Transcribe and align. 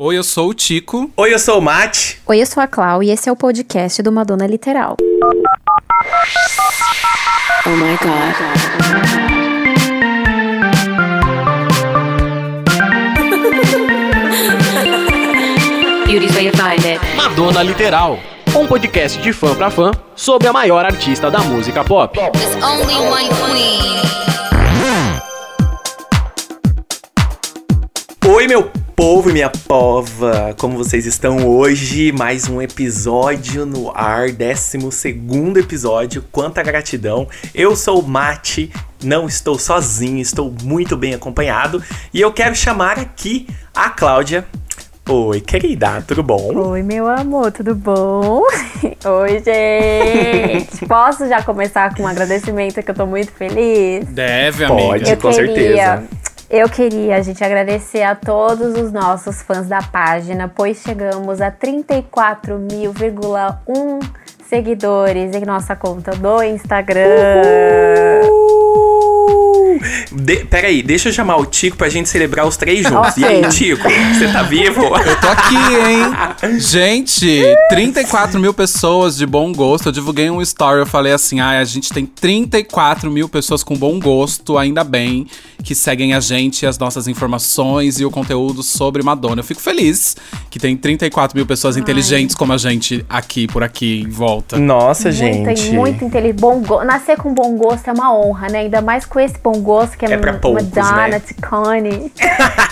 Oi, 0.00 0.16
eu 0.16 0.22
sou 0.22 0.50
o 0.50 0.54
Tico. 0.54 1.10
Oi, 1.16 1.34
eu 1.34 1.40
sou 1.40 1.58
o 1.58 1.60
Mate. 1.60 2.22
Oi, 2.24 2.40
eu 2.40 2.46
sou 2.46 2.62
a 2.62 2.68
Clau 2.68 3.02
e 3.02 3.10
esse 3.10 3.28
é 3.28 3.32
o 3.32 3.34
podcast 3.34 4.00
do 4.00 4.12
Madonna 4.12 4.46
Literal. 4.46 4.96
Oh 7.66 7.70
my 7.70 7.98
god. 8.00 8.36
Beauty's 16.06 16.30
find 16.32 16.84
it. 16.86 17.00
Madonna 17.16 17.64
Literal, 17.64 18.20
um 18.54 18.68
podcast 18.68 19.20
de 19.20 19.32
fã 19.32 19.52
pra 19.56 19.68
fã 19.68 19.90
sobre 20.14 20.46
a 20.46 20.52
maior 20.52 20.84
artista 20.84 21.28
da 21.28 21.40
música 21.40 21.82
pop. 21.82 22.16
There's 22.16 22.54
only 22.62 22.94
one 22.94 23.28
queen. 23.30 23.98
Oi, 28.32 28.46
meu 28.46 28.70
povo 28.98 29.30
e 29.30 29.32
minha 29.32 29.48
pova. 29.48 30.56
Como 30.58 30.76
vocês 30.76 31.06
estão 31.06 31.46
hoje? 31.46 32.10
Mais 32.10 32.48
um 32.48 32.60
episódio 32.60 33.64
no 33.64 33.92
ar, 33.94 34.32
12 34.32 34.90
segundo 34.90 35.56
episódio. 35.56 36.24
Quanta 36.32 36.64
gratidão. 36.64 37.28
Eu 37.54 37.76
sou 37.76 38.00
o 38.00 38.08
Mate, 38.08 38.72
não 39.00 39.28
estou 39.28 39.56
sozinho, 39.56 40.18
estou 40.18 40.52
muito 40.64 40.96
bem 40.96 41.14
acompanhado. 41.14 41.80
E 42.12 42.20
eu 42.20 42.32
quero 42.32 42.56
chamar 42.56 42.98
aqui 42.98 43.46
a 43.72 43.88
Cláudia. 43.88 44.44
Oi, 45.08 45.40
querida, 45.42 46.02
tudo 46.04 46.24
bom? 46.24 46.52
Oi, 46.70 46.82
meu 46.82 47.06
amor, 47.06 47.52
tudo 47.52 47.76
bom? 47.76 48.42
Oi, 49.22 49.42
gente! 49.44 50.84
Posso 50.90 51.28
já 51.28 51.40
começar 51.40 51.94
com 51.94 52.02
um 52.02 52.06
agradecimento 52.08 52.82
que 52.82 52.90
eu 52.90 52.94
tô 52.96 53.06
muito 53.06 53.30
feliz? 53.30 54.06
Deve, 54.08 54.66
Pode. 54.66 54.82
amiga. 54.82 55.10
Eu 55.10 55.16
com 55.16 55.30
queria, 55.30 55.54
certeza. 55.54 56.27
Eu 56.50 56.66
queria, 56.66 57.22
gente, 57.22 57.44
agradecer 57.44 58.02
a 58.02 58.14
todos 58.14 58.74
os 58.78 58.90
nossos 58.90 59.42
fãs 59.42 59.68
da 59.68 59.82
página, 59.82 60.48
pois 60.48 60.78
chegamos 60.78 61.42
a 61.42 61.52
34.000,1 61.52 64.10
seguidores 64.48 65.34
em 65.34 65.44
nossa 65.44 65.76
conta 65.76 66.12
do 66.12 66.42
Instagram. 66.42 67.04
De, 70.12 70.44
peraí, 70.44 70.82
deixa 70.82 71.08
eu 71.08 71.12
chamar 71.12 71.36
o 71.36 71.46
Tico 71.46 71.76
pra 71.76 71.88
gente 71.88 72.08
celebrar 72.08 72.46
os 72.46 72.56
três 72.56 72.82
juntos. 72.86 73.10
Ok. 73.12 73.22
E 73.22 73.26
aí, 73.26 73.48
Tico, 73.48 73.82
você 74.14 74.28
tá 74.32 74.42
vivo? 74.42 74.82
Eu 74.84 75.20
tô 75.20 75.28
aqui, 75.28 75.54
hein? 75.56 76.58
Gente, 76.60 77.42
34 77.70 78.38
mil 78.40 78.52
pessoas 78.52 79.16
de 79.16 79.26
bom 79.26 79.52
gosto. 79.52 79.86
Eu 79.88 79.92
divulguei 79.92 80.28
um 80.30 80.40
story, 80.42 80.80
eu 80.80 80.86
falei 80.86 81.12
assim: 81.12 81.40
ah, 81.40 81.58
a 81.58 81.64
gente 81.64 81.92
tem 81.92 82.04
34 82.06 83.10
mil 83.10 83.28
pessoas 83.28 83.62
com 83.62 83.74
bom 83.76 83.98
gosto, 83.98 84.58
ainda 84.58 84.82
bem, 84.84 85.26
que 85.62 85.74
seguem 85.74 86.14
a 86.14 86.20
gente, 86.20 86.66
as 86.66 86.78
nossas 86.78 87.06
informações 87.08 88.00
e 88.00 88.04
o 88.04 88.10
conteúdo 88.10 88.62
sobre 88.62 89.02
Madonna. 89.02 89.40
Eu 89.40 89.44
fico 89.44 89.60
feliz 89.60 90.16
que 90.50 90.58
tem 90.58 90.76
34 90.76 91.36
mil 91.36 91.46
pessoas 91.46 91.76
inteligentes 91.76 92.34
como 92.34 92.52
a 92.52 92.58
gente 92.58 93.04
aqui, 93.08 93.46
por 93.46 93.62
aqui, 93.62 94.00
em 94.04 94.08
volta. 94.10 94.58
Nossa, 94.58 95.04
Muito, 95.10 95.16
gente. 95.18 95.72
muito 95.72 96.04
inteligente. 96.04 96.40
Bom 96.40 96.60
go- 96.60 96.84
Nascer 96.84 97.16
com 97.16 97.32
bom 97.32 97.56
gosto 97.56 97.88
é 97.88 97.92
uma 97.92 98.14
honra, 98.14 98.48
né? 98.48 98.58
Ainda 98.60 98.80
mais 98.80 99.04
com 99.04 99.18
esse 99.20 99.36
bom 99.42 99.52
gosto 99.60 99.77
que 99.86 100.04
é, 100.06 100.12
É 100.12 100.16
pra 100.16 100.34
poucos, 100.34 100.62
Madonna, 100.64 101.08
né? 101.08 101.20
Ticone. 101.20 102.12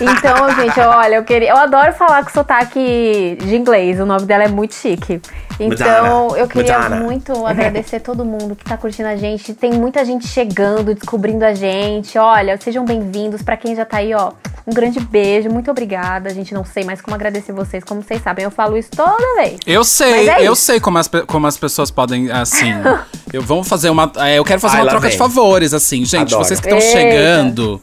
então, 0.00 0.54
gente, 0.56 0.80
olha, 0.80 1.16
eu 1.16 1.24
queria. 1.24 1.50
Eu 1.50 1.56
adoro 1.56 1.92
falar 1.92 2.24
com 2.24 2.30
sotaque 2.30 3.38
de 3.40 3.56
inglês. 3.56 4.00
O 4.00 4.06
nome 4.06 4.24
dela 4.26 4.44
é 4.44 4.48
muito 4.48 4.74
chique. 4.74 5.20
Então, 5.58 5.86
Madonna, 6.28 6.38
eu 6.38 6.48
queria 6.48 6.78
Madonna. 6.78 7.02
muito 7.02 7.46
agradecer 7.46 8.00
todo 8.00 8.24
mundo 8.24 8.54
que 8.54 8.64
tá 8.64 8.76
curtindo 8.76 9.08
a 9.08 9.16
gente. 9.16 9.54
Tem 9.54 9.72
muita 9.72 10.04
gente 10.04 10.26
chegando, 10.28 10.94
descobrindo 10.94 11.44
a 11.44 11.54
gente. 11.54 12.18
Olha, 12.18 12.58
sejam 12.60 12.84
bem-vindos. 12.84 13.42
Pra 13.42 13.56
quem 13.56 13.74
já 13.74 13.84
tá 13.84 13.98
aí, 13.98 14.12
ó, 14.12 14.32
um 14.66 14.72
grande 14.74 15.00
beijo. 15.00 15.48
Muito 15.48 15.70
obrigada. 15.70 16.28
A 16.28 16.32
gente 16.34 16.52
não 16.52 16.64
sei 16.64 16.84
mais 16.84 17.00
como 17.00 17.14
agradecer 17.14 17.52
vocês. 17.52 17.82
Como 17.82 18.02
vocês 18.02 18.22
sabem, 18.22 18.44
eu 18.44 18.50
falo 18.50 18.76
isso 18.76 18.90
toda 18.94 19.16
vez. 19.36 19.58
Eu 19.66 19.82
sei, 19.82 20.28
é 20.28 20.46
eu 20.46 20.52
isso. 20.52 20.62
sei 20.62 20.78
como 20.78 20.98
as, 20.98 21.08
como 21.26 21.46
as 21.46 21.56
pessoas 21.56 21.90
podem, 21.90 22.30
assim. 22.30 22.72
eu 23.32 23.40
vamos 23.40 23.66
fazer 23.66 23.88
uma. 23.88 24.12
é, 24.18 24.38
eu 24.38 24.44
quero 24.44 24.60
fazer 24.60 24.76
Ai, 24.76 24.82
uma 24.82 24.90
troca 24.90 25.08
vem. 25.08 25.12
de 25.12 25.18
favores, 25.18 25.72
assim. 25.72 26.04
Gente, 26.04 26.34
Adoro. 26.34 26.44
vocês 26.44 26.60
que 26.60 26.66
estão 26.66 26.78
Eita. 26.78 26.90
chegando. 27.00 27.80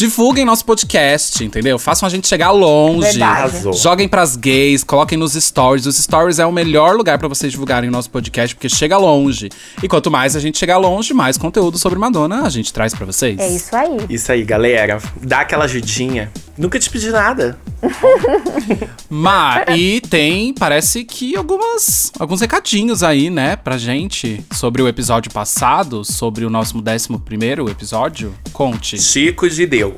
Divulguem 0.00 0.46
nosso 0.46 0.64
podcast, 0.64 1.44
entendeu? 1.44 1.78
Façam 1.78 2.06
a 2.06 2.10
gente 2.10 2.26
chegar 2.26 2.52
longe. 2.52 3.18
Verdade. 3.18 3.70
Joguem 3.76 4.08
pras 4.08 4.34
gays, 4.34 4.82
coloquem 4.82 5.18
nos 5.18 5.34
stories. 5.34 5.84
Os 5.84 5.98
stories 5.98 6.38
é 6.38 6.46
o 6.46 6.50
melhor 6.50 6.96
lugar 6.96 7.18
pra 7.18 7.28
vocês 7.28 7.52
divulgarem 7.52 7.90
o 7.90 7.92
nosso 7.92 8.08
podcast, 8.08 8.56
porque 8.56 8.70
chega 8.70 8.96
longe. 8.96 9.50
E 9.82 9.86
quanto 9.86 10.10
mais 10.10 10.34
a 10.34 10.40
gente 10.40 10.56
chegar 10.56 10.78
longe, 10.78 11.12
mais 11.12 11.36
conteúdo 11.36 11.76
sobre 11.76 11.98
Madonna 11.98 12.46
a 12.46 12.48
gente 12.48 12.72
traz 12.72 12.94
pra 12.94 13.04
vocês. 13.04 13.38
É 13.38 13.48
isso 13.50 13.76
aí. 13.76 13.98
Isso 14.08 14.32
aí, 14.32 14.42
galera. 14.42 15.02
Dá 15.20 15.40
aquela 15.40 15.66
ajudinha. 15.66 16.32
Nunca 16.56 16.78
te 16.78 16.88
pedi 16.88 17.10
nada. 17.10 17.58
Ma, 19.08 19.64
e 19.74 20.00
tem, 20.00 20.52
parece 20.54 21.04
que 21.04 21.36
algumas, 21.36 22.12
alguns 22.18 22.40
recadinhos 22.40 23.02
aí, 23.02 23.30
né, 23.30 23.56
pra 23.56 23.78
gente 23.78 24.44
sobre 24.52 24.82
o 24.82 24.88
episódio 24.88 25.32
passado, 25.32 26.04
sobre 26.04 26.44
o 26.44 26.50
nosso 26.50 26.76
11 26.76 27.18
primeiro 27.24 27.68
episódio. 27.70 28.34
Conte. 28.52 28.98
Chico 28.98 29.48
de 29.48 29.66
Deus. 29.66 29.89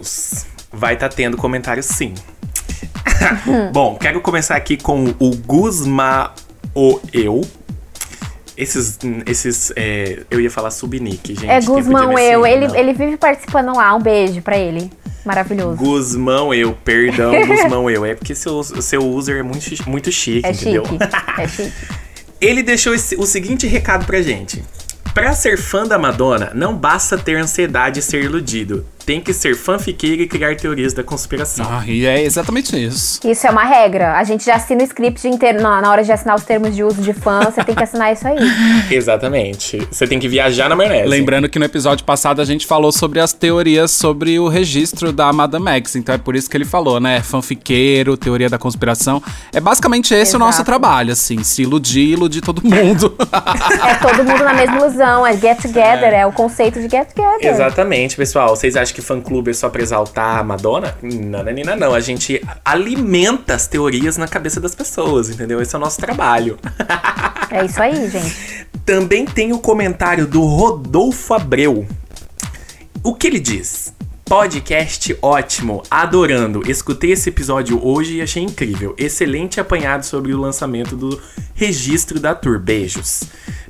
Vai 0.73 0.97
tá 0.97 1.09
tendo 1.09 1.37
comentário 1.37 1.83
sim. 1.83 2.15
Bom, 3.73 3.97
quero 3.97 4.21
começar 4.21 4.57
aqui 4.57 4.77
com 4.77 5.15
o 5.19 5.37
Guzma 5.37 6.33
o 6.75 7.01
Eu. 7.13 7.43
Esses, 8.57 8.99
esses 9.27 9.73
é, 9.77 10.23
eu 10.31 10.39
ia 10.41 10.51
falar 10.51 10.71
subnick, 10.71 11.35
gente. 11.35 11.49
É 11.49 11.61
Guzmão 11.61 12.19
eu, 12.19 12.45
ele, 12.47 12.69
não. 12.69 12.75
ele 12.77 12.93
vive 12.93 13.17
participando 13.17 13.75
lá, 13.75 13.95
um 13.95 14.01
beijo 14.01 14.43
pra 14.43 14.59
ele. 14.59 14.91
Maravilhoso. 15.25 15.77
Guzmão 15.77 16.53
eu, 16.53 16.73
perdão, 16.85 17.33
Guzmão 17.47 17.89
eu. 17.91 18.05
É 18.05 18.15
porque 18.15 18.35
seu, 18.35 18.63
seu 18.63 19.03
user 19.09 19.39
é 19.39 19.43
muito, 19.43 19.89
muito 19.89 20.13
chique, 20.13 20.47
É 20.47 20.51
entendeu? 20.51 20.85
chique, 20.85 21.03
é 21.39 21.49
chique. 21.49 21.73
Ele 22.41 22.63
deixou 22.63 22.95
esse- 22.95 23.17
o 23.17 23.25
seguinte 23.25 23.67
recado 23.67 24.05
pra 24.05 24.21
gente. 24.21 24.63
Pra 25.15 25.33
ser 25.33 25.57
fã 25.59 25.87
da 25.87 25.99
Madonna, 25.99 26.53
não 26.55 26.75
basta 26.77 27.17
ter 27.17 27.37
ansiedade 27.37 28.01
e 28.01 28.03
ser 28.03 28.23
iludido. 28.25 28.87
Tem 29.05 29.21
que 29.21 29.33
ser 29.33 29.57
fanfiqueiro 29.57 30.23
e 30.23 30.29
criar 30.29 30.57
teorias 30.57 30.93
da 30.93 31.03
conspiração. 31.03 31.67
Ah, 31.69 31.85
e 31.87 32.07
é 32.07 32.23
exatamente 32.23 32.77
isso. 32.83 33.21
Isso 33.27 33.47
é 33.47 33.51
uma 33.51 33.65
regra. 33.65 34.17
A 34.17 34.25
gente 34.25 34.45
já 34.45 34.57
assina 34.57 34.83
o 34.83 34.85
script 34.85 35.27
inteiro. 35.27 35.61
Na, 35.61 35.81
na 35.81 35.91
hora 35.91 36.03
de 36.03 36.13
assinar 36.13 36.37
os 36.37 36.45
termos 36.45 36.75
de 36.75 36.85
uso 36.85 37.03
de 37.03 37.13
fã, 37.13 37.41
você 37.41 37.63
tem 37.65 37.75
que 37.75 37.83
assinar 37.83 38.13
isso 38.13 38.27
aí. 38.27 38.39
Exatamente. 38.91 39.87
Você 39.91 40.07
tem 40.07 40.19
que 40.19 40.29
viajar 40.29 40.69
na 40.69 40.77
maionese. 40.77 41.09
Lembrando 41.09 41.49
que 41.49 41.59
no 41.59 41.65
episódio 41.65 42.05
passado 42.05 42.41
a 42.41 42.45
gente 42.45 42.67
falou 42.67 42.93
sobre 42.93 43.21
as 43.21 43.33
teorias 43.33 43.91
sobre 43.91 44.39
o 44.39 44.49
registro 44.49 45.13
da 45.13 45.33
Madame 45.33 45.69
X, 45.79 45.97
então 45.97 46.15
é 46.15 46.19
por 46.19 46.37
isso 46.37 46.49
que 46.49 46.57
ele 46.57 46.65
falou, 46.65 47.01
né? 47.01 47.21
Fanfiqueiro, 47.23 48.17
teoria 48.17 48.49
da 48.49 48.59
conspiração. 48.59 49.23
É 49.53 49.61
basicamente 49.61 50.15
esse 50.15 50.37
o 50.37 50.39
nosso 50.39 50.59
Exato. 50.59 50.67
trabalho, 50.67 51.13
assim, 51.13 51.43
se 51.43 51.63
iludir, 51.63 52.13
iludir 52.13 52.41
todo 52.41 52.63
mundo. 52.63 53.15
É 53.85 53.95
todo 53.97 54.25
mundo 54.25 54.45
na 54.45 54.55
mesma 54.55 54.77
ilusão. 54.77 55.27
É 55.27 55.37
get 55.37 55.61
together, 55.61 56.13
é, 56.13 56.27
o 56.27 56.33
conceito 56.33 56.81
de 56.81 56.89
get 56.89 57.09
together. 57.09 57.51
Exatamente, 57.51 58.17
pessoal. 58.17 58.51
Vocês 58.51 58.77
acham 58.77 58.92
que 58.93 59.03
fã-clube 59.03 59.51
é 59.51 59.55
só 59.55 59.69
pra 59.69 59.83
exaltar 59.83 60.39
a 60.39 60.45
Madonna? 60.45 60.97
Não, 61.03 61.43
não, 61.43 61.53
não, 61.53 61.77
não. 61.77 61.95
A 61.95 62.01
gente 62.01 62.43
alimenta 62.65 63.55
as 63.55 63.67
teorias 63.67 64.17
na 64.17 64.29
cabeça 64.29 64.61
das 64.61 64.75
pessoas, 64.75 65.31
entendeu? 65.31 65.61
Esse 65.61 65.75
é 65.75 65.79
o 65.79 65.81
nosso 65.81 66.01
trabalho. 66.01 66.59
É 67.51 67.65
isso 67.67 67.83
aí, 67.83 68.09
gente. 68.09 68.67
Também 68.85 69.27
tem 69.27 69.53
o 69.53 69.59
comentário 69.59 70.27
do 70.27 70.43
Rodolfo 70.43 71.35
Abreu. 71.35 71.87
O 73.03 73.15
que 73.15 73.27
ele 73.27 73.39
diz? 73.39 73.93
Podcast 74.33 75.15
ótimo, 75.21 75.83
adorando. 75.91 76.63
Escutei 76.67 77.13
esse 77.13 77.29
episódio 77.29 77.79
hoje 77.87 78.17
e 78.17 78.23
achei 78.23 78.43
incrível. 78.43 78.95
Excelente 78.97 79.61
apanhado 79.61 80.07
sobre 80.07 80.33
o 80.33 80.41
lançamento 80.41 80.97
do 80.97 81.21
registro 81.55 82.19
da 82.19 82.35
tour. 82.35 82.59
Beijos. 82.59 83.25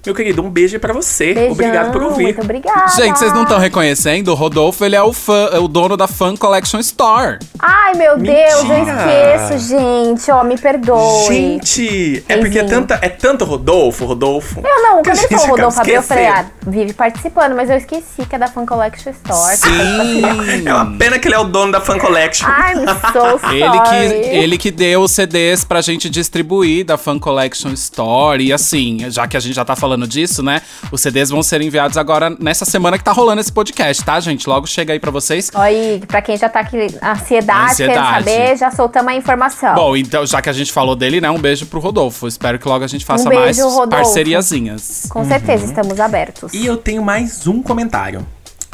Meu 0.05 0.17
querido, 0.17 0.43
um 0.43 0.51
beijo 0.51 0.81
pra 0.81 0.93
você. 0.93 1.33
Beijão, 1.33 1.53
Obrigado 1.53 1.93
por 1.93 2.03
ouvir. 2.03 2.25
Muito 2.25 2.41
obrigada. 2.41 2.89
Gente, 2.89 3.17
vocês 3.21 3.33
não 3.33 3.45
estão 3.45 3.59
reconhecendo? 3.59 4.29
O 4.29 4.35
Rodolfo, 4.35 4.85
ele 4.85 4.97
é 4.97 5.03
o, 5.03 5.13
fã, 5.13 5.49
é 5.53 5.61
o 5.61 5.69
dono 5.69 5.97
da 5.97 6.09
Fan 6.09 6.37
Collection 6.37 6.81
Store. 6.81 7.39
Ai, 7.57 7.95
meu 7.95 8.19
Deus, 8.19 8.55
eu 8.55 8.65
Mentira. 8.65 9.39
esqueço, 9.47 9.69
gente. 9.69 10.31
Ó, 10.33 10.43
me 10.43 10.59
perdoe. 10.59 11.27
Gente, 11.29 12.25
é 12.29 12.37
porque 12.37 12.59
é, 12.59 12.65
tanta, 12.65 12.99
é 13.01 13.09
tanto 13.09 13.45
Rodolfo, 13.45 14.05
Rodolfo. 14.05 14.61
Eu 14.65 14.83
não, 14.83 15.03
quando 15.05 15.19
ele 15.19 15.29
falou 15.29 15.51
Rodolfo 15.51 15.89
eu 15.89 16.03
falei, 16.03 16.27
ah, 16.27 16.47
vive 16.67 16.93
participando, 16.95 17.55
mas 17.55 17.71
eu 17.71 17.77
esqueci 17.77 18.27
que 18.29 18.35
é 18.35 18.39
da 18.41 18.49
Fan 18.49 18.67
Collection 18.67 19.13
Store. 19.13 19.57
Sim. 19.57 20.23
É 20.67 20.75
uma 20.75 20.97
pena 20.99 21.19
que 21.19 21.29
ele 21.29 21.35
é 21.35 21.39
o 21.39 21.45
dono 21.45 21.73
da 21.73 21.81
Fan 21.81 21.99
Collection. 21.99 22.47
I'm 22.49 22.87
so 23.13 23.39
sorry. 23.39 23.63
Ele 23.63 23.81
que, 23.81 24.29
ele 24.29 24.59
que 24.59 24.71
deu 24.71 25.03
os 25.03 25.13
CDs 25.13 25.65
pra 25.65 25.81
gente 25.81 26.09
distribuir 26.11 26.85
da 26.85 26.97
Fan 26.99 27.19
Collection 27.19 27.71
Store. 27.73 28.43
E 28.45 28.53
assim, 28.53 29.11
já 29.11 29.27
que 29.27 29.37
a 29.37 29.41
gente 29.41 29.55
já 29.55 29.65
tá 29.65 29.75
falando 29.77 30.07
disso, 30.07 30.43
né? 30.43 30.61
Os 30.91 31.01
CDs 31.01 31.31
vão 31.31 31.43
ser 31.43 31.61
enviados 31.63 31.97
agora 31.97 32.31
nessa 32.41 32.65
semana 32.65 32.99
que 32.99 33.05
tá 33.05 33.13
rolando 33.13 33.41
esse 33.41 33.53
podcast, 33.53 34.05
tá, 34.05 34.19
gente? 34.21 34.49
Logo 34.49 34.67
chega 34.67 34.93
aí 34.93 34.99
pra 35.01 35.11
vocês. 35.11 35.51
Olha 35.55 35.65
aí, 35.65 36.03
pra 36.07 36.21
quem 36.23 36.37
já 36.37 36.49
tá 36.49 36.61
aqui, 36.61 36.77
ansiedade, 37.03 37.77
querendo 37.77 37.99
Ansiedade. 37.99 38.25
saber, 38.25 38.57
já 38.57 38.71
soltamos 38.71 39.13
a 39.13 39.15
informação. 39.17 39.75
Bom, 39.75 39.97
então, 39.97 40.25
já 40.27 40.41
que 40.43 40.49
a 40.51 40.53
gente 40.53 40.73
falou 40.73 40.95
dele, 40.97 41.21
né? 41.21 41.31
Um 41.31 41.39
beijo 41.39 41.67
pro 41.67 41.81
Rodolfo. 41.81 42.27
Espero 42.27 42.59
que 42.59 42.69
logo 42.69 42.85
a 42.85 42.89
gente 42.89 43.05
faça 43.05 43.25
Um 43.27 43.29
beijo, 43.29 43.43
mais 43.45 43.59
Rodolfo. 43.59 43.89
parceriazinhas. 43.89 45.07
Com 45.09 45.25
certeza, 45.25 45.65
estamos 45.65 45.99
abertos. 46.01 46.53
E 46.53 46.65
eu 46.67 46.77
tenho 46.77 47.03
mais 47.03 47.47
um 47.47 47.63
comentário. 47.63 48.27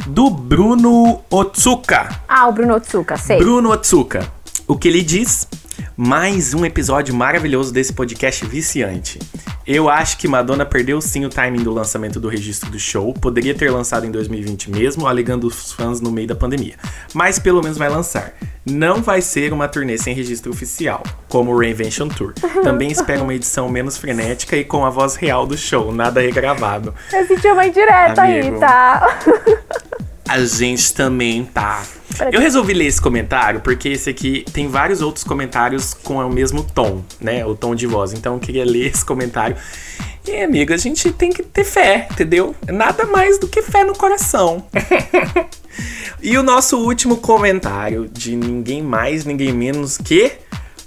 Do 0.07 0.29
Bruno 0.29 1.21
Otsuka. 1.29 2.09
Ah, 2.27 2.47
o 2.47 2.51
Bruno 2.51 2.75
Otsuka, 2.75 3.17
sei. 3.17 3.37
Bruno 3.37 3.69
Otsuka. 3.69 4.31
O 4.67 4.77
que 4.77 4.87
ele 4.87 5.01
diz? 5.01 5.47
Mais 5.95 6.53
um 6.53 6.65
episódio 6.65 7.13
maravilhoso 7.13 7.73
desse 7.73 7.93
podcast 7.93 8.45
viciante. 8.45 9.19
Eu 9.67 9.87
acho 9.87 10.17
que 10.17 10.27
Madonna 10.27 10.65
perdeu 10.65 10.99
sim 10.99 11.25
o 11.25 11.29
timing 11.29 11.61
do 11.61 11.71
lançamento 11.71 12.19
do 12.19 12.27
registro 12.27 12.71
do 12.71 12.79
show. 12.79 13.13
Poderia 13.13 13.53
ter 13.53 13.69
lançado 13.69 14.05
em 14.05 14.11
2020 14.11 14.71
mesmo, 14.71 15.05
alegando 15.05 15.45
os 15.45 15.71
fãs 15.71 16.01
no 16.01 16.11
meio 16.11 16.27
da 16.27 16.35
pandemia. 16.35 16.75
Mas 17.13 17.37
pelo 17.37 17.61
menos 17.61 17.77
vai 17.77 17.87
lançar. 17.87 18.33
Não 18.65 19.01
vai 19.01 19.21
ser 19.21 19.53
uma 19.53 19.67
turnê 19.67 19.97
sem 19.97 20.15
registro 20.15 20.51
oficial, 20.51 21.03
como 21.27 21.53
o 21.53 21.57
Reinvention 21.59 22.07
Tour. 22.07 22.33
Também 22.63 22.91
espero 22.91 23.23
uma 23.23 23.33
edição 23.35 23.69
menos 23.69 23.97
frenética 23.97 24.57
e 24.57 24.63
com 24.63 24.85
a 24.85 24.89
voz 24.89 25.15
real 25.15 25.45
do 25.45 25.57
show, 25.57 25.91
nada 25.91 26.19
regravado. 26.19 26.93
Eu 27.13 27.27
senti 27.27 27.47
uma 27.47 27.67
indireta 27.67 28.23
aí, 28.23 28.39
Amigo. 28.39 28.59
tá? 28.59 29.19
A 30.29 30.45
gente 30.45 30.93
também 30.93 31.43
tá. 31.43 31.81
Eu 32.31 32.39
resolvi 32.39 32.71
ler 32.71 32.85
esse 32.85 33.01
comentário 33.01 33.61
porque 33.61 33.89
esse 33.89 34.11
aqui 34.11 34.45
tem 34.53 34.67
vários 34.67 35.01
outros 35.01 35.23
comentários 35.23 35.95
com 35.95 36.17
o 36.17 36.29
mesmo 36.31 36.63
tom, 36.63 37.03
né? 37.19 37.43
O 37.43 37.55
tom 37.55 37.73
de 37.73 37.87
voz. 37.87 38.13
Então 38.13 38.35
eu 38.35 38.39
queria 38.39 38.63
ler 38.63 38.91
esse 38.93 39.03
comentário. 39.03 39.57
E, 40.27 40.43
amiga, 40.43 40.75
a 40.75 40.77
gente 40.77 41.11
tem 41.11 41.31
que 41.31 41.41
ter 41.41 41.63
fé, 41.63 42.07
entendeu? 42.11 42.55
Nada 42.67 43.07
mais 43.07 43.39
do 43.39 43.47
que 43.47 43.63
fé 43.63 43.83
no 43.83 43.95
coração. 43.95 44.63
e 46.21 46.37
o 46.37 46.43
nosso 46.43 46.77
último 46.77 47.17
comentário 47.17 48.07
de 48.07 48.35
ninguém 48.35 48.83
mais, 48.83 49.25
ninguém 49.25 49.51
menos 49.51 49.97
que 49.97 50.33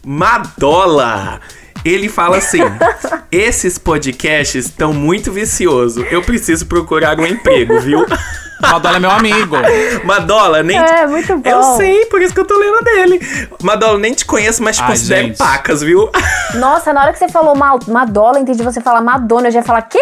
Madola. 0.06 1.40
Ele 1.84 2.08
fala 2.08 2.36
assim: 2.36 2.60
esses 3.32 3.76
podcasts 3.76 4.66
estão 4.66 4.92
muito 4.92 5.32
viciosos. 5.32 6.04
Eu 6.12 6.22
preciso 6.22 6.64
procurar 6.66 7.18
um 7.18 7.26
emprego, 7.26 7.80
viu? 7.80 8.06
Madola 8.70 8.96
é 8.96 9.00
meu 9.00 9.10
amigo. 9.10 9.56
Madola, 10.04 10.62
nem. 10.62 10.78
É, 10.78 11.06
muito 11.06 11.36
bom. 11.38 11.48
Eu 11.50 11.62
sei, 11.76 12.06
por 12.06 12.22
isso 12.22 12.32
que 12.32 12.40
eu 12.40 12.46
tô 12.46 12.56
lendo 12.56 12.82
dele. 12.84 13.48
Madola, 13.62 13.98
nem 13.98 14.14
te 14.14 14.24
conheço, 14.24 14.62
mas 14.62 14.76
te 14.76 14.82
Ai, 14.82 14.88
considero 14.90 15.26
gente. 15.28 15.36
pacas, 15.38 15.82
viu? 15.82 16.10
Nossa, 16.54 16.92
na 16.92 17.02
hora 17.02 17.12
que 17.12 17.18
você 17.18 17.28
falou 17.28 17.56
Ma- 17.56 17.78
Madola, 17.88 18.38
entendi 18.38 18.62
você 18.62 18.80
falar 18.80 19.00
Madonna, 19.00 19.48
eu 19.48 19.52
já 19.52 19.58
ia 19.60 19.64
falar, 19.64 19.82
quê? 19.82 19.98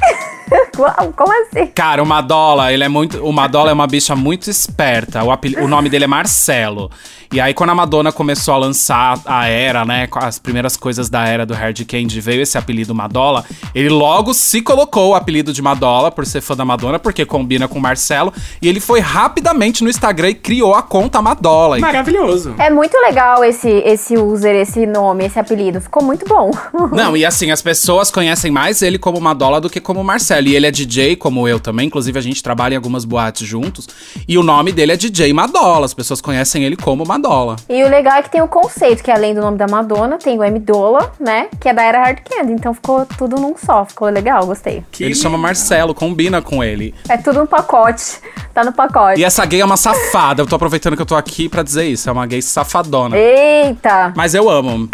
Como 1.16 1.32
assim? 1.42 1.66
Cara, 1.74 2.02
o 2.02 2.06
Madola, 2.06 2.72
ele 2.72 2.84
é 2.84 2.88
muito. 2.88 3.18
O 3.24 3.32
Madola 3.32 3.70
é 3.70 3.72
uma 3.72 3.86
bicha 3.86 4.14
muito 4.14 4.50
esperta. 4.50 5.24
O, 5.24 5.30
apeli- 5.32 5.56
o 5.56 5.66
nome 5.66 5.88
dele 5.88 6.04
é 6.04 6.06
Marcelo. 6.06 6.90
E 7.32 7.40
aí, 7.40 7.52
quando 7.52 7.70
a 7.70 7.74
Madonna 7.74 8.12
começou 8.12 8.54
a 8.54 8.56
lançar 8.58 9.18
a 9.26 9.48
era, 9.48 9.84
né? 9.84 10.06
As 10.14 10.38
primeiras 10.38 10.76
coisas 10.76 11.08
da 11.08 11.26
era 11.26 11.44
do 11.44 11.54
Hard 11.54 11.80
Candy, 11.84 12.20
veio 12.20 12.42
esse 12.42 12.56
apelido 12.56 12.94
Madola. 12.94 13.44
Ele 13.74 13.88
logo 13.88 14.32
se 14.32 14.60
colocou 14.62 15.10
o 15.10 15.14
apelido 15.14 15.52
de 15.52 15.60
Madola 15.60 16.12
por 16.12 16.24
ser 16.24 16.40
fã 16.40 16.54
da 16.54 16.64
Madonna, 16.64 16.98
porque 17.00 17.24
combina 17.24 17.66
com 17.66 17.78
o 17.78 17.82
Marcelo. 17.82 18.32
E 18.62 18.68
ele 18.68 18.78
foi 18.78 19.00
rapidamente 19.00 19.82
no 19.82 19.90
Instagram 19.90 20.28
e 20.30 20.34
criou 20.34 20.74
a 20.74 20.82
conta 20.82 21.20
Madola. 21.20 21.78
Maravilhoso. 21.80 22.54
É 22.58 22.70
muito 22.70 22.96
legal 22.98 23.42
esse, 23.42 23.68
esse 23.70 24.16
user, 24.16 24.54
esse 24.54 24.86
nome, 24.86 25.24
esse 25.24 25.38
apelido. 25.38 25.80
Ficou 25.80 26.04
muito 26.04 26.24
bom. 26.28 26.50
Não, 26.92 27.16
e 27.16 27.24
assim, 27.24 27.50
as 27.50 27.60
pessoas 27.60 28.08
conhecem 28.10 28.52
mais 28.52 28.82
ele 28.82 28.98
como 28.98 29.20
Madola 29.20 29.60
do 29.60 29.68
que 29.68 29.80
como 29.86 30.02
Marcelo. 30.02 30.48
E 30.48 30.56
ele 30.56 30.66
é 30.66 30.70
DJ, 30.72 31.14
como 31.14 31.46
eu 31.46 31.60
também. 31.60 31.86
Inclusive, 31.86 32.18
a 32.18 32.22
gente 32.22 32.42
trabalha 32.42 32.74
em 32.74 32.76
algumas 32.76 33.04
boates 33.04 33.46
juntos. 33.46 33.88
E 34.26 34.36
o 34.36 34.42
nome 34.42 34.72
dele 34.72 34.90
é 34.90 34.96
DJ 34.96 35.32
Madola. 35.32 35.86
As 35.86 35.94
pessoas 35.94 36.20
conhecem 36.20 36.64
ele 36.64 36.76
como 36.76 37.06
Madola. 37.06 37.54
E 37.68 37.84
o 37.84 37.88
legal 37.88 38.16
é 38.16 38.22
que 38.22 38.30
tem 38.30 38.42
o 38.42 38.48
conceito, 38.48 39.04
que 39.04 39.12
além 39.12 39.32
do 39.32 39.40
nome 39.40 39.56
da 39.56 39.68
Madonna, 39.68 40.18
tem 40.18 40.36
o 40.36 40.42
M 40.42 40.58
Dola, 40.58 41.12
né? 41.20 41.46
Que 41.60 41.68
é 41.68 41.72
da 41.72 41.84
era 41.84 42.02
Hard 42.02 42.18
Candy. 42.28 42.52
Então 42.52 42.74
ficou 42.74 43.06
tudo 43.16 43.36
num 43.36 43.54
só. 43.56 43.84
Ficou 43.84 44.08
legal, 44.08 44.44
gostei. 44.44 44.82
Que 44.90 45.04
ele 45.04 45.14
chama 45.14 45.38
Marcelo, 45.38 45.94
combina 45.94 46.42
com 46.42 46.64
ele. 46.64 46.92
É 47.08 47.16
tudo 47.16 47.42
um 47.42 47.46
pacote. 47.46 48.18
Tá 48.52 48.64
no 48.64 48.72
pacote. 48.72 49.20
E 49.20 49.24
essa 49.24 49.46
gay 49.46 49.60
é 49.60 49.64
uma 49.64 49.76
safada. 49.76 50.42
Eu 50.42 50.46
tô 50.46 50.56
aproveitando 50.56 50.96
que 50.96 51.02
eu 51.02 51.06
tô 51.06 51.14
aqui 51.14 51.48
pra 51.48 51.62
dizer 51.62 51.84
isso. 51.84 52.08
É 52.08 52.12
uma 52.12 52.26
gay 52.26 52.42
safadona. 52.42 53.16
Eita! 53.16 54.12
Mas 54.16 54.34
eu 54.34 54.50
amo. 54.50 54.88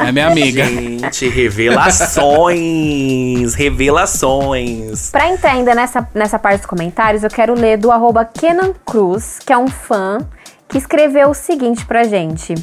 É 0.00 0.10
minha 0.10 0.28
amiga. 0.28 0.64
Gente, 0.64 1.28
revelações. 1.28 3.54
Revelações. 3.54 3.54
Pra 5.10 5.28
entrar 5.28 5.54
nessa, 5.74 6.08
nessa 6.14 6.38
parte 6.38 6.58
dos 6.58 6.66
comentários, 6.66 7.22
eu 7.24 7.30
quero 7.30 7.54
ler 7.54 7.76
do 7.76 7.90
arroba 7.90 8.24
Kenan 8.24 8.72
Cruz, 8.86 9.38
que 9.38 9.52
é 9.52 9.58
um 9.58 9.66
fã, 9.68 10.18
que 10.68 10.78
escreveu 10.78 11.30
o 11.30 11.34
seguinte 11.34 11.84
pra 11.84 12.04
gente. 12.04 12.54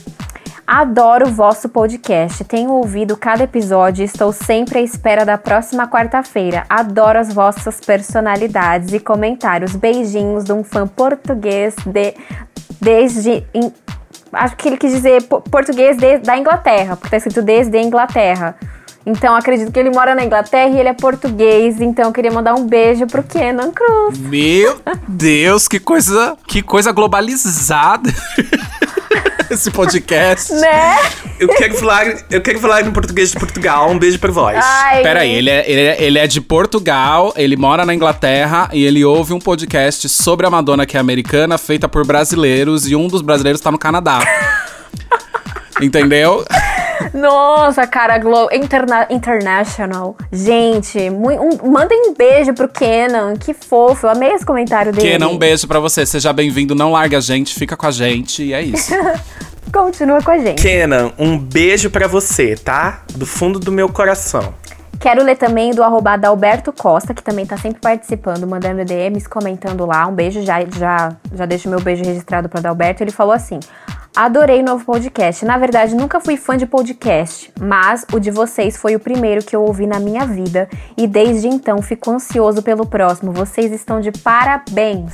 Adoro 0.66 1.28
o 1.28 1.32
vosso 1.32 1.68
podcast. 1.68 2.44
Tenho 2.44 2.72
ouvido 2.72 3.18
cada 3.18 3.44
episódio 3.44 4.04
e 4.04 4.06
estou 4.06 4.32
sempre 4.32 4.80
à 4.80 4.82
espera 4.82 5.26
da 5.26 5.38
próxima 5.38 5.88
quarta-feira. 5.88 6.64
Adoro 6.70 7.18
as 7.20 7.34
vossas 7.34 7.80
personalidades 7.82 8.94
e 8.94 9.00
comentários. 9.00 9.76
Beijinhos 9.76 10.44
de 10.46 10.54
um 10.54 10.64
fã 10.64 10.86
português 10.88 11.76
de 11.86 12.14
desde 12.80 13.44
in- 13.54 13.74
acho 14.32 14.56
que 14.56 14.68
ele 14.70 14.78
quis 14.78 14.92
dizer 14.94 15.24
po- 15.24 15.42
português 15.42 15.98
de- 15.98 16.20
da 16.20 16.38
Inglaterra, 16.38 16.96
porque 16.96 17.10
tá 17.10 17.18
escrito 17.18 17.42
desde 17.42 17.76
a 17.76 17.82
Inglaterra. 17.82 18.56
Então 19.06 19.36
acredito 19.36 19.72
que 19.72 19.80
ele 19.80 19.90
mora 19.90 20.14
na 20.14 20.24
Inglaterra 20.24 20.70
e 20.70 20.80
ele 20.80 20.90
é 20.90 20.94
português, 20.94 21.80
então 21.80 22.06
eu 22.06 22.12
queria 22.12 22.32
mandar 22.32 22.54
um 22.54 22.68
beijo 22.68 23.08
pro 23.08 23.24
Kenan 23.24 23.72
Cruz. 23.72 24.18
Meu 24.20 24.80
Deus, 25.08 25.68
que 25.68 25.80
coisa, 25.80 26.38
que 26.48 26.62
coisa 26.62 26.92
globalizada. 26.92 28.10
Esse 29.50 29.72
podcast. 29.72 30.54
Né? 30.54 30.98
Eu 31.40 31.48
quero 31.48 31.74
falar, 31.74 32.06
eu 32.30 32.40
quero 32.40 32.60
falar 32.60 32.86
em 32.86 32.92
português 32.92 33.32
de 33.32 33.40
Portugal. 33.40 33.90
Um 33.90 33.98
beijo 33.98 34.20
pra 34.20 34.32
vós. 34.32 34.64
Ai, 34.64 35.02
Peraí, 35.02 35.32
ele 35.32 35.50
é, 35.50 35.64
ele, 35.68 35.82
é, 35.82 36.04
ele 36.04 36.20
é 36.20 36.28
de 36.28 36.40
Portugal, 36.40 37.34
ele 37.36 37.56
mora 37.56 37.84
na 37.84 37.96
Inglaterra 37.96 38.70
e 38.72 38.86
ele 38.86 39.04
ouve 39.04 39.34
um 39.34 39.40
podcast 39.40 40.08
sobre 40.08 40.46
a 40.46 40.52
Madonna 40.52 40.86
que 40.86 40.98
é 40.98 41.00
americana, 41.00 41.58
feita 41.58 41.90
por 41.90 42.06
brasileiros, 42.06 42.88
e 42.88 42.96
um 42.96 43.08
dos 43.08 43.24
brasileiros 43.24 43.60
tá 43.60 43.72
no 43.72 43.80
Canadá. 43.80 44.20
Entendeu? 45.82 46.46
Nossa, 47.14 47.86
cara, 47.88 48.18
Glow 48.18 48.50
interna 48.52 49.08
International. 49.10 50.16
Gente, 50.32 50.98
um, 51.10 51.70
mandem 51.72 52.10
um 52.10 52.14
beijo 52.14 52.54
pro 52.54 52.68
Kenan, 52.68 53.36
que 53.36 53.54
fofo. 53.54 54.08
Eu 54.08 54.12
amei 54.12 54.32
esse 54.34 54.46
comentário 54.46 54.92
dele. 54.92 55.12
Kenan, 55.12 55.28
um 55.30 55.38
beijo 55.38 55.68
pra 55.68 55.80
você. 55.80 56.06
Seja 56.06 56.34
bem-vindo, 56.34 56.76
não 56.76 56.92
larga 56.92 57.18
a 57.18 57.22
gente, 57.22 57.54
fica 57.54 57.76
com 57.76 57.86
a 57.86 57.92
gente 57.92 58.44
e 58.44 58.54
é 58.54 58.62
isso. 58.62 58.94
Continua 59.72 60.22
com 60.22 60.32
a 60.32 60.38
gente. 60.38 60.62
Kenan, 60.62 61.12
um 61.18 61.38
beijo 61.38 61.90
pra 61.90 62.08
você, 62.08 62.56
tá? 62.56 63.04
Do 63.16 63.26
fundo 63.26 63.60
do 63.60 63.72
meu 63.72 63.90
coração. 63.90 64.54
Quero 65.00 65.24
ler 65.24 65.38
também 65.38 65.72
do 65.72 65.82
arroba 65.82 66.12
Adalberto 66.12 66.74
Costa, 66.74 67.14
que 67.14 67.24
também 67.24 67.46
tá 67.46 67.56
sempre 67.56 67.80
participando, 67.80 68.46
mandando 68.46 68.84
DMs, 68.84 69.30
comentando 69.30 69.86
lá. 69.86 70.06
Um 70.06 70.14
beijo, 70.14 70.42
já, 70.42 70.60
já, 70.78 71.16
já 71.34 71.46
deixo 71.46 71.70
meu 71.70 71.80
beijo 71.80 72.04
registrado 72.04 72.50
para 72.50 72.60
Adalberto. 72.60 73.02
Ele 73.02 73.12
falou 73.12 73.32
assim: 73.32 73.62
Adorei 74.20 74.60
o 74.60 74.66
novo 74.66 74.84
podcast. 74.84 75.46
Na 75.46 75.58
verdade, 75.58 75.96
nunca 75.96 76.20
fui 76.20 76.36
fã 76.36 76.58
de 76.58 76.66
podcast, 76.66 77.54
mas 77.58 78.06
o 78.12 78.20
de 78.20 78.30
vocês 78.30 78.76
foi 78.76 78.94
o 78.94 79.00
primeiro 79.00 79.42
que 79.42 79.56
eu 79.56 79.64
ouvi 79.64 79.88
na 79.88 79.98
minha 79.98 80.26
vida 80.26 80.68
e 80.98 81.08
desde 81.08 81.48
então 81.48 81.82
fico 81.82 82.12
ansioso 82.12 82.62
pelo 82.62 82.86
próximo. 82.86 83.32
Vocês 83.32 83.72
estão 83.72 84.02
de 84.02 84.12
parabéns. 84.12 85.14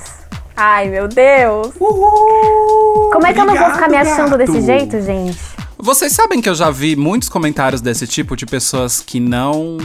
Ai, 0.58 0.90
meu 0.90 1.08
Deus. 1.08 1.76
Uhul! 1.80 3.12
Como 3.12 3.28
é 3.28 3.32
que 3.32 3.40
eu 3.40 3.46
não 3.46 3.56
vou 3.56 3.70
ficar 3.70 3.88
me 3.88 3.96
Obrigado, 3.96 4.08
achando 4.08 4.36
gato. 4.36 4.38
desse 4.40 4.62
jeito, 4.62 5.00
gente? 5.00 5.55
Vocês 5.86 6.14
sabem 6.14 6.42
que 6.42 6.50
eu 6.50 6.56
já 6.56 6.72
vi 6.72 6.96
muitos 6.96 7.30
comentários 7.30 7.80
desse 7.80 8.08
tipo 8.08 8.36
de 8.36 8.44
pessoas 8.44 9.02
que 9.02 9.20
não 9.20 9.78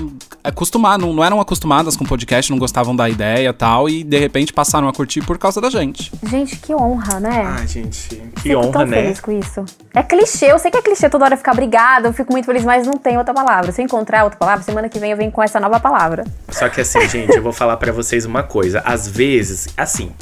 acostumaram, 0.42 1.09
não, 1.09 1.12
não 1.12 1.23
eram 1.23 1.38
acostumadas 1.42 1.95
com 1.95 2.07
podcast, 2.07 2.50
não 2.50 2.59
gostavam 2.59 2.97
da 2.97 3.07
ideia 3.07 3.50
e 3.50 3.52
tal, 3.52 3.87
e 3.87 4.02
de 4.02 4.19
repente 4.19 4.50
passaram 4.50 4.88
a 4.88 4.95
curtir 4.95 5.21
por 5.21 5.37
causa 5.37 5.61
da 5.61 5.69
gente. 5.69 6.11
Gente, 6.23 6.57
que 6.57 6.75
honra, 6.75 7.21
né? 7.21 7.42
Ai, 7.45 7.69
gente, 7.69 8.16
que 8.37 8.40
Fico 8.40 8.61
honra, 8.61 8.73
tão 8.73 8.87
né? 8.87 9.02
feliz 9.02 9.21
com 9.21 9.30
isso. 9.30 9.62
É 9.92 10.02
clichê, 10.04 10.52
eu 10.52 10.59
sei 10.59 10.70
que 10.70 10.76
é 10.76 10.82
clichê 10.82 11.09
toda 11.11 11.25
hora 11.25 11.37
ficar 11.37 11.52
obrigada, 11.52 12.09
eu 12.09 12.12
fico 12.12 12.32
muito 12.32 12.44
feliz, 12.44 12.64
mas 12.64 12.87
não 12.87 12.94
tem 12.94 13.18
outra 13.18 13.35
palavra. 13.35 13.73
Se 13.73 13.80
eu 13.80 13.85
encontrar 13.85 14.23
outra 14.23 14.38
palavra, 14.38 14.62
semana 14.62 14.88
que 14.88 15.00
vem 15.00 15.11
eu 15.11 15.16
venho 15.16 15.32
com 15.32 15.42
essa 15.42 15.59
nova 15.59 15.80
palavra. 15.80 16.25
Só 16.49 16.68
que 16.68 16.80
assim, 16.80 17.09
gente, 17.09 17.37
eu 17.37 17.42
vou 17.42 17.52
falar 17.52 17.76
pra 17.76 17.90
vocês 17.90 18.25
uma 18.25 18.44
coisa. 18.44 18.80
Às 18.85 19.09
vezes, 19.09 19.68
assim, 19.76 20.12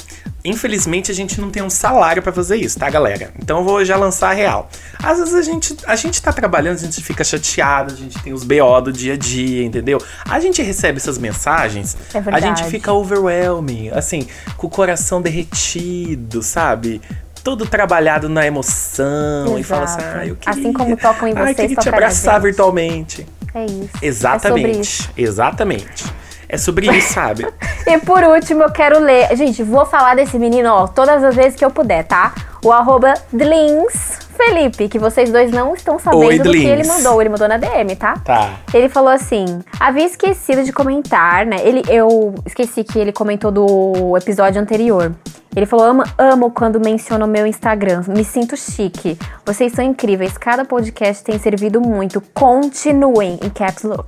infelizmente 0.43 1.11
a 1.11 1.13
gente 1.13 1.39
não 1.39 1.51
tem 1.51 1.61
um 1.61 1.69
salário 1.69 2.23
pra 2.23 2.31
fazer 2.31 2.55
isso, 2.55 2.79
tá, 2.79 2.89
galera? 2.89 3.31
Então 3.37 3.59
eu 3.59 3.63
vou 3.63 3.85
já 3.85 3.95
lançar 3.95 4.31
a 4.31 4.33
real. 4.33 4.69
Às 5.03 5.19
vezes 5.19 5.35
a 5.35 5.41
gente, 5.43 5.77
a 5.85 5.95
gente 5.95 6.19
tá 6.19 6.33
trabalhando, 6.33 6.77
a 6.77 6.81
gente 6.81 7.03
fica 7.03 7.23
chateado, 7.23 7.93
a 7.93 7.97
gente 7.97 8.21
tem 8.23 8.33
os 8.33 8.43
BO 8.43 8.81
do 8.83 8.91
dia 8.91 9.13
a 9.13 9.17
dia, 9.17 9.63
entendeu? 9.63 10.01
A 10.27 10.39
gente 10.39 10.63
recebe 10.63 10.97
essas 10.97 11.19
mensagens, 11.19 11.95
É 12.11 12.35
a 12.35 12.39
gente 12.39 12.63
fica 12.65 12.91
overwhelming, 12.91 13.89
assim, 13.89 14.27
com 14.57 14.65
o 14.65 14.69
coração 14.69 15.21
derretido, 15.21 16.41
sabe? 16.41 17.01
Todo 17.43 17.65
trabalhado 17.65 18.27
na 18.29 18.45
emoção 18.45 19.57
e 19.57 19.63
fala 19.63 19.83
assim, 19.85 19.99
Exato. 20.01 20.17
ah, 20.17 20.27
eu 20.27 20.35
queria, 20.35 20.59
Assim 20.59 20.73
como 20.73 20.97
tocam 20.97 21.27
em 21.27 21.33
vocês, 21.35 21.55
queria 21.55 21.69
te 21.69 21.75
tocar 21.75 21.91
na 21.91 21.97
abraçar 21.97 22.41
virtualmente. 22.41 23.25
É 23.53 23.65
isso. 23.65 23.89
Exatamente. 24.01 24.77
É 24.77 24.81
isso. 24.81 25.09
Exatamente. 25.17 26.05
É 26.47 26.57
sobre 26.57 26.87
isso, 26.89 27.13
sabe? 27.13 27.47
E 27.87 27.97
por 27.99 28.23
último, 28.23 28.61
eu 28.63 28.71
quero 28.71 28.99
ler. 28.99 29.35
Gente, 29.35 29.63
vou 29.63 29.83
falar 29.83 30.15
desse 30.15 30.37
menino, 30.37 30.69
ó, 30.69 30.85
todas 30.87 31.23
as 31.23 31.35
vezes 31.35 31.55
que 31.57 31.65
eu 31.65 31.71
puder, 31.71 32.03
tá? 32.03 32.35
O 32.63 32.71
arroba 32.71 33.15
Dlins 33.33 34.19
Felipe, 34.39 34.87
que 34.87 34.97
vocês 34.97 35.29
dois 35.29 35.51
não 35.51 35.73
estão 35.73 35.99
sabendo 35.99 36.27
Oi, 36.27 36.39
do 36.39 36.51
que 36.51 36.65
ele 36.65 36.87
mandou. 36.87 37.21
Ele 37.21 37.29
mandou 37.29 37.45
na 37.45 37.57
DM, 37.57 37.93
tá? 37.97 38.13
Tá. 38.23 38.53
Ele 38.73 38.87
falou 38.87 39.09
assim: 39.09 39.59
havia 39.77 40.05
esquecido 40.05 40.63
de 40.63 40.71
comentar, 40.71 41.45
né? 41.45 41.57
Ele, 41.61 41.83
eu 41.89 42.33
esqueci 42.45 42.85
que 42.85 42.97
ele 42.97 43.11
comentou 43.11 43.51
do 43.51 44.15
episódio 44.15 44.61
anterior. 44.61 45.13
Ele 45.53 45.65
falou: 45.65 45.85
amo, 45.85 46.03
amo 46.17 46.51
quando 46.51 46.79
menciono 46.79 47.25
o 47.25 47.27
meu 47.27 47.45
Instagram. 47.45 48.03
Me 48.07 48.23
sinto 48.23 48.55
chique. 48.55 49.17
Vocês 49.45 49.73
são 49.73 49.83
incríveis. 49.83 50.37
Cada 50.37 50.63
podcast 50.63 51.21
tem 51.21 51.37
servido 51.37 51.81
muito. 51.81 52.21
Continuem 52.33 53.37
em 53.43 53.49
caps 53.49 53.83
lock. 53.83 54.07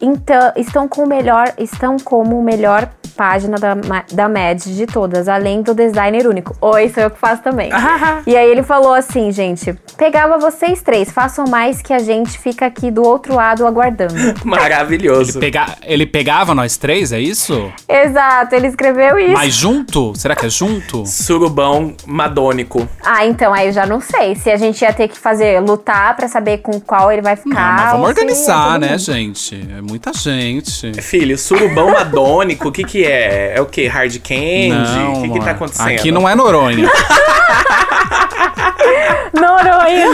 Então, 0.00 0.52
estão 0.56 0.88
com 0.88 1.04
o 1.04 1.06
melhor, 1.06 1.54
estão 1.56 1.96
como 1.96 2.38
o 2.38 2.42
melhor 2.42 2.90
página 3.16 3.56
da, 3.58 3.74
da 4.12 4.28
Mad 4.28 4.62
de 4.64 4.86
todas, 4.86 5.28
além 5.28 5.62
do 5.62 5.74
designer 5.74 6.26
único. 6.26 6.56
Oi, 6.60 6.88
sou 6.88 7.02
eu 7.04 7.10
que 7.10 7.18
faço 7.18 7.42
também. 7.42 7.70
e 8.26 8.36
aí 8.36 8.50
ele 8.50 8.62
falou 8.62 8.92
assim, 8.94 9.30
gente, 9.32 9.74
pegava 9.96 10.38
vocês 10.38 10.82
três, 10.82 11.10
façam 11.10 11.44
mais 11.48 11.80
que 11.80 11.92
a 11.92 11.98
gente 11.98 12.38
fica 12.38 12.66
aqui 12.66 12.90
do 12.90 13.02
outro 13.02 13.34
lado 13.34 13.66
aguardando. 13.66 14.14
Maravilhoso. 14.44 15.38
Pega- 15.40 15.76
ele 15.82 16.06
pegava 16.06 16.54
nós 16.54 16.76
três, 16.76 17.12
é 17.12 17.20
isso? 17.20 17.72
Exato, 17.88 18.54
ele 18.54 18.66
escreveu 18.66 19.18
isso. 19.18 19.32
Mas 19.32 19.54
junto? 19.54 20.14
Será 20.16 20.34
que 20.34 20.46
é 20.46 20.50
junto? 20.50 21.04
Surubão 21.06 21.94
madônico. 22.06 22.88
Ah, 23.04 23.24
então 23.26 23.52
aí 23.52 23.66
eu 23.68 23.72
já 23.72 23.86
não 23.86 24.00
sei 24.00 24.34
se 24.34 24.50
a 24.50 24.56
gente 24.56 24.82
ia 24.82 24.92
ter 24.92 25.08
que 25.08 25.18
fazer 25.18 25.60
lutar 25.60 26.16
pra 26.16 26.28
saber 26.28 26.58
com 26.58 26.80
qual 26.80 27.10
ele 27.12 27.22
vai 27.22 27.34
Não, 27.36 27.42
ficar. 27.42 27.74
mas 27.76 27.92
vamos 27.92 28.06
é 28.06 28.10
organizar, 28.10 28.78
né, 28.78 28.98
gente? 28.98 29.54
É 29.76 29.80
muita 29.80 30.12
gente. 30.12 30.92
Filho, 31.02 31.36
surubão 31.38 31.92
madônico, 31.92 32.68
o 32.68 32.72
que 32.72 32.84
que 32.84 33.03
é? 33.04 33.54
É 33.56 33.60
o 33.60 33.66
que? 33.66 33.86
Hard 33.86 34.18
candy? 34.20 35.18
O 35.18 35.22
que 35.22 35.30
que 35.38 35.44
tá 35.44 35.50
acontecendo? 35.52 35.88
Aqui 35.88 36.10
não 36.12 36.28
é 36.28 36.34
Noronha. 36.34 36.88
Noronha. 39.34 40.06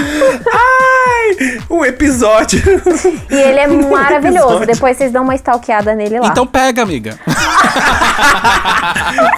Ai, 0.52 1.58
um 1.68 1.84
episódio. 1.84 2.60
E 3.30 3.34
ele 3.34 3.58
é 3.58 3.66
maravilhoso. 3.90 4.66
Depois 4.66 4.96
vocês 4.96 5.12
dão 5.12 5.24
uma 5.24 5.34
stalkeada 5.34 5.94
nele 5.94 6.20
lá. 6.20 6.28
então 6.28 6.46
pega, 6.46 6.82
amiga. 6.82 7.18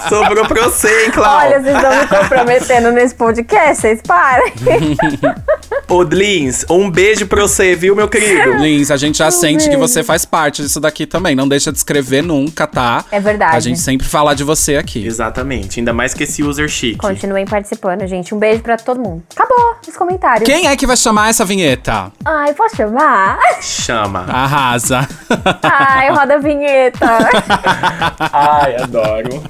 Sobrou 0.09 0.47
pra 0.47 0.65
você, 0.65 1.05
hein, 1.05 1.11
Clau? 1.11 1.39
Olha, 1.39 1.61
vocês 1.61 1.75
estão 1.77 1.97
me 1.97 2.07
comprometendo 2.07 2.93
nesse 2.93 3.15
podcast, 3.15 3.81
vocês 3.81 4.01
parem. 4.07 4.53
Ô, 5.89 6.05
Dlins, 6.05 6.65
um 6.71 6.91
beijo 6.91 7.27
pra 7.27 7.43
você, 7.43 7.75
viu, 7.75 7.95
meu 7.95 8.09
querido? 8.09 8.53
Lins, 8.59 8.91
a 8.91 8.97
gente 8.97 9.19
já 9.19 9.31
sente 9.31 9.65
que 9.65 9.71
bem. 9.71 9.79
você 9.79 10.03
faz 10.03 10.25
parte 10.25 10.63
disso 10.63 10.81
daqui 10.81 11.07
também. 11.07 11.35
Não 11.35 11.49
deixa 11.49 11.71
de 11.73 11.79
escrever 11.79 12.23
nunca, 12.23 12.67
tá? 12.67 13.05
É 13.11 13.21
verdade. 13.21 13.57
A 13.57 13.61
gente 13.61 13.81
sempre 13.81 14.07
fala 14.07 14.35
de 14.35 14.45
você 14.45 14.77
aqui. 14.77 15.07
Exatamente, 15.07 15.81
ainda 15.81 15.93
mais 15.93 16.15
que 16.15 16.25
esse 16.25 16.43
user 16.43 16.69
chique. 16.69 16.99
Continuem 16.99 17.47
participando, 17.47 18.07
gente. 18.07 18.35
Um 18.35 18.39
beijo 18.39 18.63
pra 18.63 18.77
todo 18.95 19.01
mundo. 19.01 19.23
Acabou 19.35 19.77
os 19.87 19.97
comentários. 19.97 20.47
Quem 20.47 20.67
é 20.67 20.77
que 20.77 20.87
vai 20.87 20.97
chamar 20.97 21.31
essa 21.31 21.45
vinheta? 21.45 22.13
Ai, 22.25 22.53
posso 22.55 22.77
chamar? 22.77 23.39
Chama. 23.61 24.27
Arrasa. 24.29 25.09
Ai, 25.63 26.11
roda 26.11 26.35
a 26.35 26.39
vinheta. 26.39 27.07
Ai, 28.33 28.77
adoro. 28.77 29.43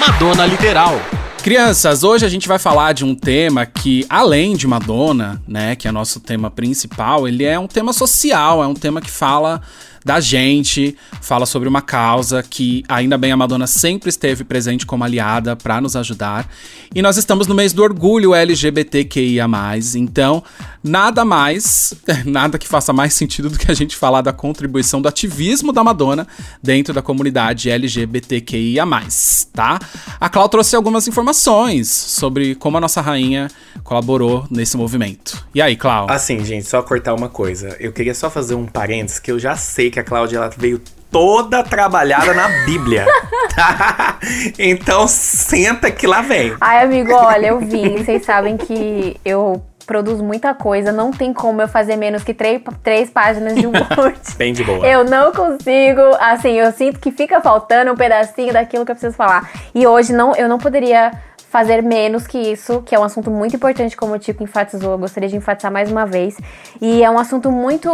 Madonna 0.00 0.46
Literal. 0.46 1.00
Crianças, 1.42 2.02
hoje 2.02 2.26
a 2.26 2.28
gente 2.28 2.48
vai 2.48 2.58
falar 2.58 2.92
de 2.92 3.04
um 3.04 3.14
tema 3.14 3.64
que, 3.64 4.04
além 4.10 4.56
de 4.56 4.66
Madonna, 4.66 5.40
né, 5.46 5.76
que 5.76 5.86
é 5.86 5.92
nosso 5.92 6.18
tema 6.18 6.50
principal, 6.50 7.28
ele 7.28 7.44
é 7.44 7.56
um 7.56 7.68
tema 7.68 7.92
social, 7.92 8.64
é 8.64 8.66
um 8.66 8.74
tema 8.74 9.00
que 9.00 9.10
fala 9.10 9.62
da 10.06 10.20
gente, 10.20 10.96
fala 11.20 11.44
sobre 11.44 11.68
uma 11.68 11.82
causa 11.82 12.40
que, 12.40 12.84
ainda 12.88 13.18
bem, 13.18 13.32
a 13.32 13.36
Madonna 13.36 13.66
sempre 13.66 14.08
esteve 14.08 14.44
presente 14.44 14.86
como 14.86 15.02
aliada 15.02 15.56
para 15.56 15.80
nos 15.80 15.96
ajudar. 15.96 16.48
E 16.94 17.02
nós 17.02 17.16
estamos 17.16 17.48
no 17.48 17.56
mês 17.56 17.72
do 17.72 17.82
orgulho 17.82 18.32
LGBTQIA+, 18.32 19.48
então 19.96 20.44
nada 20.86 21.24
mais, 21.24 21.94
nada 22.24 22.58
que 22.58 22.66
faça 22.66 22.92
mais 22.92 23.12
sentido 23.12 23.50
do 23.50 23.58
que 23.58 23.70
a 23.70 23.74
gente 23.74 23.96
falar 23.96 24.22
da 24.22 24.32
contribuição 24.32 25.02
do 25.02 25.08
ativismo 25.08 25.72
da 25.72 25.82
Madonna 25.82 26.26
dentro 26.62 26.94
da 26.94 27.02
comunidade 27.02 27.68
LGBTQIA+, 27.68 28.86
tá? 29.52 29.78
A 30.20 30.28
Clau 30.28 30.48
trouxe 30.48 30.76
algumas 30.76 31.08
informações 31.08 31.88
sobre 31.88 32.54
como 32.54 32.76
a 32.78 32.80
nossa 32.80 33.00
rainha 33.00 33.48
colaborou 33.82 34.46
nesse 34.50 34.76
movimento. 34.76 35.44
E 35.54 35.60
aí, 35.60 35.76
Clau? 35.76 36.06
Assim, 36.08 36.44
gente, 36.44 36.66
só 36.66 36.82
cortar 36.82 37.14
uma 37.14 37.28
coisa. 37.28 37.76
Eu 37.80 37.92
queria 37.92 38.14
só 38.14 38.30
fazer 38.30 38.54
um 38.54 38.66
parênteses 38.66 39.18
que 39.18 39.30
eu 39.30 39.38
já 39.38 39.56
sei 39.56 39.90
que 39.90 39.98
a 39.98 40.04
Cláudia 40.04 40.38
ela 40.38 40.50
veio 40.56 40.80
toda 41.10 41.62
trabalhada 41.62 42.32
na 42.34 42.48
Bíblia. 42.64 43.06
tá? 43.54 44.18
Então 44.58 45.06
senta 45.08 45.90
que 45.90 46.06
lá 46.06 46.22
vem. 46.22 46.54
Ai, 46.60 46.84
amigo, 46.84 47.12
olha, 47.12 47.48
eu 47.48 47.60
vim. 47.60 47.96
Vocês 47.96 48.24
sabem 48.24 48.56
que 48.56 49.16
eu 49.24 49.62
produzo 49.86 50.22
muita 50.22 50.52
coisa. 50.52 50.92
Não 50.92 51.10
tem 51.10 51.32
como 51.32 51.62
eu 51.62 51.68
fazer 51.68 51.96
menos 51.96 52.24
que 52.24 52.34
três, 52.34 52.60
três 52.82 53.08
páginas 53.08 53.54
de 53.54 53.64
Word. 53.66 54.20
Bem 54.36 54.52
de 54.52 54.64
boa. 54.64 54.86
Eu 54.86 55.04
não 55.04 55.32
consigo, 55.32 56.02
assim, 56.20 56.52
eu 56.52 56.72
sinto 56.72 56.98
que 56.98 57.10
fica 57.10 57.40
faltando 57.40 57.92
um 57.92 57.96
pedacinho 57.96 58.52
daquilo 58.52 58.84
que 58.84 58.90
eu 58.90 58.96
preciso 58.96 59.16
falar. 59.16 59.50
E 59.74 59.86
hoje 59.86 60.12
não, 60.12 60.34
eu 60.34 60.48
não 60.48 60.58
poderia 60.58 61.12
fazer 61.56 61.82
menos 61.82 62.26
que 62.26 62.36
isso, 62.36 62.82
que 62.82 62.94
é 62.94 62.98
um 62.98 63.02
assunto 63.02 63.30
muito 63.30 63.56
importante, 63.56 63.96
como 63.96 64.12
o 64.12 64.18
Tico 64.18 64.42
enfatizou, 64.42 64.92
eu 64.92 64.98
gostaria 64.98 65.26
de 65.26 65.36
enfatizar 65.36 65.72
mais 65.72 65.90
uma 65.90 66.04
vez. 66.04 66.36
E 66.82 67.02
é 67.02 67.08
um 67.08 67.18
assunto 67.18 67.50
muito. 67.50 67.88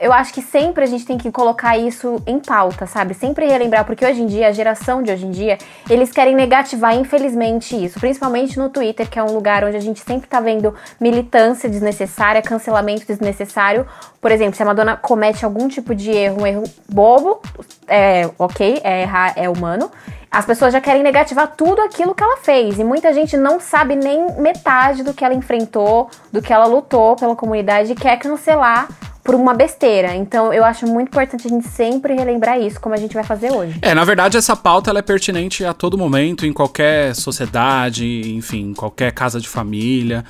Eu 0.00 0.12
acho 0.12 0.34
que 0.34 0.42
sempre 0.42 0.82
a 0.82 0.86
gente 0.86 1.06
tem 1.06 1.16
que 1.16 1.30
colocar 1.30 1.78
isso 1.78 2.20
em 2.26 2.40
pauta, 2.40 2.88
sabe? 2.88 3.14
Sempre 3.14 3.46
relembrar, 3.46 3.84
porque 3.84 4.04
hoje 4.04 4.20
em 4.20 4.26
dia, 4.26 4.48
a 4.48 4.50
geração 4.52 5.00
de 5.00 5.12
hoje 5.12 5.26
em 5.26 5.30
dia, 5.30 5.58
eles 5.88 6.10
querem 6.10 6.34
negativar, 6.34 6.96
infelizmente, 6.96 7.76
isso. 7.76 8.00
Principalmente 8.00 8.58
no 8.58 8.68
Twitter, 8.68 9.08
que 9.08 9.16
é 9.16 9.22
um 9.22 9.32
lugar 9.32 9.62
onde 9.62 9.76
a 9.76 9.80
gente 9.80 10.00
sempre 10.00 10.28
tá 10.28 10.40
vendo 10.40 10.74
militância 11.00 11.68
desnecessária, 11.68 12.42
cancelamento 12.42 13.06
desnecessário. 13.06 13.86
Por 14.20 14.32
exemplo, 14.32 14.56
se 14.56 14.62
a 14.64 14.66
Madonna 14.66 14.96
comete 14.96 15.44
algum 15.44 15.68
tipo 15.68 15.94
de 15.94 16.10
erro, 16.10 16.42
um 16.42 16.46
erro 16.48 16.64
bobo, 16.88 17.40
é 17.86 18.28
ok, 18.36 18.80
é 18.82 19.02
errar, 19.02 19.34
é 19.36 19.48
humano. 19.48 19.88
As 20.34 20.44
pessoas 20.44 20.72
já 20.72 20.80
querem 20.80 21.02
negativar 21.02 21.54
tudo 21.56 21.80
aquilo 21.80 22.12
que 22.12 22.22
ela 22.22 22.38
fez. 22.38 22.78
E 22.78 22.82
muita 22.82 23.14
gente 23.14 23.36
não 23.36 23.60
sabe 23.60 23.94
nem 23.94 24.40
metade 24.40 25.04
do 25.04 25.14
que 25.14 25.24
ela 25.24 25.32
enfrentou, 25.32 26.10
do 26.32 26.42
que 26.42 26.52
ela 26.52 26.66
lutou 26.66 27.14
pela 27.14 27.36
comunidade 27.36 27.92
e 27.92 27.94
quer 27.94 28.18
cancelar 28.18 28.88
por 29.22 29.34
uma 29.36 29.54
besteira. 29.54 30.14
Então 30.14 30.52
eu 30.52 30.64
acho 30.64 30.86
muito 30.86 31.08
importante 31.08 31.46
a 31.46 31.48
gente 31.50 31.66
sempre 31.68 32.14
relembrar 32.14 32.60
isso, 32.60 32.80
como 32.80 32.94
a 32.94 32.98
gente 32.98 33.14
vai 33.14 33.22
fazer 33.24 33.52
hoje. 33.52 33.78
É, 33.80 33.94
na 33.94 34.04
verdade, 34.04 34.36
essa 34.36 34.54
pauta 34.56 34.90
é 34.90 35.00
pertinente 35.02 35.64
a 35.64 35.72
todo 35.72 35.96
momento, 35.96 36.44
em 36.44 36.52
qualquer 36.52 37.14
sociedade, 37.14 38.04
enfim, 38.34 38.70
em 38.70 38.74
qualquer 38.74 39.12
casa 39.12 39.40
de 39.40 39.48
família. 39.48 40.24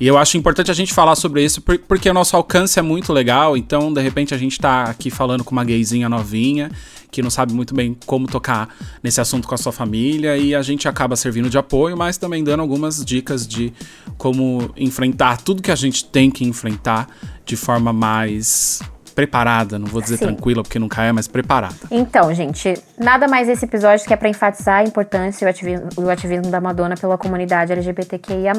E 0.00 0.06
eu 0.06 0.16
acho 0.18 0.36
importante 0.36 0.70
a 0.70 0.74
gente 0.74 0.92
falar 0.92 1.14
sobre 1.14 1.44
isso 1.44 1.60
por- 1.60 1.78
porque 1.78 2.08
o 2.08 2.14
nosso 2.14 2.34
alcance 2.34 2.78
é 2.78 2.82
muito 2.82 3.12
legal. 3.12 3.56
Então, 3.56 3.92
de 3.92 4.00
repente, 4.00 4.34
a 4.34 4.38
gente 4.38 4.58
tá 4.58 4.84
aqui 4.84 5.10
falando 5.10 5.44
com 5.44 5.52
uma 5.52 5.64
gayzinha 5.64 6.08
novinha 6.08 6.70
que 7.10 7.22
não 7.22 7.30
sabe 7.30 7.52
muito 7.52 7.74
bem 7.74 7.96
como 8.06 8.26
tocar 8.26 8.68
nesse 9.02 9.20
assunto 9.20 9.48
com 9.48 9.54
a 9.54 9.58
sua 9.58 9.72
família 9.72 10.36
e 10.36 10.54
a 10.54 10.62
gente 10.62 10.88
acaba 10.88 11.16
servindo 11.16 11.50
de 11.50 11.58
apoio, 11.58 11.96
mas 11.96 12.16
também 12.16 12.42
dando 12.44 12.60
algumas 12.60 13.04
dicas 13.04 13.46
de 13.46 13.72
como 14.16 14.70
enfrentar 14.76 15.40
tudo 15.42 15.62
que 15.62 15.70
a 15.70 15.76
gente 15.76 16.04
tem 16.04 16.30
que 16.30 16.44
enfrentar 16.44 17.08
de 17.44 17.56
forma 17.56 17.92
mais 17.92 18.80
preparada, 19.14 19.78
não 19.78 19.86
vou 19.86 20.00
dizer 20.00 20.16
Sim. 20.16 20.26
tranquila 20.26 20.62
porque 20.62 20.78
nunca 20.78 21.02
é, 21.02 21.12
mas 21.12 21.28
preparada. 21.28 21.74
Então, 21.90 22.32
gente, 22.32 22.74
nada 22.98 23.28
mais 23.28 23.48
esse 23.48 23.64
episódio 23.64 24.06
que 24.06 24.14
é 24.14 24.16
pra 24.16 24.28
enfatizar 24.28 24.78
a 24.78 24.84
importância 24.84 25.44
e 25.44 25.46
o 25.46 25.50
ativismo, 25.50 25.88
o 25.96 26.08
ativismo 26.08 26.50
da 26.50 26.60
Madonna 26.60 26.96
pela 26.96 27.18
comunidade 27.18 27.72
LGBTQIA+. 27.72 28.54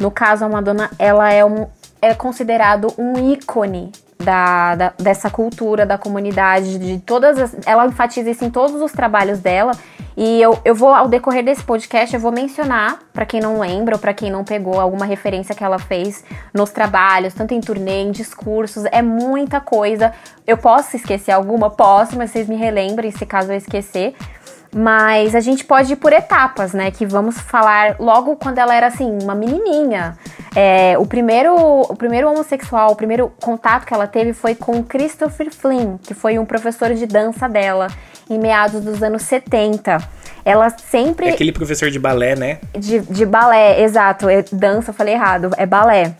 No 0.00 0.10
caso, 0.10 0.44
a 0.44 0.48
Madonna, 0.48 0.90
ela 0.98 1.32
é, 1.32 1.44
um, 1.44 1.66
é 2.02 2.14
considerado 2.14 2.92
um 2.98 3.32
ícone 3.32 3.92
da, 4.18 4.74
da- 4.74 4.92
dessa 4.98 5.30
cultura, 5.30 5.84
da 5.86 5.98
comunidade, 5.98 6.78
de 6.78 6.98
todas 7.00 7.38
as, 7.38 7.56
ela 7.66 7.86
enfatiza 7.86 8.30
isso 8.30 8.44
em 8.44 8.50
todos 8.50 8.80
os 8.80 8.92
trabalhos 8.92 9.38
dela. 9.40 9.72
E 10.16 10.40
eu, 10.40 10.58
eu 10.64 10.74
vou, 10.74 10.94
ao 10.94 11.08
decorrer 11.08 11.44
desse 11.44 11.62
podcast, 11.62 12.14
eu 12.14 12.20
vou 12.20 12.32
mencionar, 12.32 13.00
pra 13.12 13.26
quem 13.26 13.38
não 13.38 13.60
lembra 13.60 13.96
ou 13.96 14.00
pra 14.00 14.14
quem 14.14 14.30
não 14.30 14.44
pegou 14.44 14.80
alguma 14.80 15.04
referência 15.04 15.54
que 15.54 15.62
ela 15.62 15.78
fez 15.78 16.24
nos 16.54 16.70
trabalhos, 16.70 17.34
tanto 17.34 17.52
em 17.52 17.60
turnê, 17.60 18.00
em 18.02 18.10
discursos, 18.10 18.84
é 18.90 19.02
muita 19.02 19.60
coisa. 19.60 20.14
Eu 20.46 20.56
posso 20.56 20.96
esquecer 20.96 21.32
alguma? 21.32 21.68
Posso, 21.68 22.16
mas 22.16 22.30
vocês 22.30 22.48
me 22.48 22.56
relembrem 22.56 23.10
se 23.10 23.26
caso 23.26 23.52
eu 23.52 23.56
esquecer. 23.58 24.14
Mas 24.78 25.34
a 25.34 25.40
gente 25.40 25.64
pode 25.64 25.94
ir 25.94 25.96
por 25.96 26.12
etapas, 26.12 26.74
né? 26.74 26.90
Que 26.90 27.06
vamos 27.06 27.40
falar 27.40 27.96
logo 27.98 28.36
quando 28.36 28.58
ela 28.58 28.74
era 28.74 28.88
assim, 28.88 29.18
uma 29.22 29.34
menininha. 29.34 30.18
É, 30.54 30.98
o, 30.98 31.06
primeiro, 31.06 31.56
o 31.56 31.96
primeiro 31.96 32.30
homossexual, 32.30 32.92
o 32.92 32.94
primeiro 32.94 33.32
contato 33.40 33.86
que 33.86 33.94
ela 33.94 34.06
teve 34.06 34.34
foi 34.34 34.54
com 34.54 34.82
Christopher 34.82 35.50
Flynn, 35.50 35.96
que 35.96 36.12
foi 36.12 36.38
um 36.38 36.44
professor 36.44 36.92
de 36.92 37.06
dança 37.06 37.48
dela, 37.48 37.86
em 38.28 38.38
meados 38.38 38.84
dos 38.84 39.02
anos 39.02 39.22
70. 39.22 39.96
Ela 40.44 40.68
sempre. 40.68 41.28
É 41.28 41.30
aquele 41.30 41.52
professor 41.52 41.90
de 41.90 41.98
balé, 41.98 42.36
né? 42.36 42.58
De, 42.78 43.00
de 43.00 43.24
balé, 43.24 43.80
exato. 43.80 44.28
É 44.28 44.44
dança, 44.52 44.90
eu 44.90 44.94
falei 44.94 45.14
errado. 45.14 45.52
É 45.56 45.64
balé. 45.64 46.14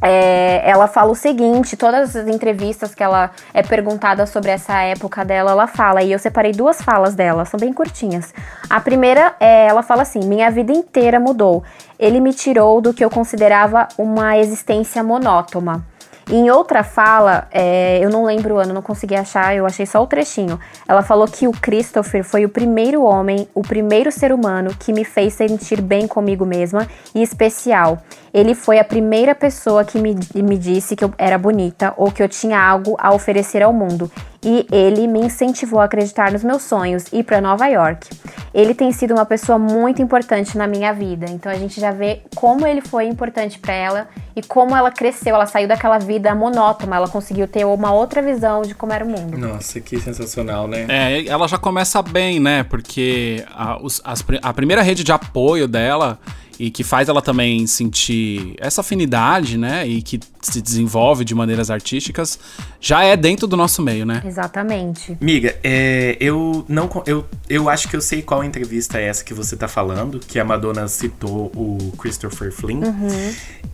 É, 0.00 0.62
ela 0.68 0.86
fala 0.86 1.10
o 1.10 1.14
seguinte: 1.14 1.76
todas 1.76 2.14
as 2.14 2.26
entrevistas 2.28 2.94
que 2.94 3.02
ela 3.02 3.30
é 3.52 3.62
perguntada 3.62 4.26
sobre 4.26 4.50
essa 4.50 4.80
época 4.82 5.24
dela, 5.24 5.50
ela 5.50 5.66
fala, 5.66 6.02
e 6.02 6.12
eu 6.12 6.18
separei 6.18 6.52
duas 6.52 6.80
falas 6.80 7.14
dela, 7.14 7.44
são 7.44 7.58
bem 7.58 7.72
curtinhas. 7.72 8.32
A 8.68 8.80
primeira 8.80 9.34
é: 9.40 9.66
ela 9.66 9.82
fala 9.82 10.02
assim, 10.02 10.20
minha 10.20 10.50
vida 10.50 10.72
inteira 10.72 11.18
mudou. 11.18 11.62
Ele 11.98 12.20
me 12.20 12.32
tirou 12.32 12.80
do 12.80 12.94
que 12.94 13.04
eu 13.04 13.10
considerava 13.10 13.88
uma 13.98 14.38
existência 14.38 15.02
monótona. 15.02 15.84
Em 16.30 16.50
outra 16.50 16.84
fala, 16.84 17.48
é, 17.50 17.98
eu 18.02 18.10
não 18.10 18.26
lembro 18.26 18.56
o 18.56 18.58
ano, 18.58 18.74
não 18.74 18.82
consegui 18.82 19.16
achar, 19.16 19.56
eu 19.56 19.64
achei 19.64 19.86
só 19.86 20.02
o 20.02 20.06
trechinho. 20.06 20.60
Ela 20.86 21.02
falou 21.02 21.26
que 21.26 21.48
o 21.48 21.52
Christopher 21.52 22.22
foi 22.22 22.44
o 22.44 22.50
primeiro 22.50 23.02
homem, 23.02 23.48
o 23.54 23.62
primeiro 23.62 24.12
ser 24.12 24.30
humano 24.30 24.76
que 24.78 24.92
me 24.92 25.06
fez 25.06 25.32
sentir 25.32 25.80
bem 25.80 26.06
comigo 26.06 26.44
mesma 26.44 26.86
e 27.14 27.22
especial. 27.22 28.02
Ele 28.32 28.54
foi 28.54 28.78
a 28.78 28.84
primeira 28.84 29.34
pessoa 29.34 29.84
que 29.84 29.98
me, 29.98 30.16
me 30.34 30.58
disse 30.58 30.94
que 30.94 31.04
eu 31.04 31.12
era 31.18 31.38
bonita 31.38 31.94
ou 31.96 32.10
que 32.10 32.22
eu 32.22 32.28
tinha 32.28 32.60
algo 32.60 32.96
a 32.98 33.12
oferecer 33.14 33.62
ao 33.62 33.72
mundo. 33.72 34.10
E 34.44 34.66
ele 34.70 35.08
me 35.08 35.18
incentivou 35.18 35.80
a 35.80 35.84
acreditar 35.84 36.30
nos 36.30 36.44
meus 36.44 36.62
sonhos 36.62 37.06
e 37.12 37.18
ir 37.18 37.22
para 37.24 37.40
Nova 37.40 37.66
York. 37.66 38.08
Ele 38.54 38.72
tem 38.72 38.92
sido 38.92 39.12
uma 39.14 39.26
pessoa 39.26 39.58
muito 39.58 40.00
importante 40.00 40.56
na 40.56 40.66
minha 40.66 40.92
vida. 40.92 41.26
Então 41.28 41.50
a 41.50 41.56
gente 41.56 41.80
já 41.80 41.90
vê 41.90 42.20
como 42.36 42.64
ele 42.64 42.80
foi 42.80 43.06
importante 43.06 43.58
para 43.58 43.74
ela 43.74 44.08
e 44.36 44.42
como 44.42 44.76
ela 44.76 44.92
cresceu. 44.92 45.34
Ela 45.34 45.46
saiu 45.46 45.66
daquela 45.66 45.98
vida 45.98 46.32
monótona, 46.36 46.94
ela 46.96 47.08
conseguiu 47.08 47.48
ter 47.48 47.64
uma 47.64 47.92
outra 47.92 48.22
visão 48.22 48.62
de 48.62 48.76
como 48.76 48.92
era 48.92 49.04
o 49.04 49.08
mundo. 49.08 49.36
Nossa, 49.36 49.80
que 49.80 49.98
sensacional, 50.00 50.68
né? 50.68 50.86
É, 50.88 51.26
ela 51.26 51.48
já 51.48 51.58
começa 51.58 52.00
bem, 52.00 52.38
né? 52.38 52.62
Porque 52.62 53.44
a, 53.52 53.82
os- 53.82 54.00
as 54.04 54.24
a 54.40 54.52
primeira 54.52 54.82
rede 54.82 55.02
de 55.02 55.10
apoio 55.10 55.66
dela 55.66 56.16
e 56.58 56.70
que 56.70 56.82
faz 56.82 57.08
ela 57.08 57.22
também 57.22 57.66
sentir 57.66 58.54
essa 58.58 58.80
afinidade, 58.80 59.56
né? 59.56 59.86
E 59.86 60.02
que 60.02 60.18
se 60.42 60.60
desenvolve 60.60 61.24
de 61.24 61.34
maneiras 61.34 61.70
artísticas, 61.70 62.38
já 62.80 63.04
é 63.04 63.16
dentro 63.16 63.46
do 63.46 63.56
nosso 63.56 63.82
meio, 63.82 64.04
né? 64.04 64.22
Exatamente. 64.24 65.16
Miga, 65.20 65.56
é, 65.62 66.16
eu 66.18 66.64
não 66.68 66.88
eu, 67.06 67.24
eu 67.48 67.68
acho 67.68 67.88
que 67.88 67.94
eu 67.94 68.00
sei 68.00 68.22
qual 68.22 68.42
entrevista 68.42 68.98
é 68.98 69.04
essa 69.04 69.22
que 69.22 69.32
você 69.32 69.56
tá 69.56 69.68
falando, 69.68 70.18
que 70.18 70.38
a 70.38 70.44
Madonna 70.44 70.88
citou 70.88 71.52
o 71.54 71.92
Christopher 71.98 72.50
Flynn. 72.52 72.80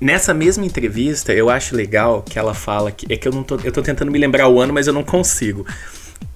Nessa 0.01 0.35
mesma 0.35 0.67
entrevista, 0.67 1.33
eu 1.33 1.49
acho 1.49 1.75
legal 1.75 2.23
que 2.23 2.39
ela 2.39 2.55
fala 2.55 2.91
que 2.91 3.11
é 3.13 3.17
que 3.17 3.27
eu 3.27 3.33
não 3.33 3.43
tô 3.43 3.57
eu 3.65 3.73
tô 3.73 3.83
tentando 3.83 4.11
me 4.11 4.19
lembrar 4.19 4.49
o 4.49 4.61
ano, 4.61 4.75
mas 4.75 4.87
eu 4.87 4.93
não 4.93 5.05
consigo. 5.05 5.65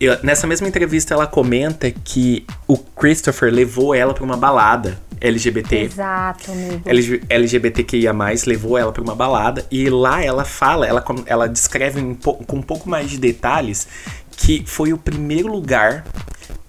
Eu- 0.01 0.17
nessa 0.23 0.47
mesma 0.47 0.69
entrevista 0.69 1.13
ela 1.15 1.27
comenta 1.27 1.91
que 1.91 2.47
o 2.67 2.77
Christopher 2.79 3.53
levou 3.53 3.95
ela 3.95 4.15
pra 4.15 4.23
uma 4.25 4.37
balada 4.37 4.99
LGBT. 5.21 5.77
Exato, 5.81 6.53
amigo. 6.53 6.83
LG 6.85 7.23
LGBTQIA+, 7.29 8.13
levou 8.47 8.79
ela 8.79 8.93
pra 8.93 9.03
uma 9.03 9.17
balada 9.17 9.67
e 9.71 9.91
lá 9.91 10.23
ela 10.23 10.45
fala, 10.45 10.87
ela, 10.87 11.05
ela 11.27 11.49
descreve 11.49 12.01
um 12.01 12.15
com 12.15 12.57
um 12.57 12.63
pouco 12.63 12.89
mais 12.89 13.11
de 13.11 13.19
detalhes 13.19 13.89
que 14.37 14.63
foi 14.65 14.93
o 14.93 14.99
primeiro 14.99 15.49
lugar 15.51 16.05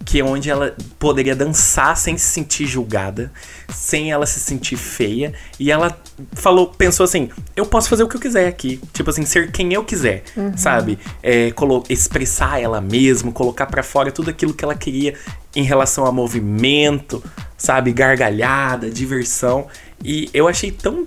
que 0.09 0.19
é 0.19 0.23
onde 0.23 0.49
ela 0.49 0.75
poderia 0.97 1.35
dançar 1.35 1.95
sem 1.95 2.17
se 2.17 2.25
sentir 2.25 2.65
julgada, 2.65 3.31
sem 3.71 4.11
ela 4.11 4.25
se 4.25 4.39
sentir 4.39 4.75
feia, 4.75 5.35
e 5.59 5.71
ela 5.71 5.95
falou, 6.33 6.69
pensou 6.69 7.03
assim, 7.03 7.29
eu 7.55 7.63
posso 7.63 7.87
fazer 7.87 8.01
o 8.01 8.07
que 8.07 8.15
eu 8.15 8.19
quiser 8.19 8.47
aqui, 8.47 8.81
tipo 8.91 9.07
assim, 9.11 9.23
ser 9.23 9.51
quem 9.51 9.71
eu 9.71 9.83
quiser, 9.83 10.23
sabe? 10.57 10.97
É, 11.21 11.53
expressar 11.89 12.59
ela 12.59 12.81
mesma, 12.81 13.31
colocar 13.31 13.67
pra 13.67 13.83
fora 13.83 14.11
tudo 14.11 14.31
aquilo 14.31 14.51
que 14.51 14.65
ela 14.65 14.73
queria 14.73 15.13
em 15.55 15.61
relação 15.61 16.07
a 16.07 16.11
movimento, 16.11 17.23
sabe, 17.55 17.93
gargalhada, 17.93 18.89
diversão, 18.89 19.67
e 20.03 20.29
eu 20.33 20.47
achei 20.47 20.71
tão 20.71 21.05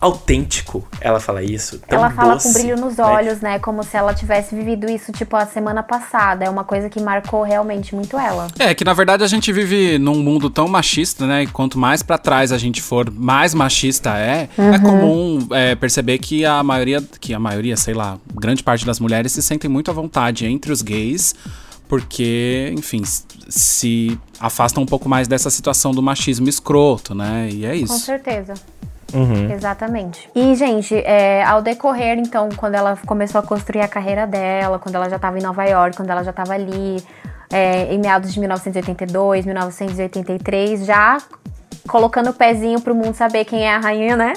autêntico 0.00 0.86
ela 1.00 1.18
falar 1.18 1.42
isso, 1.42 1.78
tão 1.80 1.98
ela 1.98 2.10
fala 2.10 2.34
doce, 2.34 2.48
com 2.48 2.52
brilho 2.54 2.76
nos 2.76 2.96
né? 2.98 3.04
olhos, 3.04 3.40
né? 3.40 3.58
Como 3.58 3.82
se 3.82 3.96
ela 3.96 4.14
tivesse 4.14 4.54
vivido 4.54 4.88
isso, 4.88 5.10
tipo, 5.10 5.34
a 5.36 5.44
semana 5.44 5.82
passada. 5.82 6.44
É 6.44 6.50
uma 6.50 6.64
coisa 6.64 6.88
que 6.88 7.00
marcou 7.00 7.42
realmente 7.42 7.94
muito 7.94 8.16
ela. 8.16 8.46
É, 8.58 8.74
que 8.74 8.84
na 8.84 8.92
verdade 8.92 9.24
a 9.24 9.26
gente 9.26 9.52
vive 9.52 9.98
num 9.98 10.22
mundo 10.22 10.48
tão 10.48 10.68
machista, 10.68 11.26
né? 11.26 11.42
E 11.42 11.46
quanto 11.48 11.78
mais 11.78 12.02
pra 12.02 12.16
trás 12.16 12.52
a 12.52 12.58
gente 12.58 12.80
for, 12.80 13.10
mais 13.10 13.54
machista 13.54 14.16
é. 14.16 14.48
É 14.56 14.78
comum 14.78 15.46
é, 15.50 15.74
perceber 15.74 16.18
que 16.18 16.44
a 16.44 16.62
maioria, 16.62 17.02
que 17.20 17.34
a 17.34 17.38
maioria, 17.38 17.76
sei 17.76 17.94
lá, 17.94 18.18
grande 18.34 18.62
parte 18.62 18.86
das 18.86 19.00
mulheres 19.00 19.32
se 19.32 19.42
sentem 19.42 19.68
muito 19.68 19.90
à 19.90 19.94
vontade 19.94 20.46
entre 20.46 20.70
os 20.70 20.80
gays, 20.80 21.34
porque, 21.88 22.72
enfim, 22.76 23.02
se 23.48 24.18
afastam 24.38 24.82
um 24.82 24.86
pouco 24.86 25.08
mais 25.08 25.26
dessa 25.26 25.48
situação 25.48 25.92
do 25.92 26.02
machismo 26.02 26.48
escroto, 26.48 27.14
né? 27.14 27.48
E 27.50 27.64
é 27.64 27.70
Com 27.70 27.76
isso. 27.76 27.98
certeza. 28.00 28.54
Uhum. 29.12 29.50
Exatamente. 29.50 30.28
E, 30.34 30.54
gente, 30.54 30.94
é, 30.94 31.42
ao 31.42 31.62
decorrer, 31.62 32.18
então, 32.18 32.50
quando 32.54 32.74
ela 32.74 32.96
começou 33.06 33.38
a 33.38 33.42
construir 33.42 33.80
a 33.80 33.88
carreira 33.88 34.26
dela, 34.26 34.78
quando 34.78 34.96
ela 34.96 35.08
já 35.08 35.16
estava 35.16 35.38
em 35.38 35.42
Nova 35.42 35.64
York, 35.64 35.96
quando 35.96 36.10
ela 36.10 36.22
já 36.22 36.30
estava 36.30 36.52
ali, 36.52 37.02
é, 37.50 37.92
em 37.92 37.98
meados 37.98 38.32
de 38.32 38.38
1982, 38.38 39.46
1983, 39.46 40.84
já 40.84 41.18
colocando 41.88 42.30
o 42.30 42.32
pezinho 42.32 42.80
pro 42.80 42.94
mundo 42.94 43.14
saber 43.14 43.44
quem 43.44 43.66
é 43.66 43.74
a 43.74 43.78
rainha, 43.78 44.16
né? 44.16 44.34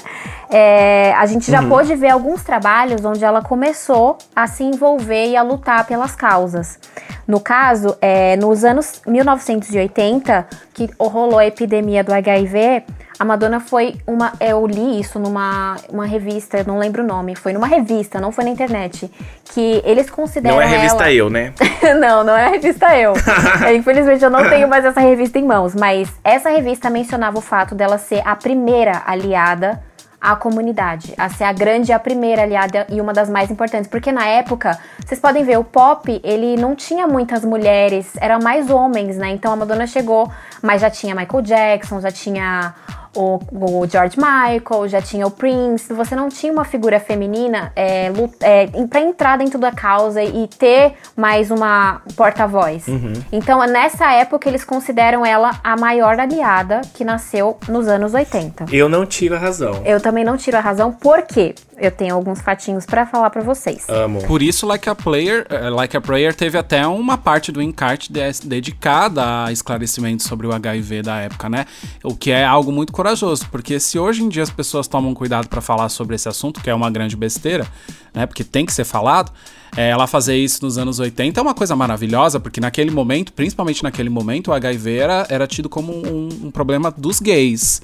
É, 0.50 1.14
a 1.14 1.24
gente 1.26 1.50
já 1.50 1.62
pôde 1.62 1.94
ver 1.94 2.10
alguns 2.10 2.42
trabalhos 2.42 3.04
onde 3.04 3.24
ela 3.24 3.40
começou 3.40 4.18
a 4.34 4.46
se 4.46 4.64
envolver 4.64 5.28
e 5.28 5.36
a 5.36 5.42
lutar 5.42 5.86
pelas 5.86 6.16
causas. 6.16 6.78
No 7.26 7.38
caso, 7.38 7.96
é, 8.00 8.36
nos 8.36 8.64
anos 8.64 9.00
1980, 9.06 10.46
que 10.74 10.88
rolou 10.98 11.38
a 11.38 11.46
epidemia 11.46 12.02
do 12.02 12.12
HIV, 12.12 12.84
a 13.18 13.24
Madonna 13.24 13.60
foi 13.60 13.94
uma. 14.06 14.32
Eu 14.40 14.66
li 14.66 14.98
isso 14.98 15.18
numa 15.18 15.76
uma 15.88 16.06
revista, 16.06 16.64
não 16.66 16.78
lembro 16.78 17.04
o 17.04 17.06
nome. 17.06 17.36
Foi 17.36 17.52
numa 17.52 17.66
revista, 17.66 18.20
não 18.20 18.32
foi 18.32 18.44
na 18.44 18.50
internet. 18.50 19.10
Que 19.54 19.82
eles 19.84 20.10
consideram. 20.10 20.56
Não 20.56 20.62
é 20.62 20.64
a 20.64 20.68
revista 20.68 21.04
ela... 21.04 21.12
Eu, 21.12 21.30
né? 21.30 21.52
não, 22.00 22.24
não 22.24 22.36
é 22.36 22.46
a 22.46 22.48
revista 22.48 22.98
Eu. 22.98 23.12
É, 23.64 23.74
Infelizmente 23.74 24.24
eu 24.24 24.30
não 24.30 24.48
tenho 24.48 24.66
mais 24.66 24.84
essa 24.84 25.00
revista 25.00 25.38
em 25.38 25.44
mãos, 25.44 25.74
mas 25.74 26.08
essa 26.24 26.48
revista 26.50 26.90
mencionava 26.90 27.38
o 27.38 27.40
fato 27.40 27.74
dela 27.74 27.96
ser 27.96 28.26
a 28.26 28.34
primeira 28.34 29.02
aliada 29.06 29.80
à 30.22 30.36
comunidade, 30.36 31.14
a 31.18 31.28
ser 31.28 31.42
a 31.42 31.52
grande 31.52 31.92
a 31.92 31.98
primeira 31.98 32.42
aliada 32.42 32.86
e 32.88 33.00
uma 33.00 33.12
das 33.12 33.28
mais 33.28 33.50
importantes, 33.50 33.90
porque 33.90 34.12
na 34.12 34.24
época, 34.24 34.78
vocês 35.04 35.20
podem 35.20 35.42
ver, 35.42 35.58
o 35.58 35.64
pop, 35.64 36.20
ele 36.22 36.54
não 36.56 36.76
tinha 36.76 37.08
muitas 37.08 37.44
mulheres, 37.44 38.12
eram 38.20 38.38
mais 38.38 38.70
homens, 38.70 39.16
né? 39.16 39.30
Então 39.30 39.52
a 39.52 39.56
Madonna 39.56 39.84
chegou, 39.84 40.30
mas 40.62 40.80
já 40.80 40.88
tinha 40.88 41.12
Michael 41.12 41.42
Jackson, 41.42 42.00
já 42.00 42.12
tinha 42.12 42.72
o, 43.14 43.38
o 43.52 43.86
George 43.86 44.16
Michael, 44.18 44.88
já 44.88 45.00
tinha 45.02 45.26
o 45.26 45.30
Prince, 45.30 45.92
você 45.92 46.14
não 46.14 46.28
tinha 46.28 46.52
uma 46.52 46.64
figura 46.64 46.98
feminina 47.00 47.72
é, 47.76 48.10
é, 48.40 48.64
em- 48.74 48.86
pra 48.86 49.00
entrar 49.00 49.38
dentro 49.38 49.58
da 49.58 49.70
causa 49.72 50.22
e 50.22 50.48
ter 50.48 50.94
mais 51.16 51.50
uma 51.50 52.00
porta-voz. 52.16 52.86
Então, 53.30 53.60
nessa 53.66 54.12
época, 54.12 54.48
eles 54.48 54.64
consideram 54.64 55.24
ela 55.26 55.50
a 55.62 55.76
maior 55.76 56.18
aliada 56.18 56.80
que 56.94 57.04
nasceu 57.04 57.58
nos 57.68 57.88
anos 57.88 58.14
80. 58.14 58.66
Eu 58.72 58.88
não 58.88 59.04
tiro 59.06 59.34
a 59.34 59.38
razão. 59.38 59.82
Eu 59.84 60.00
também 60.00 60.24
não 60.24 60.36
tiro 60.36 60.56
a 60.56 60.60
razão, 60.60 60.92
porque 60.92 61.54
eu 61.82 61.90
tenho 61.90 62.14
alguns 62.14 62.40
fatinhos 62.40 62.86
pra 62.86 63.04
falar 63.04 63.28
pra 63.30 63.42
vocês. 63.42 63.84
Amo. 63.88 64.22
Por 64.26 64.40
isso, 64.40 64.66
Like 64.66 64.88
a 64.88 64.94
Player, 64.94 65.44
eh, 65.50 65.68
Like 65.68 65.96
a 65.96 66.00
Prayer 66.00 66.32
teve 66.34 66.56
até 66.56 66.86
uma 66.86 67.18
parte 67.18 67.50
do 67.50 67.60
encarte 67.60 68.12
de- 68.12 68.20
dedicada 68.44 69.44
a 69.46 69.52
esclarecimento 69.52 70.22
sobre 70.22 70.46
o 70.46 70.52
HIV 70.52 71.02
da 71.02 71.16
época, 71.18 71.48
né? 71.48 71.66
O 72.04 72.14
que 72.14 72.30
é 72.30 72.44
algo 72.44 72.70
muito 72.70 72.92
corajoso, 72.92 73.46
porque 73.50 73.80
se 73.80 73.98
hoje 73.98 74.22
em 74.22 74.28
dia 74.28 74.42
as 74.44 74.50
pessoas 74.50 74.86
tomam 74.86 75.12
cuidado 75.12 75.48
pra 75.48 75.60
falar 75.60 75.88
sobre 75.88 76.14
esse 76.14 76.28
assunto, 76.28 76.60
que 76.60 76.70
é 76.70 76.74
uma 76.74 76.90
grande 76.90 77.16
besteira, 77.16 77.66
né? 78.14 78.26
Porque 78.26 78.44
tem 78.44 78.64
que 78.64 78.72
ser 78.72 78.84
falado. 78.84 79.32
Eh, 79.76 79.88
ela 79.88 80.06
fazer 80.06 80.36
isso 80.36 80.64
nos 80.64 80.76
anos 80.78 80.98
80 80.98 81.38
é 81.38 81.42
uma 81.42 81.54
coisa 81.54 81.74
maravilhosa, 81.76 82.38
porque 82.40 82.60
naquele 82.60 82.90
momento, 82.90 83.32
principalmente 83.32 83.82
naquele 83.82 84.08
momento, 84.10 84.48
o 84.48 84.52
HIV 84.54 84.96
era, 84.96 85.26
era 85.28 85.46
tido 85.46 85.68
como 85.68 85.92
um, 85.92 86.28
um 86.44 86.50
problema 86.50 86.90
dos 86.90 87.20
gays. 87.20 87.80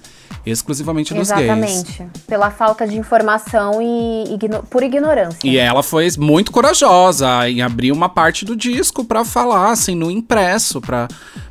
Exclusivamente 0.47 1.13
dos 1.15 1.31
gays. 1.31 1.43
Exatamente. 1.43 2.07
Pela 2.27 2.51
falta 2.51 2.87
de 2.87 2.97
informação 2.97 3.81
e 3.83 4.35
igno- 4.35 4.63
por 4.71 4.83
ignorância. 4.83 5.39
E 5.45 5.57
ela 5.59 5.83
foi 5.83 6.09
muito 6.19 6.53
corajosa 6.53 7.49
em 7.49 7.61
abrir 7.63 7.93
uma 7.93 8.09
parte 8.09 8.45
do 8.45 8.55
disco 8.57 9.05
pra 9.05 9.25
falar, 9.25 9.71
assim, 9.73 9.95
no 9.95 10.11
impresso, 10.11 10.81
pra, 10.81 11.09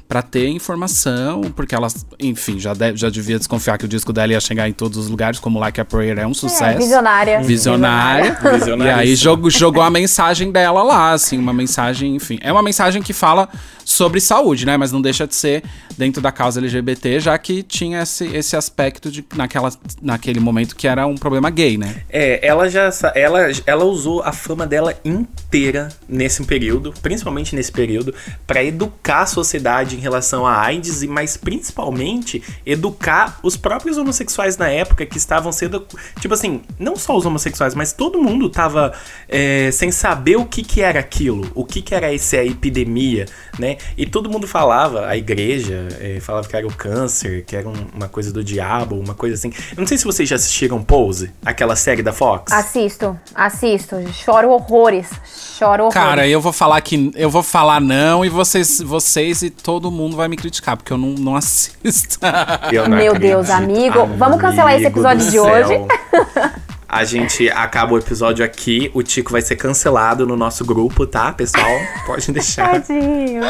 pra 0.08 0.22
ter 0.22 0.48
informação, 0.48 1.42
porque 1.56 1.76
ela, 1.76 1.88
enfim, 2.20 2.58
já, 2.60 2.74
de- 2.74 2.96
já 2.96 3.10
devia 3.10 3.38
desconfiar 3.38 3.78
que 3.78 3.86
o 3.86 3.88
disco 3.88 4.14
dela 4.14 4.32
ia 4.32 4.40
chegar 4.40 4.68
em 4.70 4.74
todos 4.74 4.98
os 4.98 5.10
lugares, 5.10 5.38
como 5.40 5.60
Like 5.60 5.82
a 5.82 5.86
Prayer 5.86 6.18
é 6.20 6.26
um 6.26 6.32
É, 6.32 6.34
sucesso. 6.34 6.78
visionária. 6.78 7.42
Visionária. 7.42 8.38
E 8.48 8.52
Visionária. 8.60 8.96
aí 8.96 9.16
jogou, 9.16 9.50
jogou 9.50 9.84
a 9.84 9.90
mensagem 9.90 10.52
dela 10.52 10.82
lá, 10.84 11.12
assim, 11.12 11.38
uma 11.38 11.52
mensagem, 11.54 12.16
enfim. 12.16 12.40
É 12.42 12.52
uma 12.52 12.62
mensagem 12.64 13.02
que 13.02 13.12
fala 13.14 13.50
sobre 13.84 14.20
saúde, 14.22 14.66
né? 14.66 14.78
Mas 14.78 14.92
não 14.92 15.02
deixa 15.02 15.28
de 15.28 15.36
ser 15.36 15.64
dentro 15.98 16.22
da 16.22 16.32
causa 16.32 16.60
LGBT, 16.60 17.20
já 17.20 17.38
que 17.38 17.62
tinha 17.64 18.02
esse, 18.04 18.26
esse 18.28 18.56
aspecto 18.56 19.10
de 19.12 19.26
naquela, 19.36 19.72
naquele 20.02 20.40
momento 20.40 20.76
que 20.76 20.88
era 20.88 21.06
um 21.08 21.16
problema 21.16 21.50
gay, 21.50 21.78
né? 21.78 22.04
É, 22.10 22.46
ela 22.46 22.70
já 22.70 22.90
ela, 23.16 23.40
ela 23.66 23.84
usou 23.86 24.22
a 24.24 24.32
fama 24.32 24.66
dela 24.68 24.94
inteira 25.04 25.90
nesse 26.08 26.44
período, 26.44 26.94
principalmente 27.02 27.56
nesse 27.56 27.72
período, 27.72 28.14
pra 28.46 28.64
educar 28.64 29.22
a 29.22 29.26
sociedade 29.26 29.97
em 29.98 30.00
relação 30.00 30.46
à 30.46 30.62
AIDS, 30.62 31.02
e 31.02 31.08
mas 31.08 31.36
principalmente 31.36 32.42
educar 32.66 33.40
os 33.44 33.58
próprios 33.58 33.98
homossexuais 33.98 34.58
na 34.58 34.70
época 34.70 35.06
que 35.06 35.18
estavam 35.18 35.52
sendo. 35.52 35.86
Tipo 36.20 36.34
assim, 36.34 36.62
não 36.80 36.96
só 36.96 37.16
os 37.18 37.26
homossexuais, 37.26 37.74
mas 37.76 37.92
todo 37.94 38.22
mundo 38.22 38.50
tava 38.50 38.94
é, 39.28 39.70
sem 39.72 39.92
saber 39.92 40.38
o 40.38 40.46
que, 40.46 40.62
que 40.64 40.82
era 40.82 41.00
aquilo, 41.00 41.50
o 41.56 41.66
que, 41.66 41.82
que 41.82 41.94
era 41.96 42.14
essa 42.14 42.38
epidemia, 42.44 43.26
né? 43.60 43.78
E 43.98 44.06
todo 44.06 44.30
mundo 44.30 44.48
falava, 44.48 45.08
a 45.08 45.18
igreja 45.18 45.88
é, 46.00 46.20
falava 46.20 46.48
que 46.48 46.56
era 46.56 46.68
o 46.68 46.74
câncer, 46.74 47.44
que 47.46 47.56
era 47.56 47.68
um- 47.68 47.88
uma 47.96 48.08
coisa 48.08 48.32
do 48.32 48.44
diabo, 48.44 48.96
uma 49.00 49.14
coisa 49.16 49.36
assim. 49.36 49.52
Eu 49.72 49.78
não 49.80 49.88
sei 49.88 49.98
se 49.98 50.06
vocês 50.06 50.28
já 50.30 50.36
assistiram 50.36 50.84
Pose, 50.84 51.32
aquela 51.46 51.76
série 51.76 52.04
da 52.04 52.14
Fox. 52.14 52.52
Assisto, 52.52 53.20
assisto. 53.34 53.96
Choro 54.14 54.50
horrores. 54.52 55.10
Choro 55.58 55.84
horrores. 55.86 55.94
Cara, 55.94 56.28
eu 56.28 56.40
vou 56.40 56.54
falar 56.54 56.80
que 56.82 57.12
eu 57.16 57.30
vou 57.30 57.44
falar 57.44 57.80
não 57.82 58.24
e 58.24 58.30
vocês, 58.30 58.80
vocês 58.82 59.42
e 59.42 59.50
todo 59.50 59.87
mundo 59.92 60.16
vai 60.16 60.28
me 60.28 60.36
criticar, 60.36 60.78
porque 60.78 60.92
eu 60.92 60.98
não, 60.98 61.10
não 61.10 61.36
assisto. 61.36 62.20
Eu 62.72 62.88
não 62.88 62.98
Meu 62.98 63.14
Deus, 63.18 63.50
acredito. 63.50 63.80
amigo. 64.00 64.18
Vamos 64.18 64.40
cancelar 64.40 64.74
esse 64.76 64.86
Amigo 64.86 65.00
episódio 65.00 65.32
de 65.32 65.40
hoje? 65.40 65.74
A 66.90 67.04
gente 67.04 67.50
acaba 67.50 67.94
o 67.94 67.98
episódio 67.98 68.46
aqui, 68.46 68.90
o 68.94 69.04
Tico 69.04 69.34
vai 69.34 69.42
ser 69.42 69.58
cancelado 69.58 70.26
no 70.26 70.38
nosso 70.38 70.64
grupo, 70.64 71.06
tá, 71.06 71.34
pessoal? 71.34 71.70
Pode 72.06 72.32
deixar. 72.32 72.82
Tadinho. 72.82 73.42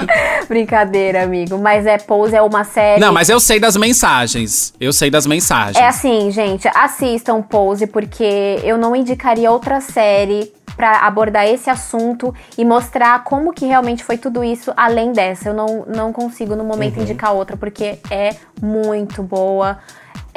Brincadeira, 0.48 1.22
amigo. 1.22 1.58
Mas 1.58 1.84
é 1.84 1.98
Pose 1.98 2.34
é 2.34 2.40
uma 2.40 2.64
série. 2.64 2.98
não, 2.98 3.12
mas 3.12 3.28
eu 3.28 3.38
sei 3.38 3.60
das 3.60 3.76
mensagens. 3.76 4.72
Eu 4.80 4.94
sei 4.94 5.10
das 5.10 5.26
mensagens. 5.26 5.76
É 5.76 5.86
assim, 5.86 6.30
gente, 6.30 6.66
assistam 6.68 7.42
Pose, 7.42 7.86
porque 7.86 8.60
eu 8.64 8.78
não 8.78 8.96
indicaria 8.96 9.50
outra 9.50 9.78
série 9.82 10.50
pra 10.76 11.06
abordar 11.06 11.46
esse 11.46 11.70
assunto 11.70 12.34
e 12.56 12.64
mostrar 12.64 13.24
como 13.24 13.52
que 13.52 13.66
realmente 13.66 14.04
foi 14.04 14.18
tudo 14.18 14.44
isso 14.44 14.72
além 14.76 15.12
dessa. 15.12 15.48
Eu 15.48 15.54
não, 15.54 15.86
não 15.86 16.12
consigo 16.12 16.54
no 16.54 16.64
momento 16.64 17.00
indicar 17.00 17.32
outra, 17.32 17.56
porque 17.56 17.98
é 18.10 18.36
muito 18.60 19.22
boa. 19.22 19.78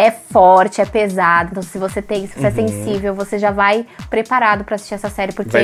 É 0.02 0.12
forte, 0.12 0.80
é 0.80 0.86
pesado. 0.86 1.50
Então, 1.52 1.62
se 1.62 1.78
você 1.78 2.02
tem, 2.02 2.26
se 2.26 2.40
você 2.40 2.48
é 2.48 2.52
sensível, 2.52 3.14
você 3.14 3.38
já 3.38 3.52
vai 3.52 3.86
preparado 4.10 4.64
pra 4.64 4.76
assistir 4.76 4.94
essa 4.94 5.10
série, 5.10 5.34
porque 5.34 5.58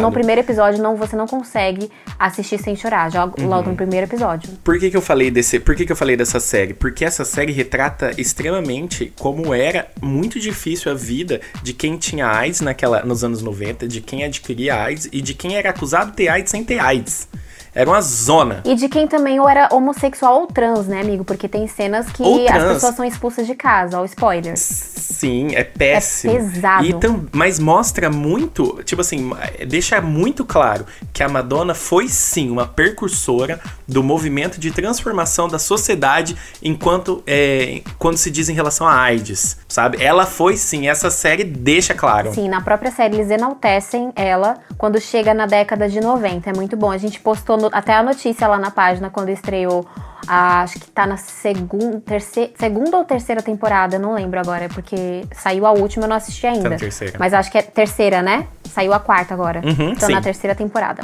no 0.00 0.10
primeiro 0.10 0.40
episódio 0.40 0.82
não, 0.82 0.96
você 0.96 1.14
não 1.14 1.28
consegue 1.28 1.88
assistir 2.18 2.58
sem 2.58 2.74
chorar, 2.74 3.12
já 3.12 3.22
logo 3.24 3.70
no 3.70 3.76
primeiro 3.76 4.04
episódio. 4.04 4.50
Por 4.64 4.76
que, 4.80 4.90
que 4.90 4.96
eu 4.96 5.00
falei 5.00 5.30
desse. 5.30 5.60
Por 5.60 5.76
que, 5.76 5.86
que 5.86 5.92
eu 5.92 5.96
falei 5.96 6.16
dessa 6.16 6.40
série? 6.40 6.74
Porque 6.74 7.04
essa 7.04 7.24
série 7.24 7.52
retrata 7.52 8.10
extremamente 8.18 9.12
como 9.16 9.54
era 9.54 9.86
muito 10.02 10.40
difícil 10.40 10.90
a 10.90 10.94
vida 10.96 11.40
de 11.62 11.72
quem 11.72 11.96
tinha 11.96 12.26
AIDS 12.26 12.62
naquela, 12.62 13.04
nos 13.04 13.22
anos 13.22 13.40
90, 13.40 13.86
de 13.86 14.00
quem 14.00 14.24
adquiria 14.24 14.82
AIDS 14.82 15.08
e 15.12 15.20
de 15.20 15.32
quem 15.32 15.56
era 15.56 15.70
acusado 15.70 16.10
de 16.10 16.16
ter 16.16 16.28
AIDS 16.28 16.50
sem 16.50 16.64
ter 16.64 16.80
AIDS. 16.80 17.28
Era 17.76 17.90
uma 17.90 18.00
zona. 18.00 18.62
E 18.64 18.74
de 18.74 18.88
quem 18.88 19.06
também 19.06 19.38
ou 19.38 19.46
era 19.48 19.68
homossexual 19.70 20.40
ou 20.40 20.46
trans, 20.46 20.86
né, 20.86 21.02
amigo? 21.02 21.24
Porque 21.24 21.46
tem 21.46 21.66
cenas 21.68 22.06
que 22.10 22.48
as 22.48 22.62
pessoas 22.72 22.94
são 22.96 23.04
expulsas 23.04 23.46
de 23.46 23.54
casa, 23.54 24.00
ó, 24.00 24.04
spoilers. 24.06 24.58
Sim, 24.60 25.54
é 25.54 25.62
péssimo. 25.62 26.32
É 26.32 26.36
pesado. 26.38 26.84
E 26.86 26.92
tam- 26.94 27.26
mas 27.32 27.58
mostra 27.58 28.10
muito, 28.10 28.82
tipo 28.84 29.02
assim, 29.02 29.30
deixa 29.68 30.00
muito 30.00 30.44
claro 30.44 30.86
que 31.12 31.22
a 31.22 31.28
Madonna 31.28 31.74
foi 31.74 32.08
sim 32.08 32.50
uma 32.50 32.66
precursora 32.66 33.60
do 33.86 34.02
movimento 34.02 34.58
de 34.58 34.70
transformação 34.70 35.46
da 35.46 35.58
sociedade 35.58 36.34
enquanto 36.62 37.22
é, 37.26 37.82
quando 37.98 38.16
se 38.16 38.30
diz 38.30 38.48
em 38.48 38.54
relação 38.54 38.86
a 38.86 38.94
AIDS, 38.98 39.58
sabe? 39.68 40.02
Ela 40.02 40.24
foi 40.26 40.56
sim, 40.56 40.88
essa 40.88 41.10
série 41.10 41.44
deixa 41.44 41.94
claro. 41.94 42.32
Sim, 42.34 42.48
na 42.48 42.60
própria 42.62 42.90
série 42.90 43.16
eles 43.16 43.30
enaltecem 43.30 44.12
ela 44.16 44.54
quando 44.78 44.98
chega 45.00 45.34
na 45.34 45.44
década 45.46 45.88
de 45.88 46.00
90. 46.00 46.50
É 46.50 46.52
muito 46.54 46.76
bom. 46.76 46.90
A 46.90 46.98
gente 46.98 47.20
postou 47.20 47.56
no- 47.56 47.65
até 47.72 47.94
a 47.94 48.02
notícia 48.02 48.46
lá 48.48 48.58
na 48.58 48.70
página 48.70 49.10
quando 49.10 49.28
estreou. 49.30 49.86
a- 50.28 50.62
acho 50.62 50.80
que 50.80 50.90
tá 50.90 51.06
na 51.06 51.16
segun, 51.16 52.00
terce- 52.00 52.52
segunda 52.58 52.96
ou 52.96 53.04
terceira 53.04 53.40
temporada, 53.40 53.96
não 53.96 54.12
lembro 54.14 54.40
agora, 54.40 54.68
porque 54.68 55.24
saiu 55.32 55.64
a 55.64 55.70
última, 55.70 56.06
eu 56.06 56.08
não 56.08 56.16
assisti 56.16 56.44
ainda. 56.48 56.64
Tá 56.64 56.70
na 56.70 56.76
terceira. 56.76 57.16
Mas 57.16 57.32
acho 57.32 57.48
que 57.48 57.58
é 57.58 57.62
terceira, 57.62 58.22
né? 58.22 58.48
Saiu 58.64 58.92
a 58.92 58.98
quarta 58.98 59.34
agora. 59.34 59.60
Uhum, 59.64 59.90
então 59.90 60.08
sim. 60.08 60.14
na 60.14 60.20
terceira 60.20 60.52
temporada. 60.56 61.02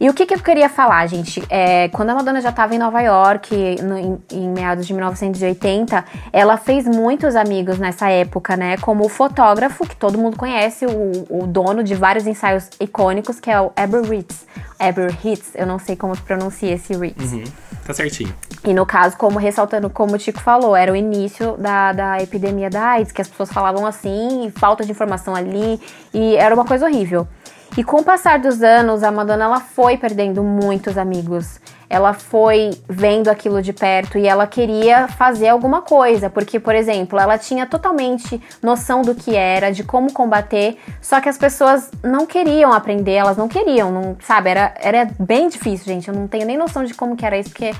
E 0.00 0.08
o 0.10 0.14
que, 0.14 0.26
que 0.26 0.34
eu 0.34 0.40
queria 0.40 0.68
falar, 0.68 1.06
gente? 1.06 1.42
É, 1.48 1.88
quando 1.88 2.10
a 2.10 2.14
Madonna 2.14 2.40
já 2.40 2.50
estava 2.50 2.74
em 2.74 2.78
Nova 2.78 3.00
York, 3.00 3.76
no- 3.82 3.96
em, 3.98 4.18
em 4.32 4.48
meados 4.48 4.86
de 4.86 4.92
1980, 4.92 6.04
ela 6.32 6.56
fez 6.56 6.84
muitos 6.86 7.36
amigos 7.36 7.78
nessa 7.78 8.08
época, 8.10 8.56
né? 8.56 8.76
Como 8.78 9.04
o 9.04 9.08
fotógrafo, 9.08 9.86
que 9.86 9.96
todo 9.96 10.18
mundo 10.18 10.36
conhece, 10.36 10.84
o, 10.86 11.26
o 11.42 11.46
dono 11.46 11.82
de 11.82 11.94
vários 11.94 12.26
ensaios 12.26 12.68
icônicos, 12.80 13.40
que 13.40 13.50
é 13.50 13.60
o 13.60 13.72
Eber 13.76 14.02
Ritz. 14.02 14.46
Eber 14.78 15.10
Ritz, 15.22 15.52
eu 15.54 15.66
não 15.66 15.78
sei 15.78 15.96
como 15.96 16.16
pronuncia 16.22 16.72
esse 16.72 16.94
Ritz. 16.94 17.32
Uhum, 17.32 17.44
tá 17.86 17.94
certinho. 17.94 18.34
E 18.64 18.72
no 18.72 18.84
caso, 18.86 19.16
como 19.16 19.38
ressaltando, 19.38 19.88
como 19.90 20.14
o 20.14 20.18
Tico 20.18 20.40
falou, 20.40 20.74
era 20.74 20.90
o 20.92 20.96
início 20.96 21.56
da, 21.58 21.92
da 21.92 22.22
epidemia 22.22 22.68
da 22.70 22.82
AIDS, 22.92 23.12
que 23.12 23.20
as 23.22 23.28
pessoas 23.28 23.52
falavam 23.52 23.86
assim, 23.86 24.50
falta 24.56 24.84
de 24.84 24.90
informação 24.90 25.34
ali, 25.34 25.78
e 26.12 26.34
era 26.36 26.54
uma 26.54 26.64
coisa 26.64 26.86
horrível. 26.86 27.28
E 27.76 27.82
com 27.82 27.96
o 27.96 28.04
passar 28.04 28.38
dos 28.38 28.62
anos, 28.62 29.02
a 29.02 29.10
Madonna 29.10 29.44
ela 29.44 29.60
foi 29.60 29.96
perdendo 29.96 30.44
muitos 30.44 30.96
amigos. 30.96 31.60
Ela 31.90 32.12
foi 32.12 32.70
vendo 32.88 33.28
aquilo 33.28 33.60
de 33.60 33.72
perto 33.72 34.16
e 34.16 34.28
ela 34.28 34.46
queria 34.46 35.08
fazer 35.08 35.48
alguma 35.48 35.82
coisa, 35.82 36.30
porque, 36.30 36.60
por 36.60 36.74
exemplo, 36.74 37.18
ela 37.18 37.36
tinha 37.36 37.66
totalmente 37.66 38.40
noção 38.62 39.02
do 39.02 39.12
que 39.14 39.34
era, 39.34 39.72
de 39.72 39.82
como 39.82 40.12
combater, 40.12 40.78
só 41.00 41.20
que 41.20 41.28
as 41.28 41.36
pessoas 41.36 41.90
não 42.02 42.26
queriam 42.26 42.72
aprender, 42.72 43.12
elas 43.12 43.36
não 43.36 43.48
queriam, 43.48 43.90
não, 43.90 44.16
sabe? 44.20 44.50
Era, 44.50 44.74
era 44.80 45.10
bem 45.18 45.48
difícil, 45.48 45.86
gente. 45.86 46.08
Eu 46.08 46.14
não 46.14 46.28
tenho 46.28 46.46
nem 46.46 46.56
noção 46.56 46.84
de 46.84 46.94
como 46.94 47.16
que 47.16 47.26
era 47.26 47.36
isso, 47.36 47.50
porque 47.50 47.72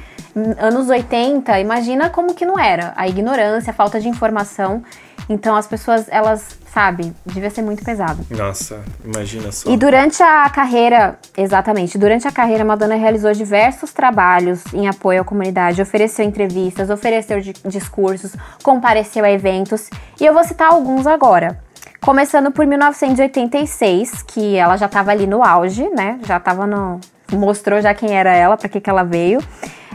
anos 0.59 0.89
80, 0.89 1.61
imagina 1.61 2.11
como 2.11 2.35
que 2.35 2.45
não 2.45 2.59
era. 2.59 2.93
A 2.97 3.09
ignorância, 3.09 3.71
a 3.71 3.75
falta 3.75 4.01
de 4.01 4.09
informação. 4.09 4.83
Então 5.29 5.57
as 5.57 5.67
pessoas, 5.67 6.07
elas, 6.11 6.59
sabe, 6.73 7.15
devia 7.25 7.49
ser 7.51 7.63
muito 7.63 7.83
pesado. 7.85 8.25
Nossa, 8.31 8.83
imagina 9.05 9.51
só. 9.51 9.71
E 9.71 9.77
durante 9.77 10.23
a 10.23 10.49
carreira, 10.51 11.19
exatamente, 11.37 11.97
durante 11.97 12.29
a 12.29 12.33
carreira, 12.33 12.65
Madonna 12.65 12.95
realizou 12.95 13.33
diversos 13.33 13.93
trabalhos 13.93 14.63
em 14.75 14.87
apoio 14.87 15.23
à 15.23 15.25
comunidade, 15.25 15.81
ofereceu 15.81 16.25
entrevistas, 16.25 16.91
ofereceu 16.91 17.41
di- 17.41 17.55
discursos, 17.65 18.33
compareceu 18.63 19.25
a 19.25 19.31
eventos, 19.31 19.89
e 20.21 20.27
eu 20.27 20.35
vou 20.35 20.45
citar 20.45 20.73
alguns 20.73 21.07
agora. 21.07 21.59
Começando 22.01 22.51
por 22.51 22.67
1986, 22.67 24.23
que 24.25 24.57
ela 24.57 24.77
já 24.77 24.87
estava 24.87 25.11
ali 25.11 25.27
no 25.27 25.43
auge, 25.43 25.89
né? 25.89 26.19
Já 26.27 26.37
estava 26.37 26.67
no. 26.67 27.01
Mostrou 27.33 27.81
já 27.81 27.95
quem 27.95 28.13
era 28.17 28.35
ela, 28.35 28.57
para 28.57 28.69
que, 28.69 28.81
que 28.81 28.91
ela 28.91 29.03
veio. 29.03 29.41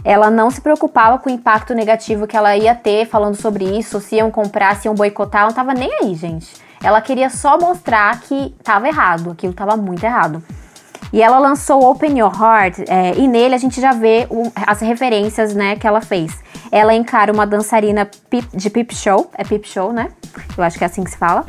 Ela 0.04 0.32
não 0.32 0.50
se 0.50 0.62
preocupava 0.62 1.18
com 1.18 1.30
o 1.30 1.34
impacto 1.34 1.74
negativo 1.74 2.26
que 2.26 2.38
ela 2.38 2.56
ia 2.56 2.74
ter 2.74 3.06
falando 3.06 3.36
sobre 3.36 3.65
isso, 3.65 4.00
se 4.00 4.15
iam 4.15 4.32
comprar, 4.32 4.76
se 4.78 4.88
iam 4.88 4.96
boicotar, 4.96 5.46
não 5.46 5.54
tava 5.54 5.74
nem 5.74 5.92
aí, 6.02 6.15
gente. 6.15 6.48
Ela 6.82 7.02
queria 7.02 7.30
só 7.30 7.60
mostrar 7.60 8.22
que 8.22 8.56
tava 8.63 8.88
errado, 8.88 9.32
aquilo 9.32 9.52
tava 9.54 9.76
muito 9.76 10.04
errado. 10.04 10.42
E 11.12 11.22
ela 11.22 11.39
lançou 11.39 11.84
Open 11.89 12.20
Your 12.20 12.32
Heart, 12.32 12.80
é, 12.88 13.15
e 13.18 13.28
nele 13.28 13.56
a 13.56 13.58
gente 13.58 13.82
já 13.82 13.92
vê 13.92 14.28
as 14.56 14.80
referências, 14.80 15.54
né, 15.56 15.76
que 15.76 15.88
ela 15.88 16.02
fez. 16.02 16.32
Ela 16.72 16.94
encara 16.94 17.34
uma 17.34 17.48
dançarina 17.48 18.08
pip- 18.30 18.56
de 18.56 18.70
pip 18.70 18.96
show, 18.96 19.30
é 19.36 19.44
pip 19.44 19.68
show, 19.68 19.92
né? 19.92 20.10
Eu 20.56 20.63
acho 20.63 20.78
que 20.78 20.84
é 20.84 20.88
assim 20.88 21.04
que 21.04 21.10
se 21.10 21.18
fala. 21.18 21.44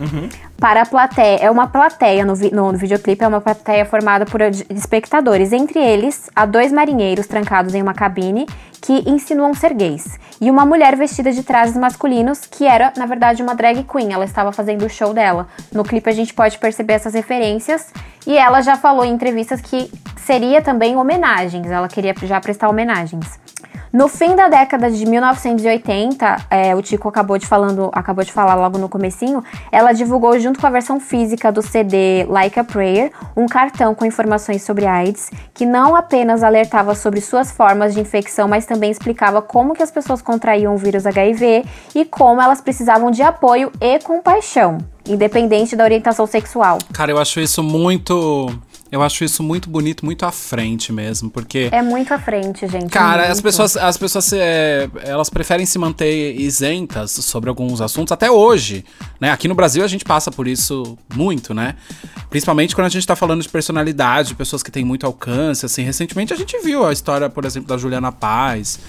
Para 0.61 0.83
a 0.83 0.87
plateia, 0.87 1.39
é 1.41 1.51
uma 1.51 1.67
plateia 1.69 2.23
no, 2.23 2.35
vi- 2.35 2.51
no, 2.53 2.71
no 2.71 2.77
videoclipe, 2.77 3.25
é 3.25 3.27
uma 3.27 3.41
plateia 3.41 3.87
formada 3.87 4.27
por 4.27 4.43
ad- 4.43 4.67
espectadores. 4.69 5.55
Entre 5.55 5.79
eles, 5.79 6.29
há 6.37 6.45
dois 6.45 6.71
marinheiros 6.71 7.27
trancados 7.27 7.75
em 7.75 7.81
uma 7.81 7.95
cabine 7.95 8.47
que 8.79 9.09
insinuam 9.09 9.55
ser 9.55 9.73
gays. 9.73 10.19
E 10.39 10.51
uma 10.51 10.67
mulher 10.67 10.97
vestida 10.97 11.33
de 11.33 11.43
trajes 11.43 11.77
masculinos, 11.77 12.41
que 12.45 12.67
era, 12.67 12.93
na 12.97 13.07
verdade, 13.07 13.43
uma 13.43 13.55
drag 13.55 13.85
queen. 13.85 14.13
Ela 14.13 14.27
estava 14.27 14.53
fazendo 14.53 14.85
o 14.85 14.89
show 14.91 15.15
dela. 15.15 15.49
No 15.73 15.83
clipe 15.83 16.11
a 16.11 16.13
gente 16.13 16.35
pode 16.35 16.59
perceber 16.59 16.93
essas 16.95 17.15
referências. 17.15 17.91
E 18.27 18.37
ela 18.37 18.61
já 18.61 18.77
falou 18.77 19.03
em 19.05 19.13
entrevistas 19.15 19.63
que 19.63 19.91
seria 20.17 20.61
também 20.61 20.95
homenagens. 20.95 21.71
Ela 21.71 21.89
queria 21.89 22.15
já 22.23 22.39
prestar 22.39 22.69
homenagens. 22.69 23.41
No 23.93 24.07
fim 24.07 24.37
da 24.37 24.49
década 24.49 24.89
de 24.89 25.05
1980, 25.05 26.47
é, 26.49 26.77
o 26.77 26.83
Tico 26.83 27.09
acabou 27.09 27.37
de, 27.37 27.45
falando, 27.45 27.91
acabou 27.93 28.25
de 28.25 28.33
falar 28.33 28.55
logo 28.55 28.79
no 28.79 28.89
comecinho, 28.89 29.43
ela 29.73 29.93
divulgou 29.93 30.39
junto 30.39 30.61
com 30.61 30.67
a 30.69 30.71
versão 30.71 31.01
física 31.01 31.51
do 31.51 31.61
CD 31.61 32.25
Like 32.29 32.61
a 32.61 32.63
Prayer, 32.63 33.11
um 33.37 33.47
cartão 33.47 33.93
com 33.93 34.05
informações 34.05 34.63
sobre 34.63 34.87
AIDS, 34.87 35.33
que 35.53 35.67
não 35.67 35.97
apenas 35.97 36.45
alertava 36.45 36.95
sobre 36.95 37.21
suas 37.21 37.51
formas 37.51 37.93
de 37.93 38.01
infecção, 38.01 38.47
mas 38.47 38.65
também 38.65 38.93
explicava 38.93 39.43
como 39.43 39.75
que 39.75 39.83
as 39.83 39.91
pessoas 39.91 40.23
contraíam 40.23 40.73
o 40.73 40.79
vírus 40.79 41.05
HIV 41.05 41.65
e 41.93 42.05
como 42.05 42.41
elas 42.41 42.61
precisavam 42.61 43.11
de 43.11 43.23
apoio 43.23 43.73
e 43.81 43.99
compaixão, 43.99 44.79
independente 45.05 45.75
da 45.75 45.83
orientação 45.83 46.29
sexual. 46.29 46.79
Cara, 46.93 47.11
eu 47.11 47.19
acho 47.19 47.41
isso 47.41 47.61
muito. 47.61 48.47
Eu 48.91 49.03
acho 49.03 49.23
isso 49.25 49.43
muito 49.43 49.71
bonito, 49.71 50.05
muito 50.05 50.27
à 50.27 50.33
frente 50.33 50.93
mesmo, 50.93 51.31
porque. 51.31 51.69
É 51.71 51.81
muito 51.81 52.13
à 52.13 52.19
frente, 52.19 52.67
gente. 52.67 52.89
Cara, 52.89 53.25
as 53.25 53.29
muito. 53.35 53.43
pessoas, 53.43 53.77
as 53.77 53.97
pessoas 53.97 54.33
é, 54.33 54.89
elas 55.05 55.31
preferem 55.31 55.65
se 55.65 55.79
manter 55.79 56.35
isentas 56.35 57.13
sobre 57.13 57.49
alguns 57.49 57.81
assuntos 57.81 58.11
até 58.11 58.31
hoje, 58.31 58.85
né? 59.21 59.31
Aqui 59.31 59.47
no 59.47 59.55
Brasil 59.55 59.85
a 59.85 59.87
gente 59.87 60.05
passa 60.05 60.31
por 60.31 60.49
isso 60.49 60.99
muito, 61.15 61.55
né? 61.55 61.77
Principalmente 62.29 62.75
quando 62.75 62.87
a 62.87 62.91
gente 62.91 63.07
tá 63.07 63.15
falando 63.15 63.43
de 63.43 63.49
personalidade, 63.49 64.31
de 64.31 64.35
pessoas 64.35 64.63
que 64.63 64.71
têm 64.71 64.85
muito 64.85 65.07
alcance, 65.07 65.65
assim. 65.65 65.83
Recentemente 65.83 66.33
a 66.33 66.37
gente 66.37 66.59
viu 66.59 66.85
a 66.85 66.93
história, 66.93 67.29
por 67.29 67.45
exemplo, 67.45 67.69
da 67.69 67.79
Juliana 67.79 68.11
Paz. 68.11 68.81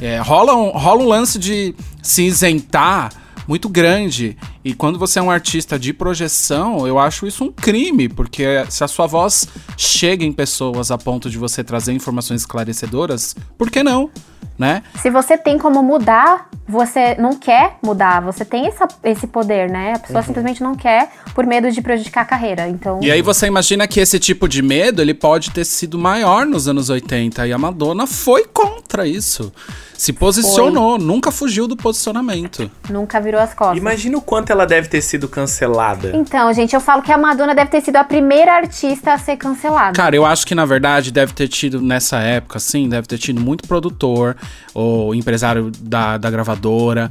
É, 0.00 0.18
rola, 0.18 0.54
um, 0.54 0.70
rola 0.70 1.02
um 1.02 1.08
lance 1.08 1.38
de 1.38 1.74
se 2.02 2.22
isentar 2.22 3.10
muito 3.46 3.68
grande. 3.68 4.36
E 4.64 4.74
quando 4.74 4.98
você 4.98 5.18
é 5.18 5.22
um 5.22 5.30
artista 5.30 5.78
de 5.78 5.92
projeção, 5.92 6.86
eu 6.86 6.98
acho 6.98 7.26
isso 7.26 7.44
um 7.44 7.52
crime, 7.52 8.08
porque 8.08 8.44
se 8.68 8.82
a 8.84 8.88
sua 8.88 9.06
voz 9.06 9.46
chega 9.76 10.24
em 10.24 10.32
pessoas 10.32 10.90
a 10.90 10.98
ponto 10.98 11.30
de 11.30 11.38
você 11.38 11.62
trazer 11.64 11.92
informações 11.92 12.40
esclarecedoras, 12.42 13.34
por 13.56 13.70
que 13.70 13.82
não? 13.82 14.10
Né? 14.58 14.82
Se 15.00 15.08
você 15.08 15.38
tem 15.38 15.56
como 15.56 15.80
mudar, 15.84 16.48
você 16.68 17.14
não 17.14 17.36
quer 17.36 17.76
mudar. 17.80 18.20
Você 18.22 18.44
tem 18.44 18.66
essa- 18.66 18.88
esse 19.04 19.24
poder, 19.24 19.70
né? 19.70 19.92
A 19.94 19.98
pessoa 20.00 20.20
simplesmente 20.22 20.60
não 20.60 20.74
quer 20.74 21.12
por 21.32 21.46
medo 21.46 21.70
de 21.70 21.80
prejudicar 21.80 22.22
a 22.22 22.24
carreira. 22.24 22.68
Então, 22.68 22.98
E 23.00 23.08
aí 23.12 23.22
você 23.22 23.46
imagina 23.46 23.86
que 23.86 24.00
esse 24.00 24.18
tipo 24.18 24.48
de 24.48 24.60
medo, 24.60 25.00
ele 25.00 25.14
pode 25.14 25.52
ter 25.52 25.64
sido 25.64 25.96
maior 25.96 26.44
nos 26.44 26.66
anos 26.66 26.90
80 26.90 27.46
e 27.46 27.52
a 27.52 27.58
Madonna 27.58 28.04
foi 28.04 28.44
contra 28.88 29.06
isso. 29.06 29.52
Se 29.96 30.12
posicionou, 30.14 30.96
nunca 30.98 31.30
fugiu 31.30 31.68
do 31.68 31.76
posicionamento. 31.76 32.70
nunca 32.88 33.20
virou 33.20 33.40
as 33.40 33.52
costas. 33.52 33.76
Imagina 33.76 34.16
o 34.16 34.20
quanto 34.22 34.50
ela 34.50 34.64
deve 34.64 34.88
ter 34.88 35.02
sido 35.02 35.28
cancelada. 35.28 36.12
Então, 36.14 36.50
gente, 36.54 36.74
eu 36.74 36.80
falo 36.80 37.02
que 37.02 37.12
a 37.12 37.18
Madonna 37.18 37.54
deve 37.54 37.70
ter 37.70 37.82
sido 37.82 37.96
a 37.96 38.04
primeira 38.04 38.52
artista 38.54 39.12
a 39.12 39.18
ser 39.18 39.36
cancelada. 39.36 39.92
Cara, 39.92 40.16
eu 40.16 40.24
acho 40.24 40.46
que 40.46 40.54
na 40.54 40.64
verdade 40.64 41.10
deve 41.12 41.34
ter 41.34 41.48
tido 41.48 41.82
nessa 41.82 42.18
época, 42.18 42.56
assim, 42.56 42.88
deve 42.88 43.06
ter 43.06 43.18
tido 43.18 43.40
muito 43.40 43.68
produtor 43.68 44.34
ou 44.72 45.14
empresário 45.14 45.70
da, 45.80 46.16
da 46.16 46.30
gravadora. 46.30 47.10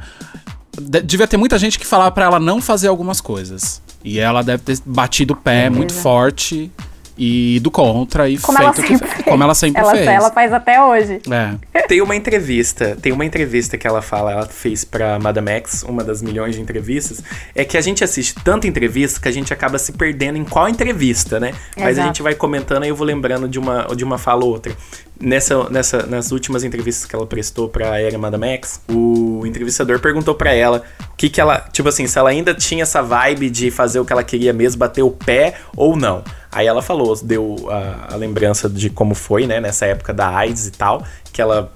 De- 0.80 1.02
devia 1.02 1.28
ter 1.28 1.38
muita 1.38 1.60
gente 1.60 1.78
que 1.78 1.86
falava 1.86 2.10
pra 2.12 2.26
ela 2.26 2.40
não 2.40 2.60
fazer 2.62 2.88
algumas 2.88 3.22
coisas. 3.22 3.82
E 4.04 4.20
ela 4.20 4.42
deve 4.42 4.64
ter 4.64 4.80
batido 4.86 5.34
o 5.34 5.38
pé 5.38 5.70
muito 5.70 5.94
forte 5.94 6.72
e 7.18 7.56
ido 7.58 7.72
contra 7.72 8.30
e 8.30 8.38
como 8.38 8.58
ela 8.60 8.74
feito 8.74 8.94
o 8.94 9.00
que 9.00 9.08
fez. 9.08 9.26
como 9.26 9.44
ela 9.44 9.56
sempre 9.56 9.82
ela, 9.82 9.92
fez. 9.92 10.08
Ela 10.08 10.32
faz 10.32 10.54
até 10.54 10.82
hoje. 10.82 11.20
É. 11.30 11.80
Tem 11.88 12.02
uma 12.02 12.16
entrevista, 12.16 12.98
tem 13.02 13.12
uma 13.12 13.26
entrevista 13.26 13.78
que 13.78 13.88
ela 13.88 14.02
fala, 14.02 14.32
ela 14.32 14.46
fez 14.46 14.84
pra 14.84 15.18
Madame 15.18 15.52
X, 15.52 15.84
uma 15.84 16.04
das 16.04 16.22
milhões 16.22 16.56
de 16.56 16.62
entrevistas, 16.62 17.24
é 17.56 17.64
que 17.66 17.78
a 17.78 17.82
gente 17.82 18.04
assiste 18.04 18.36
tanta 18.44 18.68
entrevista 18.68 19.20
que 19.20 19.28
a 19.28 19.32
gente 19.32 19.54
acaba 19.54 19.80
se 19.80 19.94
perdendo 19.94 20.38
em 20.38 20.44
qual 20.44 20.70
entrevista, 20.70 21.40
né? 21.40 21.54
Mas 21.76 21.86
a 21.86 21.92
Exato. 21.92 22.08
gente 22.08 22.22
vai 22.22 22.36
comentando 22.36 22.86
e 22.86 22.90
eu 22.90 22.96
vou 22.96 23.08
lembrando 23.08 23.48
de 23.48 23.58
uma, 23.58 23.88
de 23.96 24.04
uma 24.04 24.18
fala 24.18 24.44
ou 24.44 24.52
outra. 24.52 24.74
Nessa, 25.20 25.68
nessa, 25.70 26.06
nas 26.06 26.32
últimas 26.32 26.64
entrevistas 26.64 27.06
que 27.06 27.16
ela 27.16 27.26
prestou 27.26 27.68
pra 27.68 28.00
Era 28.00 28.18
Madame 28.20 28.48
X, 28.50 28.82
o 28.88 29.44
entrevistador 29.48 30.00
perguntou 30.00 30.36
pra 30.36 30.54
ela 30.54 30.84
o 31.12 31.16
que 31.16 31.30
que 31.30 31.42
ela, 31.42 31.60
tipo 31.72 31.90
assim, 31.90 32.06
se 32.06 32.20
ela 32.20 32.30
ainda 32.30 32.54
tinha 32.54 32.84
essa 32.84 33.02
vibe 33.02 33.50
de 33.50 33.72
fazer 33.72 34.00
o 34.00 34.06
que 34.06 34.14
ela 34.14 34.24
queria 34.24 34.54
mesmo, 34.54 34.78
bater 34.78 35.02
o 35.02 35.10
pé 35.10 35.56
ou 35.76 35.96
não. 35.96 36.24
Aí 36.58 36.66
ela 36.66 36.82
falou, 36.82 37.16
deu 37.22 37.68
a, 37.70 38.14
a 38.14 38.16
lembrança 38.16 38.68
de 38.68 38.90
como 38.90 39.14
foi, 39.14 39.46
né, 39.46 39.60
nessa 39.60 39.86
época 39.86 40.12
da 40.12 40.28
AIDS 40.28 40.66
e 40.66 40.72
tal, 40.72 41.04
que 41.32 41.40
ela 41.40 41.72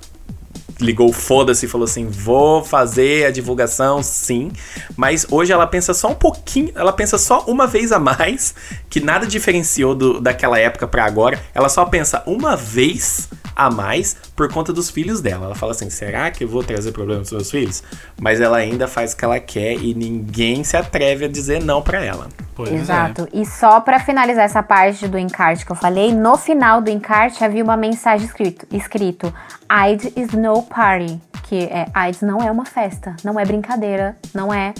ligou 0.80 1.14
foda-se 1.14 1.68
e 1.68 1.70
falou 1.70 1.86
assim: 1.86 2.08
vou 2.08 2.64
fazer 2.64 3.28
a 3.28 3.32
divulgação, 3.32 4.02
sim. 4.02 4.52
Mas 4.98 5.28
hoje 5.30 5.54
ela 5.54 5.68
pensa 5.68 5.94
só 5.94 6.08
um 6.10 6.16
pouquinho, 6.16 6.72
ela 6.74 6.92
pensa 6.92 7.20
só 7.20 7.42
uma 7.46 7.68
vez 7.68 7.92
a 7.92 8.00
mais, 8.00 8.56
que 8.90 9.00
nada 9.00 9.28
diferenciou 9.28 9.94
do, 9.94 10.20
daquela 10.20 10.58
época 10.58 10.88
pra 10.88 11.06
agora. 11.06 11.40
Ela 11.54 11.70
só 11.70 11.86
pensa 11.86 12.24
uma 12.26 12.56
vez 12.56 13.30
a 13.56 13.70
mais 13.70 14.16
por 14.36 14.52
conta 14.52 14.72
dos 14.74 14.90
filhos 14.90 15.22
dela. 15.22 15.46
Ela 15.46 15.56
fala 15.56 15.72
assim: 15.72 15.90
será 15.90 16.32
que 16.32 16.44
eu 16.44 16.48
vou 16.48 16.64
trazer 16.64 16.92
problemas 16.92 17.30
pros 17.30 17.42
meus 17.42 17.52
filhos? 17.52 17.84
Mas 18.20 18.42
ela 18.42 18.58
ainda 18.58 18.88
faz 18.88 19.14
o 19.14 19.18
que 19.18 19.26
ela 19.26 19.40
quer 19.40 19.74
e 19.74 19.94
ninguém 19.94 20.64
se 20.64 20.78
atreve 20.78 21.26
a 21.26 21.28
dizer 21.28 21.64
não 21.64 21.82
pra 21.82 22.04
ela. 22.04 22.28
Pois 22.56 22.72
é. 22.72 22.76
Exato. 22.76 23.28
E 23.34 23.46
só 23.46 23.80
pra 23.80 24.00
finalizar 24.00 24.46
essa 24.46 24.62
parte 24.64 25.08
do 25.08 25.18
encarte 25.18 25.66
que 25.66 25.72
eu 25.72 25.76
falei, 25.76 26.14
no 26.14 26.38
final 26.38 26.82
do 26.82 26.90
encarte 26.90 27.44
havia 27.44 27.64
uma 27.64 27.78
mensagem 27.78 28.26
escrito, 28.26 28.66
escrito 28.72 29.34
AIDS 29.68 30.12
is 30.16 30.32
no 30.34 30.64
party, 30.64 31.20
que 31.44 31.64
é 31.66 31.88
AIDS 31.94 32.22
não 32.22 32.42
é 32.42 32.52
uma 32.52 32.66
festa, 32.66 33.16
não 33.24 33.40
é 33.40 33.46
brincadeira, 33.46 34.18
não 34.34 34.54
é 34.54 34.74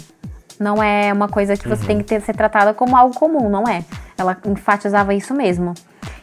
não 0.60 0.80
é 0.82 1.12
uma 1.12 1.28
coisa 1.28 1.56
que 1.56 1.66
você 1.66 1.84
tem 1.84 1.98
que 1.98 2.04
ter, 2.04 2.20
ser 2.20 2.36
tratada 2.36 2.72
como 2.72 2.96
algo 2.96 3.14
comum, 3.14 3.48
não 3.48 3.64
é. 3.66 3.84
Ela 4.16 4.36
enfatizava 4.46 5.12
isso 5.14 5.34
mesmo. 5.34 5.74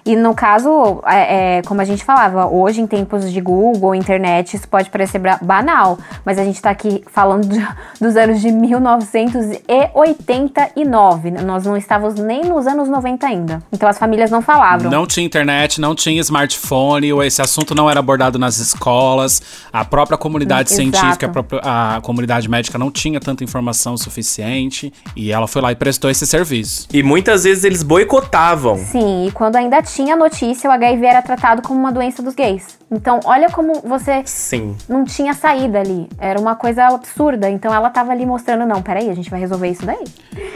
E 0.06 0.16
no 0.16 0.34
caso, 0.34 1.02
é, 1.06 1.58
é, 1.58 1.62
como 1.64 1.82
a 1.82 1.86
gente 1.86 2.04
falava, 2.04 2.48
hoje 2.48 2.82
em 2.82 2.88
tempos 2.88 3.32
de 3.32 3.40
Google, 3.40 3.94
internet, 3.94 4.56
isso 4.56 4.68
pode 4.68 4.90
parecer 4.90 5.22
banal, 5.42 5.98
mas 6.26 6.38
a 6.40 6.44
gente 6.44 6.62
tá 6.62 6.70
aqui 6.70 7.04
falando 7.12 7.48
de- 7.48 7.66
dos 8.02 8.16
anos 8.18 8.42
de 8.42 8.52
1989. 8.52 11.32
Nós 11.32 11.66
não 11.66 11.78
estávamos 11.78 12.20
nem 12.20 12.44
nos 12.44 12.66
anos 12.68 12.90
90 12.90 13.26
ainda. 13.28 13.62
Então 13.72 13.88
as 13.88 13.98
famílias 13.98 14.32
não 14.32 14.42
falavam. 14.42 14.90
Não 14.90 15.06
tinha 15.06 15.26
internet, 15.26 15.80
não 15.82 15.94
tinha 15.96 16.20
smartphone, 16.22 17.12
ou 17.14 17.24
esse 17.24 17.42
assunto 17.42 17.76
não 17.76 17.90
era 17.90 18.00
abordado 18.00 18.40
nas 18.40 18.58
escolas. 18.58 19.42
A 19.72 19.86
própria 19.86 20.18
comunidade 20.18 20.74
Hum, 20.74 20.76
científica, 20.76 21.08
a, 21.08 21.30
exato. 21.30 21.32
própria- 21.32 21.62
a 21.64 22.02
comunidade 22.02 22.50
médica 22.50 22.78
não 22.78 22.92
tinha 22.92 23.20
tanta 23.20 23.44
informação 23.44 23.98
suficiente. 23.98 24.92
E 25.16 25.32
ela 25.32 25.48
foi 25.48 25.62
lá 25.62 25.72
e 25.72 25.76
prestou 25.76 26.10
esse 26.10 26.26
serviço. 26.26 26.88
E 26.94 27.04
muitas 27.04 27.44
vezes 27.44 27.64
eles 27.64 27.79
boicotavam. 27.84 28.78
Sim, 28.78 29.28
e 29.28 29.32
quando 29.32 29.56
ainda 29.56 29.82
tinha 29.82 30.16
notícia, 30.16 30.70
o 30.70 30.74
HIV 30.74 31.06
era 31.06 31.22
tratado 31.22 31.62
como 31.62 31.80
uma 31.80 31.92
doença 31.92 32.22
dos 32.22 32.34
gays. 32.34 32.80
Então, 32.92 33.20
olha 33.24 33.50
como 33.50 33.82
você 33.82 34.24
Sim. 34.26 34.76
não 34.88 35.06
tinha 35.06 35.34
saída 35.34 35.80
ali. 35.80 36.08
Era 36.18 36.40
uma 36.40 36.56
coisa 36.56 36.88
absurda. 36.88 37.50
Então 37.50 37.74
ela 37.74 37.90
tava 37.90 38.12
ali 38.12 38.26
mostrando, 38.26 38.66
não, 38.66 38.82
peraí, 38.82 39.10
a 39.10 39.14
gente 39.14 39.30
vai 39.30 39.40
resolver 39.40 39.70
isso 39.70 39.86
daí. 39.86 40.04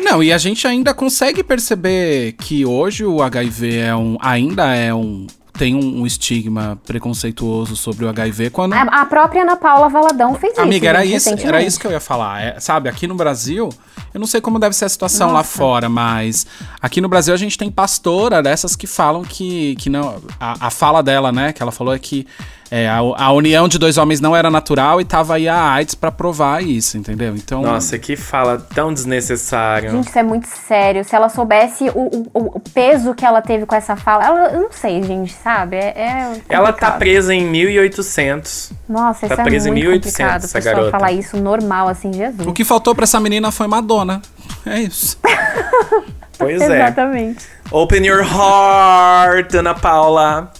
Não, 0.04 0.24
e 0.24 0.34
a 0.34 0.38
gente 0.38 0.68
ainda 0.68 0.94
consegue 0.94 1.44
perceber 1.44 2.34
que 2.34 2.66
hoje 2.66 3.06
o 3.06 3.22
HIV 3.22 3.78
é 3.78 3.96
um, 3.96 4.18
ainda 4.20 4.76
é 4.76 4.94
um. 4.94 5.28
Tem 5.58 5.76
um, 5.76 6.02
um 6.02 6.08
estigma 6.08 6.80
preconceituoso 6.84 7.76
sobre 7.76 8.06
o 8.06 8.10
HIV 8.10 8.50
quando. 8.50 8.74
A, 8.74 8.82
a 8.82 9.06
própria 9.06 9.44
Ana 9.44 9.56
Paula 9.56 9.88
Valadão 9.88 10.34
fez 10.34 10.54
isso. 10.54 10.62
Amiga, 10.62 10.90
era 10.90 11.06
isso, 11.06 11.30
era 11.30 11.62
isso 11.62 11.80
que 11.80 11.86
eu 11.86 11.92
ia 11.92 12.00
falar. 12.00 12.42
É, 12.42 12.60
sabe, 12.60 12.90
aqui 12.90 13.06
no 13.06 13.14
Brasil, 13.14 13.70
eu 14.14 14.20
não 14.20 14.28
sei 14.28 14.40
como 14.42 14.60
deve 14.60 14.76
ser 14.76 14.86
a 14.86 14.90
situação 14.90 15.28
lá 15.28 15.40
Nossa. 15.40 15.58
fora, 15.58 15.90
mas 15.90 16.46
aqui 16.82 17.02
no 17.02 17.08
Brasil 17.10 17.34
a 17.34 17.38
gente 17.38 17.58
tem 17.58 17.72
pastora 17.72 18.42
dessas 18.44 18.76
que 18.76 18.86
falam 18.88 19.24
que, 19.24 19.76
que 19.78 19.90
não. 19.90 20.22
A, 20.40 20.68
a 20.68 20.70
fala 20.70 21.02
dela, 21.02 21.32
né, 21.32 21.52
que 21.54 21.62
ela 21.62 21.72
falou 21.72 21.94
é 21.94 22.00
que 22.00 22.28
é, 22.72 22.90
a, 22.90 22.98
a 22.98 23.32
união 23.32 23.68
de 23.68 23.78
dois 23.78 24.00
homens 24.00 24.20
não 24.20 24.36
era 24.36 24.50
natural 24.50 25.00
e 25.00 25.06
tava 25.06 25.36
aí 25.36 25.48
a 25.48 25.62
AIDS 25.74 25.94
pra 25.94 26.12
provar 26.12 26.64
isso, 26.64 26.98
entendeu? 26.98 27.36
Então. 27.36 27.62
Nossa, 27.62 28.00
que 28.00 28.16
fala 28.16 28.58
tão 28.74 28.92
desnecessário. 28.92 29.92
Gente, 29.92 30.08
isso 30.08 30.18
é 30.18 30.24
muito 30.24 30.48
sério. 30.48 31.04
Se 31.04 31.16
ela 31.16 31.30
soubesse 31.30 31.90
o, 31.94 32.28
o- 32.34 32.58
o 32.58 32.60
peso 32.60 33.14
que 33.14 33.24
ela 33.24 33.42
teve 33.44 33.68
com 33.68 33.76
essa 33.76 33.96
fala, 33.96 34.26
ela, 34.26 34.50
eu 34.54 34.62
não 34.64 34.72
sei, 34.72 35.04
gente, 35.04 35.32
sabe? 35.34 35.76
É, 35.76 35.92
é 35.94 36.42
Ela 36.50 36.74
tá 36.74 36.90
presa 36.92 37.32
em 37.34 37.46
1800. 37.46 38.72
Nossa, 38.90 39.28
tá 39.28 39.34
isso 39.34 39.42
é 39.42 39.44
presa 39.44 39.70
em 39.70 39.72
muito 39.72 39.84
1800, 39.86 40.12
complicado. 40.12 40.32
A 40.42 40.46
essa 40.46 40.54
pessoa 40.58 40.74
garota. 40.76 40.92
falar 40.92 41.12
isso 41.12 41.38
normal, 41.38 41.88
assim, 41.88 42.12
Jesus. 42.12 42.48
O 42.48 42.54
que 42.54 42.64
faltou 42.64 42.96
pra 42.96 43.04
essa 43.04 43.20
menina 43.20 43.52
foi 43.52 43.68
Madonna. 43.68 44.03
É 44.66 44.80
isso. 44.82 45.18
Pois 46.36 46.60
é. 46.62 46.66
Exatamente. 46.82 47.46
Open 47.72 48.06
your 48.06 48.24
heart, 48.24 49.54
Ana 49.54 49.76
Paula. 49.76 50.52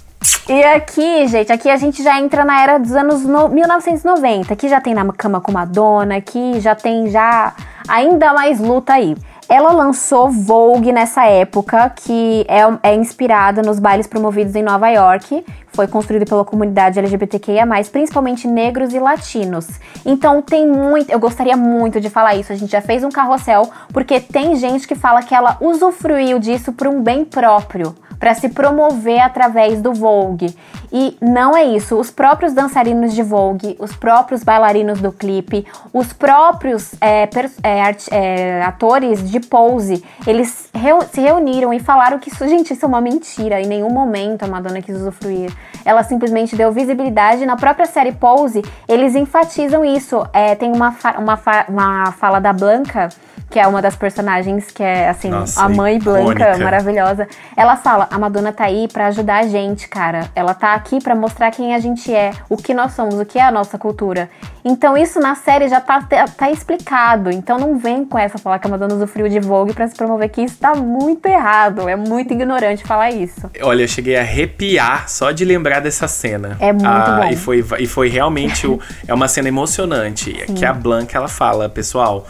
E 0.48 0.64
aqui, 0.64 1.28
gente, 1.28 1.52
aqui 1.52 1.70
a 1.70 1.76
gente 1.78 2.02
já 2.04 2.20
entra 2.20 2.46
na 2.46 2.62
era 2.62 2.78
dos 2.78 2.94
anos 2.94 3.24
no- 3.24 3.50
1990. 3.50 4.54
Aqui 4.54 4.70
já 4.70 4.80
tem 4.80 4.94
na 4.94 5.12
cama 5.12 5.42
com 5.42 5.52
Madonna, 5.52 6.18
aqui 6.18 6.60
já 6.62 6.76
tem 6.76 7.10
já 7.10 7.54
ainda 7.88 8.34
mais 8.34 8.60
luta 8.60 8.94
aí. 8.94 9.18
Ela 9.48 9.72
lançou 9.72 10.30
Vogue 10.32 10.92
nessa 10.92 11.26
época, 11.26 11.90
que 11.90 12.46
é, 12.48 12.92
é 12.92 12.96
inspirada 12.96 13.62
nos 13.62 13.80
bailes 13.80 14.08
promovidos 14.08 14.56
em 14.56 14.64
Nova 14.64 14.90
York. 14.90 15.46
Foi 15.74 15.88
construído 15.88 16.26
pela 16.26 16.46
comunidade 16.46 17.00
LGBTQIA+, 17.00 17.66
principalmente 17.92 18.48
negros 18.48 18.94
e 18.94 19.00
latinos. 19.00 19.68
Então 20.06 20.42
tem 20.42 20.68
muito, 20.68 21.12
eu 21.12 21.20
gostaria 21.20 21.58
muito 21.58 22.00
de 22.00 22.10
falar 22.10 22.36
isso. 22.36 22.54
A 22.54 22.56
gente 22.56 22.72
já 22.72 22.82
fez 22.82 23.04
um 23.04 23.10
carrossel, 23.10 23.70
porque 23.92 24.20
tem 24.20 24.56
gente 24.56 24.88
que 24.88 24.96
fala 24.96 25.22
que 25.22 25.34
ela 25.34 25.58
usufruiu 25.60 26.40
disso 26.40 26.72
por 26.74 26.88
um 26.88 27.02
bem 27.02 27.26
próprio 27.26 27.96
para 28.24 28.34
se 28.36 28.48
promover 28.48 29.20
através 29.20 29.82
do 29.82 29.94
Vogue. 29.94 30.56
E 30.90 31.18
não 31.20 31.58
é 31.58 31.66
isso. 31.66 32.00
Os 32.00 32.10
próprios 32.10 32.54
dançarinos 32.54 33.14
de 33.14 33.22
Vogue, 33.22 33.76
os 33.78 33.94
próprios 33.98 34.46
bailarinos 34.46 35.02
do 35.02 35.12
clipe, 35.12 35.68
os 35.92 36.14
próprios 36.14 36.94
é, 37.02 37.24
é, 37.62 37.96
é, 38.12 38.64
atores 38.64 39.30
de 39.30 39.42
pose, 39.42 40.02
eles 40.26 40.70
se 41.12 41.20
reuniram 41.20 41.74
e 41.74 41.82
falaram 41.82 42.18
que 42.18 42.30
isso, 42.30 42.48
gente, 42.48 42.72
isso 42.72 42.86
é 42.86 42.88
uma 42.88 43.02
mentira. 43.02 43.60
Em 43.60 43.68
nenhum 43.68 43.90
momento 43.90 44.44
a 44.44 44.48
Madonna 44.48 44.82
quis 44.82 44.96
usufruir. 44.96 45.54
Ela 45.84 46.02
simplesmente 46.02 46.56
deu 46.56 46.72
visibilidade. 46.72 47.46
Na 47.46 47.58
própria 47.58 47.88
série 47.88 48.14
Pose, 48.14 48.64
eles 48.88 49.16
enfatizam 49.16 49.84
isso. 49.84 50.26
É, 50.32 50.56
tem 50.56 50.72
uma, 50.72 50.96
uma, 51.18 51.40
uma 51.68 52.12
fala 52.14 52.40
da 52.40 52.54
Blanca 52.54 53.10
que 53.50 53.60
é 53.60 53.68
uma 53.68 53.82
das 53.82 53.96
personagens 53.96 54.72
que 54.72 54.82
é, 54.84 55.10
assim, 55.10 55.30
Nossa, 55.30 55.62
a 55.64 55.70
mãe 55.70 56.00
Blanca, 56.00 56.32
icônica. 56.32 56.58
maravilhosa. 56.64 57.28
Ela 57.56 57.76
fala: 57.76 58.08
a 58.12 58.18
Madonna 58.18 58.52
tá 58.52 58.66
aí 58.66 58.88
pra 58.92 59.08
ajudar 59.08 59.40
a 59.44 59.48
gente, 59.48 59.88
cara. 59.88 60.30
Ela 60.36 60.54
tá 60.54 60.74
aqui 60.74 61.02
pra 61.02 61.16
mostrar 61.16 61.52
quem 61.52 61.76
a 61.76 61.80
gente 61.80 62.14
é, 62.14 62.32
o 62.50 62.58
que 62.58 62.74
nós 62.74 62.94
somos, 62.94 63.16
o 63.20 63.26
que 63.26 63.38
é 63.38 63.44
a 63.44 63.52
nossa 63.52 63.78
cultura. 63.78 64.30
Então, 64.66 64.98
isso 64.98 65.20
na 65.20 65.36
série 65.36 65.68
já 65.68 65.82
tá, 65.82 66.02
tá 66.38 66.50
explicado. 66.50 67.30
Então, 67.30 67.58
não 67.60 67.78
vem 67.78 68.06
com 68.06 68.18
essa 68.18 68.38
falar 68.38 68.60
que 68.60 68.68
a 68.68 68.70
Madonna 68.70 68.96
usufruiu 68.96 69.28
de 69.28 69.40
Vogue 69.40 69.74
pra 69.74 69.88
se 69.88 69.94
promover, 69.96 70.30
que 70.30 70.42
isso 70.42 70.58
tá 70.58 70.74
muito 70.74 71.26
errado. 71.26 71.88
É 71.90 71.96
muito 71.98 72.34
ignorante 72.34 72.84
falar 72.86 73.12
isso. 73.12 73.52
Olha, 73.62 73.84
eu 73.84 73.88
cheguei 73.88 74.16
a 74.18 74.22
arrepiar 74.22 75.10
só 75.10 75.32
de 75.32 75.44
lembrar 75.44 75.82
dessa 75.82 76.08
cena. 76.08 76.56
É 76.62 76.72
muito 76.72 76.86
bom. 76.88 77.26
E 77.30 77.36
foi, 77.36 77.66
e 77.80 77.86
foi 77.88 78.08
realmente 78.10 78.66
o- 78.66 78.80
é 79.08 79.14
uma 79.14 79.28
cena 79.28 79.48
emocionante. 79.50 80.32
Que 80.56 80.66
a 80.66 80.74
Blanca 80.74 81.18
ela 81.18 81.28
fala, 81.28 81.68
pessoal. 81.68 82.26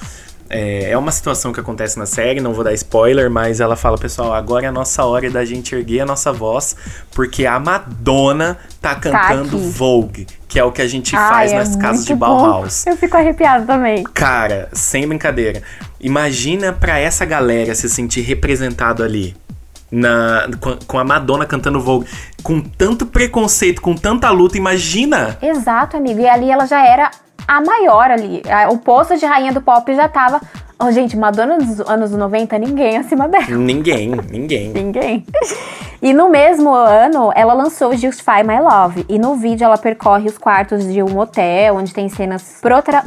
É, 0.53 0.91
é 0.91 0.97
uma 0.97 1.11
situação 1.11 1.51
que 1.51 1.59
acontece 1.59 1.97
na 1.97 2.05
série, 2.05 2.39
não 2.39 2.53
vou 2.53 2.63
dar 2.63 2.73
spoiler, 2.73 3.27
mas 3.27 3.59
ela 3.59 3.75
fala, 3.75 3.97
pessoal, 3.97 4.33
agora 4.33 4.65
é 4.65 4.69
a 4.69 4.71
nossa 4.71 5.03
hora 5.03 5.27
da 5.31 5.43
gente 5.43 5.73
erguer 5.73 6.01
a 6.01 6.05
nossa 6.05 6.31
voz, 6.31 6.75
porque 7.11 7.47
a 7.47 7.59
Madonna 7.59 8.59
tá 8.79 8.93
cantando 8.93 9.57
aqui. 9.57 9.67
Vogue, 9.69 10.27
que 10.47 10.59
é 10.59 10.63
o 10.63 10.71
que 10.71 10.83
a 10.83 10.87
gente 10.87 11.15
Ai, 11.15 11.29
faz 11.29 11.51
é 11.53 11.57
nas 11.57 11.75
casas 11.75 12.05
de 12.05 12.11
muito 12.11 12.19
bom. 12.19 12.37
Bauhaus. 12.37 12.85
Eu 12.85 12.95
fico 12.95 13.17
arrepiada 13.17 13.65
também. 13.65 14.03
Cara, 14.03 14.69
sem 14.73 15.07
brincadeira. 15.07 15.63
Imagina 15.99 16.71
pra 16.71 16.99
essa 16.99 17.25
galera 17.25 17.73
se 17.73 17.89
sentir 17.89 18.21
representado 18.21 19.01
ali. 19.01 19.35
Na, 19.91 20.49
com 20.87 20.97
a 20.97 21.03
Madonna 21.03 21.45
cantando 21.45 21.79
Vogue. 21.79 22.07
Com 22.41 22.61
tanto 22.61 23.05
preconceito, 23.05 23.81
com 23.81 23.95
tanta 23.95 24.29
luta, 24.31 24.57
imagina! 24.57 25.37
Exato, 25.41 25.97
amigo. 25.97 26.19
E 26.19 26.27
ali 26.27 26.49
ela 26.49 26.65
já 26.65 26.85
era 26.85 27.11
a 27.47 27.61
maior 27.61 28.11
ali. 28.11 28.41
O 28.71 28.77
posto 28.77 29.17
de 29.17 29.25
rainha 29.25 29.53
do 29.53 29.61
pop 29.61 29.93
já 29.95 30.07
tava. 30.07 30.41
Oh, 30.79 30.91
gente, 30.91 31.15
Madonna 31.15 31.57
dos 31.57 31.79
anos 31.81 32.11
90, 32.11 32.57
ninguém 32.57 32.97
acima 32.97 33.27
dela. 33.27 33.45
Ninguém, 33.47 34.11
ninguém. 34.29 34.69
Ninguém. 34.73 35.25
E 36.01 36.11
no 36.11 36.29
mesmo 36.29 36.73
ano, 36.73 37.31
ela 37.33 37.53
lançou 37.53 37.95
Justify 37.95 38.43
My 38.45 38.59
Love. 38.59 39.05
E 39.07 39.17
no 39.17 39.35
vídeo 39.35 39.63
ela 39.63 39.77
percorre 39.77 40.27
os 40.27 40.37
quartos 40.37 40.83
de 40.91 41.01
um 41.01 41.17
hotel, 41.17 41.77
onde 41.77 41.93
tem 41.93 42.09
cenas 42.09 42.59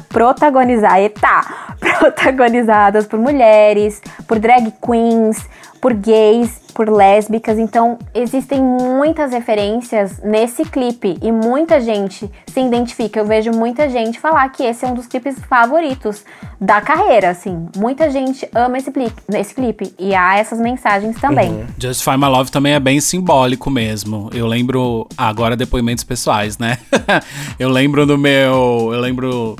protagonizadas, 0.09 0.98
eita, 1.00 1.44
protagonizadas 1.79 3.07
por 3.07 3.18
mulheres, 3.18 4.00
por 4.26 4.38
drag 4.38 4.72
queens, 4.81 5.46
por 5.81 5.92
gays, 5.92 6.59
por 6.74 6.90
lésbicas. 6.90 7.59
Então, 7.59 7.98
existem 8.14 8.62
muitas 8.62 9.33
referências 9.33 10.20
nesse 10.22 10.64
clipe 10.64 11.18
e 11.22 11.31
muita 11.31 11.81
gente 11.81 12.31
se 12.46 12.61
identifica. 12.61 13.20
Eu 13.20 13.24
vejo 13.24 13.50
muita 13.50 13.88
gente 13.88 14.18
falar 14.20 14.48
que 14.50 14.62
esse 14.62 14.85
é 14.85 14.88
um 14.88 14.94
dos 14.94 15.07
clipes 15.07 15.38
favoritos 15.48 16.24
da 16.61 16.81
carreira, 16.81 17.31
assim. 17.31 17.65
Muita 17.76 18.11
gente 18.11 18.48
ama 18.55 18.79
esse 18.79 18.90
clipe, 18.90 19.22
esse 19.35 19.55
clipe 19.55 19.94
e 19.98 20.14
há 20.14 20.37
essas 20.37 20.61
mensagens 20.61 21.16
também. 21.20 21.66
Justify 21.81 22.16
My 22.16 22.26
Love 22.26 22.50
também 22.50 22.74
é 22.74 22.81
bem 22.81 23.00
simbólico 23.00 23.70
mesmo. 23.70 24.31
Eu 24.35 24.46
lembro, 24.46 25.09
agora 25.16 25.57
depoimentos 25.57 26.05
pessoais, 26.05 26.59
né? 26.59 26.79
eu 27.59 27.68
lembro 27.68 28.07
do 28.07 28.18
meu. 28.18 28.90
Eu 28.92 29.00
lembro. 29.00 29.57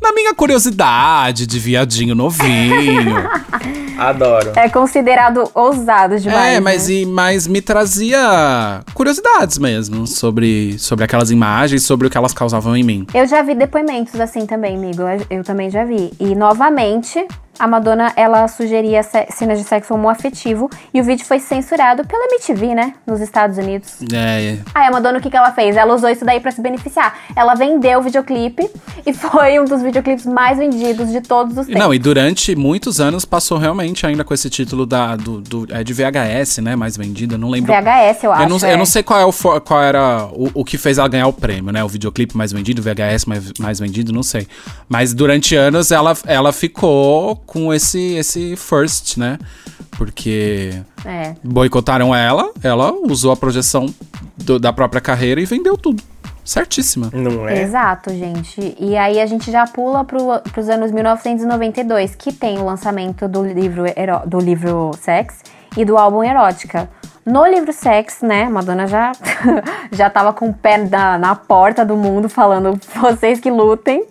Na 0.00 0.12
minha 0.12 0.34
curiosidade 0.34 1.46
de 1.46 1.58
viadinho 1.58 2.14
novinho. 2.14 3.28
Adoro. 3.98 4.52
É 4.54 4.68
considerado 4.68 5.50
ousado 5.52 6.20
demais. 6.20 6.54
é, 6.54 6.60
mas, 6.60 6.88
né? 6.88 6.94
e, 6.94 7.06
mas 7.06 7.48
me 7.48 7.60
trazia 7.60 8.80
curiosidades 8.94 9.58
mesmo 9.58 10.06
sobre, 10.06 10.78
sobre 10.78 11.04
aquelas 11.04 11.32
imagens, 11.32 11.82
sobre 11.82 12.06
o 12.06 12.10
que 12.10 12.16
elas 12.16 12.32
causavam 12.32 12.76
em 12.76 12.84
mim. 12.84 13.06
Eu 13.12 13.26
já 13.26 13.42
vi 13.42 13.56
depoimentos 13.56 14.18
assim 14.20 14.46
também, 14.46 14.76
amigo. 14.76 15.02
Eu, 15.02 15.38
eu 15.38 15.44
também 15.44 15.68
já 15.68 15.84
vi. 15.84 16.12
E 16.20 16.36
novamente, 16.36 17.26
a 17.58 17.66
Madonna, 17.66 18.12
ela 18.16 18.46
sugeria 18.48 19.02
ce- 19.02 19.26
cenas 19.30 19.58
de 19.58 19.64
sexo 19.64 19.94
homoafetivo 19.94 20.70
e 20.92 21.00
o 21.00 21.04
vídeo 21.04 21.24
foi 21.26 21.38
censurado 21.40 22.06
pela 22.06 22.24
MTV, 22.26 22.74
né? 22.74 22.94
Nos 23.06 23.20
Estados 23.20 23.58
Unidos. 23.58 23.96
É, 24.12 24.58
Aí 24.74 24.86
a 24.86 24.90
Madonna, 24.90 25.18
o 25.18 25.20
que, 25.22 25.30
que 25.30 25.36
ela 25.36 25.52
fez? 25.52 25.76
Ela 25.76 25.94
usou 25.94 26.08
isso 26.10 26.24
daí 26.24 26.40
pra 26.40 26.50
se 26.50 26.60
beneficiar. 26.60 27.16
Ela 27.34 27.54
vendeu 27.54 27.98
o 27.98 28.02
videoclipe 28.02 28.68
e 29.06 29.12
foi 29.12 29.58
um 29.60 29.64
dos 29.64 29.82
videoclipes 29.82 30.26
mais 30.26 30.58
vendidos 30.58 31.10
de 31.10 31.20
todos 31.20 31.56
os 31.56 31.66
tempos. 31.66 31.80
Não, 31.82 31.92
e 31.92 31.98
durante 31.98 32.54
muitos 32.54 33.00
anos 33.00 33.24
passou 33.24 33.58
realmente 33.58 34.06
ainda 34.06 34.24
com 34.24 34.32
esse 34.34 34.48
título 34.50 34.86
da, 34.86 35.16
do, 35.16 35.40
do- 35.40 35.66
é 35.70 35.82
de 35.82 35.92
VHS, 35.92 36.58
né? 36.62 36.76
Mais 36.76 36.96
vendida, 36.96 37.36
não 37.38 37.48
lembro. 37.50 37.72
VHS, 37.72 38.24
eu 38.24 38.32
acho. 38.32 38.42
Eu 38.42 38.48
não, 38.48 38.56
é. 38.68 38.72
eu 38.72 38.78
não 38.78 38.86
sei 38.86 39.02
qual, 39.02 39.20
é 39.20 39.24
o, 39.24 39.32
qual 39.60 39.82
era 39.82 40.26
o, 40.32 40.50
o 40.54 40.64
que 40.64 40.78
fez 40.78 40.98
ela 40.98 41.08
ganhar 41.08 41.26
o 41.26 41.32
prêmio, 41.32 41.72
né? 41.72 41.82
O 41.82 41.88
videoclipe 41.88 42.36
mais 42.36 42.52
vendido, 42.52 42.80
o 42.80 42.84
VHS 42.84 43.24
mais, 43.26 43.52
mais 43.58 43.78
vendido, 43.80 44.12
não 44.12 44.22
sei. 44.22 44.46
Mas 44.88 45.12
durante 45.12 45.54
anos 45.56 45.90
ela, 45.90 46.16
ela 46.26 46.52
ficou 46.52 47.36
com 47.48 47.72
esse, 47.72 48.14
esse 48.14 48.54
first, 48.56 49.16
né? 49.16 49.38
Porque 49.96 50.70
É. 51.04 51.34
boicotaram 51.42 52.14
ela, 52.14 52.52
ela 52.62 52.92
usou 52.92 53.32
a 53.32 53.36
projeção 53.36 53.86
do- 54.36 54.58
da 54.58 54.70
própria 54.72 55.00
carreira 55.00 55.40
e 55.40 55.46
vendeu 55.46 55.76
tudo. 55.78 56.02
Certíssima. 56.44 57.10
Não 57.12 57.48
é? 57.48 57.62
Exato, 57.62 58.10
gente. 58.10 58.74
E 58.78 58.96
aí 58.96 59.18
a 59.20 59.26
gente 59.26 59.50
já 59.50 59.66
pula 59.66 60.04
pro, 60.04 60.40
pros 60.52 60.68
anos 60.68 60.90
1992, 60.92 62.14
que 62.14 62.32
tem 62.32 62.58
o 62.58 62.64
lançamento 62.64 63.26
do 63.28 63.44
livro, 63.44 63.84
do 64.26 64.38
livro 64.38 64.90
Sex 65.00 65.36
e 65.76 65.84
do 65.84 65.96
álbum 65.96 66.22
Erótica. 66.22 66.88
No 67.28 67.46
livro 67.46 67.74
Sex, 67.74 68.22
né, 68.22 68.48
Madonna 68.48 68.86
já, 68.86 69.12
já 69.92 70.08
tava 70.08 70.32
com 70.32 70.48
o 70.48 70.54
pé 70.54 70.78
na, 70.78 71.18
na 71.18 71.34
porta 71.34 71.84
do 71.84 71.94
mundo 71.94 72.26
falando, 72.26 72.80
vocês 72.96 73.38
que 73.38 73.50
lutem. 73.50 74.06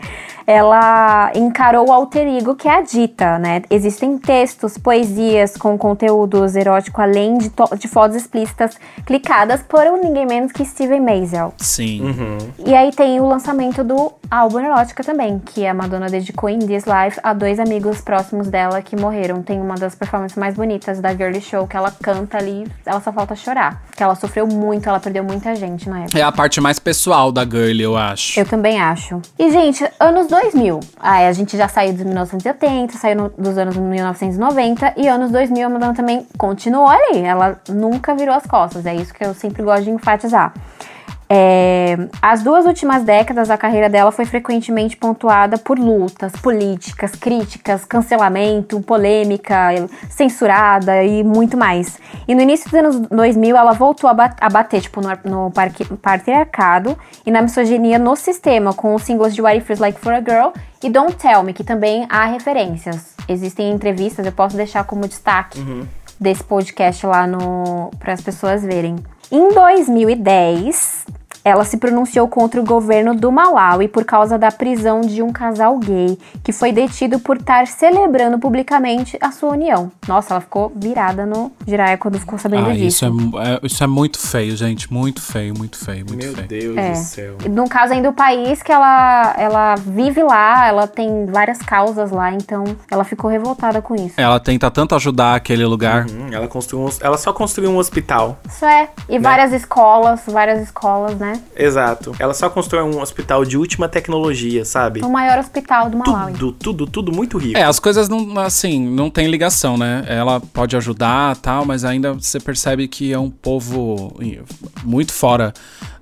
Ela 0.45 1.29
encarou 1.35 1.89
o 1.89 1.91
alter 1.91 2.25
ego 2.25 2.55
que 2.55 2.69
é 2.69 2.75
a 2.77 2.81
Dita, 2.81 3.37
né? 3.37 3.63
Existem 3.69 4.17
textos, 4.17 4.77
poesias 4.77 5.57
com 5.57 5.77
conteúdos 5.77 6.55
erótico, 6.55 7.01
além 7.01 7.37
de, 7.37 7.51
de 7.77 7.87
fotos 7.89 8.15
explícitas 8.15 8.79
clicadas 9.05 9.61
por 9.61 9.83
ninguém 10.01 10.25
menos 10.25 10.53
que 10.53 10.63
Steven 10.63 11.01
Maisel. 11.01 11.53
Sim. 11.57 12.01
Uhum. 12.01 12.37
E 12.65 12.73
aí 12.73 12.93
tem 12.93 13.19
o 13.19 13.27
lançamento 13.27 13.83
do 13.83 14.13
álbum 14.31 14.61
Erótica 14.61 15.03
também, 15.03 15.37
que 15.37 15.65
a 15.65 15.73
Madonna 15.73 16.07
dedicou 16.07 16.47
em 16.47 16.59
This 16.59 16.85
Life 16.85 17.19
a 17.21 17.33
dois 17.33 17.59
amigos 17.59 17.99
próximos 17.99 18.47
dela 18.47 18.81
que 18.81 18.95
morreram. 18.95 19.43
Tem 19.43 19.59
uma 19.59 19.75
das 19.75 19.95
performances 19.95 20.37
mais 20.37 20.55
bonitas 20.55 21.01
da 21.01 21.13
Girly 21.13 21.41
Show, 21.49 21.67
que 21.67 21.75
ela 21.77 21.91
canta 21.91 22.37
ali, 22.37 22.67
ela 22.85 22.99
só 23.01 23.11
falta 23.11 23.35
chorar. 23.35 23.81
Que 23.95 24.03
ela 24.03 24.15
sofreu 24.15 24.45
muito, 24.47 24.87
ela 24.87 24.99
perdeu 24.99 25.23
muita 25.23 25.55
gente 25.55 25.89
na 25.89 26.01
época. 26.01 26.19
É 26.19 26.21
a 26.21 26.31
parte 26.31 26.59
mais 26.61 26.79
pessoal 26.79 27.31
da 27.31 27.43
girl, 27.43 27.79
eu 27.79 27.97
acho. 27.97 28.39
Eu 28.39 28.45
também 28.45 28.79
acho. 28.81 29.21
E, 29.39 29.49
gente, 29.51 29.87
anos 29.99 30.27
2000. 30.27 30.79
Ah, 30.99 31.25
a 31.27 31.31
gente 31.33 31.55
já 31.57 31.67
saiu 31.67 31.93
dos 31.93 32.03
1980, 32.03 32.97
saiu 32.97 33.15
no- 33.15 33.29
dos 33.29 33.57
anos 33.57 33.75
1990. 33.77 34.93
E 34.97 35.07
anos 35.07 35.31
2000 35.31 35.65
a 35.65 35.69
Madonna 35.69 35.93
também 35.93 36.27
continuou 36.37 36.87
ali. 36.87 37.19
Ela 37.21 37.59
nunca 37.69 38.13
virou 38.15 38.35
as 38.35 38.45
costas. 38.45 38.85
É 38.85 38.93
isso 38.95 39.13
que 39.13 39.23
eu 39.25 39.33
sempre 39.33 39.63
gosto 39.63 39.83
de 39.83 39.89
enfatizar. 39.91 40.53
É, 41.29 41.97
as 42.21 42.41
duas 42.41 42.65
últimas 42.65 43.03
décadas, 43.03 43.49
a 43.49 43.57
carreira 43.57 43.89
dela 43.89 44.11
foi 44.13 44.23
frequentemente 44.25 44.95
pontuada 44.95 45.57
por 45.57 45.77
lutas 45.77 46.31
políticas, 46.33 47.11
críticas, 47.11 47.83
cancelamento, 47.83 48.79
polêmica, 48.81 49.69
censurada 50.09 51.03
e 51.03 51.23
muito 51.25 51.57
mais. 51.57 51.99
E 52.27 52.33
no 52.33 52.41
início 52.41 52.69
dos 52.69 52.79
anos 52.79 52.95
2000, 53.09 53.57
ela 53.57 53.73
voltou 53.73 54.09
a, 54.09 54.13
ba- 54.13 54.35
a 54.39 54.49
bater 54.49 54.79
tipo, 54.81 55.01
no, 55.01 55.09
no 55.25 55.51
parque- 55.51 55.83
patriarcado 55.97 56.97
e 57.25 57.31
na 57.31 57.41
misoginia 57.41 57.99
no 57.99 58.15
sistema, 58.15 58.73
com 58.73 58.95
os 58.95 59.03
singles 59.03 59.35
de 59.35 59.41
What 59.41 59.57
It 59.57 59.65
Feels 59.67 59.79
Like 59.81 59.99
for 59.99 60.13
a 60.13 60.19
Girl 60.21 60.51
e 60.81 60.89
Don't 60.89 61.15
Tell 61.17 61.43
Me, 61.43 61.51
que 61.53 61.63
também 61.63 62.05
há 62.09 62.25
referências. 62.25 63.15
Existem 63.27 63.71
entrevistas, 63.71 64.25
eu 64.25 64.31
posso 64.31 64.55
deixar 64.55 64.85
como 64.85 65.05
destaque 65.07 65.59
desse 66.17 66.43
podcast 66.43 67.05
lá 67.05 67.27
no 67.27 67.91
para 67.99 68.13
as 68.13 68.21
pessoas 68.21 68.63
verem. 68.63 68.95
Em 69.29 69.49
2010, 69.53 71.05
ela 71.47 71.63
se 71.63 71.77
pronunciou 71.77 72.27
contra 72.27 72.59
o 72.59 72.63
governo 72.63 73.15
do 73.15 73.31
Malawi 73.31 73.87
por 73.87 74.03
causa 74.05 74.37
da 74.37 74.51
prisão 74.51 75.01
de 75.01 75.21
um 75.21 75.31
casal 75.31 75.77
gay 75.77 76.17
que 76.43 76.51
foi 76.51 76.71
detido 76.71 77.19
por 77.19 77.37
estar 77.37 77.67
celebrando 77.67 78.37
publicamente 78.39 79.17
a 79.21 79.31
sua 79.31 79.51
união. 79.51 79.91
Nossa, 80.07 80.33
ela 80.33 80.41
ficou 80.41 80.71
virada 80.75 81.25
no 81.25 81.51
Jiraya 81.65 81.97
quando 81.97 82.19
ficou 82.19 82.37
sabendo 82.37 82.69
Ah, 82.69 82.73
disso. 82.73 83.05
isso 83.05 83.37
é, 83.37 83.53
é- 83.53 83.59
isso 83.63 83.83
é 83.83 83.87
muito 83.87 84.19
feio, 84.19 84.55
gente. 84.55 84.91
Muito 84.91 85.21
feio, 85.21 85.53
muito 85.57 85.77
feio, 85.77 86.05
muito 86.07 86.23
Meu 86.25 86.33
feio. 86.35 86.47
Deus 86.47 86.77
É. 86.77 86.91
do 86.91 86.97
céu. 86.97 87.37
No 87.49 87.67
caso 87.69 87.93
ainda 87.93 88.09
o 88.09 88.13
país 88.13 88.61
que 88.61 88.71
ela, 88.71 89.33
ela 89.37 89.75
vive 89.75 90.21
lá, 90.23 90.67
ela 90.67 90.87
tem 90.87 91.25
várias 91.27 91.59
causas 91.59 92.11
lá, 92.11 92.31
então 92.31 92.63
ela 92.89 93.03
ficou 93.03 93.29
revoltada 93.29 93.81
com 93.81 93.95
isso. 93.95 94.13
Ela 94.17 94.39
tenta 94.39 94.69
tanto 94.71 94.95
ajudar 94.95 95.35
aquele 95.35 95.65
lugar. 95.65 96.05
Hum, 96.05 96.29
ela, 96.31 96.47
construiu 96.47 96.85
um- 96.87 96.89
ela 97.01 97.17
só 97.17 97.31
construiu 97.33 97.69
um 97.71 97.77
hospital. 97.77 98.37
Isso 98.47 98.65
é. 98.65 98.89
E 99.09 99.19
várias 99.19 99.53
escolas, 99.53 100.21
várias 100.27 100.61
escolas, 100.61 101.15
né? 101.15 101.36
Exato. 101.55 102.13
Ela 102.19 102.33
só 102.33 102.49
constrói 102.49 102.83
um 102.83 103.01
hospital 103.01 103.43
de 103.45 103.57
última 103.57 103.87
tecnologia, 103.89 104.63
sabe? 104.65 105.01
O 105.03 105.09
maior 105.09 105.37
hospital 105.39 105.89
do 105.89 105.97
Malawi. 105.97 106.33
Tudo, 106.33 106.51
tudo, 106.53 106.87
tudo 106.87 107.11
muito 107.11 107.37
rico. 107.37 107.57
É, 107.57 107.63
as 107.63 107.79
coisas 107.79 108.07
não, 108.09 108.37
assim, 108.39 108.79
não 108.87 109.09
tem 109.09 109.27
ligação, 109.27 109.77
né? 109.77 110.03
Ela 110.07 110.39
pode 110.39 110.75
ajudar 110.75 111.35
tal, 111.37 111.65
mas 111.65 111.83
ainda 111.83 112.13
você 112.13 112.39
percebe 112.39 112.87
que 112.87 113.11
é 113.13 113.19
um 113.19 113.29
povo 113.29 114.15
muito 114.83 115.13
fora 115.13 115.53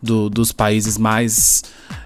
do- 0.01 0.29
dos 0.29 0.51
países 0.51 0.97
mais 0.97 1.63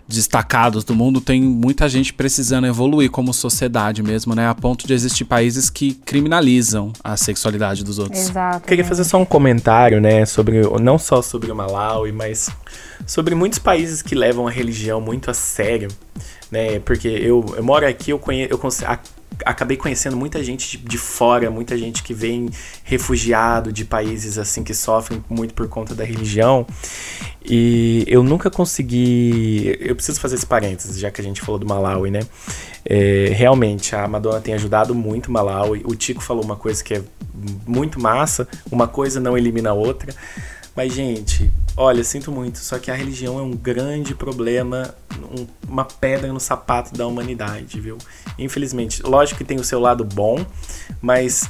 destacados 0.07 0.83
do 0.83 0.95
mundo, 0.95 1.21
tem 1.21 1.39
muita 1.39 1.87
gente 1.87 2.11
precisando 2.13 2.65
evoluir 2.65 3.11
como 3.11 3.31
sociedade 3.31 4.01
mesmo, 4.01 4.33
né? 4.33 4.47
A 4.47 4.55
ponto 4.55 4.87
de 4.87 4.93
existir 4.93 5.23
países 5.23 5.69
que 5.69 5.93
criminalizam 5.93 6.91
a 7.03 7.15
sexualidade 7.15 7.83
dos 7.83 7.99
outros. 7.99 8.19
Exato. 8.19 8.65
Queria 8.67 8.83
fazer 8.83 9.03
só 9.03 9.19
um 9.19 9.25
comentário, 9.25 10.01
né, 10.01 10.25
sobre 10.25 10.61
não 10.81 10.97
só 10.97 11.21
sobre 11.21 11.51
o 11.51 11.55
Malawi, 11.55 12.11
mas 12.11 12.49
sobre 13.05 13.35
muitos 13.35 13.59
países 13.59 14.01
que 14.01 14.15
levam 14.15 14.47
a 14.47 14.51
religião 14.51 14.99
muito 15.01 15.29
a 15.31 15.33
sério, 15.33 15.89
né? 16.51 16.79
Porque 16.79 17.07
eu, 17.07 17.45
eu 17.55 17.63
moro 17.63 17.87
aqui, 17.87 18.11
eu 18.11 18.19
conheço, 18.19 18.53
eu 18.53 18.59
a- 18.87 18.99
acabei 19.45 19.77
conhecendo 19.77 20.17
muita 20.17 20.43
gente 20.43 20.77
de, 20.77 20.83
de 20.85 20.97
fora, 20.97 21.49
muita 21.49 21.77
gente 21.77 22.03
que 22.03 22.13
vem 22.13 22.49
refugiado 22.83 23.71
de 23.71 23.85
países 23.85 24.37
assim 24.37 24.63
que 24.63 24.73
sofrem 24.73 25.23
muito 25.29 25.53
por 25.53 25.67
conta 25.67 25.95
da 25.95 26.03
religião. 26.03 26.65
E 27.43 28.03
eu 28.07 28.21
nunca 28.21 28.49
consegui. 28.49 29.77
Eu 29.79 29.95
preciso 29.95 30.19
fazer 30.19 30.35
esse 30.35 30.45
parênteses, 30.45 30.99
já 30.99 31.09
que 31.09 31.21
a 31.21 31.23
gente 31.23 31.41
falou 31.41 31.57
do 31.57 31.65
Malawi, 31.65 32.11
né? 32.11 32.19
É, 32.85 33.31
realmente, 33.33 33.95
a 33.95 34.07
Madonna 34.07 34.41
tem 34.41 34.53
ajudado 34.53 34.93
muito 34.93 35.27
o 35.27 35.31
Malawi. 35.31 35.81
O 35.85 35.95
Tico 35.95 36.21
falou 36.21 36.43
uma 36.43 36.55
coisa 36.55 36.83
que 36.83 36.95
é 36.95 37.01
muito 37.65 37.99
massa: 37.99 38.47
uma 38.71 38.87
coisa 38.87 39.19
não 39.19 39.37
elimina 39.37 39.69
a 39.69 39.73
outra. 39.73 40.13
Mas, 40.75 40.93
gente, 40.93 41.51
olha, 41.79 42.03
sinto 42.03 42.29
muito, 42.31 42.59
só 42.59 42.77
que 42.77 42.91
a 42.91 42.93
religião 42.93 43.39
é 43.39 43.41
um 43.41 43.51
grande 43.51 44.13
problema, 44.13 44.93
um- 45.31 45.47
uma 45.67 45.85
pedra 45.85 46.31
no 46.33 46.39
sapato 46.39 46.93
da 46.93 47.07
humanidade, 47.07 47.79
viu? 47.79 47.97
Infelizmente, 48.37 49.01
lógico 49.01 49.37
que 49.37 49.45
tem 49.45 49.57
o 49.57 49.63
seu 49.63 49.79
lado 49.79 50.03
bom, 50.03 50.45
mas 51.01 51.49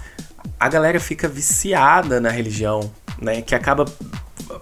a 0.60 0.70
galera 0.70 1.00
fica 1.00 1.28
viciada 1.28 2.22
na 2.22 2.30
religião, 2.30 2.92
né? 3.20 3.42
Que 3.42 3.56
acaba 3.56 3.86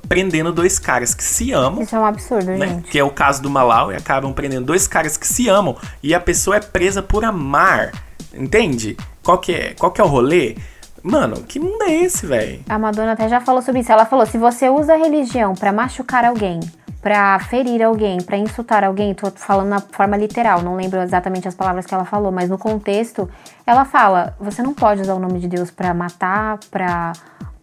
prendendo 0.07 0.51
dois 0.51 0.79
caras 0.79 1.13
que 1.13 1.23
se 1.23 1.51
amam 1.51 1.81
Isso 1.83 1.95
é 1.95 1.99
um 1.99 2.05
absurdo, 2.05 2.45
né? 2.51 2.67
gente. 2.67 2.89
Que 2.89 2.99
é 2.99 3.03
o 3.03 3.09
caso 3.09 3.41
do 3.41 3.49
Malau, 3.49 3.91
e 3.91 3.95
acabam 3.95 4.31
prendendo 4.33 4.65
dois 4.65 4.87
caras 4.87 5.17
que 5.17 5.27
se 5.27 5.49
amam 5.49 5.75
e 6.01 6.13
a 6.13 6.19
pessoa 6.19 6.55
é 6.57 6.59
presa 6.61 7.01
por 7.03 7.23
amar. 7.25 7.91
Entende? 8.33 8.95
Qual 9.23 9.37
que 9.37 9.51
é, 9.51 9.73
qual 9.73 9.91
que 9.91 9.99
é 9.99 10.03
o 10.03 10.07
rolê? 10.07 10.55
Mano, 11.03 11.43
que 11.43 11.59
mundo 11.59 11.83
é 11.83 11.93
esse, 12.03 12.25
velho? 12.25 12.61
A 12.67 12.77
Madonna 12.77 13.13
até 13.13 13.29
já 13.29 13.39
falou 13.39 13.61
sobre 13.61 13.81
isso. 13.81 13.91
Ela 13.91 14.05
falou: 14.05 14.25
se 14.25 14.37
você 14.37 14.69
usa 14.69 14.93
a 14.93 14.97
religião 14.97 15.53
pra 15.53 15.71
machucar 15.71 16.25
alguém, 16.25 16.59
pra 17.01 17.39
ferir 17.39 17.81
alguém, 17.81 18.17
pra 18.21 18.37
insultar 18.37 18.83
alguém, 18.83 19.13
tô 19.13 19.31
falando 19.31 19.69
na 19.69 19.79
forma 19.79 20.17
literal, 20.17 20.61
não 20.61 20.75
lembro 20.75 21.01
exatamente 21.01 21.47
as 21.47 21.55
palavras 21.55 21.85
que 21.85 21.93
ela 21.93 22.05
falou, 22.05 22.31
mas 22.31 22.49
no 22.49 22.57
contexto, 22.57 23.29
ela 23.65 23.85
fala: 23.85 24.35
você 24.39 24.61
não 24.61 24.73
pode 24.73 25.01
usar 25.01 25.13
o 25.13 25.19
nome 25.19 25.39
de 25.39 25.47
Deus 25.47 25.71
pra 25.71 25.93
matar, 25.93 26.59
pra, 26.69 27.13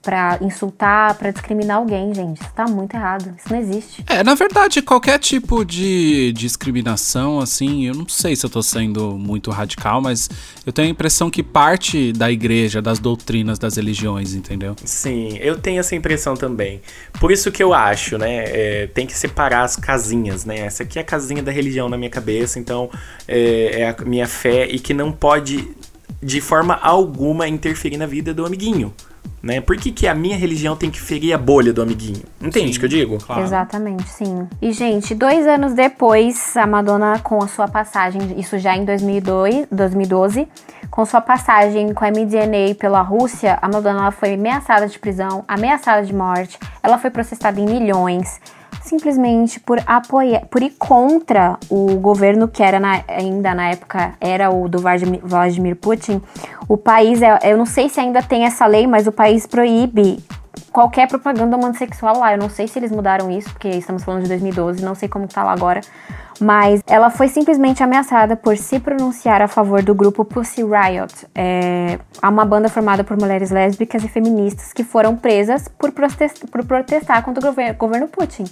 pra 0.05 0.39
insultar, 0.41 1.15
pra 1.15 1.31
discriminar 1.31 1.79
alguém, 1.79 2.15
gente. 2.15 2.41
Isso 2.41 2.51
tá 2.55 2.67
muito 2.67 2.95
errado. 2.95 3.35
Isso 3.37 3.53
não 3.53 3.59
existe. 3.59 4.05
É, 4.09 4.23
na 4.23 4.35
verdade, 4.35 4.83
qualquer 4.83 5.19
tipo 5.19 5.65
de 5.65 6.33
discriminação, 6.33 7.41
assim, 7.41 7.87
eu 7.87 7.95
não 7.95 8.09
sei 8.09 8.37
se 8.37 8.45
eu 8.45 8.51
tô 8.51 8.63
sendo 8.63 9.19
muito 9.19 9.51
radical, 9.51 10.01
mas 10.01 10.29
eu 10.65 10.73
tenho 10.73 10.89
a 10.89 10.91
impressão 10.91 11.31
que 11.31 11.43
parte 11.43 12.13
da 12.13 12.31
igreja, 12.31 12.81
das 12.81 12.99
doutrinas 12.99 13.59
das 13.59 13.77
religiões, 13.77 14.35
entendeu? 14.35 14.77
Sim, 14.85 15.37
eu 15.39 15.59
tenho 15.59 15.81
essa 15.81 15.97
impressão 15.97 16.35
também. 16.35 16.81
Por 17.19 17.33
isso 17.33 17.51
que 17.51 17.63
eu 17.63 17.73
acho, 17.73 18.19
né? 18.19 18.45
é, 18.45 18.87
tem 18.89 19.07
que 19.07 19.17
separar 19.17 19.63
as 19.63 19.77
casinhas, 19.77 20.45
né? 20.45 20.59
Essa 20.59 20.83
aqui 20.83 20.99
é 20.99 21.03
a 21.03 21.05
casinha 21.05 21.43
da 21.43 21.51
religião 21.51 21.89
na 21.89 21.97
minha 21.97 22.11
cabeça, 22.11 22.59
então 22.59 22.91
é, 23.27 23.81
é 23.81 23.89
a 23.89 24.05
minha 24.05 24.27
fé 24.27 24.67
e 24.67 24.79
que 24.79 24.93
não 24.93 25.13
pode, 25.13 25.69
de 26.23 26.41
forma 26.41 26.75
alguma, 26.75 27.49
interferir 27.49 27.97
na 27.97 28.07
vida 28.07 28.35
do 28.35 28.45
amiguinho. 28.45 28.95
Né? 29.43 29.61
Por 29.61 29.77
que, 29.77 29.93
que 29.93 30.09
a 30.09 30.15
minha 30.15 30.37
religião 30.37 30.75
tem 30.75 30.91
que 30.91 30.99
ferir 30.99 31.35
a 31.35 31.39
bolha 31.39 31.71
do 31.71 31.83
amiguinho? 31.83 32.23
Entende 32.41 32.77
o 32.77 32.81
que 32.81 32.87
eu 32.87 32.89
digo? 32.89 33.19
Claro. 33.19 33.43
Exatamente, 33.43 34.09
sim. 34.09 34.49
E, 34.61 34.73
gente, 34.73 35.15
dois 35.15 35.47
anos 35.47 35.75
depois, 35.75 36.57
a 36.57 36.67
Madonna, 36.67 37.19
com 37.19 37.43
a 37.43 37.47
sua 37.47 37.69
passagem, 37.69 38.41
isso 38.41 38.59
já 38.59 38.75
em 38.75 38.87
2002, 38.87 39.67
2012, 39.71 40.49
com 40.91 41.05
sua 41.05 41.21
passagem 41.21 41.93
com 41.93 42.05
a 42.05 42.09
MDNA 42.09 42.75
pela 42.79 43.03
Rússia, 43.03 43.59
a 43.61 43.69
Madonna 43.69 44.11
foi 44.11 44.35
ameaçada 44.35 44.87
de 44.87 44.99
prisão, 44.99 45.45
ameaçada 45.47 46.07
de 46.07 46.15
morte, 46.15 46.59
ela 46.83 46.97
foi 46.99 47.11
processada 47.11 47.61
em 47.61 47.67
milhões, 47.67 48.41
simplesmente 48.85 49.59
por 49.61 49.81
apoiar, 49.87 50.47
por 50.47 50.63
ir 50.63 50.71
contra 50.79 51.57
o 51.71 51.97
governo 51.97 52.47
que 52.47 52.63
era 52.63 52.79
na- 52.79 53.03
ainda 53.09 53.55
na 53.55 53.71
época 53.71 54.13
era 54.21 54.51
o 54.51 54.69
do 54.69 54.79
Vladimir, 54.79 55.75
Putin. 55.77 56.21
O 56.69 56.77
país, 56.77 57.23
é, 57.23 57.39
eu 57.45 57.57
não 57.57 57.67
sei 57.67 57.89
se 57.89 57.99
ainda 57.99 58.23
tem 58.23 58.45
essa 58.45 58.67
lei, 58.67 58.87
mas 58.87 59.07
o 59.07 59.13
país 59.13 59.47
proíbe 59.47 60.23
qualquer 60.71 61.09
propaganda 61.09 61.57
homossexual 61.57 62.19
lá. 62.19 62.33
Eu 62.33 62.39
não 62.39 62.51
sei 62.51 62.69
se 62.69 62.79
eles 62.79 62.91
mudaram 62.93 63.31
isso, 63.31 63.51
porque 63.51 63.69
estamos 63.69 64.05
falando 64.05 64.23
de 64.25 64.29
2012, 64.29 64.85
não 64.85 64.95
sei 64.95 65.09
como 65.09 65.27
tá 65.27 65.43
lá 65.43 65.53
agora. 65.53 65.81
Mas 66.41 66.83
ela 66.87 67.11
foi 67.11 67.29
simplesmente 67.29 67.83
ameaçada 67.83 68.37
por 68.37 68.57
se 68.57 68.79
pronunciar 68.81 69.41
a 69.41 69.49
favor 69.49 69.83
do 69.83 69.95
grupo 69.95 70.25
Pussy 70.25 70.63
Riot. 70.63 71.27
É 71.35 71.99
uma 72.23 72.45
banda 72.45 72.69
formada 72.69 73.05
por 73.05 73.17
mulheres 73.17 73.51
lésbicas 73.51 74.03
e 74.05 74.09
feministas 74.09 74.73
que 74.73 74.83
foram 74.85 75.17
presas 75.17 75.69
por, 75.79 75.93
protest- 75.93 76.45
por 76.51 76.65
protestar 76.65 77.23
contra 77.23 77.41
o 77.45 77.47
gover- 77.51 77.75
governo 77.77 78.09
Putin. 78.09 78.45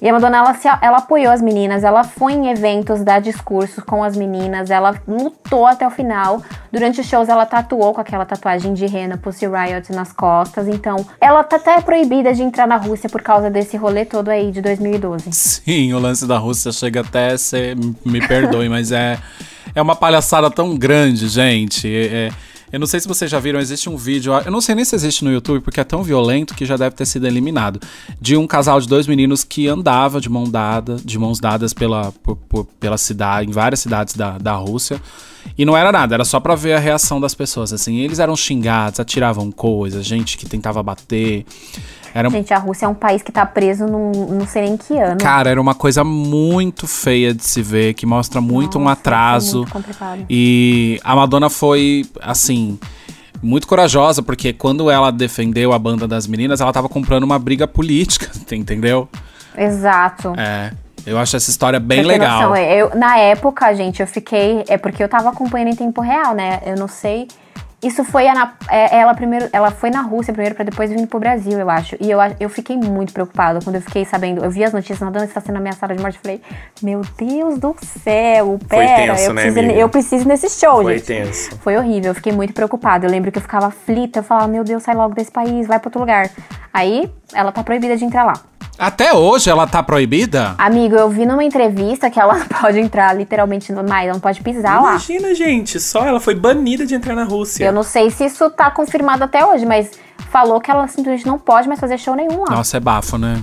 E 0.00 0.08
a 0.08 0.12
Madonna, 0.12 0.36
ela, 0.38 0.54
se- 0.54 0.68
ela 0.80 0.98
apoiou 0.98 1.32
as 1.32 1.42
meninas, 1.42 1.82
ela 1.82 2.04
foi 2.04 2.32
em 2.32 2.50
eventos, 2.52 3.02
dar 3.02 3.20
discursos 3.20 3.82
com 3.82 4.04
as 4.04 4.16
meninas, 4.16 4.70
ela 4.70 4.94
lutou 5.08 5.66
até 5.66 5.84
o 5.84 5.90
final. 5.90 6.40
Durante 6.70 7.00
os 7.00 7.06
shows, 7.08 7.28
ela 7.28 7.44
tatuou 7.44 7.92
com 7.92 8.00
aquela 8.00 8.24
tatuagem 8.24 8.74
de 8.74 8.86
rena 8.86 9.16
Pussy 9.16 9.46
Riot 9.48 9.90
nas 9.92 10.12
costas. 10.12 10.68
Então, 10.68 11.04
ela 11.20 11.42
tá 11.42 11.56
até 11.56 11.80
proibida 11.80 12.32
de 12.32 12.44
entrar 12.44 12.68
na 12.68 12.76
Rússia 12.76 13.08
por 13.10 13.22
causa 13.22 13.50
desse 13.50 13.76
rolê 13.76 14.04
todo 14.04 14.28
aí 14.28 14.52
de 14.52 14.60
2012. 14.62 15.32
Sim, 15.32 15.92
o 15.92 15.98
lance 15.98 16.24
da 16.28 16.38
Rússia 16.38 16.70
chega 16.70 17.00
até 17.00 17.17
a 17.18 17.38
ser. 17.38 17.76
Me 18.04 18.26
perdoe, 18.26 18.68
mas 18.70 18.90
é, 18.92 19.18
é 19.74 19.82
uma 19.82 19.94
palhaçada 19.96 20.50
tão 20.50 20.76
grande, 20.76 21.28
gente. 21.28 21.86
É- 21.88 22.28
é- 22.28 22.32
eu 22.70 22.78
não 22.78 22.86
sei 22.86 23.00
se 23.00 23.08
vocês 23.08 23.30
já 23.30 23.40
viram, 23.40 23.58
existe 23.58 23.88
um 23.88 23.96
vídeo. 23.96 24.30
Eu 24.44 24.50
não 24.52 24.60
sei 24.60 24.74
nem 24.74 24.84
se 24.84 24.94
existe 24.94 25.24
no 25.24 25.32
YouTube, 25.32 25.62
porque 25.62 25.80
é 25.80 25.84
tão 25.84 26.02
violento 26.02 26.54
que 26.54 26.66
já 26.66 26.76
deve 26.76 26.94
ter 26.94 27.06
sido 27.06 27.26
eliminado. 27.26 27.80
De 28.20 28.36
um 28.36 28.46
casal 28.46 28.78
de 28.78 28.86
dois 28.86 29.06
meninos 29.06 29.42
que 29.42 29.66
andava 29.68 30.20
de 30.20 30.28
mão 30.28 30.44
dada, 30.44 30.96
de 31.02 31.18
mãos 31.18 31.40
dadas 31.40 31.72
pela, 31.72 32.12
por- 32.22 32.36
por- 32.36 32.66
pela 32.78 32.98
cidade, 32.98 33.48
em 33.48 33.52
várias 33.52 33.80
cidades 33.80 34.14
da, 34.14 34.36
da 34.36 34.52
Rússia. 34.52 35.00
E 35.56 35.64
não 35.64 35.76
era 35.76 35.90
nada, 35.90 36.14
era 36.14 36.24
só 36.24 36.38
pra 36.38 36.54
ver 36.54 36.74
a 36.74 36.78
reação 36.78 37.20
das 37.20 37.34
pessoas. 37.34 37.72
Assim, 37.72 37.98
eles 37.98 38.18
eram 38.18 38.36
xingados, 38.36 39.00
atiravam 39.00 39.50
coisas, 39.50 40.04
gente 40.04 40.36
que 40.38 40.46
tentava 40.46 40.82
bater. 40.82 41.44
Era 42.14 42.30
Gente, 42.30 42.54
a 42.54 42.58
Rússia 42.58 42.86
é 42.86 42.88
um 42.88 42.94
país 42.94 43.22
que 43.22 43.30
tá 43.30 43.44
preso 43.44 43.86
num 43.86 44.10
não 44.12 44.46
sei 44.46 44.62
nem 44.62 44.76
que 44.76 44.98
ano. 44.98 45.18
Cara, 45.18 45.50
era 45.50 45.60
uma 45.60 45.74
coisa 45.74 46.02
muito 46.02 46.86
feia 46.86 47.34
de 47.34 47.44
se 47.44 47.60
ver, 47.62 47.94
que 47.94 48.06
mostra 48.06 48.40
muito 48.40 48.78
um 48.78 48.84
Nossa, 48.84 48.92
atraso. 48.94 49.50
foi 49.50 49.58
muito 49.60 49.72
complicado. 49.72 50.26
E 50.28 51.00
a 51.04 51.14
Madonna 51.14 51.50
foi, 51.50 52.06
assim, 52.20 52.78
muito 53.42 53.68
corajosa, 53.68 54.22
porque 54.22 54.52
quando 54.52 54.90
ela 54.90 55.10
defendeu 55.10 55.72
a 55.72 55.78
banda 55.78 56.08
das 56.08 56.26
meninas, 56.26 56.60
ela 56.60 56.72
tava 56.72 56.88
comprando 56.88 57.24
uma 57.24 57.38
briga 57.38 57.66
política, 57.68 58.30
entendeu? 58.52 59.08
Exato. 59.56 60.34
É. 60.36 60.72
Eu 61.06 61.18
acho 61.18 61.36
essa 61.36 61.50
história 61.50 61.80
bem 61.80 62.02
legal. 62.02 62.42
noção, 62.42 62.56
eu, 62.56 62.94
na 62.94 63.18
época, 63.18 63.72
gente, 63.74 64.00
eu 64.00 64.06
fiquei. 64.06 64.64
É 64.68 64.76
porque 64.76 65.02
eu 65.02 65.08
tava 65.08 65.30
acompanhando 65.30 65.68
em 65.68 65.76
tempo 65.76 66.00
real, 66.00 66.34
né? 66.34 66.60
Eu 66.64 66.76
não 66.76 66.88
sei. 66.88 67.28
Isso 67.80 68.02
foi 68.02 68.24
é, 68.26 68.98
ela 68.98 69.14
primeiro. 69.14 69.48
Ela 69.52 69.70
foi 69.70 69.88
na 69.88 70.02
Rússia 70.02 70.32
primeiro 70.32 70.56
pra 70.56 70.64
depois 70.64 70.90
vir 70.90 71.06
pro 71.06 71.20
Brasil, 71.20 71.56
eu 71.60 71.70
acho. 71.70 71.96
E 72.00 72.10
eu, 72.10 72.18
eu 72.40 72.48
fiquei 72.48 72.76
muito 72.76 73.12
preocupada 73.12 73.60
quando 73.62 73.76
eu 73.76 73.82
fiquei 73.82 74.04
sabendo. 74.04 74.44
Eu 74.44 74.50
vi 74.50 74.64
as 74.64 74.72
notícias, 74.72 74.98
Madonna 74.98 75.24
está 75.24 75.40
sendo 75.40 75.58
ameaçada 75.58 75.94
de 75.94 76.02
morte. 76.02 76.16
Eu 76.16 76.22
falei, 76.22 76.40
meu 76.82 77.02
Deus 77.16 77.56
do 77.58 77.76
céu, 78.02 78.58
pera, 78.68 79.14
tenso, 79.14 79.30
eu, 79.30 79.34
né, 79.34 79.42
preciso, 79.42 79.58
amiga? 79.60 79.78
eu 79.78 79.88
preciso 79.88 80.24
ir 80.24 80.26
nesse 80.26 80.50
show, 80.50 80.82
Foi 80.82 80.94
gente. 80.94 81.06
tenso. 81.06 81.56
Foi 81.60 81.76
horrível, 81.76 82.10
eu 82.10 82.14
fiquei 82.16 82.32
muito 82.32 82.52
preocupada. 82.52 83.06
Eu 83.06 83.10
lembro 83.12 83.30
que 83.30 83.38
eu 83.38 83.42
ficava 83.42 83.66
aflita, 83.66 84.18
eu 84.18 84.22
falava, 84.24 84.48
meu 84.48 84.64
Deus, 84.64 84.82
sai 84.82 84.96
logo 84.96 85.14
desse 85.14 85.30
país, 85.30 85.68
vai 85.68 85.78
pra 85.78 85.86
outro 85.86 86.00
lugar. 86.00 86.28
Aí, 86.74 87.08
ela 87.32 87.52
tá 87.52 87.62
proibida 87.62 87.96
de 87.96 88.04
entrar 88.04 88.24
lá. 88.24 88.40
Até 88.78 89.12
hoje 89.12 89.50
ela 89.50 89.66
tá 89.66 89.82
proibida? 89.82 90.54
Amigo, 90.56 90.94
eu 90.94 91.10
vi 91.10 91.26
numa 91.26 91.42
entrevista 91.42 92.08
que 92.08 92.20
ela 92.20 92.46
pode 92.60 92.78
entrar 92.78 93.12
literalmente 93.12 93.72
no 93.72 93.82
mais, 93.82 94.04
ela 94.04 94.12
não 94.12 94.20
pode 94.20 94.40
pisar 94.40 94.80
lá. 94.80 94.90
Imagina, 94.90 95.34
gente, 95.34 95.80
só 95.80 96.06
ela 96.06 96.20
foi 96.20 96.36
banida 96.36 96.86
de 96.86 96.94
entrar 96.94 97.16
na 97.16 97.24
Rússia. 97.24 97.64
Eu 97.64 97.72
não 97.72 97.82
sei 97.82 98.08
se 98.08 98.24
isso 98.24 98.48
tá 98.50 98.70
confirmado 98.70 99.24
até 99.24 99.44
hoje, 99.44 99.66
mas 99.66 99.90
falou 100.30 100.60
que 100.60 100.70
ela 100.70 100.86
simplesmente 100.86 101.26
não 101.26 101.40
pode 101.40 101.66
mais 101.66 101.80
fazer 101.80 101.98
show 101.98 102.14
nenhum 102.14 102.44
lá. 102.44 102.50
Nossa, 102.54 102.76
é 102.76 102.80
bafo, 102.80 103.18
né? 103.18 103.42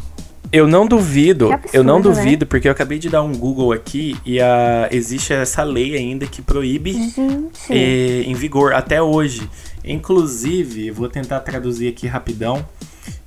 Eu 0.53 0.67
não 0.67 0.87
duvido, 0.87 1.51
absurdo, 1.51 1.75
eu 1.75 1.83
não 1.83 1.97
né? 1.97 2.03
duvido, 2.03 2.45
porque 2.45 2.69
eu 2.69 2.71
acabei 2.71 2.97
de 2.97 3.09
dar 3.09 3.21
um 3.21 3.33
Google 3.33 3.73
aqui 3.73 4.15
e 4.25 4.39
a, 4.39 4.87
existe 4.89 5.33
essa 5.33 5.63
lei 5.63 5.97
ainda 5.97 6.25
que 6.25 6.41
proíbe 6.41 6.95
eh, 7.69 8.23
em 8.25 8.33
vigor 8.33 8.73
até 8.73 9.01
hoje. 9.01 9.49
Inclusive, 9.83 10.91
vou 10.91 11.09
tentar 11.09 11.41
traduzir 11.41 11.89
aqui 11.89 12.07
rapidão. 12.07 12.65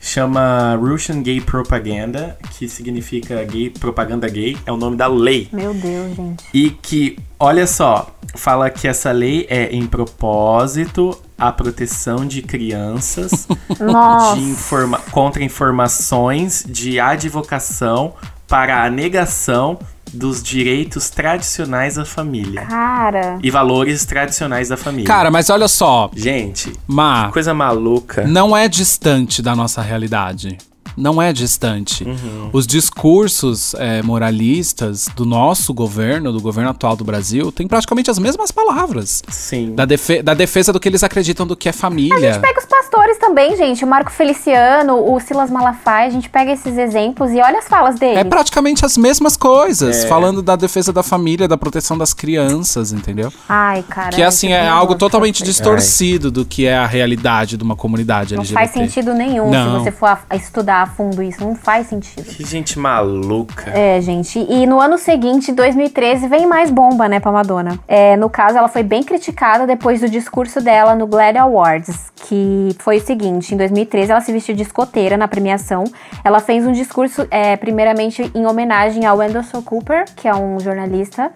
Chama 0.01 0.77
Russian 0.77 1.23
Gay 1.23 1.41
Propaganda, 1.41 2.39
que 2.57 2.69
significa 2.69 3.43
gay, 3.45 3.71
propaganda 3.71 4.29
gay, 4.29 4.57
é 4.65 4.73
o 4.73 4.77
nome 4.77 4.97
da 4.97 5.07
lei. 5.07 5.49
Meu 5.53 5.75
Deus, 5.75 6.15
gente. 6.15 6.45
E 6.55 6.71
que, 6.71 7.19
olha 7.39 7.67
só, 7.67 8.15
fala 8.35 8.71
que 8.71 8.87
essa 8.87 9.11
lei 9.11 9.47
é 9.51 9.75
em 9.75 9.87
propósito 9.87 11.19
à 11.37 11.51
proteção 11.51 12.25
de 12.25 12.43
crianças 12.43 13.49
de 14.35 14.41
informa 14.41 14.99
contra 15.11 15.43
informações 15.43 16.65
de 16.67 17.01
advocação 17.01 18.15
para 18.47 18.83
a 18.83 18.91
negação 18.91 19.79
dos 20.13 20.43
direitos 20.43 21.11
tradicionais 21.11 21.95
da 21.97 22.05
família 22.05 22.63
Cara. 22.67 23.39
e 23.43 23.51
valores 23.51 24.05
tradicionais 24.05 24.69
da 24.69 24.77
família. 24.77 25.07
Cara, 25.07 25.31
mas 25.31 25.51
olha 25.51 25.69
só, 25.69 26.11
gente, 26.15 26.73
Ma, 26.87 27.31
coisa 27.33 27.53
maluca. 27.55 28.27
não 28.27 28.57
é 28.57 28.69
distante 28.69 29.43
da 29.43 29.55
nossa 29.55 29.83
realidade. 29.83 30.59
Não 30.99 31.21
é 31.23 31.33
distante. 31.33 32.05
Uhum. 32.05 32.51
Os 32.53 32.67
discursos 32.67 33.75
é, 33.75 34.03
moralistas 34.03 35.09
do 35.15 35.25
nosso 35.25 35.73
governo, 35.73 36.33
do 36.33 36.41
governo 36.41 36.71
atual 36.71 36.97
do 36.97 37.05
Brasil, 37.05 37.53
têm 37.53 37.67
praticamente 37.69 38.11
as 38.11 38.19
mesmas 38.19 38.51
palavras. 38.51 39.23
Sim. 39.29 39.75
Da, 39.75 39.85
defe- 39.85 40.23
da 40.23 40.35
defesa 40.35 40.73
do 40.73 40.81
que 40.81 40.89
eles 40.89 41.03
acreditam 41.05 41.47
do 41.47 41.57
que 41.57 41.69
é 41.69 41.73
família. 41.73 42.39
Pega 42.41 42.59
os 42.61 42.67
pastores 42.67 43.19
também, 43.19 43.57
gente. 43.57 43.85
O 43.85 43.89
Marco 43.89 44.11
Feliciano, 44.11 44.95
o 45.13 45.21
Silas 45.21 45.51
Malafaia. 45.51 46.09
A 46.09 46.11
gente 46.11 46.29
pega 46.29 46.53
esses 46.53 46.77
exemplos 46.77 47.31
e 47.31 47.41
olha 47.41 47.59
as 47.59 47.69
falas 47.69 47.99
deles. 47.99 48.19
É 48.19 48.25
praticamente 48.25 48.85
as 48.85 48.97
mesmas 48.97 49.37
coisas, 49.37 50.05
É. 50.05 50.09
falando 50.09 50.43
da 50.43 50.57
defesa 50.57 50.93
da 50.93 51.03
família, 51.03 51.47
da 51.47 51.57
proteção 51.57 51.97
das 51.97 52.13
crianças, 52.13 52.93
entendeu? 52.93 53.33
Ai, 53.49 53.85
cara. 53.89 54.11
Que 54.11 54.23
assim 54.23 54.49
é 54.53 54.67
algo 54.69 54.95
totalmente 54.95 55.43
distorcido 55.43 56.31
do 56.31 56.45
que 56.45 56.67
é 56.67 56.77
a 56.77 56.87
realidade 56.87 57.57
de 57.57 57.63
uma 57.63 57.77
comunidade 57.77 58.35
Não 58.35 58.43
LGBT. 58.43 58.55
faz 58.55 58.71
sentido 58.73 59.15
nenhum 59.15 59.51
Não. 59.51 59.79
se 59.79 59.85
você 59.85 59.93
for 59.93 60.07
a- 60.07 60.19
a 60.29 60.37
estudar 60.37 60.83
a 60.83 60.87
fundo 60.89 61.23
isso. 61.23 61.45
Não 61.45 61.55
faz 61.55 61.87
sentido. 61.87 62.25
Que 62.25 62.45
gente 62.45 62.79
maluca. 62.79 63.71
É, 63.71 64.01
gente. 64.01 64.39
E 64.39 64.67
no 64.67 64.81
ano 64.81 64.99
seguinte, 64.99 65.53
2013, 65.53 66.29
vem 66.29 66.47
mais 66.47 66.71
bomba, 66.71 67.09
né, 67.09 67.21
pra 67.21 67.31
Madonna. 67.31 67.79
É, 67.87 68.17
no 68.17 68.29
caso, 68.29 68.59
ela 68.59 68.69
foi 68.69 68.83
bem 68.83 69.03
criticada 69.03 69.67
depois 69.67 70.01
do 70.01 70.09
discurso 70.09 70.61
dela 70.61 70.95
no 70.95 71.07
Glad 71.07 71.37
Awards, 71.37 72.13
que 72.17 72.75
foi 72.79 72.99
o 72.99 73.01
seguinte: 73.01 73.55
em 73.55 73.57
2013, 73.57 74.13
ela 74.13 74.21
se 74.21 74.33
vestiu 74.33 74.55
de 74.55 74.63
escoteira 74.63 75.17
na 75.17 75.29
premiação. 75.29 75.85
Ela 76.25 76.41
fez 76.41 76.67
um 76.67 76.73
discurso, 76.73 77.27
é, 77.31 77.57
primeiramente, 77.57 78.31
em 78.35 78.47
homenagem 78.47 79.07
ao 79.07 79.21
Anderson 79.21 79.63
Cooper, 79.63 80.05
que 80.17 80.27
é 80.27 80.35
um 80.35 80.59
jornalista. 80.59 81.33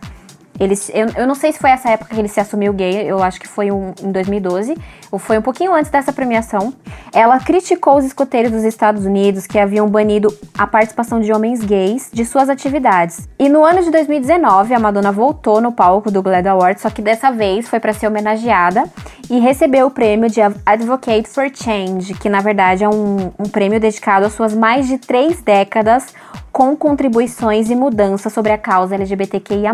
Eu, 0.61 1.22
eu 1.22 1.26
não 1.26 1.34
sei 1.34 1.53
se 1.53 1.59
foi 1.59 1.70
essa 1.70 1.90
época 1.90 2.14
que 2.14 2.20
ele 2.20 2.28
se 2.28 2.38
assumiu 2.38 2.72
gay, 2.72 3.11
eu 3.11 3.22
acho 3.22 3.40
que 3.40 3.48
foi 3.48 3.70
um, 3.70 3.92
em 4.03 4.12
2012, 4.12 4.76
ou 5.11 5.18
foi 5.18 5.38
um 5.38 5.42
pouquinho 5.42 5.74
antes 5.74 5.90
dessa 5.90 6.12
premiação. 6.12 6.72
Ela 7.12 7.38
criticou 7.40 7.96
os 7.96 8.05
escoteiros 8.05 8.53
dos 8.53 8.62
Estados 8.62 9.05
Unidos 9.05 9.46
que 9.46 9.59
haviam 9.59 9.88
banido 9.88 10.32
a 10.57 10.66
participação 10.66 11.20
de 11.20 11.32
homens 11.32 11.64
gays 11.64 12.11
de 12.12 12.24
suas 12.24 12.48
atividades. 12.48 13.28
E 13.38 13.48
no 13.48 13.64
ano 13.64 13.82
de 13.82 13.90
2019, 13.90 14.74
a 14.74 14.78
Madonna 14.78 15.11
voltou 15.11 15.61
no 15.61 15.72
palco 15.72 16.11
do 16.11 16.22
Glad 16.22 16.46
Awards, 16.46 16.82
só 16.82 16.90
que 16.90 17.03
dessa 17.03 17.30
vez 17.30 17.68
foi 17.68 17.80
para 17.80 17.92
ser 17.92 18.07
homenageada 18.07 18.84
e 19.28 19.38
recebeu 19.38 19.86
o 19.86 19.90
prêmio 19.90 20.30
de 20.30 20.40
Advocate 20.64 21.28
for 21.28 21.50
Change, 21.53 22.14
que 22.14 22.28
na 22.28 22.40
verdade 22.40 22.84
é 22.84 22.88
um, 22.88 23.32
um 23.38 23.48
prêmio 23.48 23.80
dedicado 23.80 24.26
às 24.26 24.32
suas 24.32 24.55
mais 24.55 24.86
de 24.86 24.98
três 24.98 25.40
décadas 25.40 26.07
com 26.53 26.76
contribuições 26.76 27.70
e 27.70 27.74
mudanças 27.74 28.32
sobre 28.32 28.53
a 28.53 28.59
causa 28.59 28.94
LGBTQIA+. 28.94 29.72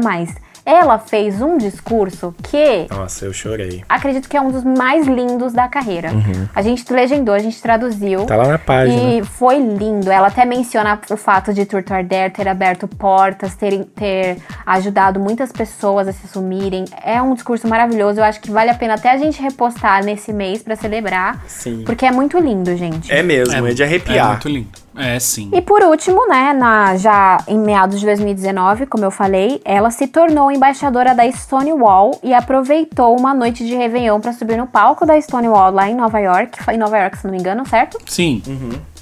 Ela 0.71 0.99
fez 0.99 1.41
um 1.41 1.57
discurso 1.57 2.35
que 2.43 2.87
Nossa, 2.91 3.25
eu 3.25 3.33
chorei. 3.33 3.83
acredito 3.89 4.29
que 4.29 4.37
é 4.37 4.41
um 4.41 4.51
dos 4.51 4.62
mais 4.64 5.07
lindos 5.07 5.55
da 5.55 5.66
carreira. 5.66 6.11
A 6.55 6.61
gente 6.61 6.93
legendou, 6.93 7.35
a 7.35 7.39
gente 7.39 7.59
traduziu. 7.62 8.21
Uhum. 8.21 8.27
Tá 8.27 8.37
lá 8.37 8.47
na 8.49 8.59
página. 8.59 9.14
E 9.14 9.25
foi 9.25 9.59
lindo. 9.59 10.11
Ela 10.11 10.27
até 10.27 10.45
menciona 10.45 11.01
o 11.11 11.16
fato 11.16 11.55
de 11.55 11.64
Truth 11.64 11.91
or 11.91 12.05
Dare 12.05 12.31
ter 12.31 12.47
aberto 12.47 12.87
portas, 12.87 13.55
ter, 13.55 13.83
ter 13.97 14.37
ajudado 14.66 15.19
muitas 15.19 15.51
pessoas 15.51 16.07
a 16.07 16.12
se 16.12 16.27
assumirem. 16.27 16.85
É 17.03 17.23
um 17.23 17.33
discurso 17.33 17.66
maravilhoso. 17.66 18.21
Eu 18.21 18.25
acho 18.25 18.39
que 18.39 18.51
vale 18.51 18.69
a 18.69 18.75
pena 18.75 18.95
até 18.95 19.11
a 19.11 19.16
gente 19.16 19.41
repostar 19.41 20.05
nesse 20.05 20.35
mês 20.35 20.62
pra 20.62 20.77
celebrar. 20.77 21.43
Sim. 21.47 21.83
Porque 21.87 22.05
é 22.05 22.11
muito 22.12 22.39
lindo, 22.39 22.77
gente. 22.77 23.11
É 23.11 23.23
mesmo, 23.23 23.66
é, 23.66 23.73
de 23.73 23.83
É 23.83 23.87
arrepiar. 23.87 24.29
muito 24.33 24.49
lindo. 24.51 24.69
É, 24.99 25.19
sim. 25.21 25.51
E 25.53 25.61
por 25.61 25.83
último, 25.83 26.27
né, 26.29 26.53
na, 26.53 26.97
já 26.97 27.39
em 27.47 27.59
meados 27.59 28.01
de 28.01 28.07
2019, 28.07 28.87
como 28.87 29.05
eu 29.05 29.11
falei, 29.11 29.61
ela 29.65 29.91
se 29.91 30.07
tornou 30.07 30.51
embaixadora 30.51 31.15
da 31.15 31.31
Stonewall 31.31 32.19
e 32.23 32.35
aproveitou 32.35 33.17
uma 33.19 33.33
noite 33.33 33.65
de 33.65 33.75
Réveillon 33.75 34.21
para 34.21 34.33
subir 34.33 34.57
no 34.57 34.67
palco 34.67 35.07
da 35.07 35.21
Stonewall 35.21 35.71
lá 35.73 35.89
em 35.89 35.95
Nova 35.95 36.19
York. 36.19 36.63
Foi 36.63 36.75
em 36.75 36.79
Nova 36.79 36.99
York, 36.99 37.19
se 37.19 37.25
não 37.25 37.33
me 37.33 37.39
engano, 37.39 37.67
certo? 37.67 37.99
Sim. 38.07 38.43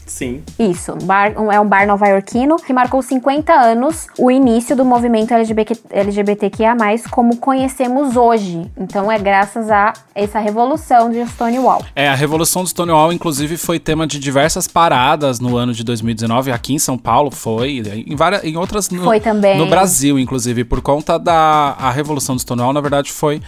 Sim. 0.07 0.43
Isso, 0.59 0.93
um 0.93 1.05
bar- 1.07 1.35
um- 1.37 1.51
é 1.53 1.61
um 1.61 1.67
bar 1.67 1.87
nova-iorquino 1.87 2.57
que 2.57 2.73
marcou 2.73 3.03
50 3.03 3.53
anos 3.53 4.07
o 4.19 4.31
início 4.31 4.75
do 4.77 4.85
movimento 4.85 5.35
LGBT, 5.35 5.79
LGBTQIA+, 5.91 6.75
como 7.11 7.37
conhecemos 7.37 8.17
hoje. 8.17 8.71
Então 8.79 9.11
é 9.11 9.19
graças 9.19 9.71
a 9.71 9.93
essa 10.15 10.39
revolução 10.39 11.11
de 11.11 11.25
Stonewall. 11.27 11.85
É, 11.95 12.09
a 12.09 12.15
Revolução 12.15 12.63
do 12.63 12.69
Stonewall, 12.69 13.13
inclusive, 13.13 13.57
foi 13.57 13.79
tema 13.79 14.07
de 14.07 14.19
diversas 14.19 14.67
paradas 14.67 15.41
no 15.41 15.57
ano 15.57 15.73
de 15.75 15.85
2019. 15.85 16.51
Aqui 16.53 16.73
em 16.75 16.79
São 16.79 16.97
Paulo 16.97 17.31
foi, 17.31 17.83
em, 18.07 18.17
várias, 18.17 18.45
em 18.45 18.57
outras 18.57 18.89
no, 18.91 19.05
Foi 19.05 19.21
também. 19.21 19.59
no 19.59 19.67
Brasil, 19.67 20.19
inclusive, 20.19 20.65
por 20.65 20.81
conta 20.81 21.19
da 21.19 21.75
a 21.79 21.91
Revolução 21.91 22.35
do 22.37 22.41
Stonewall, 22.41 22.73
na 22.73 22.81
verdade, 22.81 23.11
foi 23.13 23.43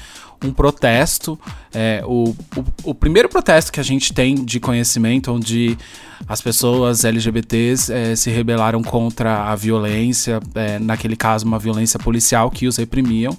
um 0.45 0.53
protesto. 0.53 1.39
é, 1.75 2.03
o, 2.07 2.35
o, 2.57 2.91
o 2.91 2.95
primeiro 2.95 3.29
protesto 3.29 3.73
que 3.73 3.81
a 3.81 3.83
gente 3.83 4.13
tem 4.13 4.35
de 4.35 4.61
conhecimento, 4.61 5.33
onde 5.33 5.77
as 6.27 6.41
pessoas 6.41 7.05
LGBTs 7.05 7.93
é, 7.93 8.17
se 8.17 8.31
rebelaram 8.31 8.83
contra 8.83 9.45
a 9.51 9.57
violência, 9.57 10.41
é, 10.55 10.79
naquele 10.79 11.17
caso, 11.17 11.47
uma 11.47 11.59
violência 11.59 11.99
policial 11.99 12.51
que 12.51 12.67
os 12.67 12.77
reprimiam. 12.77 13.37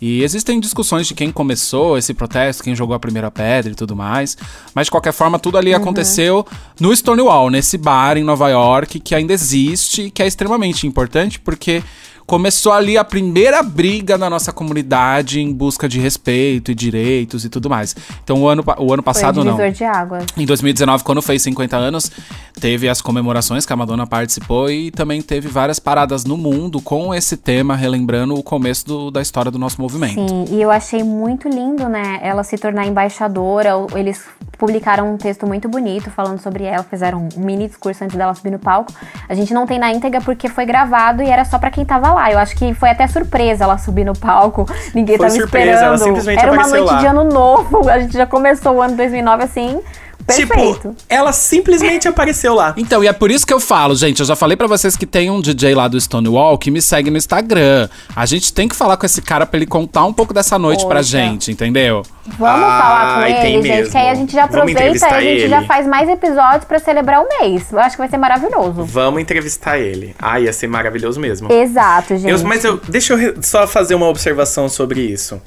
E 0.00 0.22
existem 0.22 0.60
discussões 0.60 1.08
de 1.08 1.14
quem 1.14 1.32
começou 1.32 1.98
esse 1.98 2.14
protesto, 2.14 2.62
quem 2.62 2.74
jogou 2.74 2.94
a 2.94 3.00
primeira 3.00 3.30
pedra 3.30 3.72
e 3.72 3.74
tudo 3.74 3.96
mais. 3.96 4.36
Mas 4.72 4.86
de 4.86 4.92
qualquer 4.92 5.12
forma, 5.12 5.38
tudo 5.38 5.58
ali 5.58 5.74
aconteceu 5.74 6.46
no 6.78 6.94
Stonewall, 6.94 7.50
nesse 7.50 7.76
bar 7.76 8.16
em 8.16 8.22
Nova 8.22 8.48
York, 8.48 9.00
que 9.00 9.14
ainda 9.14 9.32
existe 9.32 10.02
e 10.02 10.10
que 10.10 10.22
é 10.22 10.26
extremamente 10.26 10.86
importante, 10.86 11.40
porque 11.40 11.82
começou 12.28 12.72
ali 12.72 12.98
a 12.98 13.02
primeira 13.02 13.62
briga 13.62 14.18
da 14.18 14.28
nossa 14.28 14.52
comunidade 14.52 15.40
em 15.40 15.50
busca 15.50 15.88
de 15.88 15.98
respeito 15.98 16.70
e 16.70 16.74
direitos 16.74 17.42
e 17.42 17.48
tudo 17.48 17.70
mais. 17.70 17.96
Então 18.22 18.42
o 18.42 18.46
ano, 18.46 18.62
o 18.78 18.92
ano 18.92 19.02
passado 19.02 19.42
Foi 19.42 19.50
não. 19.66 19.70
de 19.72 19.82
águas. 19.82 20.26
Em 20.36 20.44
2019, 20.44 21.02
quando 21.04 21.22
fez 21.22 21.40
50 21.40 21.74
anos, 21.78 22.12
teve 22.60 22.86
as 22.86 23.00
comemorações 23.00 23.64
que 23.64 23.72
a 23.72 23.76
Madonna 23.76 24.06
participou 24.06 24.70
e 24.70 24.90
também 24.90 25.22
teve 25.22 25.48
várias 25.48 25.78
paradas 25.78 26.26
no 26.26 26.36
mundo 26.36 26.82
com 26.82 27.14
esse 27.14 27.34
tema, 27.34 27.74
relembrando 27.74 28.34
o 28.34 28.42
começo 28.42 28.86
do- 28.86 29.10
da 29.10 29.22
história 29.22 29.50
do 29.50 29.58
nosso 29.58 29.80
movimento. 29.80 30.14
Sim, 30.28 30.44
e 30.50 30.60
eu 30.60 30.70
achei 30.70 31.02
muito 31.02 31.48
lindo, 31.48 31.88
né? 31.88 32.20
Ela 32.22 32.44
se 32.44 32.58
tornar 32.58 32.86
embaixadora. 32.86 33.70
Eles 33.96 34.20
publicaram 34.58 35.14
um 35.14 35.16
texto 35.16 35.46
muito 35.46 35.66
bonito 35.66 36.10
falando 36.10 36.40
sobre 36.42 36.64
ela, 36.64 36.82
fizeram 36.82 37.26
um 37.34 37.40
mini 37.40 37.68
discurso 37.68 38.04
antes 38.04 38.16
dela 38.18 38.34
subir 38.34 38.50
no 38.50 38.58
palco. 38.58 38.92
A 39.26 39.34
gente 39.34 39.54
não 39.54 39.66
tem 39.66 39.78
na 39.78 39.90
íntegra 39.94 40.20
porque 40.20 40.46
foi 40.50 40.66
gravado 40.66 41.22
e 41.22 41.26
era 41.26 41.46
só 41.46 41.58
pra 41.58 41.70
quem 41.70 41.86
tava 41.86 42.12
lá. 42.12 42.17
Eu 42.32 42.38
acho 42.38 42.56
que 42.56 42.74
foi 42.74 42.90
até 42.90 43.06
surpresa 43.06 43.64
ela 43.64 43.78
subir 43.78 44.04
no 44.04 44.12
palco. 44.16 44.66
Ninguém 44.94 45.16
Foi 45.16 45.26
tava 45.26 45.38
surpresa, 45.38 45.70
esperando. 45.70 45.86
ela 45.86 45.98
simplesmente 45.98 46.42
era 46.42 46.52
uma 46.52 46.66
noite 46.68 46.92
lá. 46.92 46.98
de 46.98 47.06
ano 47.06 47.24
novo. 47.24 47.88
A 47.90 47.98
gente 48.00 48.14
já 48.14 48.26
começou 48.26 48.74
o 48.74 48.82
ano 48.82 48.96
2009 48.96 49.44
assim, 49.44 49.80
perfeito. 50.36 50.74
Tipo, 50.90 50.96
ela 51.08 51.32
simplesmente 51.32 52.06
apareceu 52.08 52.54
lá. 52.54 52.74
Então, 52.76 53.02
e 53.02 53.06
é 53.08 53.12
por 53.12 53.30
isso 53.30 53.46
que 53.46 53.52
eu 53.52 53.60
falo, 53.60 53.94
gente, 53.94 54.20
eu 54.20 54.26
já 54.26 54.36
falei 54.36 54.56
pra 54.56 54.66
vocês 54.66 54.96
que 54.96 55.06
tem 55.06 55.30
um 55.30 55.40
DJ 55.40 55.74
lá 55.74 55.88
do 55.88 56.00
Stonewall 56.00 56.56
que 56.58 56.70
me 56.70 56.80
segue 56.82 57.10
no 57.10 57.16
Instagram. 57.16 57.88
A 58.14 58.26
gente 58.26 58.52
tem 58.52 58.68
que 58.68 58.76
falar 58.76 58.96
com 58.96 59.06
esse 59.06 59.20
cara 59.22 59.46
pra 59.46 59.56
ele 59.58 59.66
contar 59.66 60.04
um 60.04 60.12
pouco 60.12 60.32
dessa 60.34 60.58
noite 60.58 60.84
pra 60.86 60.96
Poxa. 60.98 61.02
gente, 61.18 61.50
entendeu? 61.50 62.02
Vamos 62.38 62.60
falar 62.60 63.14
com 63.14 63.26
ele, 63.26 63.52
gente, 63.62 63.68
mesmo. 63.68 63.90
que 63.92 63.96
aí 63.96 64.08
a 64.10 64.14
gente 64.14 64.32
já 64.32 64.44
aproveita 64.44 64.82
e 64.82 64.86
a 65.04 65.20
gente 65.20 65.24
ele. 65.40 65.48
já 65.48 65.62
faz 65.62 65.86
mais 65.86 66.08
episódios 66.10 66.64
pra 66.64 66.78
celebrar 66.78 67.22
o 67.22 67.28
mês. 67.40 67.72
Eu 67.72 67.78
acho 67.78 67.96
que 67.96 68.02
vai 68.02 68.08
ser 68.08 68.18
maravilhoso. 68.18 68.84
Vamos 68.84 69.22
entrevistar 69.22 69.78
ele. 69.78 70.14
Ah, 70.18 70.38
ia 70.38 70.52
ser 70.52 70.66
maravilhoso 70.66 71.18
mesmo. 71.18 71.50
Exato, 71.50 72.16
gente. 72.18 72.30
Eu- 72.30 72.46
mas 72.46 72.62
eu, 72.64 72.78
deixa 72.88 73.14
eu 73.14 73.34
só 73.42 73.66
fazer 73.66 73.94
uma 73.94 74.06
observação 74.08 74.68
sobre 74.68 75.00
isso. 75.00 75.40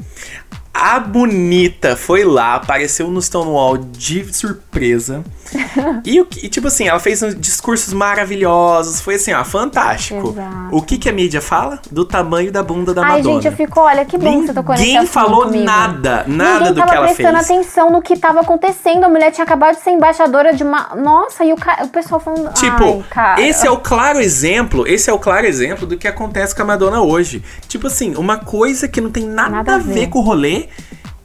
A 0.73 0.99
bonita 0.99 1.95
foi 1.95 2.23
lá, 2.23 2.55
apareceu 2.55 3.07
no 3.09 3.21
Stonewall 3.21 3.77
de 3.77 4.33
surpresa. 4.33 5.23
e, 6.05 6.17
e, 6.17 6.49
tipo 6.49 6.67
assim, 6.67 6.87
ela 6.87 6.99
fez 6.99 7.21
uns 7.21 7.35
discursos 7.35 7.93
maravilhosos. 7.93 9.01
Foi 9.01 9.15
assim, 9.15 9.33
ó, 9.33 9.43
fantástico. 9.43 10.29
Exato. 10.29 10.67
O 10.71 10.81
que, 10.81 10.97
que 10.97 11.09
a 11.09 11.11
mídia 11.11 11.41
fala? 11.41 11.79
Do 11.91 12.05
tamanho 12.05 12.51
da 12.51 12.63
bunda 12.63 12.93
da 12.93 13.03
Ai, 13.03 13.17
Madonna. 13.17 13.35
gente, 13.35 13.47
eu 13.47 13.51
fico, 13.51 13.81
olha, 13.81 14.05
que 14.05 14.17
bom 14.17 14.41
que 14.41 14.47
você 14.47 14.53
tocou 14.53 14.73
nesse 14.75 14.87
Ninguém 14.87 15.05
falou 15.07 15.43
comigo. 15.43 15.63
nada, 15.63 16.23
nada 16.25 16.59
Ninguém 16.59 16.73
do 16.73 16.83
que 16.83 16.95
ela 16.95 17.05
prestando 17.07 17.37
fez. 17.37 17.49
atenção 17.51 17.91
no 17.91 18.01
que 18.01 18.17
tava 18.17 18.39
acontecendo. 18.39 19.03
A 19.03 19.09
mulher 19.09 19.31
tinha 19.31 19.43
acabado 19.43 19.75
de 19.75 19.81
ser 19.83 19.91
embaixadora 19.91 20.53
de 20.53 20.63
uma. 20.63 20.95
Nossa, 20.95 21.43
e 21.43 21.51
o, 21.51 21.57
ca... 21.57 21.79
o 21.83 21.89
pessoal 21.89 22.19
falando. 22.21 22.53
Tipo, 22.53 22.83
Ai, 22.83 23.03
cara. 23.09 23.41
esse 23.41 23.67
é 23.67 23.71
o 23.71 23.77
claro 23.77 24.19
exemplo, 24.19 24.87
esse 24.87 25.09
é 25.09 25.13
o 25.13 25.19
claro 25.19 25.45
exemplo 25.45 25.85
do 25.85 25.97
que 25.97 26.07
acontece 26.07 26.55
com 26.55 26.61
a 26.61 26.65
Madonna 26.65 27.01
hoje. 27.01 27.43
Tipo 27.67 27.87
assim, 27.87 28.15
uma 28.15 28.37
coisa 28.37 28.87
que 28.87 29.01
não 29.01 29.11
tem 29.11 29.25
nada, 29.25 29.49
Nada 29.49 29.71
a 29.73 29.75
a 29.75 29.79
ver. 29.79 29.93
ver. 29.93 30.07
com 30.07 30.19
o 30.19 30.21
rolê, 30.21 30.60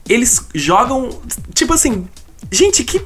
eles 0.09 0.47
jogam, 0.55 1.11
tipo 1.55 1.73
assim, 1.75 2.09
gente, 2.51 2.85
que 2.85 3.05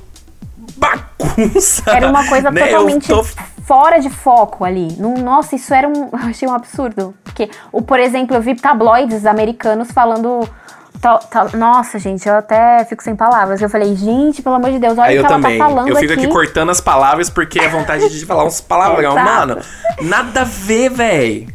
bagunça. 0.76 1.82
Era 1.90 2.08
uma 2.08 2.26
coisa 2.28 2.50
né? 2.50 2.66
totalmente 2.66 3.10
Eu 3.10 3.18
tô- 3.18 3.28
fora 3.66 3.98
de 3.98 4.10
foco 4.10 4.64
ali. 4.64 4.88
Nossa, 4.98 5.54
isso 5.56 5.72
era 5.72 5.88
um. 5.88 6.08
Eu 6.12 6.28
achei 6.28 6.48
um 6.48 6.54
absurdo. 6.54 7.14
Porque, 7.24 7.50
o, 7.72 7.80
por 7.82 8.00
exemplo, 8.00 8.36
eu 8.36 8.42
vi 8.42 8.54
tabloides 8.54 9.24
americanos 9.26 9.90
falando. 9.92 10.48
tal- 11.00 11.18
tal- 11.20 11.50
nossa, 11.56 11.98
gente, 11.98 12.28
eu 12.28 12.34
até 12.34 12.84
fico 12.84 13.02
sem 13.02 13.14
palavras. 13.16 13.60
Eu 13.62 13.70
falei, 13.70 13.94
gente, 13.94 14.42
pelo 14.42 14.56
amor 14.56 14.70
de 14.72 14.78
Deus, 14.78 14.98
olha 14.98 15.08
Aí 15.08 15.16
o 15.16 15.20
eu 15.20 15.24
que 15.26 15.32
ela 15.32 15.40
também. 15.42 15.58
tá 15.58 15.64
falando 15.64 15.88
eu 15.88 15.96
fico 15.96 16.12
aqui. 16.12 16.26
cortando 16.28 16.70
as 16.70 16.80
palavras 16.80 17.30
porque 17.30 17.58
é 17.60 17.68
vontade 17.68 18.08
de 18.10 18.26
falar 18.26 18.44
uns 18.44 18.60
palavrão, 18.60 19.14
mano. 19.14 19.58
Nada 20.02 20.40
a 20.42 20.44
ver, 20.44 20.90
véi. 20.90 21.48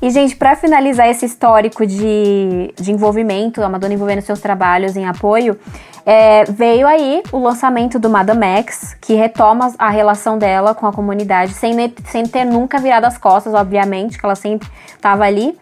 E, 0.00 0.10
gente, 0.10 0.36
pra 0.36 0.54
finalizar 0.54 1.08
esse 1.08 1.26
histórico 1.26 1.84
de, 1.84 2.72
de 2.76 2.92
envolvimento, 2.92 3.62
a 3.62 3.68
Madonna 3.68 3.94
envolvendo 3.94 4.22
seus 4.22 4.40
trabalhos 4.40 4.96
em 4.96 5.06
apoio, 5.06 5.58
é, 6.06 6.44
veio 6.44 6.86
aí 6.86 7.22
o 7.32 7.38
lançamento 7.38 7.98
do 7.98 8.08
Madame 8.08 8.46
X, 8.60 8.96
que 9.00 9.14
retoma 9.14 9.74
a 9.78 9.90
relação 9.90 10.38
dela 10.38 10.74
com 10.74 10.86
a 10.86 10.92
comunidade, 10.92 11.52
sem, 11.52 11.74
sem 12.06 12.26
ter 12.26 12.44
nunca 12.44 12.78
virado 12.78 13.04
as 13.04 13.18
costas, 13.18 13.54
obviamente, 13.54 14.16
que 14.16 14.24
ela 14.24 14.36
sempre 14.36 14.68
estava 14.94 15.24
ali. 15.24 15.58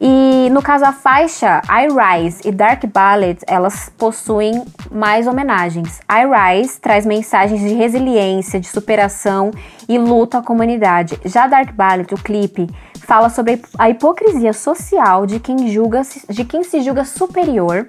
E 0.00 0.48
no 0.50 0.60
caso 0.60 0.84
a 0.84 0.92
faixa 0.92 1.62
I 1.68 1.86
Rise 1.88 2.40
e 2.44 2.50
Dark 2.50 2.84
Ballet, 2.86 3.38
elas 3.46 3.90
possuem 3.96 4.64
mais 4.90 5.26
homenagens. 5.26 6.00
I 6.10 6.26
Rise 6.26 6.80
traz 6.80 7.06
mensagens 7.06 7.60
de 7.60 7.72
resiliência, 7.74 8.58
de 8.58 8.66
superação 8.66 9.50
e 9.88 9.96
luta 9.96 10.38
à 10.38 10.42
comunidade. 10.42 11.18
Já 11.24 11.46
Dark 11.46 11.72
Ballet, 11.72 12.12
o 12.12 12.18
clipe, 12.18 12.66
fala 13.04 13.28
sobre 13.28 13.62
a 13.78 13.90
hipocrisia 13.90 14.52
social 14.52 15.26
de 15.26 15.38
quem 15.38 15.68
julga 15.68 16.02
de 16.28 16.44
quem 16.44 16.64
se 16.64 16.80
julga 16.80 17.04
superior. 17.04 17.88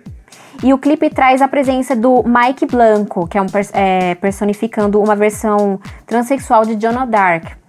E 0.63 0.73
o 0.73 0.77
clipe 0.77 1.09
traz 1.09 1.41
a 1.41 1.47
presença 1.47 1.95
do 1.95 2.23
Mike 2.23 2.65
Blanco, 2.65 3.27
que 3.27 3.37
é 3.37 3.41
um 3.41 3.45
é, 3.73 4.15
personificando 4.15 5.01
uma 5.01 5.15
versão 5.15 5.79
transexual 6.05 6.63
de 6.65 6.79
Joan 6.79 7.05
Dark 7.07 7.64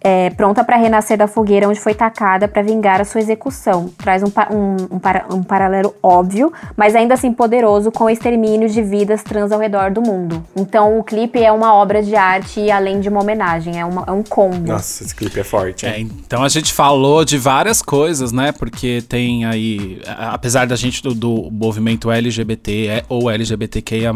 é, 0.00 0.30
pronta 0.30 0.62
para 0.62 0.76
renascer 0.76 1.16
da 1.18 1.26
fogueira 1.26 1.68
onde 1.68 1.80
foi 1.80 1.94
tacada 1.94 2.46
para 2.46 2.62
vingar 2.62 3.00
a 3.00 3.04
sua 3.04 3.20
execução. 3.20 3.90
Traz 3.98 4.22
um, 4.22 4.26
um- 4.54 4.96
um 4.96 4.98
para- 4.98 5.26
um 5.30 5.42
paralelo 5.42 5.94
óbvio, 6.02 6.52
mas 6.76 6.94
ainda 6.94 7.14
assim 7.14 7.32
poderoso 7.32 7.90
com 7.90 8.04
o 8.04 8.10
extermínio 8.10 8.68
de 8.68 8.80
vidas 8.82 9.22
trans 9.22 9.50
ao 9.52 9.58
redor 9.58 9.90
do 9.90 10.00
mundo. 10.00 10.44
Então 10.56 10.98
o 10.98 11.04
clipe 11.04 11.42
é 11.42 11.50
uma 11.50 11.74
obra 11.74 12.02
de 12.02 12.14
arte 12.14 12.60
e 12.60 12.70
além 12.70 13.00
de 13.00 13.08
uma 13.08 13.20
homenagem, 13.20 13.78
é, 13.80 13.84
uma- 13.84 14.04
é 14.06 14.12
um 14.12 14.22
combo. 14.22 14.68
Nossa, 14.72 15.02
esse 15.02 15.14
clipe 15.14 15.40
é 15.40 15.44
forte. 15.44 15.84
É, 15.86 15.98
então 15.98 16.42
a 16.44 16.48
gente 16.48 16.72
falou 16.72 17.24
de 17.24 17.36
várias 17.36 17.82
coisas, 17.82 18.30
né? 18.30 18.52
Porque 18.52 19.02
tem 19.08 19.44
aí, 19.44 20.00
apesar 20.06 20.66
da 20.66 20.76
gente 20.76 21.02
do, 21.02 21.14
do 21.14 21.48
movimento 21.50 22.10
LGBT 22.10 22.86
é, 22.86 23.04
ou 23.08 23.28
LGBTQIA, 23.30 24.12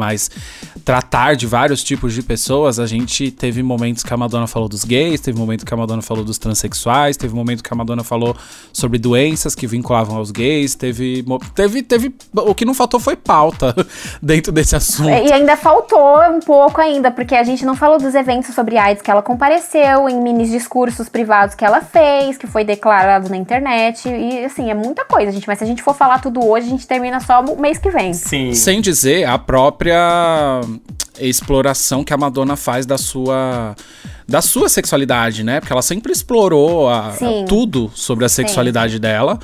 tratar 0.84 1.34
de 1.36 1.46
vários 1.46 1.82
tipos 1.82 2.12
de 2.14 2.22
pessoas, 2.22 2.78
a 2.78 2.86
gente 2.86 3.30
teve 3.30 3.62
momentos 3.62 4.02
que 4.02 4.12
a 4.12 4.16
Madonna 4.16 4.46
falou 4.46 4.68
dos 4.68 4.84
gays, 4.84 5.20
teve 5.20 5.38
momento 5.38 5.64
que 5.64 5.71
a 5.74 5.76
Madonna 5.76 6.02
falou 6.02 6.24
dos 6.24 6.38
transexuais, 6.38 7.16
teve 7.16 7.34
momento 7.34 7.62
que 7.62 7.72
a 7.72 7.76
Madonna 7.76 8.04
falou 8.04 8.36
sobre 8.72 8.98
doenças 8.98 9.54
que 9.54 9.66
vinculavam 9.66 10.16
aos 10.16 10.30
gays, 10.30 10.74
teve. 10.74 11.24
Teve. 11.54 11.82
teve 11.82 12.14
o 12.32 12.54
que 12.54 12.64
não 12.64 12.74
faltou 12.74 13.00
foi 13.00 13.16
pauta 13.16 13.74
dentro 14.22 14.52
desse 14.52 14.76
assunto. 14.76 15.08
É, 15.08 15.26
E 15.26 15.32
ainda 15.32 15.56
faltou 15.56 16.20
um 16.30 16.40
pouco 16.40 16.80
ainda, 16.80 17.10
porque 17.10 17.34
a 17.34 17.42
gente 17.42 17.64
não 17.64 17.74
falou 17.74 17.98
dos 17.98 18.14
eventos 18.14 18.54
sobre 18.54 18.76
AIDS 18.76 19.02
que 19.02 19.10
ela 19.10 19.22
compareceu, 19.22 20.08
em 20.08 20.20
mini 20.20 20.48
discursos 20.48 21.08
privados 21.08 21.54
que 21.54 21.64
ela 21.64 21.80
fez, 21.80 22.36
que 22.36 22.46
foi 22.46 22.64
declarado 22.64 23.28
na 23.28 23.36
internet. 23.36 24.08
E 24.08 24.44
assim, 24.44 24.70
é 24.70 24.74
muita 24.74 25.04
coisa, 25.04 25.32
gente. 25.32 25.46
Mas 25.46 25.58
se 25.58 25.64
a 25.64 25.66
gente 25.66 25.82
for 25.82 25.94
falar 25.94 26.20
tudo 26.20 26.44
hoje, 26.44 26.66
a 26.66 26.70
gente 26.70 26.86
termina 26.86 27.20
só 27.20 27.40
o 27.40 27.60
mês 27.60 27.78
que 27.78 27.90
vem. 27.90 28.12
Sim. 28.12 28.54
Sem 28.54 28.80
dizer 28.80 29.24
a 29.24 29.38
própria 29.38 30.60
exploração 31.18 32.02
que 32.02 32.12
a 32.12 32.16
Madonna 32.16 32.56
faz 32.56 32.86
da 32.86 32.98
sua 32.98 33.74
da 34.32 34.40
sua 34.40 34.66
sexualidade, 34.70 35.44
né? 35.44 35.60
Porque 35.60 35.72
ela 35.72 35.82
sempre 35.82 36.10
explorou 36.10 36.88
a- 36.88 37.12
Sim. 37.12 37.44
tudo 37.46 37.92
sobre 37.94 38.24
a 38.24 38.28
sexualidade 38.30 38.98
dela. 38.98 39.38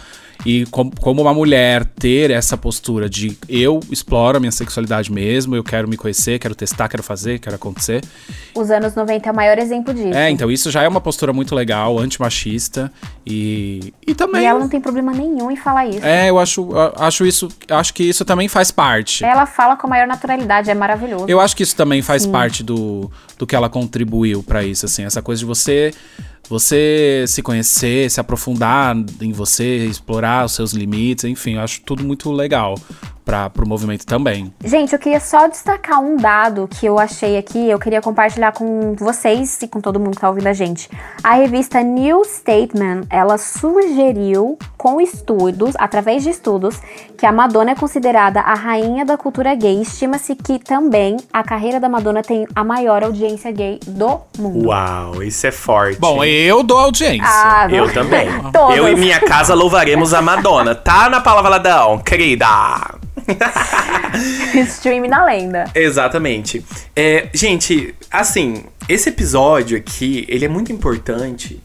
E 0.46 0.64
com- 0.66 0.90
como 0.90 1.20
uma 1.22 1.34
mulher 1.34 1.84
ter 1.84 2.30
essa 2.30 2.56
postura 2.56 3.08
de 3.10 3.36
eu 3.48 3.80
exploro 3.90 4.36
a 4.36 4.40
minha 4.40 4.52
sexualidade 4.52 5.10
mesmo, 5.12 5.56
eu 5.56 5.64
quero 5.64 5.88
me 5.88 5.96
conhecer, 5.96 6.38
quero 6.38 6.54
testar, 6.54 6.88
quero 6.88 7.02
fazer, 7.02 7.38
quero 7.40 7.56
acontecer. 7.56 8.02
Os 8.54 8.70
anos 8.70 8.94
90 8.94 9.28
é 9.28 9.32
o 9.32 9.34
maior 9.34 9.58
exemplo 9.58 9.92
disso. 9.92 10.14
É, 10.14 10.30
então 10.30 10.50
isso 10.50 10.70
já 10.70 10.82
é 10.82 10.88
uma 10.88 11.00
postura 11.00 11.32
muito 11.32 11.54
legal, 11.54 11.98
antimachista 11.98 12.90
e 13.26 13.92
e 14.06 14.14
também 14.14 14.42
E 14.42 14.46
ela 14.46 14.58
não 14.60 14.68
tem 14.68 14.80
problema 14.80 15.12
nenhum 15.12 15.50
em 15.50 15.56
falar 15.56 15.86
isso. 15.86 16.04
É, 16.04 16.30
eu 16.30 16.38
acho 16.38 16.70
eu 16.70 16.92
acho 16.96 17.26
isso, 17.26 17.48
acho 17.70 17.92
que 17.92 18.04
isso 18.04 18.24
também 18.24 18.48
faz 18.48 18.70
parte. 18.70 19.24
Ela 19.24 19.44
fala 19.44 19.76
com 19.76 19.86
a 19.86 19.90
maior 19.90 20.06
naturalidade, 20.06 20.70
é 20.70 20.74
maravilhoso. 20.74 21.26
Eu 21.28 21.40
acho 21.40 21.56
que 21.56 21.62
isso 21.62 21.74
também 21.76 22.00
faz 22.00 22.22
Sim. 22.22 22.30
parte 22.32 22.62
do, 22.62 23.10
do 23.36 23.46
que 23.46 23.56
ela 23.56 23.68
contribuiu 23.68 24.42
pra 24.42 24.62
isso, 24.64 24.86
assim, 24.86 25.04
essa 25.04 25.20
coisa 25.20 25.40
de 25.40 25.46
você 25.46 25.92
você 26.48 27.24
se 27.28 27.42
conhecer, 27.42 28.10
se 28.10 28.20
aprofundar 28.20 28.96
em 29.20 29.32
você, 29.32 29.84
explorar 29.86 30.46
os 30.46 30.52
seus 30.52 30.72
limites, 30.72 31.24
enfim, 31.24 31.54
eu 31.54 31.60
acho 31.60 31.82
tudo 31.82 32.04
muito 32.04 32.30
legal 32.32 32.74
para 33.28 33.50
pro 33.50 33.68
movimento 33.68 34.06
também. 34.06 34.50
Gente, 34.64 34.94
eu 34.94 34.98
queria 34.98 35.20
só 35.20 35.46
destacar 35.46 36.00
um 36.00 36.16
dado 36.16 36.66
que 36.66 36.86
eu 36.86 36.98
achei 36.98 37.36
aqui, 37.36 37.68
eu 37.68 37.78
queria 37.78 38.00
compartilhar 38.00 38.52
com 38.52 38.94
vocês 38.94 39.60
e 39.60 39.68
com 39.68 39.82
todo 39.82 40.00
mundo 40.00 40.14
que 40.14 40.22
tá 40.22 40.30
ouvindo 40.30 40.46
a 40.46 40.54
gente. 40.54 40.88
A 41.22 41.34
revista 41.34 41.82
New 41.82 42.24
Statement, 42.24 43.02
ela 43.10 43.36
sugeriu 43.36 44.56
com 44.78 44.98
estudos, 44.98 45.74
através 45.78 46.22
de 46.22 46.30
estudos, 46.30 46.80
que 47.18 47.26
a 47.26 47.32
Madonna 47.32 47.72
é 47.72 47.74
considerada 47.74 48.40
a 48.40 48.54
rainha 48.54 49.04
da 49.04 49.18
cultura 49.18 49.54
gay. 49.54 49.82
Estima-se 49.82 50.34
que 50.34 50.58
também 50.58 51.18
a 51.30 51.42
carreira 51.42 51.78
da 51.78 51.88
Madonna 51.88 52.22
tem 52.22 52.46
a 52.54 52.64
maior 52.64 53.04
audiência 53.04 53.52
gay 53.52 53.78
do 53.86 54.22
mundo. 54.38 54.68
Uau, 54.68 55.22
isso 55.22 55.46
é 55.46 55.50
forte. 55.50 56.00
Bom, 56.00 56.24
eu 56.24 56.62
dou 56.62 56.78
audiência. 56.78 57.28
Ah, 57.28 57.68
Eu 57.70 57.92
também. 57.92 58.26
Eu 58.74 58.88
e 58.88 58.96
minha 58.96 59.20
casa 59.20 59.52
louvaremos 59.52 60.14
a 60.14 60.22
Madonna. 60.22 60.74
Tá 60.74 61.10
na 61.10 61.20
palavradão, 61.20 61.98
querida. 61.98 62.46
Stream 64.68 65.08
na 65.08 65.24
lenda. 65.24 65.64
Exatamente. 65.74 66.64
É, 66.94 67.28
gente, 67.32 67.94
assim, 68.10 68.64
esse 68.88 69.08
episódio 69.08 69.76
aqui, 69.76 70.24
ele 70.28 70.44
é 70.44 70.48
muito 70.48 70.72
importante. 70.72 71.62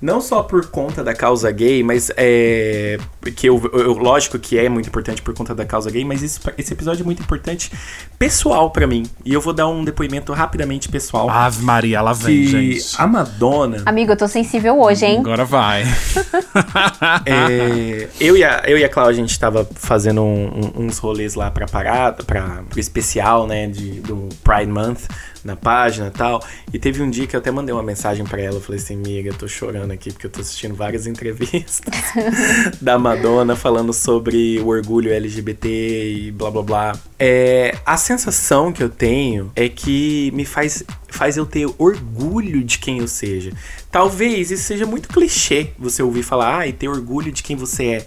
Não 0.00 0.20
só 0.20 0.42
por 0.42 0.66
conta 0.66 1.02
da 1.02 1.14
causa 1.14 1.50
gay, 1.50 1.82
mas 1.82 2.10
é. 2.16 2.98
Que 3.32 3.48
eu, 3.48 3.70
eu- 3.72 3.92
lógico 3.94 4.38
que 4.38 4.58
é 4.58 4.68
muito 4.68 4.88
importante 4.88 5.22
por 5.22 5.34
conta 5.34 5.54
da 5.54 5.64
causa 5.64 5.90
gay, 5.90 6.04
mas 6.04 6.22
isso- 6.22 6.40
esse 6.58 6.72
episódio 6.72 7.02
é 7.02 7.04
muito 7.04 7.22
importante 7.22 7.70
pessoal 8.18 8.70
pra 8.70 8.86
mim. 8.86 9.04
E 9.24 9.32
eu 9.32 9.40
vou 9.40 9.52
dar 9.52 9.66
um 9.68 9.84
depoimento 9.84 10.32
rapidamente 10.32 10.88
pessoal. 10.88 11.28
Ave 11.30 11.62
Maria, 11.62 11.98
ela 11.98 12.12
vem, 12.12 12.44
que 12.44 12.72
gente. 12.78 12.94
a 12.98 13.06
Madonna. 13.06 13.82
Amigo, 13.86 14.12
eu 14.12 14.16
tô 14.16 14.28
sensível 14.28 14.80
hoje, 14.80 15.04
hein? 15.04 15.18
Agora 15.20 15.44
vai. 15.44 15.84
É, 17.26 18.08
eu, 18.20 18.36
e 18.36 18.44
a, 18.44 18.62
eu 18.66 18.78
e 18.78 18.84
a 18.84 18.88
Cláudia, 18.88 19.22
a 19.22 19.26
gente 19.26 19.38
tava 19.38 19.68
fazendo 19.74 20.22
um- 20.22 20.72
um- 20.76 20.86
uns 20.86 20.98
rolês 20.98 21.34
lá 21.34 21.50
pra 21.50 21.66
parada, 21.66 22.22
pra, 22.24 22.62
pro 22.68 22.78
especial, 22.80 23.46
né, 23.46 23.66
de, 23.66 24.00
do 24.00 24.28
Pride 24.42 24.70
Month 24.70 25.02
na 25.44 25.56
página 25.56 26.08
e 26.08 26.10
tal. 26.10 26.42
E 26.72 26.78
teve 26.78 27.02
um 27.02 27.10
dia 27.10 27.26
que 27.26 27.36
eu 27.36 27.40
até 27.40 27.50
mandei 27.50 27.74
uma 27.74 27.82
mensagem 27.82 28.24
pra 28.24 28.40
ela. 28.40 28.56
Eu 28.56 28.60
falei 28.60 28.80
assim, 28.80 28.94
amiga, 28.94 29.28
eu 29.30 29.34
tô 29.34 29.46
chorando 29.46 29.90
aqui 29.90 30.10
porque 30.12 30.26
eu 30.26 30.30
tô 30.30 30.40
assistindo 30.40 30.74
várias 30.74 31.06
entrevistas 31.06 31.84
da 32.80 32.98
Madonna 32.98 33.13
falando 33.56 33.92
sobre 33.92 34.58
o 34.60 34.68
orgulho 34.68 35.12
LGBT 35.12 35.68
e 35.68 36.30
blá 36.30 36.50
blá 36.50 36.62
blá. 36.62 36.98
É, 37.18 37.76
a 37.84 37.96
sensação 37.96 38.72
que 38.72 38.82
eu 38.82 38.88
tenho 38.88 39.50
é 39.54 39.68
que 39.68 40.30
me 40.34 40.44
faz, 40.44 40.82
faz 41.08 41.36
eu 41.36 41.46
ter 41.46 41.66
orgulho 41.78 42.62
de 42.62 42.78
quem 42.78 42.98
eu 42.98 43.08
seja. 43.08 43.52
Talvez 43.90 44.50
isso 44.50 44.64
seja 44.64 44.86
muito 44.86 45.08
clichê 45.08 45.68
você 45.78 46.02
ouvir 46.02 46.22
falar, 46.22 46.60
ah, 46.60 46.66
e 46.66 46.72
ter 46.72 46.88
orgulho 46.88 47.32
de 47.32 47.42
quem 47.42 47.56
você 47.56 47.84
é. 47.86 48.06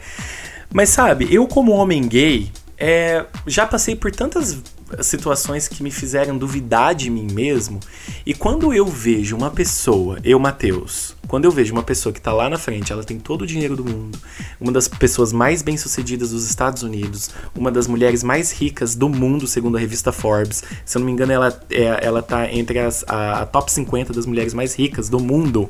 Mas 0.74 0.90
sabe, 0.90 1.28
eu 1.32 1.48
como 1.48 1.72
homem 1.72 2.08
gay, 2.08 2.52
é, 2.78 3.26
já 3.46 3.66
passei 3.66 3.96
por 3.96 4.12
tantas 4.12 4.62
situações 5.02 5.68
que 5.68 5.84
me 5.84 5.92
fizeram 5.92 6.38
duvidar 6.38 6.96
de 6.96 7.10
mim 7.10 7.28
mesmo. 7.32 7.80
E 8.26 8.34
quando 8.34 8.74
eu 8.74 8.86
vejo 8.86 9.36
uma 9.36 9.50
pessoa, 9.50 10.20
eu, 10.24 10.40
Matheus, 10.40 11.16
quando 11.28 11.46
eu 11.46 11.52
vejo 11.52 11.74
uma 11.74 11.84
pessoa 11.84 12.14
que 12.14 12.22
tá 12.22 12.32
lá 12.32 12.50
na 12.50 12.58
frente, 12.58 12.92
ela 12.92 13.04
tem 13.04 13.20
todo 13.20 13.42
o 13.42 13.48
dinheiro 13.48 13.76
do 13.76 13.84
mundo, 13.84 14.18
uma 14.60 14.72
das 14.72 14.88
pessoas 14.88 15.34
mais 15.34 15.62
bem-sucedidas 15.62 16.32
dos 16.32 16.48
Estados 16.48 16.84
Unidos, 16.84 17.30
uma 17.56 17.72
das 17.72 17.88
mulheres 17.88 18.24
mais 18.24 18.52
ricas 18.52 18.96
do 18.96 19.10
mundo, 19.10 19.48
segundo 19.48 19.78
a 19.78 19.80
revista 19.80 20.12
Forbes. 20.12 20.64
Se 20.86 20.98
eu 20.98 21.00
não 21.00 21.06
me 21.06 21.12
engano, 21.12 21.32
ela, 21.34 21.62
é, 21.70 22.06
ela 22.06 22.22
tá 22.22 22.52
entre 22.52 22.80
as, 22.80 23.04
a, 23.08 23.42
a 23.42 23.46
top 23.46 23.72
50 23.72 24.14
das 24.14 24.26
mulheres 24.26 24.54
mais 24.54 24.74
ricas 24.76 25.10
do 25.10 25.20
mundo, 25.20 25.68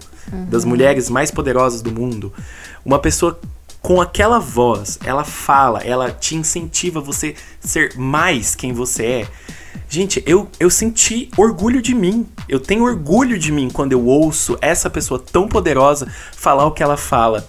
das 0.49 0.64
mulheres 0.64 1.10
mais 1.10 1.32
poderosas 1.32 1.82
do 1.82 1.91
mundo. 1.91 2.32
Uma 2.86 2.99
pessoa 2.99 3.39
com 3.82 4.01
aquela 4.01 4.39
voz, 4.39 4.99
ela 5.05 5.24
fala, 5.24 5.80
ela 5.80 6.12
te 6.12 6.36
incentiva 6.36 6.99
a 6.99 7.01
você 7.01 7.36
ser 7.60 7.95
mais 7.95 8.55
quem 8.55 8.74
você 8.74 9.05
é. 9.05 9.28
Gente, 9.89 10.21
eu, 10.25 10.49
eu 10.59 10.69
senti 10.69 11.29
orgulho 11.38 11.81
de 11.81 11.95
mim. 11.95 12.27
Eu 12.49 12.59
tenho 12.59 12.83
orgulho 12.83 13.39
de 13.39 13.51
mim 13.51 13.69
quando 13.69 13.93
eu 13.93 14.05
ouço 14.05 14.57
essa 14.61 14.89
pessoa 14.89 15.19
tão 15.19 15.47
poderosa 15.47 16.07
falar 16.35 16.65
o 16.65 16.71
que 16.71 16.83
ela 16.83 16.97
fala. 16.97 17.47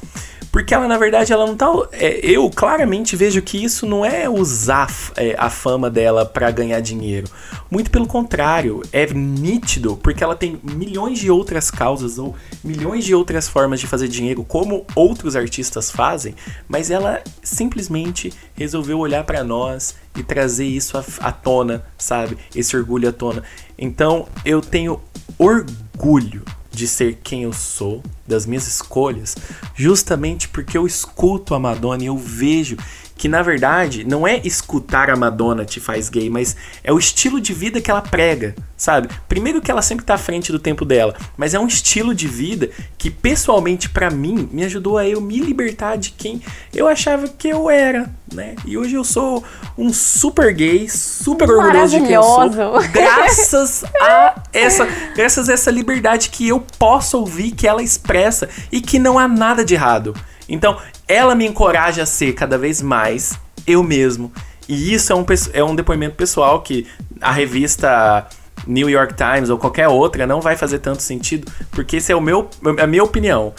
Porque 0.50 0.74
ela, 0.74 0.88
na 0.88 0.96
verdade, 0.96 1.32
ela 1.32 1.46
não 1.46 1.56
tá. 1.56 1.66
é, 1.92 2.20
eu 2.22 2.48
claramente 2.50 3.14
vejo 3.16 3.42
que 3.42 3.62
isso 3.62 3.86
não 3.86 4.04
é 4.04 4.28
usar 4.28 4.88
é, 5.16 5.34
a 5.38 5.50
fama 5.50 5.90
dela 5.90 6.24
pra 6.24 6.50
ganhar 6.50 6.80
dinheiro. 6.80 7.28
Muito 7.70 7.90
pelo 7.90 8.06
contrário, 8.06 8.82
é 8.92 9.06
nítido, 9.12 9.96
porque 9.96 10.24
ela 10.24 10.34
tem 10.34 10.58
milhões 10.62 11.18
de 11.18 11.30
outras 11.30 11.70
causas 11.70 12.18
ou 12.18 12.34
milhões 12.64 13.04
de 13.04 13.14
outras 13.14 13.46
formas 13.48 13.78
de 13.78 13.86
fazer 13.86 14.08
dinheiro, 14.08 14.42
como 14.42 14.86
outros 14.94 15.36
artistas 15.36 15.90
fazem, 15.90 16.34
mas 16.66 16.90
ela 16.90 17.22
simplesmente 17.42 18.32
resolveu 18.54 18.98
olhar 18.98 19.24
pra 19.24 19.44
nós 19.44 19.96
e 20.16 20.22
trazer 20.22 20.64
isso 20.64 20.96
à, 20.96 21.04
à 21.20 21.32
tona, 21.32 21.84
sabe? 21.98 22.38
Esse 22.54 22.76
orgulho 22.76 23.08
à 23.08 23.12
tona. 23.12 23.42
Então, 23.78 24.26
eu 24.44 24.60
tenho 24.60 25.00
orgulho 25.38 26.42
de 26.78 26.86
ser 26.86 27.18
quem 27.22 27.42
eu 27.42 27.52
sou, 27.52 28.02
das 28.26 28.46
minhas 28.46 28.68
escolhas, 28.68 29.34
justamente 29.74 30.48
porque 30.48 30.78
eu 30.78 30.86
escuto 30.86 31.54
a 31.54 31.58
Madonna 31.58 32.04
e 32.04 32.06
eu 32.06 32.16
vejo 32.16 32.76
que 33.18 33.28
na 33.28 33.42
verdade 33.42 34.04
não 34.04 34.26
é 34.26 34.40
escutar 34.44 35.10
a 35.10 35.16
Madonna 35.16 35.64
te 35.64 35.80
faz 35.80 36.08
gay, 36.08 36.30
mas 36.30 36.56
é 36.84 36.92
o 36.92 36.98
estilo 36.98 37.40
de 37.40 37.52
vida 37.52 37.80
que 37.80 37.90
ela 37.90 38.00
prega, 38.00 38.54
sabe? 38.76 39.08
Primeiro 39.28 39.60
que 39.60 39.70
ela 39.70 39.82
sempre 39.82 40.04
tá 40.04 40.14
à 40.14 40.18
frente 40.18 40.52
do 40.52 40.58
tempo 40.58 40.84
dela, 40.84 41.16
mas 41.36 41.52
é 41.52 41.58
um 41.58 41.66
estilo 41.66 42.14
de 42.14 42.28
vida 42.28 42.70
que 42.96 43.10
pessoalmente 43.10 43.90
para 43.90 44.08
mim 44.08 44.48
me 44.52 44.64
ajudou 44.64 44.96
a 44.96 45.06
eu 45.06 45.20
me 45.20 45.40
libertar 45.40 45.96
de 45.98 46.12
quem 46.12 46.40
eu 46.72 46.86
achava 46.86 47.26
que 47.26 47.48
eu 47.48 47.68
era, 47.68 48.08
né? 48.32 48.54
E 48.64 48.78
hoje 48.78 48.94
eu 48.94 49.02
sou 49.02 49.42
um 49.76 49.92
super 49.92 50.54
gay, 50.54 50.88
super 50.88 51.50
orgulhoso 51.50 51.98
de 51.98 52.06
quem 52.06 52.14
eu 52.14 52.22
sou, 52.22 52.48
graças 52.92 53.84
a 54.00 54.42
essa, 54.52 54.86
graças 55.16 55.48
a 55.48 55.54
essa 55.54 55.72
liberdade 55.72 56.30
que 56.30 56.46
eu 56.46 56.64
posso 56.78 57.18
ouvir 57.18 57.50
que 57.50 57.66
ela 57.66 57.82
expressa 57.82 58.48
e 58.70 58.80
que 58.80 58.96
não 58.96 59.18
há 59.18 59.26
nada 59.26 59.64
de 59.64 59.74
errado. 59.74 60.14
Então, 60.48 60.78
ela 61.06 61.34
me 61.34 61.46
encoraja 61.46 62.02
a 62.02 62.06
ser 62.06 62.32
cada 62.32 62.56
vez 62.56 62.80
mais 62.80 63.38
eu 63.66 63.82
mesmo. 63.82 64.32
E 64.68 64.92
isso 64.92 65.12
é 65.12 65.16
um, 65.16 65.24
é 65.52 65.64
um 65.64 65.74
depoimento 65.74 66.14
pessoal 66.14 66.60
que 66.60 66.86
a 67.20 67.32
revista 67.32 68.26
New 68.66 68.88
York 68.88 69.14
Times 69.14 69.50
ou 69.50 69.58
qualquer 69.58 69.88
outra 69.88 70.26
não 70.26 70.40
vai 70.40 70.56
fazer 70.56 70.78
tanto 70.78 71.02
sentido, 71.02 71.50
porque 71.70 71.96
esse 71.96 72.12
é 72.12 72.16
o 72.16 72.20
meu, 72.20 72.48
a 72.80 72.86
minha 72.86 73.02
opinião. 73.02 73.52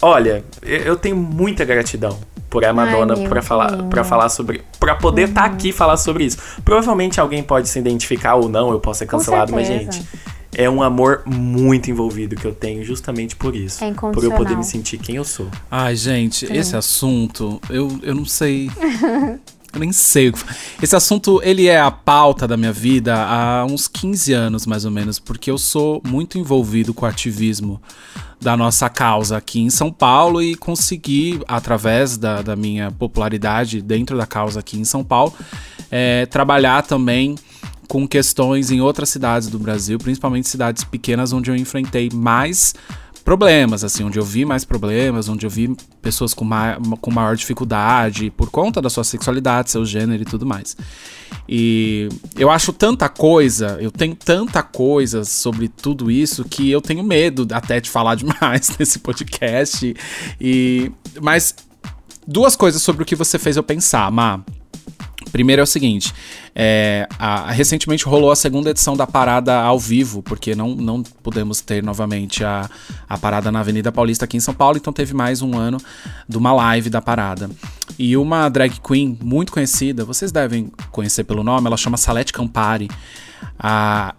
Olha, 0.00 0.44
eu 0.62 0.96
tenho 0.96 1.16
muita 1.16 1.64
gratidão 1.64 2.18
por 2.48 2.64
a 2.64 2.72
Madonna 2.72 3.28
para 3.28 3.42
falar 3.42 3.82
para 3.84 4.02
falar 4.02 4.28
sobre 4.30 4.62
para 4.80 4.94
poder 4.94 5.28
estar 5.28 5.44
aqui 5.44 5.68
e 5.68 5.72
falar 5.72 5.96
sobre 5.96 6.24
isso. 6.24 6.38
Provavelmente 6.64 7.20
alguém 7.20 7.42
pode 7.42 7.68
se 7.68 7.78
identificar 7.78 8.36
ou 8.36 8.48
não, 8.48 8.70
eu 8.70 8.80
posso 8.80 9.00
ser 9.00 9.06
cancelado, 9.06 9.52
mas 9.52 9.66
gente, 9.66 10.02
é 10.58 10.68
um 10.68 10.82
amor 10.82 11.22
muito 11.24 11.88
envolvido 11.90 12.34
que 12.36 12.44
eu 12.44 12.52
tenho 12.52 12.84
justamente 12.84 13.36
por 13.36 13.54
isso, 13.54 13.82
É 13.84 13.92
por 13.92 14.22
eu 14.24 14.32
poder 14.32 14.56
me 14.56 14.64
sentir 14.64 14.98
quem 14.98 15.14
eu 15.14 15.24
sou. 15.24 15.48
Ai, 15.70 15.94
gente, 15.96 16.44
esse 16.52 16.76
assunto, 16.76 17.60
eu, 17.70 17.98
eu 18.02 18.14
não 18.14 18.24
sei. 18.26 18.68
Eu 19.70 19.80
nem 19.80 19.92
sei 19.92 20.30
o 20.30 20.32
que 20.32 20.38
fa- 20.38 20.56
Esse 20.82 20.96
assunto, 20.96 21.42
ele 21.44 21.66
é 21.66 21.78
a 21.78 21.90
pauta 21.90 22.48
da 22.48 22.56
minha 22.56 22.72
vida 22.72 23.14
há 23.14 23.66
uns 23.66 23.86
15 23.86 24.32
anos, 24.32 24.64
mais 24.64 24.86
ou 24.86 24.90
menos, 24.90 25.18
porque 25.18 25.50
eu 25.50 25.58
sou 25.58 26.00
muito 26.08 26.38
envolvido 26.38 26.94
com 26.94 27.04
o 27.04 27.08
ativismo 27.08 27.78
da 28.40 28.56
nossa 28.56 28.88
causa 28.88 29.36
aqui 29.36 29.60
em 29.60 29.68
São 29.68 29.92
Paulo 29.92 30.40
e 30.40 30.54
consegui, 30.54 31.38
através 31.46 32.16
da, 32.16 32.40
da 32.40 32.56
minha 32.56 32.90
popularidade 32.90 33.82
dentro 33.82 34.16
da 34.16 34.24
causa 34.26 34.60
aqui 34.60 34.78
em 34.80 34.84
São 34.84 35.04
Paulo, 35.04 35.34
eh, 35.90 36.24
trabalhar 36.30 36.80
também 36.82 37.34
com 37.88 38.06
questões 38.06 38.70
em 38.70 38.80
outras 38.80 39.08
cidades 39.08 39.48
do 39.48 39.58
Brasil, 39.58 39.98
principalmente 39.98 40.48
cidades 40.48 40.84
pequenas 40.84 41.32
onde 41.32 41.50
eu 41.50 41.56
enfrentei 41.56 42.10
mais 42.12 42.74
problemas, 43.28 43.84
assim, 43.84 44.04
onde 44.04 44.18
eu 44.18 44.24
vi 44.24 44.46
mais 44.46 44.64
problemas, 44.64 45.28
onde 45.28 45.44
eu 45.44 45.50
vi 45.50 45.76
pessoas 46.00 46.32
com, 46.32 46.46
ma 46.46 46.78
com 47.00 47.10
maior 47.10 47.36
dificuldade 47.36 48.30
por 48.30 48.50
conta 48.50 48.80
da 48.80 48.88
sua 48.88 49.04
sexualidade, 49.04 49.70
seu 49.70 49.84
gênero 49.84 50.22
e 50.22 50.24
tudo 50.24 50.46
mais. 50.46 50.74
E 51.46 52.08
eu 52.36 52.50
acho 52.50 52.72
tanta 52.72 53.06
coisa, 53.06 53.76
eu 53.80 53.90
tenho 53.90 54.14
tanta 54.14 54.62
coisa 54.62 55.24
sobre 55.24 55.68
tudo 55.68 56.10
isso 56.10 56.42
que 56.42 56.70
eu 56.70 56.80
tenho 56.80 57.04
medo 57.04 57.46
até 57.52 57.80
de 57.80 57.90
falar 57.90 58.14
demais 58.16 58.70
nesse 58.78 58.98
podcast. 58.98 59.94
E 60.40 60.90
mas 61.20 61.54
duas 62.26 62.56
coisas 62.56 62.80
sobre 62.80 63.02
o 63.02 63.06
que 63.06 63.14
você 63.14 63.38
fez 63.38 63.58
eu 63.58 63.62
pensar, 63.62 64.10
Má. 64.10 64.40
Primeiro 65.30 65.60
é 65.60 65.62
o 65.62 65.66
seguinte: 65.66 66.12
é, 66.54 67.06
a- 67.18 67.50
recentemente 67.50 68.04
rolou 68.04 68.30
a 68.30 68.36
segunda 68.36 68.70
edição 68.70 68.96
da 68.96 69.06
parada 69.06 69.54
ao 69.60 69.78
vivo, 69.78 70.22
porque 70.22 70.54
não, 70.54 70.74
não 70.74 71.02
pudemos 71.02 71.60
ter 71.60 71.82
novamente 71.82 72.44
a, 72.44 72.68
a 73.08 73.18
parada 73.18 73.50
na 73.52 73.60
Avenida 73.60 73.90
Paulista 73.92 74.24
aqui 74.24 74.36
em 74.36 74.40
São 74.40 74.54
Paulo, 74.54 74.76
então 74.76 74.92
teve 74.92 75.14
mais 75.14 75.42
um 75.42 75.56
ano 75.56 75.78
de 76.28 76.36
uma 76.36 76.52
live 76.52 76.90
da 76.90 77.00
parada. 77.02 77.50
E 77.98 78.16
uma 78.16 78.48
drag 78.48 78.78
queen 78.80 79.18
muito 79.22 79.52
conhecida, 79.52 80.04
vocês 80.04 80.30
devem 80.30 80.70
conhecer 80.92 81.24
pelo 81.24 81.42
nome, 81.42 81.66
ela 81.66 81.76
chama 81.76 81.96
Salete 81.96 82.32
Campari. 82.32 82.88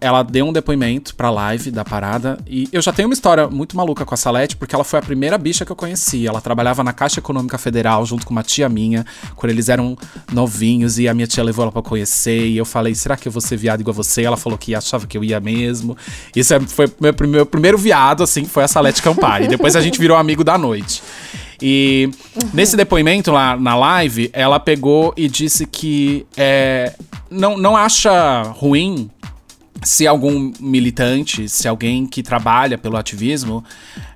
Ela 0.02 0.24
deu 0.24 0.46
um 0.46 0.54
depoimento 0.54 1.16
pra 1.16 1.30
live 1.30 1.72
da 1.72 1.86
parada 1.86 2.38
e 2.46 2.68
eu 2.72 2.82
já 2.82 2.92
tenho 2.92 3.08
uma 3.08 3.14
história 3.14 3.48
muito 3.48 3.76
maluca 3.78 4.04
com 4.06 4.14
a 4.14 4.18
Salete, 4.18 4.58
porque 4.58 4.76
ela 4.76 4.84
foi 4.84 5.00
a 5.00 5.02
primeira 5.02 5.38
bicha 5.38 5.66
que 5.66 5.72
eu 5.72 5.76
conheci. 5.76 6.28
Ela 6.28 6.42
trabalhava 6.42 6.84
na 6.84 6.92
Caixa 6.92 7.20
Econômica 7.20 7.58
Federal 7.58 8.06
junto 8.06 8.26
com 8.26 8.32
uma 8.32 8.44
tia 8.44 8.68
minha, 8.68 9.06
quando 9.36 9.52
eles 9.52 9.70
eram 9.70 9.98
novinhos 10.32 11.00
e 11.00 11.08
a 11.08 11.14
minha 11.14 11.28
tia 11.28 11.44
levou 11.44 11.64
ela 11.64 11.72
pra 11.72 11.82
conhecer. 11.82 12.48
E 12.48 12.58
eu 12.58 12.66
falei, 12.66 12.94
será 12.96 13.16
que 13.16 13.28
eu 13.28 13.32
vou 13.32 13.42
ser 13.42 13.56
viado 13.56 13.80
igual 13.80 13.94
a 13.94 13.96
você? 13.96 14.24
Ela 14.24 14.38
falou 14.38 14.58
que 14.58 14.76
achava 14.76 15.08
que 15.08 15.18
eu 15.18 15.24
ia 15.24 15.40
mesmo. 15.40 15.98
Isso 16.36 16.54
é- 16.54 16.60
foi 16.60 16.88
meu, 17.00 17.14
meu 17.28 17.46
primeiro 17.46 17.78
viado, 17.78 18.24
assim, 18.24 18.44
foi 18.46 18.64
a 18.64 18.68
Salete 18.68 19.02
Campari. 19.02 19.48
Depois 19.48 19.76
a 19.76 19.82
gente 19.82 20.00
virou 20.00 20.18
amigo 20.18 20.44
da 20.44 20.58
noite. 20.58 21.02
E 21.62 22.10
nesse 22.54 22.76
depoimento 22.78 23.32
lá 23.32 23.58
na 23.58 23.76
live, 23.76 24.30
ela 24.34 24.60
pegou 24.60 25.14
e 25.18 25.28
disse 25.28 25.66
que 25.66 26.26
é, 26.38 26.94
não, 27.30 27.58
não 27.58 27.76
acha 27.76 28.44
ruim 28.44 29.10
se 29.84 30.06
algum 30.06 30.52
militante, 30.60 31.48
se 31.48 31.68
alguém 31.68 32.06
que 32.06 32.22
trabalha 32.22 32.78
pelo 32.78 32.98
ativismo 32.98 33.64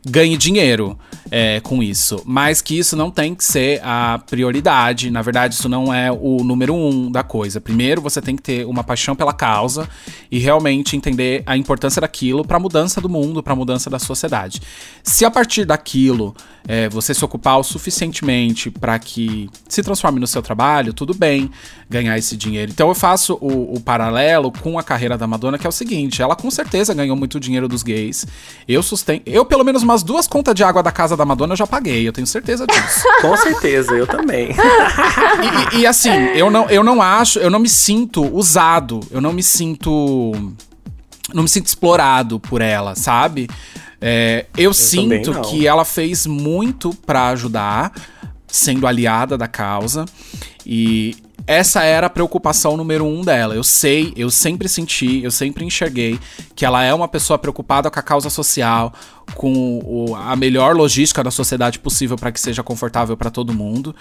ganhe 0.05 0.35
dinheiro 0.35 0.97
é, 1.31 1.61
com 1.61 1.81
isso, 1.81 2.21
mas 2.25 2.61
que 2.61 2.77
isso 2.77 2.95
não 2.95 3.09
tem 3.09 3.33
que 3.33 3.43
ser 3.43 3.81
a 3.83 4.19
prioridade. 4.29 5.09
Na 5.09 5.21
verdade, 5.21 5.55
isso 5.55 5.69
não 5.69 5.93
é 5.93 6.11
o 6.11 6.43
número 6.43 6.75
um 6.75 7.09
da 7.09 7.23
coisa. 7.23 7.61
Primeiro, 7.61 8.01
você 8.01 8.21
tem 8.21 8.35
que 8.35 8.41
ter 8.41 8.65
uma 8.65 8.83
paixão 8.83 9.15
pela 9.15 9.33
causa 9.33 9.87
e 10.29 10.39
realmente 10.39 10.97
entender 10.97 11.41
a 11.45 11.55
importância 11.55 12.01
daquilo 12.01 12.45
para 12.45 12.57
a 12.57 12.59
mudança 12.59 12.99
do 12.99 13.07
mundo, 13.07 13.41
para 13.41 13.53
a 13.53 13.55
mudança 13.55 13.89
da 13.89 13.97
sociedade. 13.97 14.61
Se 15.01 15.23
a 15.23 15.31
partir 15.31 15.65
daquilo 15.65 16.35
é, 16.67 16.89
você 16.89 17.13
se 17.13 17.23
ocupar 17.23 17.59
o 17.59 17.63
suficientemente 17.63 18.69
para 18.69 18.99
que 18.99 19.49
se 19.67 19.81
transforme 19.81 20.19
no 20.19 20.27
seu 20.27 20.41
trabalho, 20.41 20.93
tudo 20.93 21.13
bem 21.13 21.49
ganhar 21.89 22.17
esse 22.17 22.35
dinheiro. 22.35 22.71
Então 22.71 22.89
eu 22.89 22.95
faço 22.95 23.37
o, 23.41 23.75
o 23.75 23.79
paralelo 23.79 24.51
com 24.51 24.77
a 24.77 24.83
carreira 24.83 25.17
da 25.17 25.27
Madonna, 25.27 25.52
que 25.57 25.65
é 25.65 25.69
o 25.69 25.71
seguinte: 25.71 26.21
ela 26.21 26.35
com 26.35 26.49
certeza 26.51 26.93
ganhou 26.93 27.15
muito 27.15 27.39
dinheiro 27.39 27.67
dos 27.67 27.83
gays. 27.83 28.25
Eu 28.67 28.81
sustento. 28.83 29.23
Eu, 29.25 29.45
pelo 29.45 29.63
menos, 29.63 29.83
umas 29.83 30.03
duas 30.03 30.27
contas 30.27 30.53
de 30.55 30.63
água 30.63 30.81
da 30.83 30.91
casa 30.91 31.15
da 31.17 31.25
Madonna 31.25 31.53
eu 31.53 31.57
já 31.57 31.67
paguei, 31.67 32.07
eu 32.07 32.13
tenho 32.13 32.27
certeza 32.27 32.65
disso. 32.67 33.03
Com 33.21 33.35
certeza, 33.37 33.93
eu 33.93 34.05
também. 34.07 34.49
E, 34.51 35.77
e- 35.77 35.81
e, 35.81 35.87
assim, 35.87 36.09
eu 36.35 36.49
não, 36.51 36.69
eu 36.69 36.83
não 36.83 37.01
acho, 37.01 37.39
eu 37.39 37.49
não 37.49 37.59
me 37.59 37.69
sinto 37.69 38.23
usado, 38.35 38.99
eu 39.11 39.19
não 39.21 39.33
me 39.33 39.43
sinto. 39.43 40.31
Não 41.33 41.43
me 41.43 41.49
sinto 41.49 41.67
explorado 41.67 42.39
por 42.39 42.61
ela, 42.61 42.95
sabe? 42.95 43.49
É, 44.01 44.45
eu, 44.57 44.73
sinto 44.73 45.31
não. 45.31 45.41
que 45.43 45.65
ela 45.65 45.85
fez 45.85 46.27
muito 46.27 46.93
pra 47.05 47.29
ajudar, 47.29 47.93
sendo 48.47 48.85
aliada 48.85 49.37
da 49.37 49.47
causa. 49.47 50.05
E 50.65 51.15
essa 51.45 51.83
era 51.83 52.07
a 52.07 52.09
preocupação 52.09 52.77
número 52.77 53.05
um 53.05 53.21
dela. 53.21 53.53
Eu 53.53 53.63
sei, 53.63 54.13
eu 54.15 54.29
sempre 54.29 54.69
senti, 54.69 55.21
eu 55.23 55.31
sempre 55.31 55.65
enxerguei 55.65 56.17
que 56.55 56.65
ela 56.65 56.83
é 56.83 56.93
uma 56.93 57.07
pessoa 57.07 57.37
preocupada 57.37 57.91
com 57.91 57.99
a 57.99 58.03
causa 58.03 58.29
social, 58.29 58.93
com 59.35 59.79
o- 59.83 60.15
a 60.15 60.35
melhor 60.37 60.73
logística 60.73 61.21
da 61.21 61.31
sociedade 61.31 61.79
possível 61.79 62.15
para 62.15 62.31
que 62.31 62.39
seja 62.39 62.63
confortável 62.63 63.17
para 63.17 63.29
todo 63.29 63.53
mundo. 63.53 63.93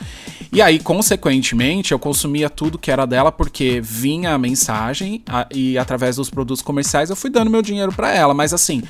E 0.53 0.63
aí, 0.63 0.79
consequentemente, 0.79 1.91
eu 1.93 1.99
consumia 1.99 2.49
tudo 2.49 2.79
que 2.79 2.91
era 2.93 3.07
dela 3.07 3.33
porque 3.33 3.81
vinha 3.81 4.35
a 4.35 4.39
mensagem 4.39 5.23
a- 5.27 5.47
e 5.53 5.77
através 5.77 6.17
dos 6.17 6.31
produtos 6.31 6.63
comerciais 6.63 7.11
eu 7.11 7.17
fui 7.17 7.31
dando 7.31 7.51
meu 7.51 7.63
dinheiro 7.63 7.93
para 7.93 8.15
ela. 8.15 8.35
Mas 8.35 8.55
assim, 8.55 8.83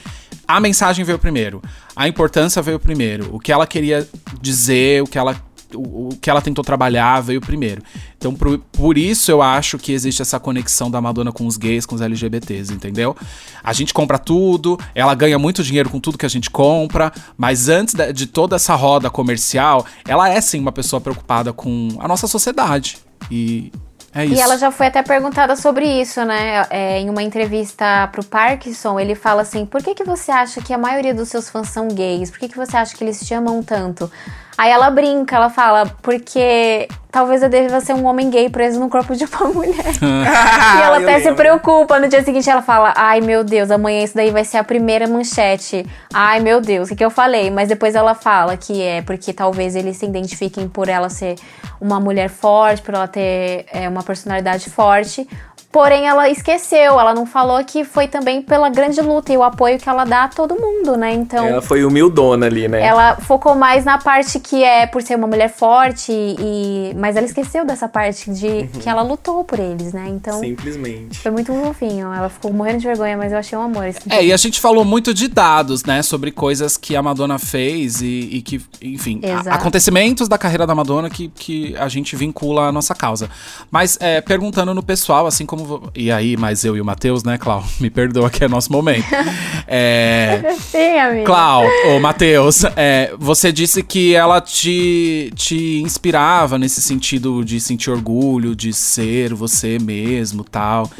a 0.46 0.60
mensagem 0.60 1.04
veio 1.06 1.18
primeiro, 1.18 1.62
a 1.96 2.06
importância 2.06 2.60
veio 2.60 2.78
primeiro, 2.78 3.34
o 3.34 3.38
que 3.40 3.50
ela 3.50 3.66
queria 3.66 4.06
dizer, 4.42 5.02
o 5.02 5.06
que 5.06 5.16
ela 5.16 5.40
o, 5.74 6.08
o 6.08 6.16
que 6.20 6.30
ela 6.30 6.40
tentou 6.40 6.64
trabalhar 6.64 7.20
veio 7.20 7.40
primeiro. 7.40 7.82
Então, 8.16 8.34
por, 8.34 8.58
por 8.58 8.98
isso 8.98 9.30
eu 9.30 9.42
acho 9.42 9.78
que 9.78 9.92
existe 9.92 10.22
essa 10.22 10.38
conexão 10.38 10.90
da 10.90 11.00
Madonna 11.00 11.32
com 11.32 11.46
os 11.46 11.56
gays, 11.56 11.84
com 11.86 11.94
os 11.94 12.00
LGBTs, 12.00 12.72
entendeu? 12.72 13.16
A 13.62 13.72
gente 13.72 13.92
compra 13.92 14.18
tudo, 14.18 14.78
ela 14.94 15.14
ganha 15.14 15.38
muito 15.38 15.62
dinheiro 15.62 15.90
com 15.90 16.00
tudo 16.00 16.18
que 16.18 16.26
a 16.26 16.30
gente 16.30 16.50
compra, 16.50 17.12
mas 17.36 17.68
antes 17.68 17.94
de, 17.94 18.12
de 18.12 18.26
toda 18.26 18.56
essa 18.56 18.74
roda 18.74 19.10
comercial, 19.10 19.84
ela 20.06 20.28
é 20.28 20.40
sim 20.40 20.60
uma 20.60 20.72
pessoa 20.72 21.00
preocupada 21.00 21.52
com 21.52 21.88
a 21.98 22.08
nossa 22.08 22.26
sociedade. 22.26 22.98
E 23.30 23.72
é 24.14 24.26
isso. 24.26 24.34
E 24.34 24.40
ela 24.40 24.58
já 24.58 24.70
foi 24.70 24.88
até 24.88 25.02
perguntada 25.02 25.56
sobre 25.56 25.86
isso, 25.86 26.22
né? 26.24 26.66
É, 26.68 27.00
em 27.00 27.08
uma 27.08 27.22
entrevista 27.22 28.08
pro 28.12 28.22
Parkinson, 28.22 29.00
ele 29.00 29.14
fala 29.14 29.40
assim: 29.42 29.64
por 29.64 29.82
que, 29.82 29.94
que 29.94 30.04
você 30.04 30.30
acha 30.30 30.60
que 30.60 30.72
a 30.72 30.78
maioria 30.78 31.14
dos 31.14 31.30
seus 31.30 31.48
fãs 31.48 31.68
são 31.68 31.88
gays? 31.88 32.30
Por 32.30 32.38
que, 32.38 32.48
que 32.48 32.56
você 32.56 32.76
acha 32.76 32.94
que 32.94 33.02
eles 33.02 33.20
te 33.20 33.32
amam 33.32 33.62
tanto? 33.62 34.10
Aí 34.56 34.70
ela 34.70 34.90
brinca, 34.90 35.36
ela 35.36 35.50
fala, 35.50 35.86
porque 36.02 36.88
talvez 37.10 37.42
eu 37.42 37.48
deva 37.48 37.80
ser 37.80 37.94
um 37.94 38.06
homem 38.06 38.30
gay 38.30 38.48
preso 38.48 38.80
no 38.80 38.88
corpo 38.88 39.14
de 39.14 39.24
uma 39.24 39.48
mulher. 39.52 39.84
e 40.00 40.82
ela 40.82 40.98
eu 40.98 41.02
até 41.02 41.20
se 41.20 41.32
preocupa. 41.32 41.98
No 41.98 42.08
dia 42.08 42.22
seguinte 42.22 42.48
ela 42.48 42.62
fala: 42.62 42.92
Ai 42.96 43.20
meu 43.20 43.44
Deus, 43.44 43.70
amanhã 43.70 44.02
isso 44.02 44.14
daí 44.14 44.30
vai 44.30 44.44
ser 44.44 44.58
a 44.58 44.64
primeira 44.64 45.06
manchete. 45.06 45.86
Ai 46.12 46.40
meu 46.40 46.60
Deus, 46.60 46.86
o 46.86 46.90
que, 46.90 46.96
que 46.96 47.04
eu 47.04 47.10
falei? 47.10 47.50
Mas 47.50 47.68
depois 47.68 47.94
ela 47.94 48.14
fala 48.14 48.56
que 48.56 48.82
é 48.82 49.02
porque 49.02 49.32
talvez 49.32 49.76
eles 49.76 49.98
se 49.98 50.06
identifiquem 50.06 50.68
por 50.68 50.88
ela 50.88 51.08
ser 51.08 51.36
uma 51.80 52.00
mulher 52.00 52.30
forte, 52.30 52.80
por 52.82 52.94
ela 52.94 53.08
ter 53.08 53.66
é, 53.72 53.88
uma 53.88 54.02
personalidade 54.02 54.70
forte. 54.70 55.28
Porém, 55.72 56.06
ela 56.06 56.28
esqueceu, 56.28 57.00
ela 57.00 57.14
não 57.14 57.24
falou 57.24 57.64
que 57.64 57.82
foi 57.82 58.06
também 58.06 58.42
pela 58.42 58.68
grande 58.68 59.00
luta 59.00 59.32
e 59.32 59.36
o 59.38 59.42
apoio 59.42 59.78
que 59.78 59.88
ela 59.88 60.04
dá 60.04 60.24
a 60.24 60.28
todo 60.28 60.54
mundo, 60.54 60.96
né? 60.98 61.14
Então. 61.14 61.46
Ela 61.46 61.62
foi 61.62 61.82
humildona 61.82 62.44
ali, 62.44 62.68
né? 62.68 62.82
Ela 62.84 63.16
focou 63.16 63.54
mais 63.54 63.82
na 63.84 63.96
parte 63.96 64.38
que 64.38 64.62
é 64.62 64.86
por 64.86 65.00
ser 65.02 65.16
uma 65.16 65.26
mulher 65.26 65.48
forte 65.48 66.12
e 66.12 66.92
mas 66.96 67.16
ela 67.16 67.24
esqueceu 67.24 67.64
dessa 67.64 67.88
parte 67.88 68.30
de 68.30 68.42
Uhum. 68.46 68.66
que 68.80 68.88
ela 68.88 69.00
lutou 69.02 69.44
por 69.44 69.58
eles, 69.58 69.94
né? 69.94 70.06
Então 70.08 70.38
Simplesmente. 70.40 71.18
foi 71.18 71.30
muito 71.30 71.52
fofinho. 71.54 72.12
Ela 72.12 72.28
ficou 72.28 72.52
morrendo 72.52 72.80
de 72.80 72.86
vergonha, 72.86 73.16
mas 73.16 73.32
eu 73.32 73.38
achei 73.38 73.56
um 73.56 73.62
amor. 73.62 73.86
Esse 73.86 74.00
É, 74.10 74.22
e 74.24 74.30
a 74.32 74.36
gente 74.36 74.60
falou 74.60 74.84
muito 74.84 75.14
de 75.14 75.26
dados, 75.26 75.84
né? 75.84 76.02
Sobre 76.02 76.30
coisas 76.30 76.76
que 76.76 76.94
a 76.94 77.02
Madonna 77.02 77.38
fez 77.38 78.02
e, 78.02 78.28
e 78.30 78.42
que, 78.42 78.60
enfim, 78.82 79.20
a- 79.24 79.28
Exato. 79.40 79.48
acontecimentos 79.56 80.28
da 80.28 80.36
carreira 80.36 80.66
da 80.66 80.74
Madonna 80.74 81.08
que, 81.08 81.28
que 81.28 81.74
a 81.78 81.88
gente 81.88 82.14
vincula 82.14 82.66
à 82.68 82.72
nossa 82.72 82.94
causa. 82.94 83.30
Mas 83.70 83.96
é, 84.00 84.20
perguntando 84.20 84.74
no 84.74 84.82
pessoal, 84.82 85.26
assim 85.26 85.46
como. 85.46 85.61
Vo- 85.64 85.90
E 85.94 86.10
aí, 86.10 86.36
mais 86.36 86.64
eu 86.64 86.76
e 86.76 86.80
o 86.80 86.84
Matheus, 86.84 87.22
né, 87.24 87.38
Clau? 87.38 87.64
Me 87.80 87.88
perdoa 87.90 88.28
que 88.30 88.44
é 88.44 88.48
nosso 88.48 88.70
momento. 88.72 89.06
É. 89.74 90.54
Sim, 90.58 90.98
amiga. 90.98 91.24
Clau, 91.24 91.64
ô 91.88 91.98
Matheus, 92.00 92.62
é, 92.76 93.14
você 93.18 93.50
disse 93.50 93.82
que 93.82 94.14
ela 94.14 94.38
te, 94.40 95.32
te 95.34 95.80
inspirava 95.80 96.58
nesse 96.58 96.82
sentido 96.82 97.42
de 97.44 97.58
sentir 97.60 97.90
orgulho, 97.90 98.54
de 98.54 98.72
ser 98.72 99.32
você 99.32 99.78
mesmo 99.78 100.44
tal. 100.44 100.90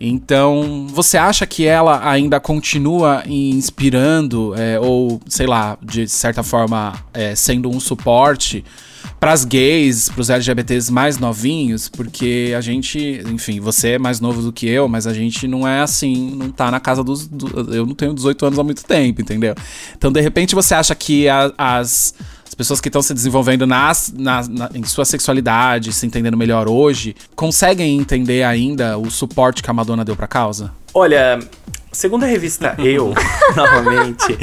Então, 0.00 0.86
você 0.90 1.16
acha 1.18 1.46
que 1.46 1.64
ela 1.66 2.08
ainda 2.08 2.40
continua 2.40 3.22
inspirando, 3.26 4.54
é, 4.56 4.80
ou 4.80 5.20
sei 5.28 5.46
lá, 5.46 5.76
de 5.82 6.08
certa 6.08 6.42
forma, 6.42 6.94
é, 7.12 7.34
sendo 7.34 7.68
um 7.68 7.78
suporte 7.78 8.64
pras 9.20 9.44
gays, 9.44 10.08
pros 10.08 10.30
LGBTs 10.30 10.90
mais 10.92 11.18
novinhos? 11.18 11.88
Porque 11.88 12.54
a 12.56 12.60
gente, 12.60 13.22
enfim, 13.32 13.60
você 13.60 13.90
é 13.90 13.98
mais 13.98 14.20
novo 14.20 14.42
do 14.42 14.52
que 14.52 14.68
eu, 14.68 14.88
mas 14.88 15.06
a 15.06 15.14
gente 15.14 15.46
não 15.48 15.66
é 15.66 15.80
assim, 15.80 16.34
não 16.36 16.50
tá 16.50 16.70
na 16.70 16.80
casa 16.80 17.02
dos. 17.02 17.26
do- 17.26 17.74
eu 17.74 17.84
não 17.86 17.94
tenho 17.94 18.14
18 18.14 18.46
anos 18.46 18.58
há 18.58 18.64
muito 18.64 18.84
tempo, 18.84 19.20
entendeu? 19.20 19.54
Então, 19.96 20.10
de 20.12 20.20
repente, 20.20 20.54
você 20.54 20.74
acha 20.74 20.94
que 20.94 21.28
a- 21.28 21.52
as. 21.56 22.14
As 22.46 22.54
pessoas 22.54 22.80
que 22.80 22.88
estão 22.88 23.02
se 23.02 23.12
desenvolvendo 23.14 23.66
nas- 23.66 24.12
na- 24.16 24.70
em 24.74 24.82
sua 24.82 25.04
sexualidade, 25.04 25.92
se 25.92 26.04
entendendo 26.06 26.36
melhor 26.36 26.66
hoje, 26.66 27.14
conseguem 27.36 27.96
entender 27.98 28.42
ainda 28.42 28.98
o 28.98 29.10
suporte 29.10 29.62
que 29.62 29.70
a 29.70 29.72
Madonna 29.72 30.04
deu 30.04 30.16
pra 30.16 30.26
causa? 30.26 30.72
Olha, 30.92 31.38
segundo 31.98 32.22
a 32.22 32.26
revista 32.26 32.76
Eu, 32.78 33.12
novamente, 33.56 34.38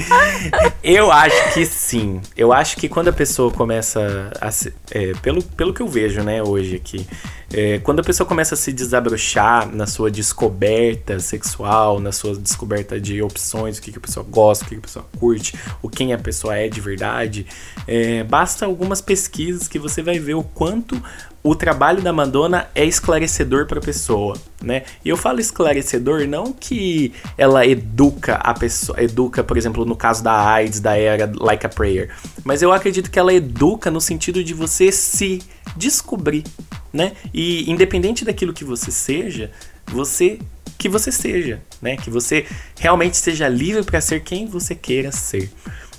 eu 0.83 1.09
acho 1.09 1.53
que 1.53 1.65
sim. 1.65 2.19
Eu 2.35 2.51
acho 2.51 2.75
que 2.75 2.89
quando 2.89 3.07
a 3.07 3.13
pessoa 3.13 3.49
começa 3.49 4.29
a 4.41 4.51
se, 4.51 4.73
é, 4.91 5.13
pelo, 5.21 5.41
pelo 5.41 5.73
que 5.73 5.81
eu 5.81 5.87
vejo, 5.87 6.21
né, 6.21 6.43
hoje 6.43 6.75
aqui, 6.75 7.07
é, 7.53 7.79
quando 7.79 8.01
a 8.01 8.03
pessoa 8.03 8.27
começa 8.27 8.55
a 8.55 8.57
se 8.57 8.73
desabrochar 8.73 9.73
na 9.73 9.87
sua 9.87 10.11
descoberta 10.11 11.17
sexual, 11.21 12.01
na 12.01 12.11
sua 12.11 12.35
descoberta 12.35 12.99
de 12.99 13.21
opções, 13.21 13.77
o 13.77 13.81
que, 13.81 13.93
que 13.93 13.99
a 13.99 14.01
pessoa 14.01 14.25
gosta, 14.29 14.65
o 14.65 14.67
que, 14.67 14.75
que 14.75 14.79
a 14.79 14.83
pessoa 14.83 15.05
curte, 15.17 15.57
o 15.81 15.87
quem 15.87 16.11
a 16.11 16.17
pessoa 16.17 16.57
é 16.57 16.67
de 16.67 16.81
verdade, 16.81 17.47
é, 17.87 18.23
basta 18.25 18.65
algumas 18.65 18.99
pesquisas 18.99 19.67
que 19.69 19.79
você 19.79 20.01
vai 20.01 20.19
ver 20.19 20.33
o 20.33 20.43
quanto 20.43 21.01
o 21.45 21.53
trabalho 21.53 22.01
da 22.01 22.11
Madonna 22.11 22.67
é 22.73 22.83
esclarecedor 22.83 23.67
para 23.67 23.77
a 23.77 23.81
pessoa, 23.81 24.35
né? 24.59 24.81
E 25.05 25.09
eu 25.09 25.15
falo 25.15 25.39
esclarecedor 25.39 26.27
não 26.27 26.51
que 26.51 27.13
ela 27.37 27.63
educa 27.67 28.37
a 28.37 28.51
pessoa, 28.51 28.99
educa, 28.99 29.43
por 29.43 29.55
exemplo, 29.55 29.85
no 29.85 29.95
caso 29.95 30.23
da 30.23 30.33
AIDS, 30.33 30.79
da 30.79 30.97
era 30.97 31.31
Like 31.35 31.63
a 31.63 31.69
Prayer, 31.69 32.09
mas 32.43 32.63
eu 32.63 32.73
acredito 32.73 33.11
que 33.11 33.19
ela 33.19 33.31
educa 33.31 33.91
no 33.91 34.01
sentido 34.01 34.43
de 34.43 34.55
você 34.55 34.91
se 34.91 35.39
descobrir, 35.77 36.43
né? 36.91 37.11
E 37.31 37.69
independente 37.69 38.25
daquilo 38.25 38.51
que 38.51 38.65
você 38.65 38.89
seja, 38.89 39.51
você 39.85 40.39
que 40.79 40.89
você 40.89 41.11
seja, 41.11 41.61
né? 41.79 41.95
Que 41.95 42.09
você 42.09 42.47
realmente 42.79 43.17
seja 43.17 43.47
livre 43.47 43.83
para 43.83 44.01
ser 44.01 44.23
quem 44.23 44.47
você 44.47 44.73
queira 44.73 45.11
ser. 45.11 45.51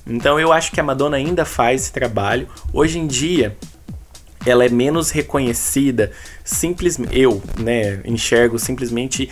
Então 0.04 0.40
eu 0.40 0.52
acho 0.52 0.72
que 0.72 0.80
a 0.80 0.82
Madonna 0.82 1.16
ainda 1.16 1.44
faz 1.44 1.82
esse 1.82 1.92
trabalho. 1.92 2.48
Hoje 2.72 2.98
em 2.98 3.06
dia, 3.06 3.56
ela 4.46 4.64
é 4.64 4.68
menos 4.68 5.10
reconhecida 5.10 6.10
simplesmente 6.44 7.18
eu, 7.18 7.42
né, 7.58 8.00
enxergo 8.04 8.58
simplesmente 8.58 9.28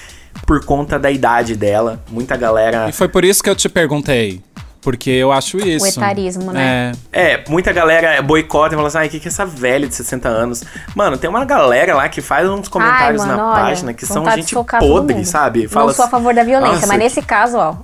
por 0.47 0.65
conta 0.65 0.99
da 0.99 1.11
idade 1.11 1.55
dela. 1.55 2.03
Muita 2.11 2.37
galera 2.37 2.89
E 2.89 2.93
foi 2.93 3.09
por 3.09 3.25
isso 3.25 3.43
que 3.43 3.49
eu 3.49 3.55
te 3.55 3.69
perguntei. 3.69 4.43
Porque 4.85 5.09
eu 5.09 5.33
acho 5.33 5.57
isso. 5.57 5.87
etarismo, 5.87 6.53
né? 6.53 6.93
É. 7.11 7.33
É, 7.33 7.45
muita 7.49 7.73
galera 7.73 8.21
boicota 8.21 8.75
e 8.75 8.77
fala 8.77 8.89
assim, 8.89 8.99
ai, 8.99 9.07
o 9.07 9.11
que, 9.11 9.19
que 9.19 9.29
é 9.29 9.31
essa 9.31 9.47
velha 9.47 9.89
de 9.89 9.95
60 9.95 10.29
anos? 10.29 10.63
Mano, 10.95 11.17
tem 11.17 11.31
uma 11.31 11.43
galera 11.47 11.95
lá 11.95 12.07
que 12.11 12.21
faz 12.21 12.47
uns 12.47 12.69
comentários 12.69 13.23
Ai, 13.23 13.29
mano, 13.29 13.39
na 13.43 13.49
olha, 13.51 13.63
página 13.63 13.95
que 13.95 14.05
são 14.05 14.31
gente 14.33 14.55
podre, 14.79 15.25
sabe? 15.25 15.63
Não 15.63 15.71
Fala 15.71 15.95
sou 15.95 16.03
a 16.03 16.07
assim, 16.07 16.11
favor 16.11 16.35
da 16.35 16.45
violência, 16.45 16.75
"Nossa, 16.75 16.87
mas 16.87 16.99
nesse 16.99 17.23
caso, 17.23 17.57
ó. 17.57 17.77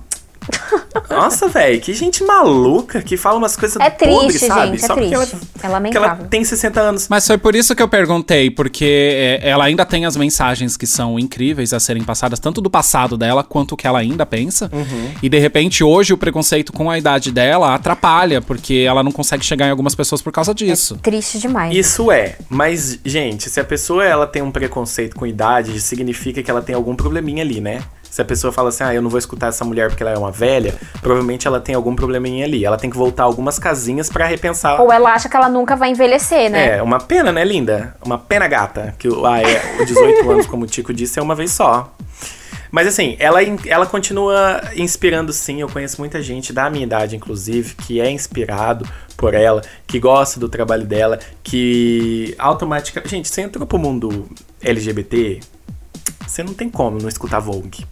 Nossa, 1.09 1.47
velho, 1.47 1.79
que 1.79 1.93
gente 1.93 2.23
maluca 2.23 3.01
que 3.01 3.17
fala 3.17 3.37
umas 3.37 3.55
coisas 3.55 3.77
É 3.81 3.89
triste, 3.89 4.15
podres, 4.15 4.41
sabe? 4.41 4.77
gente, 4.77 4.85
é 4.85 4.87
porque 4.87 5.13
ela, 5.13 5.25
triste. 5.25 5.35
É 5.35 5.47
porque 5.51 5.65
ela 5.65 5.73
lamentável. 5.73 6.27
tem 6.27 6.43
60 6.43 6.81
anos. 6.81 7.07
Mas 7.09 7.27
foi 7.27 7.37
por 7.37 7.55
isso 7.55 7.75
que 7.75 7.81
eu 7.81 7.87
perguntei, 7.87 8.49
porque 8.49 8.85
é, 8.85 9.49
ela 9.49 9.65
ainda 9.65 9.85
tem 9.85 10.05
as 10.05 10.15
mensagens 10.15 10.77
que 10.77 10.87
são 10.87 11.19
incríveis 11.19 11.73
a 11.73 11.79
serem 11.79 12.03
passadas, 12.03 12.39
tanto 12.39 12.61
do 12.61 12.69
passado 12.69 13.17
dela 13.17 13.43
quanto 13.43 13.73
o 13.73 13.77
que 13.77 13.85
ela 13.85 13.99
ainda 13.99 14.25
pensa. 14.25 14.69
Uhum. 14.73 15.11
E 15.21 15.29
de 15.29 15.37
repente, 15.37 15.83
hoje, 15.83 16.13
o 16.13 16.17
preconceito 16.17 16.73
com 16.73 16.89
a 16.89 16.97
idade 16.97 17.31
dela 17.31 17.75
atrapalha, 17.75 18.41
porque 18.41 18.85
ela 18.87 19.03
não 19.03 19.11
consegue 19.11 19.45
chegar 19.45 19.67
em 19.67 19.71
algumas 19.71 19.95
pessoas 19.95 20.21
por 20.21 20.31
causa 20.31 20.53
disso. 20.53 20.97
Triste 21.01 21.39
demais. 21.39 21.75
Isso 21.75 22.11
é, 22.11 22.35
mas, 22.49 22.99
gente, 23.05 23.49
se 23.49 23.59
a 23.59 23.63
pessoa 23.63 24.03
ela 24.03 24.25
tem 24.25 24.41
um 24.41 24.51
preconceito 24.51 25.15
com 25.15 25.25
idade, 25.25 25.79
significa 25.81 26.41
que 26.41 26.49
ela 26.49 26.61
tem 26.61 26.75
algum 26.75 26.95
probleminha 26.95 27.43
ali, 27.43 27.61
né? 27.61 27.81
Se 28.11 28.21
a 28.21 28.25
pessoa 28.25 28.51
fala 28.51 28.67
assim, 28.69 28.83
ah, 28.83 28.93
eu 28.93 29.01
não 29.01 29.09
vou 29.09 29.17
escutar 29.17 29.47
essa 29.47 29.63
mulher 29.63 29.87
porque 29.89 30.03
ela 30.03 30.11
é 30.11 30.17
uma 30.17 30.31
velha, 30.31 30.75
provavelmente 31.01 31.47
ela 31.47 31.61
tem 31.61 31.73
algum 31.73 31.95
probleminha 31.95 32.45
ali. 32.45 32.65
Ela 32.65 32.75
tem 32.77 32.89
que 32.89 32.97
voltar 32.97 33.23
algumas 33.23 33.57
casinhas 33.57 34.09
pra 34.09 34.25
repensar. 34.25 34.81
Ou 34.81 34.91
ela 34.91 35.13
acha 35.13 35.29
que 35.29 35.35
ela 35.37 35.47
nunca 35.47 35.77
vai 35.77 35.91
envelhecer, 35.91 36.51
né? 36.51 36.77
É, 36.77 36.83
uma 36.83 36.99
pena, 36.99 37.31
né, 37.31 37.45
linda? 37.45 37.95
Uma 38.05 38.17
pena 38.17 38.49
gata. 38.49 38.93
Que 38.99 39.07
o- 39.07 39.25
ah, 39.25 39.39
é, 39.41 39.81
o 39.81 39.85
18 39.85 40.29
anos, 40.29 40.45
como 40.45 40.65
o 40.65 40.67
Tico 40.67 40.93
disse, 40.93 41.17
é 41.19 41.21
uma 41.21 41.33
vez 41.35 41.51
só. 41.51 41.95
Mas 42.69 42.85
assim, 42.87 43.15
ela, 43.19 43.39
ela 43.65 43.85
continua 43.85 44.61
inspirando 44.75 45.31
sim. 45.31 45.61
Eu 45.61 45.69
conheço 45.69 45.99
muita 45.99 46.21
gente 46.21 46.51
da 46.51 46.69
minha 46.69 46.83
idade, 46.83 47.15
inclusive, 47.15 47.75
que 47.75 48.01
é 48.01 48.09
inspirado 48.11 48.85
por 49.15 49.33
ela, 49.33 49.61
que 49.87 49.99
gosta 49.99 50.37
do 50.39 50.49
trabalho 50.49 50.85
dela, 50.85 51.17
que 51.43 52.35
automaticamente. 52.37 53.09
Gente, 53.15 53.29
você 53.29 53.41
entrou 53.41 53.65
pro 53.65 53.77
mundo 53.77 54.27
LGBT, 54.61 55.39
você 56.27 56.43
não 56.43 56.53
tem 56.53 56.69
como 56.69 56.97
não 56.99 57.07
escutar 57.09 57.39
Vogue. 57.39 57.85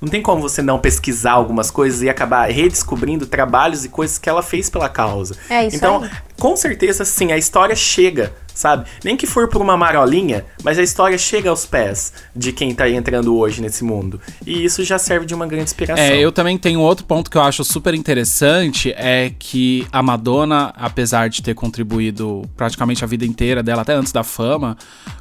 Não 0.00 0.08
tem 0.08 0.22
como 0.22 0.40
você 0.40 0.62
não 0.62 0.78
pesquisar 0.78 1.32
algumas 1.32 1.70
coisas 1.70 2.02
e 2.02 2.08
acabar 2.08 2.50
redescobrindo 2.50 3.26
trabalhos 3.26 3.84
e 3.84 3.88
coisas 3.88 4.18
que 4.18 4.28
ela 4.28 4.42
fez 4.42 4.68
pela 4.70 4.88
causa. 4.88 5.36
É 5.48 5.66
isso 5.66 5.76
Então, 5.76 6.02
aí. 6.02 6.10
com 6.38 6.56
certeza, 6.56 7.04
sim, 7.04 7.32
a 7.32 7.36
história 7.38 7.76
chega, 7.76 8.32
sabe? 8.54 8.86
Nem 9.04 9.16
que 9.16 9.26
for 9.26 9.48
por 9.48 9.60
uma 9.60 9.76
marolinha, 9.76 10.44
mas 10.62 10.78
a 10.78 10.82
história 10.82 11.16
chega 11.18 11.50
aos 11.50 11.66
pés 11.66 12.12
de 12.34 12.52
quem 12.52 12.74
tá 12.74 12.88
entrando 12.88 13.36
hoje 13.36 13.60
nesse 13.62 13.84
mundo. 13.84 14.20
E 14.46 14.64
isso 14.64 14.82
já 14.84 14.98
serve 14.98 15.26
de 15.26 15.34
uma 15.34 15.46
grande 15.46 15.64
inspiração. 15.64 16.02
É, 16.04 16.18
eu 16.18 16.32
também 16.32 16.56
tenho 16.58 16.80
outro 16.80 17.04
ponto 17.04 17.30
que 17.30 17.36
eu 17.36 17.42
acho 17.42 17.62
super 17.64 17.94
interessante, 17.94 18.92
é 18.96 19.32
que 19.38 19.86
a 19.92 20.02
Madonna, 20.02 20.72
apesar 20.76 21.28
de 21.28 21.42
ter 21.42 21.54
contribuído 21.54 22.42
praticamente 22.56 23.04
a 23.04 23.06
vida 23.06 23.24
inteira 23.24 23.62
dela, 23.62 23.82
até 23.82 23.92
antes 23.94 24.12
da 24.12 24.22
fama, 24.24 24.76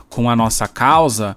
com 0.09 0.29
a 0.29 0.35
nossa 0.35 0.67
causa, 0.67 1.35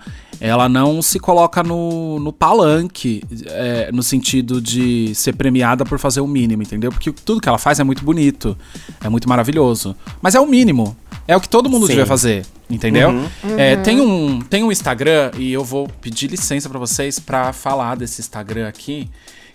ela 0.49 0.69
não 0.69 1.01
se 1.01 1.21
coloca 1.21 1.63
no, 1.63 2.19
no 2.19 2.33
palanque, 2.33 3.23
é, 3.47 3.93
no 3.93 4.03
sentido 4.03 4.61
de 4.61 5.15
ser 5.15 5.35
premiada 5.35 5.85
por 5.85 6.01
fazer 6.01 6.21
o 6.21 6.27
mínimo, 6.27 6.65
entendeu? 6.65 6.91
Porque 6.91 7.13
tudo 7.13 7.41
que 7.41 7.49
ela 7.49 7.59
faz 7.59 7.79
é 7.79 7.85
muito 7.85 8.05
bonito, 8.05 8.59
é 9.01 9.09
muito 9.09 9.29
maravilhoso. 9.29 9.95
Mas 10.21 10.35
é 10.35 10.41
o 10.41 10.47
mínimo. 10.47 10.97
É 11.29 11.37
o 11.37 11.41
que 11.41 11.49
todo 11.49 11.71
mundo 11.71 11.83
Sim. 11.87 11.93
devia 11.93 12.07
fazer, 12.07 12.45
entendeu? 12.69 13.11
Uhum. 13.11 13.29
É, 13.57 13.77
tem, 13.77 14.01
um, 14.01 14.41
tem 14.41 14.65
um 14.65 14.73
Instagram, 14.73 15.31
e 15.39 15.53
eu 15.53 15.63
vou 15.63 15.87
pedir 16.01 16.29
licença 16.29 16.69
pra 16.69 16.79
vocês 16.81 17.21
pra 17.21 17.53
falar 17.53 17.95
desse 17.95 18.21
Instagram 18.21 18.67
aqui, 18.67 19.09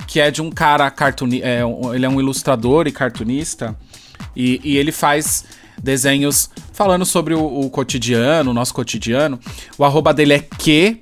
que 0.08 0.22
é 0.22 0.32
de 0.32 0.42
um 0.42 0.50
cara 0.50 0.90
cartuni 0.90 1.42
é, 1.42 1.64
ele 1.94 2.06
é 2.06 2.10
um 2.10 2.18
ilustrador 2.22 2.88
e 2.88 2.94
cartunista, 2.94 3.76
e, 4.34 4.62
e 4.64 4.78
ele 4.78 4.94
faz 4.94 5.44
desenhos 5.82 6.50
falando 6.74 7.06
sobre 7.06 7.34
o, 7.34 7.44
o 7.44 7.70
cotidiano, 7.70 8.52
o 8.52 8.54
nosso 8.54 8.74
cotidiano. 8.74 9.40
O 9.78 9.86
arroba 9.86 10.14
dele 10.14 10.34
é 10.34 10.40
que.isso.joão. 10.40 11.00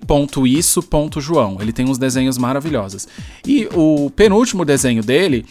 Ele 1.60 1.74
tem 1.74 1.90
uns 1.90 1.98
desenhos 1.98 2.38
maravilhosos. 2.38 3.08
E 3.46 3.68
o 3.74 4.10
penúltimo 4.16 4.64
desenho 4.64 5.04
dele, 5.04 5.46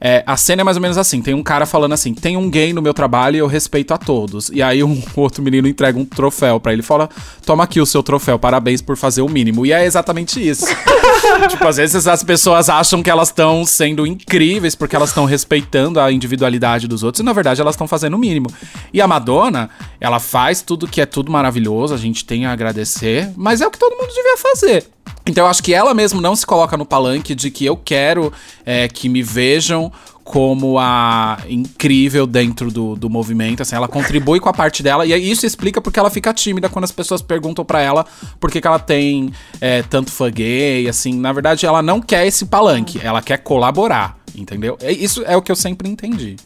é, 0.00 0.22
a 0.26 0.36
cena 0.36 0.62
é 0.62 0.64
mais 0.64 0.76
ou 0.76 0.80
menos 0.80 0.98
assim: 0.98 1.22
tem 1.22 1.34
um 1.34 1.42
cara 1.42 1.66
falando 1.66 1.92
assim, 1.92 2.14
tem 2.14 2.36
um 2.36 2.48
gay 2.50 2.72
no 2.72 2.82
meu 2.82 2.94
trabalho 2.94 3.36
e 3.36 3.38
eu 3.38 3.46
respeito 3.46 3.92
a 3.94 3.98
todos. 3.98 4.48
E 4.50 4.62
aí 4.62 4.84
um 4.84 5.02
outro 5.16 5.42
menino 5.42 5.66
entrega 5.66 5.98
um 5.98 6.04
troféu 6.04 6.60
pra 6.60 6.72
ele 6.72 6.82
fala: 6.82 7.08
toma 7.44 7.64
aqui 7.64 7.80
o 7.80 7.86
seu 7.86 8.02
troféu, 8.02 8.38
parabéns 8.38 8.80
por 8.82 8.96
fazer 8.96 9.22
o 9.22 9.28
mínimo. 9.28 9.64
E 9.66 9.72
é 9.72 9.84
exatamente 9.84 10.46
isso. 10.46 10.66
tipo, 11.48 11.66
às 11.66 11.76
vezes 11.76 12.06
as 12.06 12.22
pessoas 12.22 12.68
acham 12.68 13.02
que 13.02 13.10
elas 13.10 13.28
estão 13.28 13.64
sendo 13.64 14.06
incríveis 14.06 14.74
porque 14.74 14.96
elas 14.96 15.10
estão 15.10 15.24
respeitando 15.24 16.00
a 16.00 16.10
individualidade 16.10 16.86
dos 16.88 17.02
outros 17.02 17.20
e 17.20 17.22
na 17.22 17.32
verdade 17.32 17.60
elas 17.60 17.74
estão 17.74 17.88
fazendo 17.88 18.14
o 18.14 18.18
mínimo. 18.18 18.48
E 18.92 19.00
a 19.00 19.06
Madonna, 19.06 19.70
ela 20.00 20.20
faz 20.20 20.62
tudo 20.62 20.86
que 20.88 21.00
é 21.00 21.06
tudo 21.06 21.30
maravilhoso, 21.30 21.94
a 21.94 21.98
gente 21.98 22.24
tem 22.24 22.46
a 22.46 22.52
agradecer, 22.52 23.30
mas 23.36 23.60
é 23.60 23.66
o 23.66 23.70
que 23.70 23.78
todo 23.78 23.96
mundo 23.96 24.12
devia 24.12 24.36
fazer. 24.36 24.86
Então 25.26 25.44
eu 25.44 25.48
acho 25.48 25.62
que 25.62 25.72
ela 25.72 25.94
mesmo 25.94 26.20
não 26.20 26.36
se 26.36 26.46
coloca 26.46 26.76
no 26.76 26.84
palanque 26.84 27.34
de 27.34 27.50
que 27.50 27.64
eu 27.64 27.76
quero 27.76 28.32
é, 28.64 28.88
que 28.88 29.08
me 29.08 29.22
vejam 29.22 29.90
como 30.24 30.78
a 30.78 31.38
incrível 31.48 32.26
dentro 32.26 32.70
do, 32.70 32.96
do 32.96 33.10
movimento, 33.10 33.60
assim, 33.62 33.76
ela 33.76 33.86
contribui 33.86 34.40
com 34.40 34.48
a 34.48 34.54
parte 34.54 34.82
dela, 34.82 35.04
e 35.04 35.12
aí 35.12 35.30
isso 35.30 35.44
explica 35.44 35.82
porque 35.82 35.98
ela 36.00 36.08
fica 36.10 36.32
tímida 36.32 36.68
quando 36.68 36.84
as 36.84 36.90
pessoas 36.92 37.20
perguntam 37.20 37.62
pra 37.64 37.82
ela 37.82 38.06
por 38.40 38.50
que, 38.50 38.58
que 38.60 38.66
ela 38.66 38.78
tem 38.78 39.30
é, 39.60 39.82
tanto 39.82 40.10
fã 40.10 40.30
gay, 40.30 40.88
assim, 40.88 41.14
na 41.14 41.30
verdade 41.32 41.66
ela 41.66 41.82
não 41.82 42.00
quer 42.00 42.26
esse 42.26 42.46
palanque, 42.46 42.98
ela 43.02 43.20
quer 43.20 43.36
colaborar, 43.38 44.18
entendeu? 44.34 44.78
É- 44.80 44.90
Isso 44.92 45.22
é 45.26 45.36
o 45.36 45.42
que 45.42 45.52
eu 45.52 45.56
sempre 45.56 45.88
entendi. 45.88 46.36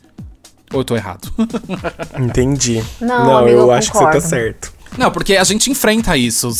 Ou 0.72 0.80
eu 0.80 0.84
tô 0.84 0.94
errado? 0.94 1.32
Entendi. 2.18 2.84
Não, 3.00 3.38
amigo, 3.38 3.56
eu 3.56 3.62
eu 3.66 3.70
acho 3.72 3.90
que 3.90 3.96
você 3.96 4.04
tá 4.04 4.20
certo. 4.20 4.72
Não, 4.96 5.10
porque 5.10 5.36
a 5.36 5.44
gente 5.44 5.70
enfrenta 5.70 6.16
isso. 6.16 6.50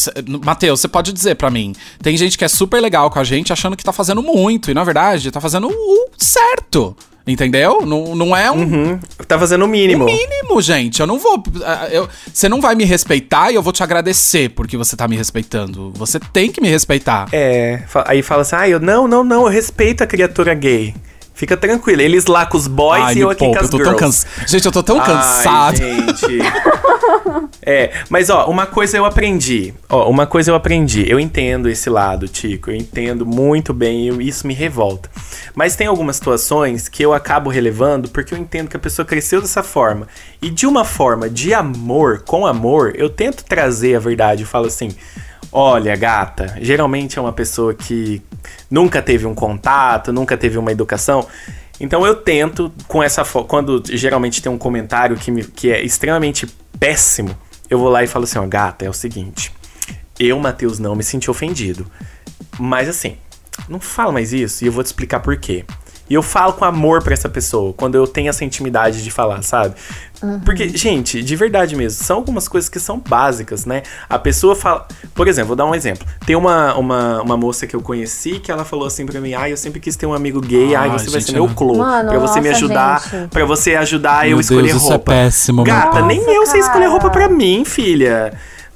Matheus, 0.45 0.81
você 0.81 0.89
pode 0.89 1.13
dizer 1.13 1.35
pra 1.37 1.51
mim. 1.51 1.75
Tem 2.03 2.17
gente 2.17 2.37
que 2.37 2.45
é 2.45 2.49
super 2.49 2.81
legal 2.81 3.11
com 3.11 3.19
a 3.19 3.25
gente 3.25 3.53
achando 3.53 3.77
que 3.77 3.85
tá 3.85 3.93
fazendo 3.93 4.23
muito. 4.23 4.71
E 4.71 4.75
na 4.75 4.85
verdade, 4.85 5.31
tá 5.31 5.41
fazendo 5.41 5.69
o 5.69 6.09
certo. 6.17 6.97
Entendeu? 7.27 7.85
Não, 7.85 8.17
não 8.17 8.35
é 8.35 8.51
um 8.51 8.63
Hum, 8.63 9.01
tá 9.27 9.39
fazendo 9.39 9.67
o 9.67 9.69
mínimo. 9.69 10.07
mínimo, 10.07 10.63
gente. 10.63 11.01
Eu 11.01 11.07
não 11.07 11.19
vou. 11.19 11.43
ah, 11.63 11.87
eu- 11.91 12.09
Você 12.33 12.49
não 12.49 12.59
vai 12.59 12.75
me 12.75 12.85
respeitar 12.85 13.51
e 13.51 13.55
eu 13.55 13.63
vou 13.63 13.71
te 13.73 13.83
agradecer 13.83 14.49
porque 14.51 14.79
você 14.79 14.97
tá 14.97 15.07
me 15.07 15.15
respeitando. 15.15 15.93
Você 15.95 16.19
tem 16.19 16.51
que 16.51 16.59
me 16.59 16.69
respeitar. 16.71 17.29
É, 17.31 17.83
aí 18.07 18.23
fala 18.23 18.41
assim, 18.43 18.57
ah, 18.57 18.67
eu 18.67 18.81
não, 18.81 19.07
não, 19.07 19.23
não, 19.23 19.43
eu 19.43 19.49
respeito 19.49 20.03
a 20.03 20.07
criatura 20.07 20.55
gay. 20.55 20.95
Fica 21.39 21.57
tranquilo, 21.57 22.03
eles 22.03 22.27
lá 22.27 22.45
com 22.45 22.59
os 22.59 22.67
boys 22.67 23.01
Ai, 23.01 23.15
e 23.15 23.21
eu 23.21 23.31
aqui 23.31 23.39
poupa, 23.39 23.59
com 23.59 23.63
eu 23.63 23.65
as 23.65 23.71
tô 23.71 23.79
tão 23.79 23.97
girls. 23.97 24.27
cansado. 24.27 24.49
Gente, 24.49 24.67
eu 24.67 24.73
tô 24.73 24.83
tão 24.83 25.01
Ai, 25.01 25.07
cansado. 25.07 25.77
gente. 25.77 26.39
é, 27.63 27.93
mas 28.11 28.29
ó, 28.29 28.47
uma 28.47 28.67
coisa 28.67 28.97
eu 28.97 29.05
aprendi. 29.05 29.73
Ó, 29.89 30.11
uma 30.11 30.27
coisa 30.27 30.51
eu 30.51 30.57
aprendi. 30.57 31.09
Eu 31.09 31.21
entendo 31.21 31.69
esse 31.69 31.89
lado, 31.89 32.27
Tico. 32.27 32.73
Eu 32.73 32.75
entendo 32.75 33.25
muito 33.25 33.73
bem 33.73 34.09
e 34.09 34.29
isso 34.29 34.49
me 34.49 34.53
revolta. 34.53 35.09
Mas 35.55 35.77
tem 35.77 35.87
algumas 35.87 36.17
situações 36.17 36.89
que 36.89 37.05
eu 37.05 37.15
acabo 37.15 37.51
relevando 37.51 38.09
porque 38.09 38.35
eu 38.35 38.39
entendo 38.39 38.69
que 38.69 38.77
a 38.77 38.81
pessoa 38.81 39.07
cresceu 39.07 39.41
dessa 39.41 39.63
forma. 39.63 40.09
E 40.43 40.51
de 40.51 40.67
uma 40.67 40.85
forma 40.85 41.31
de 41.31 41.55
amor, 41.55 42.25
com 42.27 42.49
amor, 42.49 42.95
eu 42.97 43.09
tento 43.09 43.45
trazer 43.45 43.95
a 43.95 44.01
verdade. 44.01 44.43
Eu 44.43 44.49
falo 44.49 44.67
assim. 44.67 44.91
Olha, 45.51 45.97
gata, 45.97 46.57
geralmente 46.61 47.19
é 47.19 47.23
uma 47.23 47.33
pessoa 47.33 47.73
que 47.75 48.21
nunca 48.71 49.01
teve 49.01 49.27
um 49.27 49.35
contato, 49.35 50.13
nunca 50.13 50.37
teve 50.37 50.59
uma 50.59 50.71
educação. 50.71 51.27
Então 51.81 52.05
eu 52.07 52.15
tento, 52.15 52.73
com 52.87 53.03
essa 53.03 53.25
quando 53.25 53.83
geralmente 53.87 54.43
tem 54.43 54.51
um 54.53 54.59
comentário 54.59 55.17
que, 55.17 55.31
me- 55.31 55.45
que 55.45 55.71
é 55.71 55.81
extremamente 55.83 56.47
péssimo, 56.79 57.35
eu 57.71 57.79
vou 57.79 57.89
lá 57.89 58.03
e 58.03 58.07
falo 58.07 58.25
assim, 58.25 58.39
ó, 58.39 58.47
gata, 58.47 58.85
é 58.85 58.91
o 58.91 58.93
seguinte. 58.93 59.53
Eu, 60.19 60.39
Matheus, 60.39 60.79
não 60.79 60.95
me 60.95 61.03
senti 61.05 61.31
ofendido. 61.31 61.87
Mas 62.59 62.89
assim, 62.89 63.17
não 63.69 63.81
fala 63.81 64.13
mais 64.13 64.33
isso 64.33 64.65
e 64.65 64.67
eu 64.67 64.73
vou 64.73 64.83
te 64.83 64.87
explicar 64.89 65.21
por 65.21 65.37
quê. 65.39 65.65
E 66.11 66.15
eu 66.15 66.23
falo 66.23 66.55
com 66.55 66.65
amor 66.65 67.03
pra 67.03 67.13
essa 67.13 67.29
pessoa, 67.29 67.75
quando 67.75 67.95
eu 67.95 68.07
tenho 68.07 68.29
essa 68.31 68.45
intimidade 68.45 69.05
de 69.05 69.11
falar, 69.11 69.43
sabe? 69.43 69.75
Porque, 70.45 70.69
gente, 70.71 71.23
de 71.23 71.37
verdade 71.37 71.77
mesmo, 71.77 72.03
são 72.03 72.17
algumas 72.17 72.49
coisas 72.49 72.69
que 72.69 72.81
são 72.81 72.99
básicas, 72.99 73.65
né? 73.65 73.83
A 74.09 74.19
pessoa 74.19 74.57
fala. 74.57 74.87
Por 75.15 75.29
exemplo, 75.29 75.49
vou 75.49 75.57
dar 75.57 75.65
um 75.67 75.75
exemplo. 75.75 76.05
Tem 76.27 76.35
uma, 76.35 76.75
uma, 76.75 77.23
uma 77.23 77.37
moça 77.37 77.67
que 77.69 77.77
eu 77.77 77.81
conheci 77.81 78.41
que 78.41 78.51
ela 78.51 78.65
falou 78.65 78.87
assim 78.87 79.07
pra 79.07 79.21
mim: 79.21 79.35
ai, 79.35 79.53
eu 79.53 79.57
sempre 79.57 79.79
quis 79.79 79.95
ter 79.97 80.07
um 80.07 80.15
amigo 80.15 80.41
gay, 80.41 80.75
ai, 80.75 80.89
Ai, 80.91 80.99
você 80.99 81.09
vai 81.11 81.21
ser 81.21 81.33
meu 81.33 81.45
eu- 81.47 81.55
clô. 81.55 81.77
Mano, 81.79 82.09
Pra 82.09 82.19
você 82.19 82.41
me 82.41 82.49
nossa, 82.49 82.59
ajudar, 82.65 83.01
gente. 83.09 83.29
para 83.29 83.45
você 83.45 83.77
ajudar 83.77 84.25
eu 84.27 84.31
Meu 84.33 84.41
escolher 84.41 84.69
Deus, 84.71 84.77
isso 84.83 84.87
é 84.89 84.95
roupa. 84.97 85.13
péssimo, 85.13 85.63
Gata, 85.63 85.99
meu 85.99 86.07
nem 86.07 86.19
Nossa, 86.19 86.31
eu 86.33 86.47
sei 86.47 86.61
escolher 86.61 86.87
roupa 86.87 87.11
pra 87.11 87.29
mim, 87.29 87.65
filha. 87.65 88.33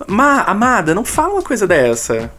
Ma, 0.07 0.43
amada, 0.43 0.95
não 0.95 1.05
fala 1.05 1.35
uma 1.35 1.43
coisa 1.43 1.66
dessa. 1.66 2.30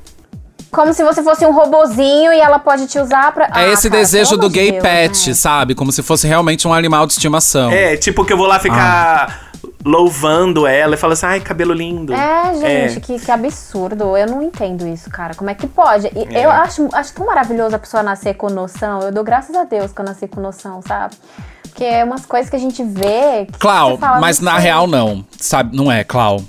Como 0.74 0.93
se 0.93 1.03
você 1.03 1.21
fosse 1.24 1.45
um 1.45 1.51
robozinho 1.53 2.34
e 2.34 2.39
ela 2.39 2.59
pode 2.59 2.88
te 2.88 2.99
usar 2.99 3.32
pra. 3.32 3.45
É 3.45 3.49
Ah, 3.51 3.67
esse 3.69 3.89
cara, 3.89 4.01
desejo 4.01 4.36
do 4.38 4.49
gay 4.49 4.71
Deus, 4.71 4.84
pet, 4.84 5.30
né? 5.30 5.36
sabe? 5.36 5.76
Como 5.76 5.91
se 5.91 6.01
fosse 6.01 6.28
realmente 6.28 6.67
um 6.67 6.74
animal 6.74 7.05
de 7.05 7.13
estimação. 7.13 7.71
É, 7.71 7.95
tipo 7.95 8.26
que 8.26 8.34
eu 8.34 8.38
vou 8.38 8.47
lá 8.47 8.59
ficar 8.59 9.51
louvando 9.86 10.65
ela 10.65 10.95
e 10.95 10.97
falar 10.97 11.13
assim, 11.13 11.26
ai, 11.26 11.39
cabelo 11.41 11.74
lindo. 11.74 12.13
É, 12.13 12.53
gente, 12.53 12.97
É. 12.97 12.99
Que, 13.01 13.19
que 13.19 13.32
absurdo. 13.32 14.17
Eu 14.17 14.28
não 14.28 14.41
entendo 14.41 14.88
isso, 14.88 15.09
cara. 15.09 15.36
Como 15.36 15.49
é 15.49 15.53
que 15.53 15.67
pode? 15.67 16.07
E 16.07 16.36
É. 16.36 16.45
Eu 16.45 16.49
acho, 16.49 16.88
acho 16.93 17.13
tão 17.13 17.26
maravilhoso 17.26 17.76
a 17.76 17.80
pessoa 17.80 18.01
nascer 18.01 18.34
com 18.36 18.49
noção. 18.49 19.01
Eu 19.01 19.11
dou 19.11 19.24
graças 19.24 19.55
a 19.55 19.63
Deus 19.65 19.91
que 19.91 20.01
eu 20.01 20.05
nasci 20.05 20.28
com 20.28 20.41
noção, 20.41 20.82
sabe? 20.82 21.15
Porque 21.63 21.84
é 21.84 22.03
umas 22.03 22.26
coisas 22.26 22.49
que 22.49 22.55
a 22.55 22.59
gente 22.59 22.84
vê. 22.84 23.45
Que 23.51 23.57
Clau, 23.59 23.97
mas 24.21 24.39
não 24.39 24.51
na 24.51 24.57
sei. 24.59 24.65
real 24.69 24.88
não. 24.88 25.26
Sabe, 25.38 25.76
não 25.76 25.91
é, 25.91 26.03
Clau. 26.03 26.41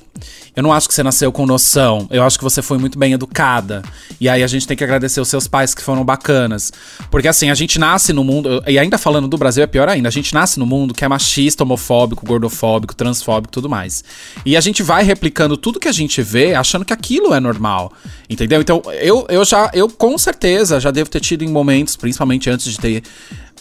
Eu 0.57 0.63
não 0.63 0.73
acho 0.73 0.87
que 0.87 0.95
você 0.95 1.03
nasceu 1.03 1.33
com 1.33 1.47
noção. 1.47 2.07
Eu 2.11 2.23
acho 2.23 2.39
que 2.39 2.45
você 2.45 2.63
foi 2.63 2.79
muito 2.79 2.99
bem 2.99 3.13
educada. 3.13 3.83
E 4.21 4.29
aí 4.29 4.43
a 4.43 4.47
gente 4.47 4.67
tem 4.67 4.77
que 4.77 4.85
agradecer 4.85 5.21
os 5.21 5.29
seus 5.29 5.49
pais 5.49 5.75
que 5.75 5.83
foram 5.83 6.05
bacanas. 6.05 6.73
Porque 7.11 7.27
assim, 7.27 7.51
a 7.51 7.55
gente 7.55 7.79
nasce 7.79 8.13
no 8.13 8.23
mundo. 8.23 8.63
E 8.67 8.79
ainda 8.79 8.97
falando 8.97 9.27
do 9.27 9.37
Brasil 9.37 9.65
é 9.65 9.67
pior 9.67 9.89
ainda. 9.89 10.09
A 10.09 10.13
gente 10.13 10.33
nasce 10.33 10.59
no 10.59 10.67
mundo 10.67 10.95
que 10.95 11.05
é 11.05 11.09
machista, 11.09 11.65
homofóbico, 11.65 12.25
gordofóbico, 12.25 12.95
transfóbico 12.95 13.53
tudo 13.53 13.69
mais. 13.69 14.05
E 14.47 14.57
a 14.57 14.61
gente 14.61 14.83
vai 14.83 15.03
replicando 15.03 15.57
tudo 15.57 15.81
que 15.81 15.89
a 15.89 15.93
gente 15.93 16.23
vê 16.23 16.55
achando 16.55 16.85
que 16.85 16.93
aquilo 16.93 17.35
é 17.35 17.41
normal. 17.41 17.93
Entendeu? 18.31 18.61
Então, 18.61 18.81
eu, 19.01 19.27
eu 19.29 19.45
já. 19.45 19.71
Eu 19.75 19.89
com 19.89 20.17
certeza 20.17 20.79
já 20.79 20.91
devo 20.91 21.11
ter 21.11 21.21
tido 21.21 21.43
em 21.43 21.49
momentos, 21.49 21.97
principalmente 21.97 22.49
antes 22.49 22.71
de 22.71 22.79
ter 22.79 23.03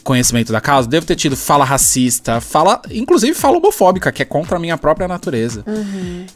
conhecimento 0.04 0.52
da 0.52 0.60
causa, 0.62 0.88
devo 0.88 1.06
ter 1.06 1.16
tido 1.16 1.36
fala 1.36 1.64
racista, 1.64 2.42
fala, 2.42 2.82
inclusive 2.92 3.34
fala 3.34 3.58
homofóbica, 3.58 4.12
que 4.12 4.22
é 4.22 4.26
contra 4.26 4.58
a 4.58 4.60
minha 4.60 4.78
própria 4.78 5.08
natureza. 5.08 5.64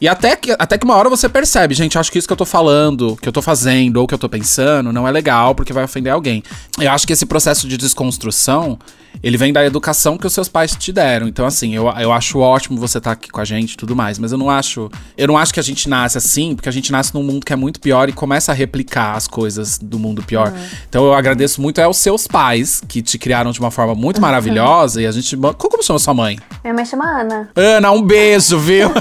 E 0.00 0.08
até 0.08 0.34
que, 0.36 0.54
até 0.58 0.78
que 0.78 0.84
uma 0.84 0.96
hora 0.96 1.08
você 1.08 1.28
percebe, 1.28 1.74
gente, 1.74 1.98
acho 1.98 2.10
que 2.10 2.18
isso 2.18 2.26
que 2.26 2.32
eu 2.32 2.36
tô 2.36 2.46
falando, 2.46 3.16
que 3.20 3.28
eu 3.28 3.32
tô 3.32 3.42
fazendo 3.42 3.98
ou 3.98 4.06
que 4.06 4.14
eu 4.14 4.18
tô 4.18 4.28
pensando 4.28 4.92
não 4.92 5.06
é 5.06 5.10
legal 5.10 5.54
porque 5.54 5.72
vai 5.72 5.84
ofender 5.84 6.12
alguém. 6.12 6.42
Eu 6.80 6.90
acho 6.90 7.06
que 7.06 7.12
esse 7.12 7.26
processo 7.26 7.68
de 7.68 7.76
desconstrução, 7.76 8.78
ele 9.22 9.36
vem 9.36 9.52
da 9.52 9.64
educação 9.64 10.16
que 10.18 10.26
os 10.26 10.32
seus 10.32 10.48
pais 10.48 10.74
te 10.74 10.92
deram. 10.92 11.28
Então, 11.28 11.46
assim, 11.46 11.74
eu, 11.74 11.88
eu 11.98 12.12
acho 12.12 12.38
ótimo 12.38 12.78
você 12.78 12.98
estar 12.98 13.12
aqui 13.12 13.30
com 13.30 13.40
a 13.40 13.44
gente 13.44 13.72
e 13.72 13.76
tudo 13.76 13.96
mais, 13.96 14.18
mas 14.18 14.32
eu 14.32 14.38
não 14.38 14.50
acho. 14.50 14.90
Eu 15.16 15.28
não 15.28 15.38
acho 15.38 15.52
que 15.52 15.60
a 15.60 15.62
gente 15.62 15.88
nasce 15.88 16.18
assim, 16.18 16.54
porque 16.54 16.68
a 16.68 16.72
gente 16.72 16.92
nasce 16.92 17.14
num 17.14 17.22
mundo 17.22 17.44
que 17.44 17.52
é 17.52 17.56
muito 17.56 17.80
pior 17.80 18.08
e 18.08 18.12
começa 18.12 18.52
a 18.52 18.54
replicar 18.54 19.16
as 19.16 19.26
coisas 19.26 19.78
do 19.78 19.98
mundo 19.98 20.22
pior. 20.22 20.52
Então 20.88 21.04
eu 21.04 21.14
agradeço 21.14 21.60
muito 21.60 21.80
aos 21.80 21.96
seus 21.96 22.26
pais, 22.26 22.80
que 22.86 23.02
te 23.02 23.18
criaram 23.18 23.50
de 23.50 23.60
uma 23.60 23.70
forma 23.70 23.94
muito 23.94 24.20
maravilhosa, 24.22 25.00
e 25.02 25.06
a 25.06 25.12
gente. 25.12 25.36
Como 25.36 25.54
como 25.54 25.82
chama 25.82 25.98
sua 25.98 26.14
mãe? 26.14 26.38
Minha 26.64 26.74
mãe 26.74 26.84
chama 26.84 27.04
Ana. 27.04 27.48
Ana, 27.54 27.92
um 27.92 28.02
beijo, 28.02 28.58
viu? 28.58 28.90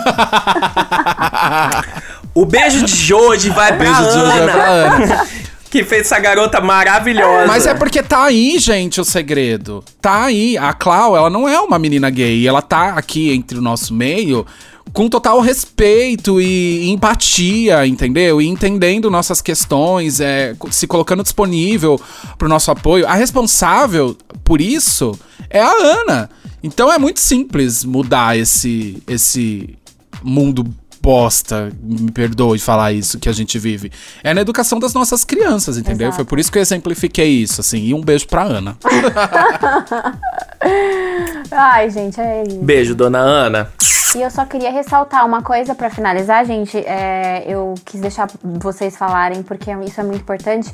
O 2.37 2.45
beijo 2.45 2.85
de 2.85 3.13
hoje 3.15 3.49
vai 3.49 3.75
pra 3.75 3.77
beijo 3.77 4.11
de 4.11 4.17
hoje 4.19 4.37
é 4.37 4.41
Ana, 4.43 4.51
pra 4.51 4.69
Ana. 4.69 5.27
que 5.77 5.83
fez 5.83 6.07
essa 6.07 6.19
garota 6.19 6.59
maravilhosa. 6.59 7.45
Mas 7.45 7.67
é 7.67 7.73
porque 7.75 8.01
tá 8.01 8.23
aí, 8.23 8.57
gente, 8.57 8.99
o 8.99 9.05
segredo. 9.05 9.83
Tá 10.01 10.23
aí. 10.23 10.57
A 10.57 10.73
Clau, 10.73 11.15
ela 11.15 11.29
não 11.29 11.47
é 11.47 11.59
uma 11.59 11.77
menina 11.77 12.09
gay. 12.09 12.47
Ela 12.47 12.63
tá 12.63 12.93
aqui 12.93 13.31
entre 13.31 13.59
o 13.59 13.61
nosso 13.61 13.93
meio 13.93 14.43
com 14.91 15.07
total 15.07 15.39
respeito 15.39 16.41
e 16.41 16.89
empatia, 16.89 17.85
entendeu? 17.85 18.41
E 18.41 18.47
entendendo 18.47 19.11
nossas 19.11 19.39
questões, 19.41 20.19
é, 20.19 20.55
se 20.71 20.87
colocando 20.87 21.21
disponível 21.21 22.01
pro 22.39 22.49
nosso 22.49 22.71
apoio. 22.71 23.05
A 23.05 23.13
responsável 23.13 24.17
por 24.43 24.59
isso 24.59 25.11
é 25.49 25.61
a 25.61 25.71
Ana. 25.71 26.29
Então 26.63 26.91
é 26.91 26.97
muito 26.97 27.19
simples 27.19 27.83
mudar 27.83 28.35
esse, 28.35 29.03
esse 29.07 29.77
mundo 30.23 30.65
bosta, 31.07 31.71
me 31.81 32.11
perdoe 32.11 32.59
falar 32.59 32.91
isso 32.91 33.17
que 33.17 33.29
a 33.29 33.31
gente 33.31 33.57
vive. 33.57 33.89
É 34.21 34.33
na 34.33 34.41
educação 34.41 34.77
das 34.77 34.93
nossas 34.93 35.23
crianças, 35.23 35.77
entendeu? 35.77 36.07
Exato. 36.09 36.17
Foi 36.17 36.25
por 36.25 36.37
isso 36.37 36.51
que 36.51 36.57
eu 36.57 36.61
exemplifiquei 36.61 37.29
isso, 37.29 37.61
assim. 37.61 37.77
E 37.85 37.93
um 37.93 38.01
beijo 38.01 38.27
pra 38.27 38.43
Ana. 38.43 38.77
Ai, 41.49 41.89
gente, 41.89 42.19
é 42.19 42.43
isso. 42.45 42.57
Beijo, 42.57 42.93
dona 42.93 43.19
Ana. 43.19 43.71
E 44.17 44.21
eu 44.21 44.29
só 44.29 44.43
queria 44.43 44.69
ressaltar 44.69 45.25
uma 45.25 45.41
coisa 45.41 45.73
pra 45.73 45.89
finalizar, 45.89 46.45
gente. 46.45 46.77
É, 46.77 47.45
eu 47.47 47.73
quis 47.85 48.01
deixar 48.01 48.27
vocês 48.43 48.97
falarem, 48.97 49.41
porque 49.43 49.71
isso 49.85 50.01
é 50.01 50.03
muito 50.03 50.19
importante. 50.19 50.69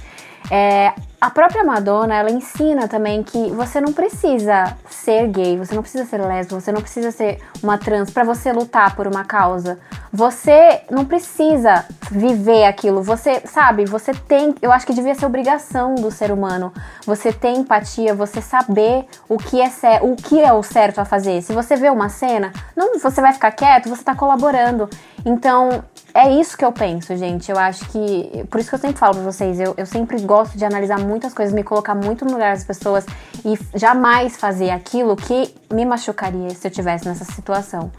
É, 0.50 0.94
a 1.24 1.30
própria 1.30 1.64
Madonna, 1.64 2.16
ela 2.16 2.30
ensina 2.30 2.86
também 2.86 3.24
que 3.24 3.50
você 3.52 3.80
não 3.80 3.94
precisa 3.94 4.76
ser 4.90 5.26
gay, 5.30 5.58
você 5.58 5.74
não 5.74 5.82
precisa 5.82 6.04
ser 6.04 6.18
lésbica, 6.22 6.60
você 6.60 6.70
não 6.70 6.82
precisa 6.82 7.12
ser 7.12 7.40
uma 7.64 7.78
trans 7.78 8.10
para 8.12 8.26
você 8.26 8.52
lutar 8.52 8.94
por 8.94 9.08
uma 9.08 9.24
causa. 9.24 9.80
Você 10.12 10.82
não 10.92 11.06
precisa 11.06 11.86
viver 12.12 12.66
aquilo. 12.66 13.02
Você, 13.02 13.42
sabe, 13.46 13.86
você 13.86 14.14
tem, 14.14 14.54
eu 14.62 14.70
acho 14.70 14.86
que 14.86 14.94
devia 14.94 15.16
ser 15.16 15.26
obrigação 15.26 15.96
do 15.96 16.12
ser 16.12 16.30
humano. 16.30 16.74
Você 17.06 17.32
ter 17.32 17.52
empatia, 17.52 18.14
você 18.14 18.42
saber 18.42 19.06
o 19.30 19.38
que 19.38 19.62
é 19.62 19.70
cer- 19.70 20.04
o 20.04 20.18
que 20.18 20.42
é 20.42 20.52
o 20.52 20.62
certo 20.62 21.00
a 21.00 21.06
fazer. 21.06 21.42
Se 21.42 21.54
você 21.54 21.78
vê 21.78 21.90
uma 21.90 22.10
cena, 22.10 22.52
não 22.76 23.00
você 23.00 23.22
vai 23.22 23.32
ficar 23.32 23.52
quieto, 23.52 23.88
você 23.88 24.04
tá 24.04 24.14
colaborando. 24.14 24.90
Então, 25.26 25.84
é 26.14 26.30
isso 26.30 26.56
que 26.56 26.64
eu 26.64 26.72
penso, 26.72 27.16
gente. 27.18 27.50
Eu 27.50 27.58
acho 27.58 27.84
que. 27.90 28.46
Por 28.52 28.60
isso 28.60 28.70
que 28.70 28.76
eu 28.76 28.80
sempre 28.80 28.98
falo 29.00 29.16
pra 29.16 29.24
vocês, 29.24 29.60
eu, 29.60 29.74
eu 29.76 29.86
sempre 29.86 30.22
gosto 30.22 30.56
de 30.56 30.64
analisar 30.64 31.00
muitas 31.14 31.32
coisas, 31.32 31.54
me 31.54 31.64
colocar 31.64 31.94
muito 31.94 32.26
no 32.26 32.32
lugar 32.32 32.56
das 32.56 32.64
pessoas 32.64 33.06
e 33.46 33.78
jamais 33.78 34.36
fazer 34.36 34.72
aquilo 34.72 35.16
que 35.16 35.54
me 35.72 35.86
machucaria 35.86 36.50
se 36.50 36.68
eu 36.68 36.72
tivesse 36.72 37.08
nessa 37.08 37.24
situação. 37.24 37.92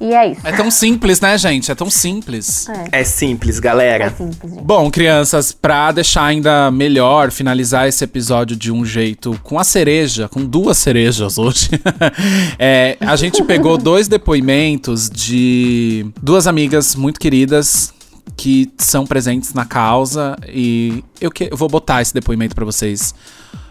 E 0.00 0.14
é 0.14 0.32
isso. 0.32 0.40
É 0.42 0.52
tão 0.52 0.70
simples, 0.70 1.20
né, 1.20 1.36
gente? 1.36 1.70
É 1.70 1.74
tão 1.74 1.90
simples. 1.90 2.66
É, 2.90 3.00
É 3.00 3.04
simples, 3.04 3.58
é 3.58 3.60
galera. 3.60 4.10
simples, 4.10 4.52
gente. 4.52 4.64
Bom, 4.64 4.90
crianças, 4.90 5.52
pra 5.52 5.92
deixar 5.92 6.24
ainda 6.24 6.70
melhor, 6.70 7.30
finalizar 7.30 7.86
esse 7.86 8.02
episódio 8.02 8.56
de 8.56 8.72
um 8.72 8.82
jeito 8.82 9.38
com 9.42 9.58
a 9.58 9.62
cereja, 9.64 10.26
com 10.26 10.42
duas 10.42 10.78
cerejas 10.78 11.36
hoje, 11.36 11.68
é, 12.58 12.96
a 12.98 13.14
gente 13.14 13.42
pegou 13.44 13.76
dois 13.76 14.08
depoimentos 14.08 15.10
de 15.10 16.06
duas 16.20 16.46
amigas 16.46 16.94
muito 16.94 17.20
queridas 17.20 17.92
que 18.36 18.72
são 18.78 19.06
presentes 19.06 19.52
na 19.54 19.64
causa 19.64 20.36
e 20.46 21.04
eu, 21.20 21.30
que, 21.30 21.48
eu 21.50 21.56
vou 21.56 21.68
botar 21.68 22.02
esse 22.02 22.12
depoimento 22.12 22.54
pra 22.54 22.64
vocês 22.64 23.14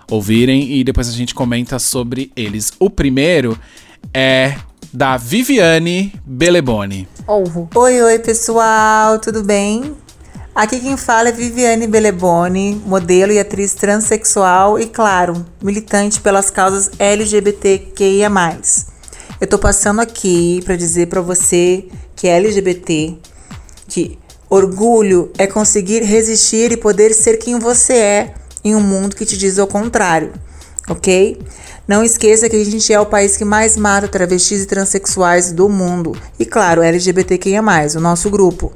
ouvirem 0.09 0.71
e 0.73 0.83
depois 0.83 1.09
a 1.09 1.11
gente 1.11 1.33
comenta 1.33 1.79
sobre 1.79 2.31
eles. 2.35 2.71
O 2.79 2.89
primeiro 2.89 3.57
é 4.13 4.55
da 4.93 5.17
Viviane 5.17 6.13
Beleboni. 6.25 7.07
Ovo. 7.27 7.69
Oi, 7.73 8.01
oi, 8.01 8.19
pessoal, 8.19 9.19
tudo 9.19 9.43
bem? 9.43 9.95
Aqui 10.53 10.79
quem 10.79 10.95
fala 10.95 11.29
é 11.29 11.31
Viviane 11.31 11.87
Beleboni, 11.87 12.79
modelo 12.85 13.31
e 13.31 13.39
atriz 13.39 13.73
transexual 13.73 14.79
e, 14.79 14.85
claro, 14.85 15.43
militante 15.59 16.21
pelas 16.21 16.51
causas 16.51 16.91
LGBTQIA+. 16.99 18.29
Eu 19.41 19.47
tô 19.47 19.57
passando 19.57 19.99
aqui 19.99 20.61
para 20.63 20.75
dizer 20.75 21.07
para 21.07 21.21
você 21.21 21.87
que 22.15 22.27
é 22.27 22.37
LGBT, 22.37 23.17
que 23.87 24.19
orgulho 24.55 25.31
é 25.35 25.47
conseguir 25.47 26.03
resistir 26.03 26.71
e 26.71 26.77
poder 26.77 27.11
ser 27.13 27.37
quem 27.37 27.57
você 27.57 27.93
é 27.93 28.33
em 28.63 28.75
um 28.75 28.79
mundo 28.79 29.15
que 29.15 29.25
te 29.25 29.35
diz 29.35 29.57
o 29.57 29.65
contrário, 29.65 30.31
ok? 30.87 31.41
Não 31.87 32.03
esqueça 32.03 32.47
que 32.47 32.55
a 32.55 32.63
gente 32.63 32.93
é 32.93 32.99
o 32.99 33.05
país 33.05 33.35
que 33.35 33.43
mais 33.43 33.75
mata 33.75 34.07
travestis 34.07 34.61
e 34.61 34.65
transexuais 34.67 35.51
do 35.51 35.67
mundo. 35.67 36.15
E 36.39 36.45
claro, 36.45 36.83
LGBTQIA+, 36.83 37.61
o 37.95 37.99
nosso 37.99 38.29
grupo. 38.29 38.71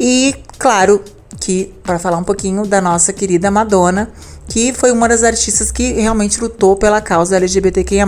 E 0.00 0.34
claro 0.58 1.00
que 1.40 1.72
para 1.84 2.00
falar 2.00 2.18
um 2.18 2.24
pouquinho 2.24 2.66
da 2.66 2.80
nossa 2.80 3.12
querida 3.12 3.52
Madonna, 3.52 4.10
que 4.48 4.72
foi 4.72 4.90
uma 4.90 5.08
das 5.08 5.22
artistas 5.22 5.70
que 5.70 5.92
realmente 5.92 6.40
lutou 6.40 6.76
pela 6.76 7.00
causa 7.00 7.36
LGBTQIA+. 7.36 8.04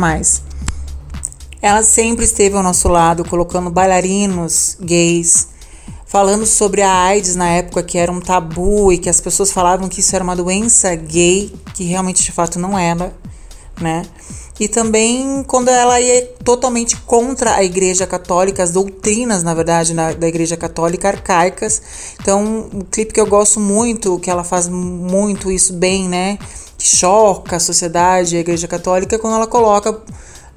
Ela 1.63 1.83
sempre 1.85 2.25
esteve 2.25 2.57
ao 2.57 2.65
nosso 2.65 2.89
lado, 2.89 3.25
colocando 3.25 3.71
bailarinos 3.71 4.77
gays, 4.81 5.49
falando 6.11 6.45
sobre 6.45 6.83
a 6.83 6.93
AIDS 6.93 7.37
na 7.37 7.49
época 7.51 7.85
que 7.85 7.97
era 7.97 8.11
um 8.11 8.21
tabu 8.21 8.93
e 8.93 8.99
que 8.99 9.09
as 9.09 9.21
pessoas 9.21 9.53
falavam 9.53 9.89
que 9.89 10.01
isso 10.01 10.13
era 10.17 10.25
uma 10.25 10.35
doença 10.35 10.93
gay, 10.97 11.55
que 11.73 11.85
realmente 11.85 12.21
de 12.21 12.33
fato 12.33 12.59
não 12.59 12.77
era, 12.77 13.15
né? 13.81 14.03
E 14.59 14.67
também 14.67 15.45
quando 15.47 15.69
ela 15.69 16.01
ia 16.01 16.27
totalmente 16.45 16.97
contra 16.97 17.55
a 17.55 17.63
Igreja 17.63 18.09
Católica, 18.09 18.61
as 18.61 18.73
doutrinas, 18.73 19.45
na 19.45 19.55
verdade, 19.55 19.95
na- 19.95 20.13
da 20.13 20.27
Igreja 20.27 20.57
Católica 20.57 21.07
arcaicas. 21.09 21.81
Então, 22.21 22.69
um 22.75 22.81
clipe 22.81 23.13
que 23.15 23.21
eu 23.21 23.27
gosto 23.27 23.61
muito, 23.61 24.19
que 24.19 24.29
ela 24.29 24.43
faz 24.43 24.69
muito 24.69 25.51
isso 25.51 25.73
bem, 25.73 26.09
né? 26.09 26.39
Que 26.77 26.87
choca 26.89 27.55
a 27.57 27.61
sociedade, 27.61 28.37
a 28.37 28.41
Igreja 28.41 28.67
Católica, 28.67 29.15
é 29.15 29.19
quando 29.19 29.37
ela 29.37 29.47
coloca, 29.47 29.97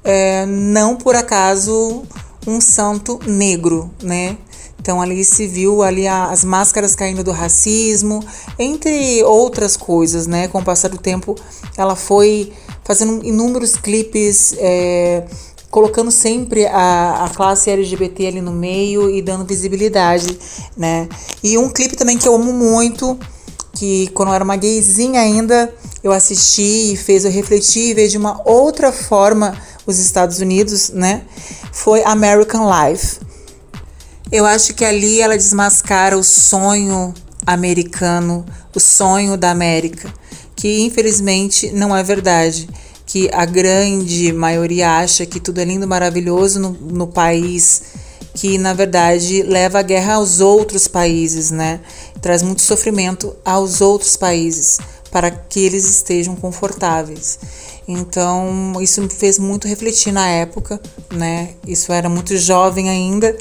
é, 0.02 0.44
não 0.46 0.96
por 0.96 1.14
acaso, 1.14 2.02
um 2.44 2.60
santo 2.60 3.20
negro, 3.24 3.90
né? 4.02 4.36
Então 4.84 5.00
ali 5.00 5.24
se 5.24 5.46
viu 5.46 5.82
ali 5.82 6.06
as 6.06 6.44
máscaras 6.44 6.94
caindo 6.94 7.24
do 7.24 7.30
racismo, 7.30 8.22
entre 8.58 9.24
outras 9.24 9.78
coisas, 9.78 10.26
né? 10.26 10.46
Com 10.46 10.58
o 10.58 10.62
passar 10.62 10.88
do 10.88 10.98
tempo, 10.98 11.34
ela 11.74 11.96
foi 11.96 12.52
fazendo 12.84 13.24
inúmeros 13.24 13.76
clipes, 13.76 14.54
é, 14.58 15.24
colocando 15.70 16.10
sempre 16.10 16.66
a, 16.66 17.24
a 17.24 17.30
classe 17.30 17.70
LGBT 17.70 18.26
ali 18.26 18.42
no 18.42 18.52
meio 18.52 19.08
e 19.08 19.22
dando 19.22 19.46
visibilidade, 19.46 20.38
né? 20.76 21.08
E 21.42 21.56
um 21.56 21.70
clipe 21.70 21.96
também 21.96 22.18
que 22.18 22.28
eu 22.28 22.34
amo 22.34 22.52
muito, 22.52 23.18
que 23.72 24.08
quando 24.08 24.28
eu 24.28 24.34
era 24.34 24.44
uma 24.44 24.56
gayzinha 24.56 25.22
ainda, 25.22 25.74
eu 26.02 26.12
assisti 26.12 26.92
e 26.92 26.96
fez 26.98 27.24
eu 27.24 27.30
refletir 27.30 27.88
e 27.88 27.94
ver 27.94 28.08
de 28.08 28.18
uma 28.18 28.38
outra 28.44 28.92
forma 28.92 29.56
os 29.86 29.98
Estados 29.98 30.40
Unidos, 30.40 30.90
né? 30.90 31.22
Foi 31.72 32.04
American 32.04 32.68
Life. 32.68 33.24
Eu 34.34 34.44
acho 34.44 34.74
que 34.74 34.84
ali 34.84 35.20
ela 35.20 35.36
desmascara 35.36 36.18
o 36.18 36.24
sonho 36.24 37.14
americano, 37.46 38.44
o 38.74 38.80
sonho 38.80 39.36
da 39.36 39.52
América, 39.52 40.12
que 40.56 40.80
infelizmente 40.80 41.70
não 41.70 41.96
é 41.96 42.02
verdade. 42.02 42.68
Que 43.06 43.30
a 43.32 43.44
grande 43.44 44.32
maioria 44.32 44.98
acha 44.98 45.24
que 45.24 45.38
tudo 45.38 45.60
é 45.60 45.64
lindo, 45.64 45.86
maravilhoso 45.86 46.58
no, 46.58 46.72
no 46.72 47.06
país, 47.06 47.82
que 48.34 48.58
na 48.58 48.74
verdade 48.74 49.44
leva 49.44 49.78
a 49.78 49.82
guerra 49.82 50.14
aos 50.14 50.40
outros 50.40 50.88
países, 50.88 51.52
né? 51.52 51.78
Traz 52.20 52.42
muito 52.42 52.62
sofrimento 52.62 53.36
aos 53.44 53.80
outros 53.80 54.16
países 54.16 54.80
para 55.12 55.30
que 55.30 55.60
eles 55.60 55.84
estejam 55.84 56.34
confortáveis. 56.34 57.38
Então, 57.86 58.74
isso 58.80 59.00
me 59.00 59.08
fez 59.08 59.38
muito 59.38 59.68
refletir 59.68 60.12
na 60.12 60.26
época, 60.26 60.80
né? 61.12 61.50
Isso 61.64 61.92
era 61.92 62.08
muito 62.08 62.36
jovem 62.36 62.90
ainda. 62.90 63.36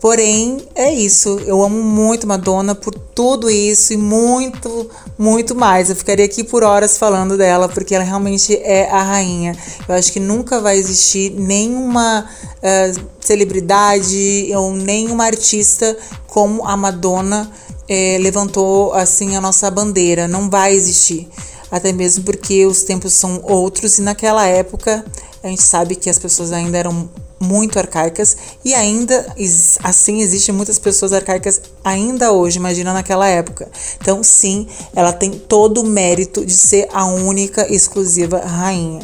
Porém, 0.00 0.66
é 0.74 0.90
isso. 0.92 1.38
Eu 1.44 1.62
amo 1.62 1.82
muito 1.82 2.26
Madonna 2.26 2.74
por 2.74 2.94
tudo 2.94 3.50
isso 3.50 3.92
e 3.92 3.98
muito, 3.98 4.90
muito 5.18 5.54
mais. 5.54 5.90
Eu 5.90 5.96
ficaria 5.96 6.24
aqui 6.24 6.42
por 6.42 6.64
horas 6.64 6.96
falando 6.96 7.36
dela, 7.36 7.68
porque 7.68 7.94
ela 7.94 8.02
realmente 8.02 8.56
é 8.56 8.88
a 8.90 9.02
rainha. 9.02 9.54
Eu 9.86 9.94
acho 9.94 10.10
que 10.10 10.18
nunca 10.18 10.58
vai 10.58 10.78
existir 10.78 11.30
nenhuma 11.32 12.26
eh, 12.62 12.92
celebridade 13.20 14.50
ou 14.56 14.72
nenhuma 14.72 15.26
artista 15.26 15.94
como 16.26 16.64
a 16.64 16.74
Madonna 16.78 17.52
eh, 17.86 18.16
levantou 18.20 18.94
assim 18.94 19.36
a 19.36 19.40
nossa 19.40 19.70
bandeira. 19.70 20.26
Não 20.26 20.48
vai 20.48 20.74
existir 20.74 21.28
até 21.70 21.92
mesmo 21.92 22.24
porque 22.24 22.66
os 22.66 22.82
tempos 22.82 23.12
são 23.12 23.40
outros 23.44 23.98
e 23.98 24.02
naquela 24.02 24.46
época 24.46 25.04
a 25.42 25.48
gente 25.48 25.62
sabe 25.62 25.94
que 25.96 26.10
as 26.10 26.18
pessoas 26.18 26.52
ainda 26.52 26.76
eram 26.76 27.08
muito 27.42 27.78
arcaicas 27.78 28.36
e 28.62 28.74
ainda 28.74 29.34
assim 29.82 30.20
existem 30.20 30.54
muitas 30.54 30.78
pessoas 30.78 31.12
arcaicas 31.12 31.60
ainda 31.82 32.32
hoje, 32.32 32.58
imagina 32.58 32.92
naquela 32.92 33.26
época. 33.26 33.66
Então, 34.00 34.22
sim, 34.22 34.66
ela 34.94 35.12
tem 35.12 35.30
todo 35.30 35.80
o 35.80 35.86
mérito 35.86 36.44
de 36.44 36.52
ser 36.52 36.86
a 36.92 37.06
única 37.06 37.66
e 37.72 37.74
exclusiva 37.74 38.40
rainha. 38.40 39.00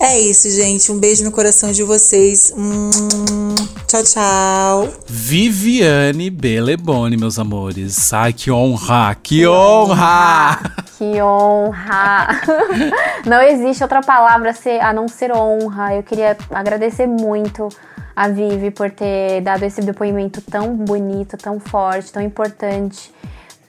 É 0.00 0.18
isso, 0.18 0.48
gente. 0.50 0.90
Um 0.90 0.98
beijo 0.98 1.22
no 1.24 1.30
coração 1.32 1.70
de 1.72 1.82
vocês. 1.82 2.52
Hum, 2.56 3.54
tchau, 3.86 4.02
tchau. 4.04 4.88
Viviane 5.06 6.30
Beleboni, 6.30 7.16
meus 7.16 7.38
amores. 7.38 8.12
Ai, 8.12 8.32
que 8.32 8.50
honra! 8.50 9.14
Que 9.22 9.46
honra! 9.46 10.60
Que 10.96 11.20
honra! 11.20 12.40
não 13.26 13.42
existe 13.42 13.82
outra 13.82 14.00
palavra 14.00 14.50
a, 14.50 14.54
ser- 14.54 14.80
a 14.80 14.92
não 14.92 15.06
ser 15.06 15.32
honra. 15.32 15.57
Eu 15.96 16.02
queria 16.02 16.36
agradecer 16.50 17.06
muito 17.06 17.68
a 18.14 18.28
Vivi 18.28 18.70
por 18.70 18.90
ter 18.90 19.40
dado 19.42 19.62
esse 19.62 19.80
depoimento 19.80 20.40
tão 20.40 20.74
bonito, 20.76 21.36
tão 21.36 21.60
forte, 21.60 22.12
tão 22.12 22.22
importante 22.22 23.12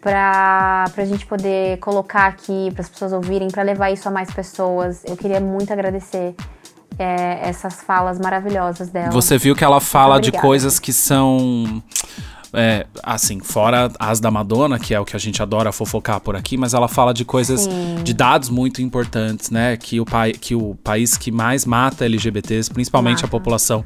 para 0.02 0.86
a 0.96 1.06
gente 1.06 1.26
poder 1.26 1.78
colocar 1.78 2.28
aqui, 2.28 2.72
para 2.72 2.82
as 2.82 2.90
pessoas 2.90 3.14
ouvirem, 3.14 3.50
para 3.50 3.64
levar 3.64 3.92
isso 3.92 4.08
a 4.08 4.12
mais 4.12 4.32
pessoas. 4.32 5.04
Eu 5.06 5.18
queria 5.18 5.40
muito 5.40 5.72
agradecer 5.72 6.36
é, 6.98 7.48
essas 7.48 7.82
falas 7.82 8.20
maravilhosas 8.20 8.90
dela. 8.90 9.12
Você 9.12 9.38
viu 9.38 9.56
que 9.56 9.64
ela 9.64 9.80
fala 9.80 10.20
de 10.20 10.32
coisas 10.32 10.80
que 10.80 10.92
são 10.94 11.84
é, 12.54 12.86
assim, 13.04 13.40
fora 13.40 13.92
as 14.00 14.20
da 14.20 14.32
Madonna, 14.32 14.80
que 14.80 14.94
é 14.94 15.00
o 15.00 15.06
que 15.06 15.16
a 15.16 15.20
gente 15.20 15.42
adora 15.42 15.72
fofocar 15.72 16.20
por 16.20 16.36
aqui, 16.36 16.58
mas 16.58 16.74
ela 16.74 16.88
fala 16.88 17.14
de 17.14 17.24
coisas, 17.24 17.62
Sim. 17.62 17.98
de 18.04 18.14
dados 18.14 18.50
muito 18.50 18.82
importantes, 18.82 19.50
né? 19.52 19.78
Que 19.78 20.00
o, 20.00 20.06
pai, 20.06 20.32
que 20.34 20.56
o 20.56 20.76
país 20.84 21.16
que 21.18 21.32
mais 21.32 21.66
mata 21.66 22.06
LGBTs, 22.06 22.72
principalmente 22.72 23.24
a 23.24 23.28
população 23.28 23.86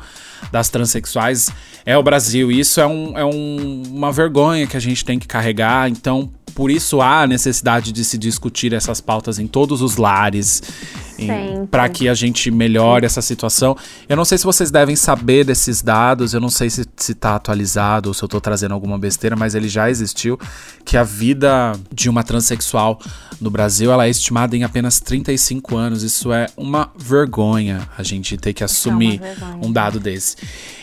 das 0.52 0.70
transexuais, 0.70 1.50
é 1.86 1.98
o 1.98 2.04
Brasil. 2.04 2.52
E 2.52 2.60
isso 2.60 2.80
é, 2.80 2.88
um, 2.88 3.18
é 3.18 3.26
um- 3.26 3.84
uma 3.90 4.12
vergonha 4.12 4.66
que 4.66 4.78
a 4.78 4.80
gente 4.80 5.04
tem 5.04 5.20
que 5.20 5.28
carregar. 5.28 5.90
Então, 5.90 6.30
por 6.56 6.70
isso 6.72 7.02
há 7.02 7.22
a 7.24 7.28
necessidade 7.28 7.92
de 7.92 8.06
se 8.06 8.18
discutir 8.18 8.74
essas 8.74 9.02
pautas 9.02 9.40
em 9.40 9.48
todos 9.48 9.82
os 9.82 9.98
lares. 9.98 10.62
Para 11.70 11.88
que 11.90 12.08
a 12.08 12.14
gente 12.14 12.50
melhore 12.52 13.06
essa 13.06 13.22
situação. 13.22 13.76
Eu 14.08 14.16
não 14.16 14.26
sei 14.26 14.38
se 14.38 14.44
vocês 14.44 14.72
devem 14.72 14.96
saber 14.96 15.44
desses 15.44 15.82
dados, 15.82 16.34
eu 16.34 16.42
não 16.42 16.50
sei 16.50 16.70
se, 16.70 16.86
se 16.96 17.14
tá 17.14 17.36
atualizado 17.36 18.10
ou 18.10 18.14
se 18.14 18.24
eu 18.24 18.28
tô 18.28 18.40
trazendo 18.40 18.74
alguma 18.74 18.98
besteira, 18.98 19.36
mas 19.36 19.56
ele 19.56 19.68
já 19.68 19.90
existiu, 19.90 20.40
que 20.86 20.98
a 20.98 21.04
vida 21.04 21.74
de 21.92 22.10
uma 22.10 22.24
transexual 22.24 23.00
no 23.44 23.50
Brasil, 23.50 23.92
ela 23.92 24.06
é 24.06 24.10
estimada 24.10 24.56
em 24.56 24.64
apenas 24.64 25.00
35 25.00 25.76
anos. 25.76 26.04
Isso 26.04 26.32
é 26.32 26.48
uma 26.56 26.90
vergonha 26.96 27.82
a 27.98 28.04
gente 28.04 28.38
ter 28.38 28.54
que 28.54 28.64
assumir 28.64 29.20
vergonha. 29.20 29.60
um 29.62 29.72
dado 29.72 30.00
desse. 30.00 30.38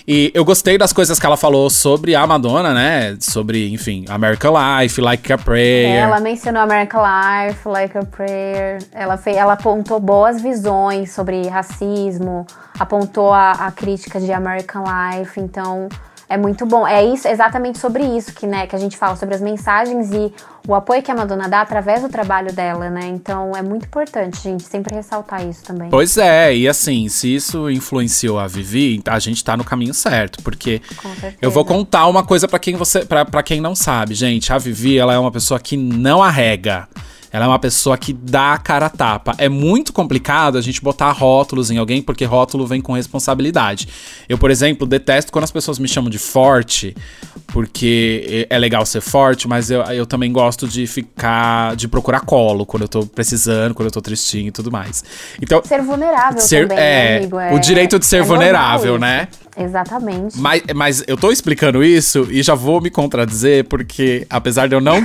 E 0.07 0.31
eu 0.35 0.45
gostei 0.45 0.77
das 0.77 0.93
coisas 0.93 1.19
que 1.19 1.27
ela 1.27 1.37
falou 1.37 1.71
sobre 1.71 2.15
a 2.15 2.27
Madonna, 2.27 2.75
né? 2.75 3.17
Sobre, 3.21 3.73
enfim, 3.73 4.05
American 4.09 4.53
Life, 4.53 5.01
Like 5.01 5.33
a 5.33 5.39
Prayer. 5.39 6.03
Ela 6.03 6.21
mencionou 6.21 6.63
American 6.63 7.01
Life, 7.01 7.69
Like 7.69 7.97
a 7.97 8.05
Prayer. 8.05 8.79
Ela, 8.93 9.17
fez, 9.17 9.37
ela 9.37 9.53
apontou 9.53 10.01
boas 10.21 10.39
visões 10.39 11.13
sobre 11.13 11.49
racismo, 11.49 12.47
apontou 12.79 13.33
a, 13.33 13.53
a 13.53 13.73
crítica 13.73 14.21
de 14.21 14.31
American 14.31 14.85
Life. 14.85 15.41
Então, 15.41 15.89
é 16.29 16.37
muito 16.37 16.67
bom. 16.67 16.87
É 16.87 17.03
isso, 17.03 17.27
exatamente 17.27 17.79
sobre 17.79 18.05
isso 18.05 18.35
que, 18.35 18.47
né, 18.47 18.67
que 18.67 18.77
a 18.77 18.79
gente 18.79 18.99
fala, 18.99 19.17
sobre 19.17 19.35
as 19.35 19.41
mensagens 19.41 20.11
e 20.13 20.31
o 20.69 20.75
apoio 20.75 21.03
que 21.03 21.11
a 21.11 21.15
Madonna 21.15 21.49
dá 21.49 21.63
através 21.63 22.03
do 22.03 22.11
trabalho 22.11 22.53
dela, 22.53 22.91
né? 22.91 23.07
Então, 23.07 23.57
é 23.57 23.63
muito 23.63 23.87
importante, 23.87 24.43
gente, 24.43 24.63
sempre 24.63 24.95
ressaltar 24.95 25.43
isso 25.49 25.65
também. 25.65 25.89
Pois 25.89 26.19
é, 26.19 26.55
e 26.55 26.69
assim, 26.69 27.09
se 27.09 27.35
isso 27.35 27.71
influenciou 27.71 28.39
a 28.39 28.47
Vivi, 28.47 29.03
a 29.09 29.19
gente 29.19 29.43
tá 29.43 29.57
no 29.57 29.65
caminho 29.65 29.95
certo, 29.95 30.43
porque 30.43 30.83
eu 31.41 31.51
vou 31.51 31.65
contar 31.65 32.07
uma 32.09 32.23
coisa 32.23 32.47
pra 32.47 32.59
quem 32.59 32.77
você, 32.77 33.07
para 33.07 33.25
para 33.25 33.43
quem 33.43 33.59
não 33.59 33.75
sabe, 33.75 34.15
gente, 34.15 34.53
a 34.53 34.59
Vivi, 34.59 34.99
ela 34.99 35.15
é 35.15 35.19
uma 35.19 35.33
pessoa 35.33 35.59
que 35.59 35.79
não 35.79 36.23
arrega. 36.23 36.87
Ela 37.33 37.45
é 37.45 37.49
uma 37.49 37.59
pessoa 37.59 37.97
que 37.97 38.13
dá 38.13 38.55
a 38.55 38.59
cara 38.59 38.87
a 38.87 38.91
tapa. 38.91 39.35
É 39.39 39.49
muito 39.49 39.93
complicado 39.93 40.59
a 40.59 40.61
gente 40.61 40.81
botar 40.83 41.13
rótulos 41.13 41.71
em 41.71 41.79
alguém, 41.79 42.03
porque 42.03 42.25
rótulo 42.25 42.67
vem 42.67 42.81
com 42.81 42.93
responsabilidade. 42.93 43.89
Eu, 44.29 44.37
por 44.37 44.51
exemplo, 44.51 44.87
detesto 44.87 45.31
quando 45.31 45.45
as 45.45 45.51
pessoas 45.53 45.79
me 45.79 45.87
chamam 45.87 46.11
de 46.11 46.19
forte, 46.19 46.95
porque 47.49 48.47
é 48.49 48.59
legal 48.59 48.85
ser 48.87 49.01
forte, 49.01 49.47
mas 49.49 49.71
eu, 49.71 49.83
eu 49.83 50.07
também 50.07 50.33
gosto 50.33 50.67
de 50.67 50.87
ficar. 50.87 51.77
de 51.77 51.87
procurar 51.89 52.21
colo 52.21 52.67
quando 52.67 52.83
eu 52.83 52.89
tô 52.89 53.07
precisando, 53.07 53.75
quando 53.75 53.87
eu 53.87 53.93
tô 53.93 54.01
tristinho 54.01 54.49
e 54.49 54.53
tudo 54.53 54.71
mais. 54.71 55.05
Então, 55.41 55.63
Ser 55.65 55.83
vulnerável 55.83 56.41
Ser- 56.41 56.69
também, 56.69 56.85
é, 56.85 57.11
né, 57.11 57.17
amigo? 57.19 57.57
o 57.57 57.59
direito 57.59 57.99
de 57.99 58.07
ser 58.07 58.19
normal 58.19 58.37
vulnerável, 58.37 58.99
né? 58.99 59.29
Exatamente. 59.61 60.39
Mas, 60.39 60.63
mas 60.75 61.05
eu 61.07 61.17
tô 61.17 61.31
explicando 61.31 61.85
isso 61.85 62.27
e 62.31 62.43
já 62.43 62.55
vou 62.55 62.81
me 62.81 62.89
contradizer, 62.91 63.65
porque 63.65 64.27
apesar 64.31 64.67
de 64.69 64.75
eu 64.75 64.81
não. 64.81 65.05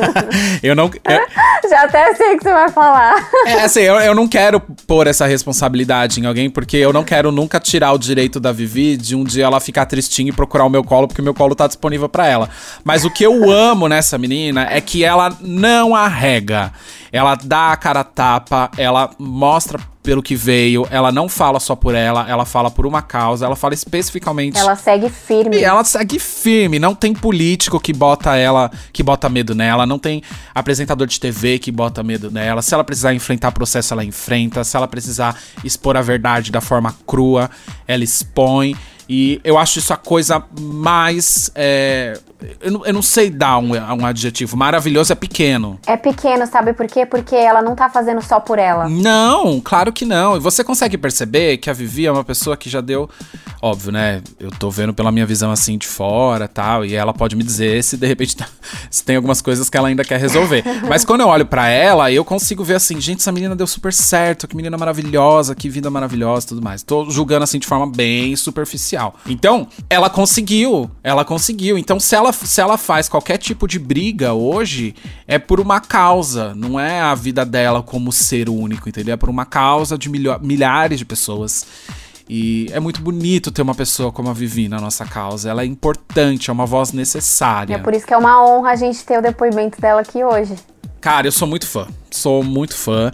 eu 0.62 0.74
não. 0.74 0.86
eu- 0.86 1.20
Já 1.68 1.82
até 1.84 2.14
sei 2.14 2.34
o 2.34 2.38
que 2.38 2.42
você 2.44 2.52
vai 2.52 2.68
falar. 2.70 3.28
é 3.46 3.62
assim, 3.62 3.80
eu, 3.80 3.94
eu 3.96 4.14
não 4.14 4.26
quero 4.26 4.60
pôr 4.86 5.06
essa 5.06 5.26
responsabilidade 5.26 6.18
em 6.20 6.26
alguém, 6.26 6.48
porque 6.50 6.76
eu 6.78 6.92
não 6.92 7.04
quero 7.04 7.30
nunca 7.30 7.60
tirar 7.60 7.92
o 7.92 7.98
direito 7.98 8.40
da 8.40 8.50
Vivi 8.50 8.96
de 8.96 9.14
um 9.14 9.22
dia 9.22 9.44
ela 9.44 9.60
ficar 9.60 9.84
tristinha 9.86 10.30
e 10.30 10.32
procurar 10.32 10.64
o 10.64 10.70
meu 10.70 10.82
colo, 10.82 11.06
porque 11.06 11.20
o 11.20 11.24
meu 11.24 11.34
colo 11.34 11.54
tá 11.54 11.66
disponível 11.66 12.08
pra 12.08 12.26
ela. 12.26 12.48
Mas 12.82 13.04
o 13.04 13.10
que 13.10 13.22
eu 13.24 13.50
amo 13.50 13.86
nessa 13.88 14.16
menina 14.18 14.66
é 14.70 14.80
que 14.80 15.04
ela 15.04 15.36
não 15.40 15.94
arrega. 15.94 16.72
Ela 17.12 17.34
dá 17.34 17.72
a 17.72 17.76
cara 17.76 18.00
a 18.00 18.04
tapa, 18.04 18.70
ela 18.76 19.10
mostra 19.18 19.78
pelo 20.02 20.22
que 20.22 20.34
veio, 20.34 20.86
ela 20.90 21.12
não 21.12 21.28
fala 21.28 21.60
só 21.60 21.76
por 21.76 21.94
ela, 21.94 22.28
ela 22.28 22.46
fala 22.46 22.70
por 22.70 22.86
uma 22.86 23.02
causa, 23.02 23.44
ela 23.44 23.54
fala 23.56 23.74
especificamente 23.74 24.58
Ela 24.58 24.74
segue 24.74 25.10
firme. 25.10 25.58
e 25.58 25.64
ela 25.64 25.84
segue 25.84 26.18
firme, 26.18 26.78
não 26.78 26.94
tem 26.94 27.12
político 27.12 27.78
que 27.78 27.92
bota 27.92 28.34
ela, 28.34 28.70
que 28.92 29.02
bota 29.02 29.28
medo 29.28 29.54
nela, 29.54 29.84
não 29.86 29.98
tem 29.98 30.22
apresentador 30.54 31.06
de 31.06 31.20
TV 31.20 31.58
que 31.58 31.70
bota 31.70 32.02
medo 32.02 32.30
nela. 32.30 32.62
Se 32.62 32.72
ela 32.72 32.82
precisar 32.84 33.12
enfrentar 33.14 33.52
processo, 33.52 33.92
ela 33.92 34.04
enfrenta. 34.04 34.64
Se 34.64 34.76
ela 34.76 34.88
precisar 34.88 35.36
expor 35.62 35.96
a 35.96 36.02
verdade 36.02 36.50
da 36.50 36.60
forma 36.60 36.94
crua, 37.06 37.50
ela 37.86 38.02
expõe. 38.02 38.74
E 39.08 39.40
eu 39.44 39.58
acho 39.58 39.80
isso 39.80 39.92
a 39.92 39.96
coisa 39.96 40.42
mais. 40.58 41.50
é, 41.54 42.18
eu, 42.60 42.70
não, 42.72 42.86
eu 42.86 42.92
não 42.92 43.02
sei 43.02 43.30
dar 43.30 43.58
um, 43.58 43.72
um 43.72 44.06
adjetivo. 44.06 44.56
Maravilhoso 44.56 45.12
é 45.12 45.16
pequeno. 45.16 45.78
É 45.86 45.96
pequeno, 45.96 46.46
sabe 46.46 46.72
por 46.72 46.86
quê? 46.86 47.04
Porque 47.06 47.34
ela 47.34 47.62
não 47.62 47.74
tá 47.74 47.88
fazendo 47.90 48.22
só 48.22 48.40
por 48.40 48.58
ela. 48.58 48.88
Não, 48.88 49.60
claro 49.60 49.92
que 49.92 50.04
não. 50.04 50.36
E 50.36 50.40
você 50.40 50.62
consegue 50.64 50.96
perceber 50.98 51.58
que 51.58 51.70
a 51.70 51.72
Vivi 51.72 52.06
é 52.06 52.12
uma 52.12 52.24
pessoa 52.24 52.56
que 52.56 52.68
já 52.68 52.80
deu. 52.80 53.08
Óbvio, 53.62 53.92
né? 53.92 54.22
Eu 54.38 54.50
tô 54.50 54.70
vendo 54.70 54.94
pela 54.94 55.12
minha 55.12 55.26
visão 55.26 55.50
assim 55.50 55.76
de 55.76 55.86
fora 55.86 56.48
tal. 56.48 56.84
E 56.84 56.94
ela 56.94 57.12
pode 57.12 57.36
me 57.36 57.42
dizer 57.42 57.82
se 57.84 57.96
de 57.96 58.06
repente 58.06 58.36
tá- 58.36 58.48
se 58.90 59.04
tem 59.04 59.16
algumas 59.16 59.42
coisas 59.42 59.68
que 59.68 59.76
ela 59.76 59.88
ainda 59.88 60.04
quer 60.04 60.18
resolver. 60.18 60.64
Mas 60.88 61.04
quando 61.04 61.20
eu 61.20 61.28
olho 61.28 61.44
pra 61.46 61.68
ela, 61.68 62.10
eu 62.10 62.24
consigo 62.24 62.64
ver 62.64 62.74
assim: 62.76 63.00
gente, 63.00 63.20
essa 63.20 63.32
menina 63.32 63.54
deu 63.54 63.66
super 63.66 63.92
certo. 63.92 64.48
Que 64.48 64.56
menina 64.56 64.76
maravilhosa, 64.78 65.54
que 65.54 65.68
vida 65.68 65.90
maravilhosa 65.90 66.46
e 66.46 66.48
tudo 66.48 66.62
mais. 66.62 66.82
Tô 66.82 67.10
julgando 67.10 67.44
assim 67.44 67.58
de 67.58 67.66
forma 67.66 67.86
bem 67.90 68.34
superficial. 68.36 69.14
Então, 69.26 69.68
ela 69.88 70.08
conseguiu. 70.08 70.90
Ela 71.02 71.24
conseguiu. 71.24 71.76
Então, 71.76 72.00
se 72.00 72.14
ela, 72.14 72.29
se 72.32 72.60
ela 72.60 72.76
faz 72.76 73.08
qualquer 73.08 73.38
tipo 73.38 73.66
de 73.66 73.78
briga 73.78 74.32
hoje, 74.32 74.94
é 75.26 75.38
por 75.38 75.60
uma 75.60 75.80
causa. 75.80 76.54
Não 76.54 76.78
é 76.78 77.00
a 77.00 77.14
vida 77.14 77.44
dela 77.44 77.82
como 77.82 78.12
ser 78.12 78.48
único, 78.48 78.88
entendeu? 78.88 79.14
É 79.14 79.16
por 79.16 79.28
uma 79.28 79.44
causa 79.44 79.96
de 79.96 80.08
milhares 80.08 80.98
de 80.98 81.04
pessoas. 81.04 81.66
E 82.28 82.68
é 82.70 82.78
muito 82.78 83.00
bonito 83.02 83.50
ter 83.50 83.60
uma 83.60 83.74
pessoa 83.74 84.12
como 84.12 84.30
a 84.30 84.32
Vivi 84.32 84.68
na 84.68 84.80
nossa 84.80 85.04
causa. 85.04 85.50
Ela 85.50 85.62
é 85.62 85.66
importante, 85.66 86.48
é 86.48 86.52
uma 86.52 86.64
voz 86.64 86.92
necessária. 86.92 87.74
É 87.74 87.78
por 87.78 87.92
isso 87.92 88.06
que 88.06 88.14
é 88.14 88.16
uma 88.16 88.44
honra 88.44 88.70
a 88.70 88.76
gente 88.76 89.04
ter 89.04 89.18
o 89.18 89.22
depoimento 89.22 89.80
dela 89.80 90.00
aqui 90.00 90.22
hoje. 90.22 90.54
Cara, 91.00 91.26
eu 91.26 91.32
sou 91.32 91.48
muito 91.48 91.66
fã. 91.66 91.88
Sou 92.10 92.44
muito 92.44 92.76
fã. 92.76 93.10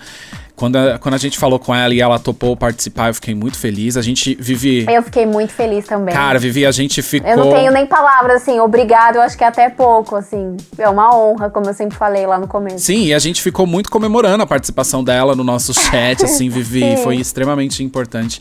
Quando 0.57 0.77
a, 0.77 0.99
quando 0.99 1.15
a 1.15 1.19
gente 1.19 1.39
falou 1.39 1.59
com 1.59 1.75
ela 1.75 1.93
e 1.93 2.01
ela 2.01 2.19
topou 2.19 2.57
participar, 2.57 3.09
eu 3.09 3.15
fiquei 3.15 3.35
muito 3.35 3.59
feliz. 3.59 3.95
A 3.99 4.03
gente 4.03 4.35
vive. 4.41 4.87
Eu 4.89 5.03
fiquei 5.03 5.27
muito 5.27 5.53
feliz 5.53 5.85
também. 5.85 6.15
Cara, 6.15 6.39
Vivi, 6.39 6.65
a 6.65 6.73
gente 6.73 7.03
ficou. 7.03 7.31
eu 7.31 7.37
não 7.37 7.53
tenho 7.53 7.71
nem 7.71 7.87
palavras, 7.87 8.43
assim, 8.43 8.59
obrigado, 8.59 9.17
eu 9.17 9.23
acho 9.23 9.37
que 9.37 9.45
é 9.45 9.47
até 9.47 9.69
pouco, 9.69 10.17
assim. 10.17 10.57
É 10.79 10.89
uma 10.89 11.15
honra, 11.15 11.51
como 11.51 11.67
eu 11.67 11.75
sempre 11.75 11.95
falei 11.95 12.27
lá 12.27 12.39
no 12.39 12.49
começo. 12.49 12.79
Sim, 12.79 13.05
e 13.05 13.15
a 13.15 13.19
gente 13.19 13.43
ficou 13.43 13.67
muito 13.67 13.91
comemorando 13.91 14.43
a 14.43 14.47
participação 14.47 15.05
dela 15.05 15.37
no 15.37 15.45
nosso 15.45 15.75
chat, 15.79 16.25
assim, 16.25 16.49
Vivi. 16.49 16.97
Foi 17.05 17.17
extremamente 17.17 17.85
importante. 17.85 18.41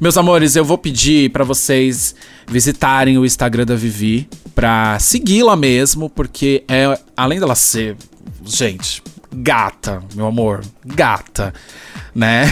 Meus 0.00 0.16
amores, 0.16 0.54
eu 0.54 0.64
vou 0.64 0.78
pedir 0.78 1.30
pra 1.30 1.42
vocês 1.42 2.14
visitarem 2.46 3.18
o 3.18 3.26
Instagram 3.26 3.66
da 3.66 3.74
Vivi 3.74 4.28
pra 4.54 4.98
segui-la 5.00 5.56
mesmo, 5.56 6.08
porque 6.08 6.62
é 6.68 6.96
além 7.16 7.40
dela 7.40 7.56
ser, 7.56 7.96
gente, 8.44 9.02
gata, 9.36 10.02
meu 10.14 10.26
amor, 10.26 10.62
gata, 10.84 11.52
né? 12.14 12.44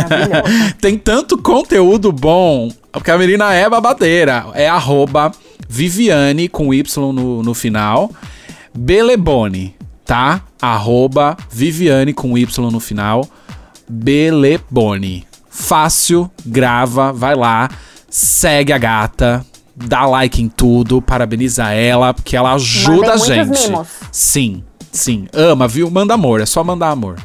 Tem 0.80 0.96
tanto 0.96 1.36
conteúdo 1.36 2.10
bom, 2.10 2.70
porque 2.92 3.10
a 3.10 3.18
menina 3.18 3.52
é 3.52 3.68
babadeira. 3.68 4.46
É 4.54 4.68
arroba 4.68 5.30
Viviane 5.68 6.48
com 6.48 6.72
Y 6.72 6.96
no, 6.96 7.42
no 7.42 7.54
final. 7.54 8.10
Belebone, 8.74 9.74
tá? 10.04 10.42
Arroba 10.60 11.36
Viviane 11.50 12.12
com 12.12 12.36
Y 12.38 12.58
no 12.58 12.80
final. 12.80 13.28
Belebone. 13.88 15.26
Fácil, 15.50 16.30
grava, 16.44 17.12
vai 17.12 17.34
lá, 17.34 17.70
segue 18.10 18.74
a 18.74 18.78
gata, 18.78 19.44
dá 19.74 20.04
like 20.04 20.42
em 20.42 20.48
tudo, 20.50 21.00
parabeniza 21.00 21.70
ela, 21.72 22.12
porque 22.12 22.36
ela 22.36 22.52
ajuda 22.52 23.14
a 23.14 23.18
Mandem 23.18 23.44
gente. 23.44 23.70
mimos. 23.70 23.88
Sim, 24.12 24.62
sim. 24.96 25.28
Ama, 25.32 25.68
viu? 25.68 25.90
Manda 25.90 26.14
amor, 26.14 26.40
é 26.40 26.46
só 26.46 26.64
mandar 26.64 26.88
amor. 26.88 27.16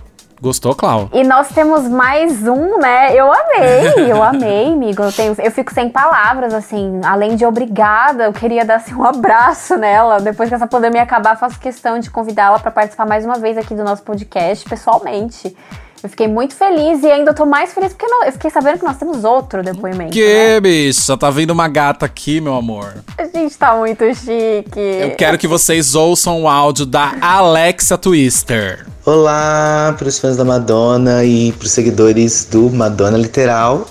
Gostou, 0.42 0.74
Clau? 0.74 1.08
E 1.14 1.24
nós 1.24 1.50
temos 1.50 1.88
mais 1.88 2.48
um, 2.48 2.80
né? 2.80 3.16
Eu 3.16 3.32
amei, 3.32 4.12
eu 4.12 4.22
amei, 4.26 4.74
amigo. 4.74 5.04
Eu, 5.04 5.12
tenho, 5.12 5.36
eu 5.38 5.52
fico 5.52 5.72
sem 5.72 5.88
palavras, 5.88 6.52
assim. 6.52 7.00
Além 7.06 7.36
de 7.36 7.46
obrigada, 7.46 8.24
eu 8.24 8.34
queria 8.34 8.66
dar 8.66 8.78
assim, 8.78 8.96
um 8.96 9.04
abraço 9.04 9.78
nela. 9.78 10.20
Depois 10.20 10.50
que 10.50 10.56
essa 10.56 10.66
pandemia 10.66 11.04
acabar, 11.04 11.38
faço 11.38 11.60
questão 11.60 12.00
de 12.00 12.10
convidá-la 12.10 12.58
para 12.58 12.72
participar 12.72 13.06
mais 13.06 13.24
uma 13.24 13.36
vez 13.36 13.56
aqui 13.56 13.76
do 13.76 13.84
nosso 13.84 14.02
podcast, 14.02 14.68
pessoalmente. 14.68 15.56
Eu 16.04 16.10
fiquei 16.10 16.28
muito 16.28 16.56
feliz 16.56 17.04
e 17.04 17.12
ainda 17.12 17.32
tô 17.32 17.46
mais 17.46 17.74
feliz 17.74 17.90
porque 17.94 18.08
não- 18.08 18.24
eu 18.24 18.32
fiquei 18.32 18.50
sabendo 18.50 18.80
que 18.80 18.84
nós 18.86 18.98
temos 18.98 19.24
outro 19.24 19.62
depoimento. 19.62 20.06
né? 20.06 20.10
Que, 20.56 20.60
bicha? 20.60 21.16
Tá 21.16 21.30
vindo 21.30 21.52
uma 21.52 21.68
gata 21.68 22.08
aqui, 22.08 22.42
meu 22.42 22.56
amor. 22.56 22.96
A 23.18 23.24
gente 23.26 23.56
tá 23.56 23.76
muito 23.76 24.04
chique. 24.16 24.80
Eu 24.80 25.12
quero 25.16 25.38
que 25.38 25.48
vocês 25.48 25.94
ouçam 25.94 26.42
o 26.42 26.48
áudio 26.48 26.88
da 26.88 27.16
Alexa 27.22 28.00
Twister. 28.00 28.88
Olá 29.06 29.94
para 29.98 30.08
os 30.08 30.18
fãs 30.18 30.36
da 30.38 30.44
Madonna 30.44 31.24
e 31.24 31.52
para 31.52 31.66
os 31.66 31.72
seguidores 31.72 32.46
do 32.50 32.70
Madonna 32.72 33.18
Literal. 33.18 33.86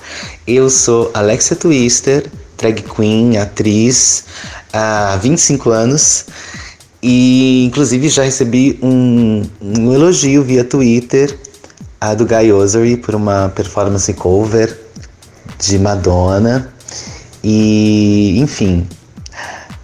Eu 0.47 0.69
sou 0.69 1.11
Alexia 1.15 1.55
Twister, 1.55 2.27
drag 2.59 2.83
queen, 2.83 3.37
atriz. 3.39 4.25
há 4.73 5.17
25 5.23 5.71
anos. 5.71 6.27
E 7.03 7.65
inclusive 7.67 8.09
já 8.09 8.25
recebi 8.25 8.79
um, 8.83 9.43
um 9.63 9.93
elogio 9.95 10.43
via 10.45 10.63
Twitter 10.65 11.39
a 12.01 12.15
do 12.15 12.25
Guy 12.25 12.53
Osary 12.53 12.97
por 12.97 13.15
uma 13.15 13.51
performance 13.55 14.13
cover 14.15 14.79
de 15.59 15.79
Madonna. 15.79 16.73
E 17.45 18.39
enfim, 18.39 18.89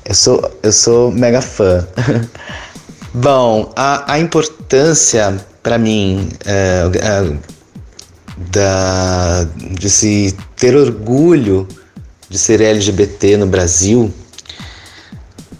eu 0.04 0.14
sou, 0.14 0.58
eu 0.62 0.72
sou 0.72 1.12
mega 1.12 1.42
fã. 1.42 1.86
Bom, 3.12 3.72
a, 3.76 4.12
a 4.12 4.18
importância 4.18 5.36
para 5.62 5.78
mim 5.78 6.28
é, 6.44 6.90
é, 6.94 7.36
da, 8.50 9.44
de 9.78 9.90
se 9.90 10.36
ter 10.56 10.76
orgulho 10.76 11.66
de 12.28 12.38
ser 12.38 12.60
LGBT 12.60 13.36
no 13.36 13.46
Brasil 13.46 14.12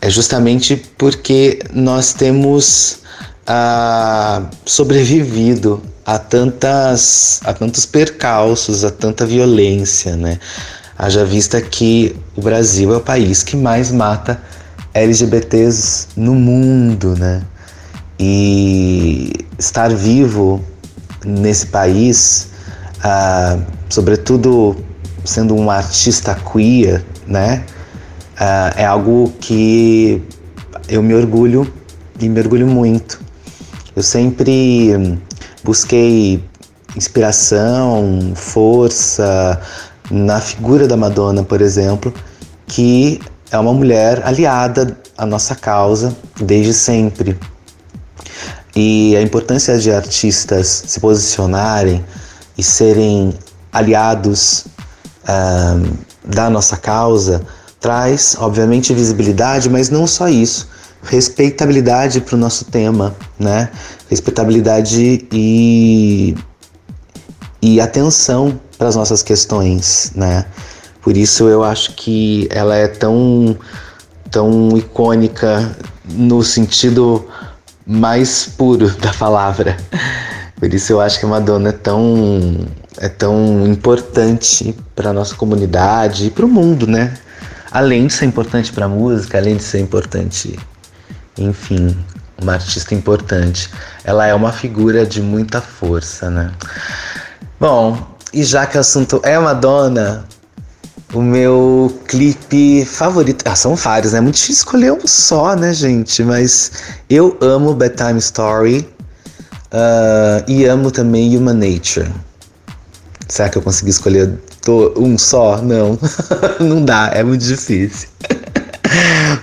é 0.01 0.11
justamente 0.11 0.77
porque 0.99 1.61
nós 1.73 2.13
temos 2.13 2.99
ah, 3.47 4.43
sobrevivido 4.65 5.83
a 6.07 6.21
tantas 6.21 7.41
a 7.45 7.53
tantos 7.53 7.85
percalços, 7.85 8.85
a 8.85 8.91
tanta 8.93 9.27
violência, 9.27 10.15
né? 10.15 10.39
Haja 10.97 11.25
vista 11.25 11.61
que 11.61 12.15
o 12.37 12.41
Brasil 12.41 12.95
é 12.95 12.97
o 12.97 13.01
país 13.01 13.43
que 13.43 13.57
mais 13.57 13.91
mata 13.91 14.41
LGBTs 14.95 16.09
no 16.17 16.35
mundo, 16.35 17.17
né? 17.19 17.43
E 18.19 19.33
estar 19.59 19.91
vivo 19.91 20.65
nesse 21.25 21.67
país, 21.67 22.49
ah, 23.03 23.59
sobretudo 23.91 24.77
sendo 25.25 25.57
um 25.57 25.69
artista 25.71 26.37
queer, 26.37 27.05
né? 27.27 27.65
Ah, 28.39 28.73
é 28.77 28.85
algo 28.87 29.35
que 29.41 30.23
eu 30.89 31.03
me 31.03 31.15
orgulho 31.15 31.71
e 32.21 32.29
me 32.29 32.39
orgulho 32.39 32.67
muito. 32.67 33.21
Eu 33.95 34.03
sempre 34.03 35.19
busquei 35.67 36.43
inspiração, 36.97 38.33
força 38.37 39.61
na 40.09 40.41
figura 40.41 40.87
da 40.87 40.97
Madonna, 40.97 41.43
por 41.43 41.61
exemplo, 41.61 42.15
que 42.69 43.21
é 43.51 43.59
uma 43.59 43.73
mulher 43.73 44.25
aliada 44.25 44.97
à 45.19 45.27
nossa 45.27 45.57
causa 45.57 46.17
desde 46.41 46.73
sempre. 46.73 47.37
E 48.77 49.17
a 49.17 49.23
importância 49.23 49.77
de 49.77 49.91
artistas 49.91 50.85
se 50.87 51.01
posicionarem 51.01 52.05
e 52.57 52.63
serem 52.63 53.35
aliados 53.73 54.67
uh, 55.25 55.99
da 56.25 56.49
nossa 56.49 56.77
causa 56.77 57.43
traz, 57.81 58.37
obviamente, 58.39 58.95
visibilidade, 58.95 59.69
mas 59.69 59.91
não 59.91 60.07
só 60.07 60.29
isso, 60.29 60.69
respeitabilidade 61.03 62.21
para 62.21 62.37
o 62.37 62.39
nosso 62.39 62.65
tema, 62.67 63.15
né? 63.39 63.71
Respeitabilidade 64.09 65.27
e, 65.33 66.37
e 67.61 67.81
atenção 67.81 68.61
para 68.79 68.89
as 68.89 68.97
nossas 68.97 69.23
questões, 69.23 70.13
né? 70.15 70.45
Por 71.03 71.17
isso 71.17 71.49
eu 71.49 71.63
acho 71.63 71.95
que 71.95 72.49
ela 72.51 72.77
é 72.77 72.89
tão, 72.89 73.57
tão 74.31 74.77
icônica 74.77 75.77
no 76.05 76.43
sentido 76.43 77.27
mais 77.87 78.47
puro 78.47 78.91
da 78.99 79.13
palavra. 79.15 79.77
Por 80.57 80.73
isso 80.73 80.93
eu 80.93 81.01
acho 81.01 81.21
que 81.21 81.27
a 81.27 81.29
Madonna 81.29 81.69
é 81.69 81.73
tão, 81.73 82.67
é 82.99 83.09
tão 83.09 83.67
importante 83.67 84.75
para 84.95 85.13
nossa 85.13 85.35
comunidade 85.35 86.27
e 86.27 86.31
para 86.31 86.47
o 86.47 86.49
mundo, 86.49 86.87
né? 86.87 87.15
Além 87.71 88.07
de 88.07 88.13
ser 88.13 88.25
importante 88.25 88.73
para 88.73 88.87
a 88.87 88.89
música, 88.89 89.37
além 89.39 89.57
de 89.57 89.63
ser 89.63 89.81
importante, 89.81 90.59
enfim, 91.39 91.97
uma 92.41 92.55
artista 92.55 92.95
importante, 92.95 93.71
ela 94.05 94.27
é 94.27 94.35
uma 94.35 94.53
figura 94.53 95.07
de 95.07 95.23
muita 95.23 95.61
força, 95.61 96.31
né? 96.31 96.53
Bom, 97.59 97.99
e 98.33 98.45
já 98.45 98.67
que 98.67 98.77
o 98.77 98.81
assunto 98.81 99.21
é 99.25 99.39
Madonna, 99.39 100.27
o 101.15 101.23
meu 101.23 102.01
clipe 102.07 102.85
favorito. 102.85 103.45
Ah, 103.47 103.55
são 103.55 103.75
vários, 103.75 104.13
né? 104.13 104.19
É 104.19 104.21
muito 104.21 104.35
difícil 104.35 104.55
escolher 104.55 104.93
um 104.93 105.07
só, 105.07 105.55
né, 105.57 105.73
gente? 105.73 106.23
Mas 106.23 106.73
eu 107.09 107.37
amo 107.41 107.75
Bedtime 107.75 108.19
Story 108.19 108.89
uh, 109.73 110.45
e 110.47 110.65
amo 110.65 110.91
também 110.91 111.37
Human 111.37 111.55
Nature. 111.55 112.11
Será 113.29 113.49
que 113.49 113.59
eu 113.59 113.63
consegui 113.63 113.91
escolher 113.91 114.39
um 114.97 115.17
só? 115.17 115.61
Não, 115.63 115.99
não 116.61 116.85
dá, 116.85 117.11
é 117.13 117.23
muito 117.23 117.45
difícil. 117.45 118.09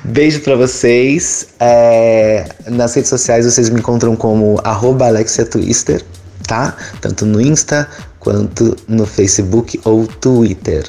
Beijo 0.04 0.42
para 0.42 0.56
vocês. 0.56 1.48
É, 1.60 2.46
nas 2.68 2.94
redes 2.94 3.10
sociais 3.10 3.46
vocês 3.46 3.70
me 3.70 3.80
encontram 3.80 4.16
como 4.16 4.60
Alexia 4.64 5.46
Twister, 5.46 6.04
tá? 6.48 6.76
Tanto 7.02 7.26
no 7.26 7.42
Insta 7.42 7.88
quanto 8.20 8.76
no 8.88 9.06
Facebook 9.06 9.80
ou 9.84 10.08
Twitter. 10.08 10.88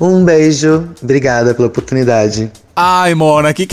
Um 0.00 0.24
beijo, 0.24 0.88
obrigada 1.02 1.54
pela 1.54 1.68
oportunidade. 1.68 2.50
Ai, 2.74 3.14
Mona, 3.14 3.54
que. 3.54 3.68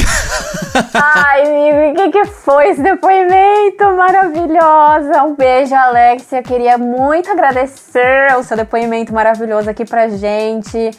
Ai, 0.93 1.41
amigo, 1.41 1.91
o 1.91 1.95
que, 1.95 2.11
que 2.11 2.25
foi 2.25 2.69
esse 2.69 2.81
depoimento 2.81 3.83
maravilhosa? 3.97 5.23
Um 5.23 5.35
beijo, 5.35 5.73
Alexia. 5.73 6.43
Queria 6.43 6.77
muito 6.77 7.31
agradecer 7.31 8.37
o 8.37 8.43
seu 8.43 8.55
depoimento 8.55 9.11
maravilhoso 9.11 9.69
aqui 9.69 9.83
pra 9.83 10.07
gente. 10.07 10.91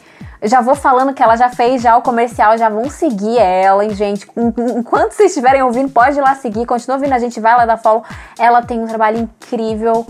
Já 0.43 0.59
vou 0.61 0.75
falando 0.75 1.13
que 1.13 1.23
ela 1.23 1.37
já 1.37 1.49
fez 1.49 1.81
já 1.81 1.95
o 1.95 2.01
comercial, 2.01 2.57
já 2.57 2.67
vão 2.67 2.89
seguir 2.89 3.37
ela, 3.37 3.85
hein, 3.85 3.91
gente? 3.91 4.27
Enquanto 4.77 5.13
vocês 5.13 5.31
estiverem 5.31 5.63
ouvindo, 5.63 5.89
pode 5.89 6.17
ir 6.17 6.21
lá 6.21 6.35
seguir. 6.35 6.65
Continua 6.65 6.97
ouvindo 6.97 7.13
a 7.13 7.19
gente, 7.19 7.39
vai 7.39 7.55
lá 7.55 7.65
dar 7.65 7.77
follow. 7.77 8.03
Ela 8.37 8.61
tem 8.61 8.79
um 8.79 8.87
trabalho 8.87 9.19
incrível. 9.19 10.05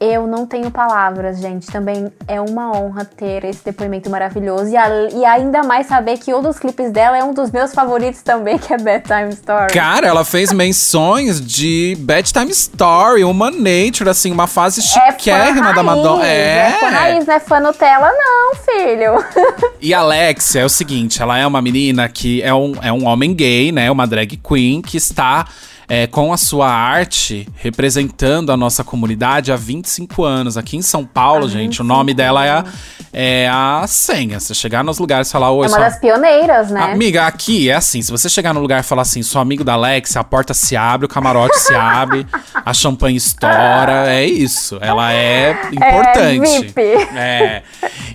Eu 0.00 0.26
não 0.26 0.46
tenho 0.46 0.70
palavras, 0.70 1.38
gente. 1.38 1.66
Também 1.66 2.10
é 2.26 2.40
uma 2.40 2.72
honra 2.72 3.04
ter 3.04 3.44
esse 3.44 3.62
depoimento 3.62 4.08
maravilhoso. 4.08 4.70
E, 4.70 4.76
a, 4.76 4.88
e, 5.10 5.24
ainda 5.26 5.62
mais 5.62 5.88
saber 5.88 6.16
que 6.16 6.32
um 6.32 6.40
dos 6.40 6.58
clipes 6.58 6.90
dela 6.90 7.18
é 7.18 7.22
um 7.22 7.34
dos 7.34 7.50
meus 7.50 7.74
favoritos 7.74 8.22
também, 8.22 8.56
que 8.56 8.72
é 8.72 8.78
Bedtime 8.78 9.28
Story. 9.34 9.74
Cara, 9.74 10.06
ela 10.06 10.24
fez 10.24 10.54
menções 10.54 11.38
de 11.38 11.98
Bedtime 12.00 12.50
Story, 12.50 13.22
Human 13.24 13.50
Nature, 13.50 14.08
assim, 14.08 14.32
uma 14.32 14.46
fase 14.46 14.80
é 14.80 15.12
chiquérrima 15.12 15.74
da 15.74 15.82
Madonna. 15.82 16.26
É, 16.26 16.68
é 16.68 16.70
fã 16.80 16.88
raiz, 16.88 17.26
não 17.26 17.34
é 17.34 17.40
fã 17.40 17.60
Nutella, 17.60 18.10
não, 18.10 18.54
filho. 18.54 19.70
E 19.82 19.92
Alexia 19.92 20.62
é 20.62 20.64
o 20.64 20.68
seguinte: 20.68 21.20
ela 21.20 21.36
é 21.36 21.46
uma 21.46 21.60
menina 21.60 22.08
que 22.08 22.42
é 22.42 22.54
um, 22.54 22.72
é 22.82 22.90
um 22.90 23.06
homem 23.06 23.34
gay, 23.34 23.70
né? 23.70 23.90
Uma 23.90 24.06
drag 24.06 24.36
queen 24.36 24.80
que 24.80 24.96
está 24.96 25.46
é, 25.90 26.06
com 26.06 26.32
a 26.32 26.36
sua 26.36 26.70
arte 26.70 27.48
representando 27.56 28.52
a 28.52 28.56
nossa 28.56 28.84
comunidade 28.84 29.50
há 29.50 29.56
25 29.56 30.22
anos. 30.22 30.56
Aqui 30.56 30.76
em 30.76 30.82
São 30.82 31.04
Paulo, 31.04 31.48
gente, 31.48 31.80
o 31.80 31.84
nome 31.84 32.14
dela 32.14 32.46
é 32.46 32.50
a, 32.50 32.64
é 33.12 33.48
a 33.52 33.84
senha. 33.88 34.38
Você 34.38 34.54
chegar 34.54 34.84
nos 34.84 35.00
lugares 35.00 35.26
e 35.28 35.32
falar, 35.32 35.50
oi, 35.50 35.66
É 35.66 35.68
uma 35.68 35.80
das 35.80 35.98
pioneiras, 35.98 36.70
né? 36.70 36.80
Amiga, 36.92 37.26
aqui 37.26 37.68
é 37.68 37.74
assim: 37.74 38.00
se 38.02 38.12
você 38.12 38.28
chegar 38.28 38.54
no 38.54 38.60
lugar 38.60 38.78
e 38.78 38.82
falar 38.84 39.02
assim, 39.02 39.20
sou 39.20 39.40
amigo 39.40 39.64
da 39.64 39.72
Alex, 39.72 40.16
a 40.16 40.22
porta 40.22 40.54
se 40.54 40.76
abre, 40.76 41.06
o 41.06 41.08
camarote 41.08 41.58
se 41.58 41.74
abre, 41.74 42.24
a 42.54 42.72
champanhe 42.72 43.16
estoura. 43.16 44.04
É 44.06 44.24
isso. 44.24 44.78
Ela 44.80 45.12
é 45.12 45.50
importante. 45.72 46.46
É, 46.48 46.60
VIP. 46.60 46.80
É. 47.16 47.62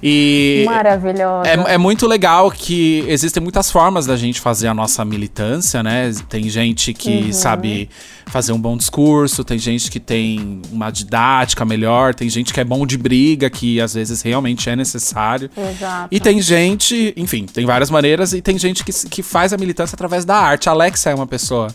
E. 0.01 0.63
Maravilhosa. 0.65 1.49
É, 1.49 1.73
é 1.73 1.77
muito 1.77 2.07
legal 2.07 2.49
que 2.49 3.03
existem 3.09 3.43
muitas 3.43 3.69
formas 3.69 4.05
da 4.05 4.15
gente 4.15 4.39
fazer 4.39 4.69
a 4.69 4.73
nossa 4.73 5.03
militância, 5.03 5.83
né? 5.83 6.09
Tem 6.29 6.47
gente 6.47 6.93
que 6.93 7.25
Uhum. 7.25 7.33
sabe 7.33 7.64
fazer 8.27 8.51
um 8.51 8.59
bom 8.59 8.75
discurso, 8.75 9.43
tem 9.43 9.57
gente 9.57 9.89
que 9.89 9.99
tem 9.99 10.61
uma 10.71 10.91
didática 10.91 11.63
melhor, 11.63 12.13
tem 12.13 12.29
gente 12.29 12.53
que 12.53 12.59
é 12.59 12.63
bom 12.63 12.85
de 12.85 12.97
briga, 12.97 13.49
que 13.49 13.79
às 13.79 13.93
vezes 13.93 14.21
realmente 14.21 14.69
é 14.69 14.75
necessário. 14.75 15.49
Exato. 15.55 16.07
E 16.09 16.19
tem 16.19 16.41
gente, 16.41 17.13
enfim, 17.15 17.45
tem 17.45 17.65
várias 17.65 17.89
maneiras, 17.89 18.33
e 18.33 18.41
tem 18.41 18.57
gente 18.57 18.83
que, 18.83 18.91
que 19.09 19.23
faz 19.23 19.53
a 19.53 19.57
militância 19.57 19.95
através 19.95 20.25
da 20.25 20.35
arte. 20.35 20.69
A 20.69 20.71
Alexa 20.71 21.09
é 21.09 21.15
uma 21.15 21.27
pessoa 21.27 21.67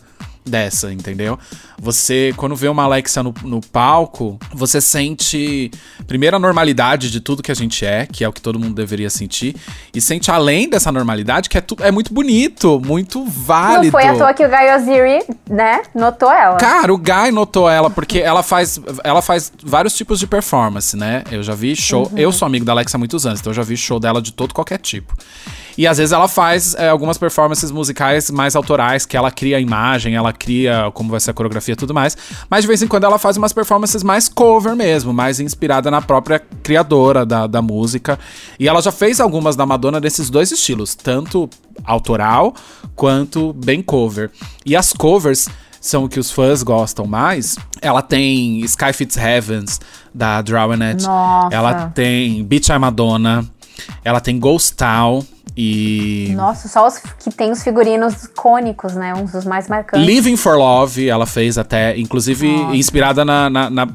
dessa, 0.44 0.92
entendeu? 0.92 1.38
Você, 1.78 2.32
quando 2.36 2.54
vê 2.56 2.68
uma 2.68 2.82
Alexa 2.82 3.22
no, 3.22 3.34
no 3.44 3.60
palco, 3.60 4.38
você 4.52 4.80
sente, 4.80 5.70
primeiro, 6.06 6.36
a 6.36 6.38
normalidade 6.38 7.10
de 7.10 7.20
tudo 7.20 7.42
que 7.42 7.50
a 7.50 7.54
gente 7.54 7.84
é, 7.84 8.06
que 8.06 8.24
é 8.24 8.28
o 8.28 8.32
que 8.32 8.40
todo 8.40 8.58
mundo 8.58 8.74
deveria 8.74 9.08
sentir, 9.08 9.56
e 9.94 10.00
sente 10.00 10.30
além 10.30 10.68
dessa 10.68 10.90
normalidade, 10.92 11.48
que 11.48 11.56
é, 11.56 11.60
tu, 11.60 11.76
é 11.80 11.90
muito 11.90 12.12
bonito, 12.12 12.80
muito 12.84 13.24
válido. 13.24 13.92
Não 13.96 14.00
foi 14.00 14.06
à 14.06 14.16
toa 14.16 14.34
que 14.34 14.44
o 14.44 14.48
Guy 14.48 14.74
Oziri, 14.76 15.24
né, 15.48 15.82
notou 15.94 16.30
ela. 16.30 16.56
Cara, 16.56 16.92
o 16.92 16.98
Guy 16.98 17.30
notou 17.32 17.68
ela 17.68 17.90
porque 17.90 18.18
ela 18.18 18.42
faz, 18.42 18.80
ela 19.04 19.22
faz 19.22 19.52
vários 19.62 19.94
tipos 19.94 20.18
de 20.18 20.26
performance, 20.26 20.96
né? 20.96 21.24
Eu 21.30 21.42
já 21.42 21.54
vi 21.54 21.74
show. 21.74 22.08
Uhum. 22.10 22.18
Eu 22.18 22.32
sou 22.32 22.46
amigo 22.46 22.64
da 22.64 22.72
Alexa 22.72 22.96
há 22.96 22.98
muitos 22.98 23.26
anos, 23.26 23.40
então 23.40 23.50
eu 23.50 23.54
já 23.54 23.62
vi 23.62 23.76
show 23.76 23.98
dela 23.98 24.20
de 24.20 24.32
todo 24.32 24.54
qualquer 24.54 24.78
tipo. 24.78 25.14
E 25.76 25.86
às 25.86 25.98
vezes 25.98 26.12
ela 26.12 26.28
faz 26.28 26.74
é, 26.74 26.88
algumas 26.88 27.18
performances 27.18 27.70
musicais 27.70 28.30
mais 28.30 28.56
autorais, 28.56 29.06
que 29.06 29.16
ela 29.16 29.30
cria 29.30 29.56
a 29.56 29.60
imagem, 29.60 30.14
ela 30.14 30.32
cria 30.32 30.90
como 30.94 31.10
vai 31.10 31.20
ser 31.20 31.30
a 31.30 31.34
coreografia 31.34 31.72
e 31.72 31.76
tudo 31.76 31.94
mais. 31.94 32.16
Mas 32.48 32.62
de 32.62 32.68
vez 32.68 32.82
em 32.82 32.86
quando 32.86 33.04
ela 33.04 33.18
faz 33.18 33.36
umas 33.36 33.52
performances 33.52 34.02
mais 34.02 34.28
cover 34.28 34.74
mesmo, 34.74 35.12
mais 35.12 35.40
inspirada 35.40 35.90
na 35.90 36.02
própria 36.02 36.38
criadora 36.62 37.24
da, 37.24 37.46
da 37.46 37.62
música. 37.62 38.18
E 38.58 38.68
ela 38.68 38.80
já 38.82 38.92
fez 38.92 39.20
algumas 39.20 39.56
da 39.56 39.64
Madonna 39.66 40.00
desses 40.00 40.30
dois 40.30 40.50
estilos, 40.52 40.94
tanto 40.94 41.48
autoral 41.84 42.54
quanto 42.94 43.52
bem 43.52 43.82
cover. 43.82 44.30
E 44.64 44.76
as 44.76 44.92
covers 44.92 45.48
são 45.80 46.04
o 46.04 46.08
que 46.08 46.20
os 46.20 46.30
fãs 46.30 46.62
gostam 46.62 47.06
mais. 47.06 47.56
Ela 47.80 48.02
tem 48.02 48.60
Sky 48.60 48.92
Fits 48.92 49.16
Heavens, 49.16 49.80
da 50.14 50.42
Drowned. 50.42 51.04
Ela 51.50 51.86
tem 51.94 52.44
Beach 52.44 52.70
I 52.70 52.78
Madonna. 52.78 53.48
Ela 54.04 54.20
tem 54.20 54.38
Ghost 54.38 54.74
Town. 54.76 55.24
E. 55.62 56.32
Nossa, 56.34 56.68
só 56.68 56.86
os 56.86 56.96
que 56.98 57.30
tem 57.36 57.50
os 57.50 57.62
figurinos 57.62 58.24
icônicos, 58.24 58.94
né? 58.94 59.12
Uns 59.14 59.32
dos 59.32 59.44
mais 59.44 59.68
marcantes. 59.68 60.06
Living 60.06 60.36
for 60.36 60.56
Love, 60.56 61.06
ela 61.06 61.26
fez 61.26 61.58
até, 61.58 61.98
inclusive 61.98 62.46
inspirada 62.74 63.24
na, 63.26 63.50
na- 63.50 63.68
na- 63.68 63.88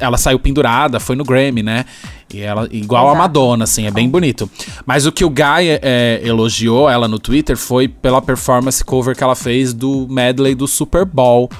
Ela 0.00 0.16
saiu 0.16 0.38
pendurada, 0.38 0.98
foi 0.98 1.14
no 1.14 1.22
Grammy, 1.24 1.62
né? 1.62 1.84
E 2.32 2.40
ela, 2.40 2.66
igual 2.72 3.08
a 3.08 3.10
Exato. 3.10 3.18
Madonna, 3.18 3.64
assim, 3.64 3.86
é 3.86 3.90
bem 3.90 4.08
bonito. 4.08 4.50
Mas 4.86 5.04
o 5.04 5.12
que 5.12 5.22
o 5.22 5.28
Guy 5.28 5.68
é, 5.82 6.22
elogiou 6.24 6.88
ela 6.88 7.06
no 7.06 7.18
Twitter 7.18 7.58
foi 7.58 7.86
pela 7.88 8.22
performance 8.22 8.82
cover 8.82 9.14
que 9.14 9.22
ela 9.22 9.36
fez 9.36 9.74
do 9.74 10.06
medley 10.08 10.54
do 10.54 10.66
Super 10.66 11.04
Bowl, 11.04 11.50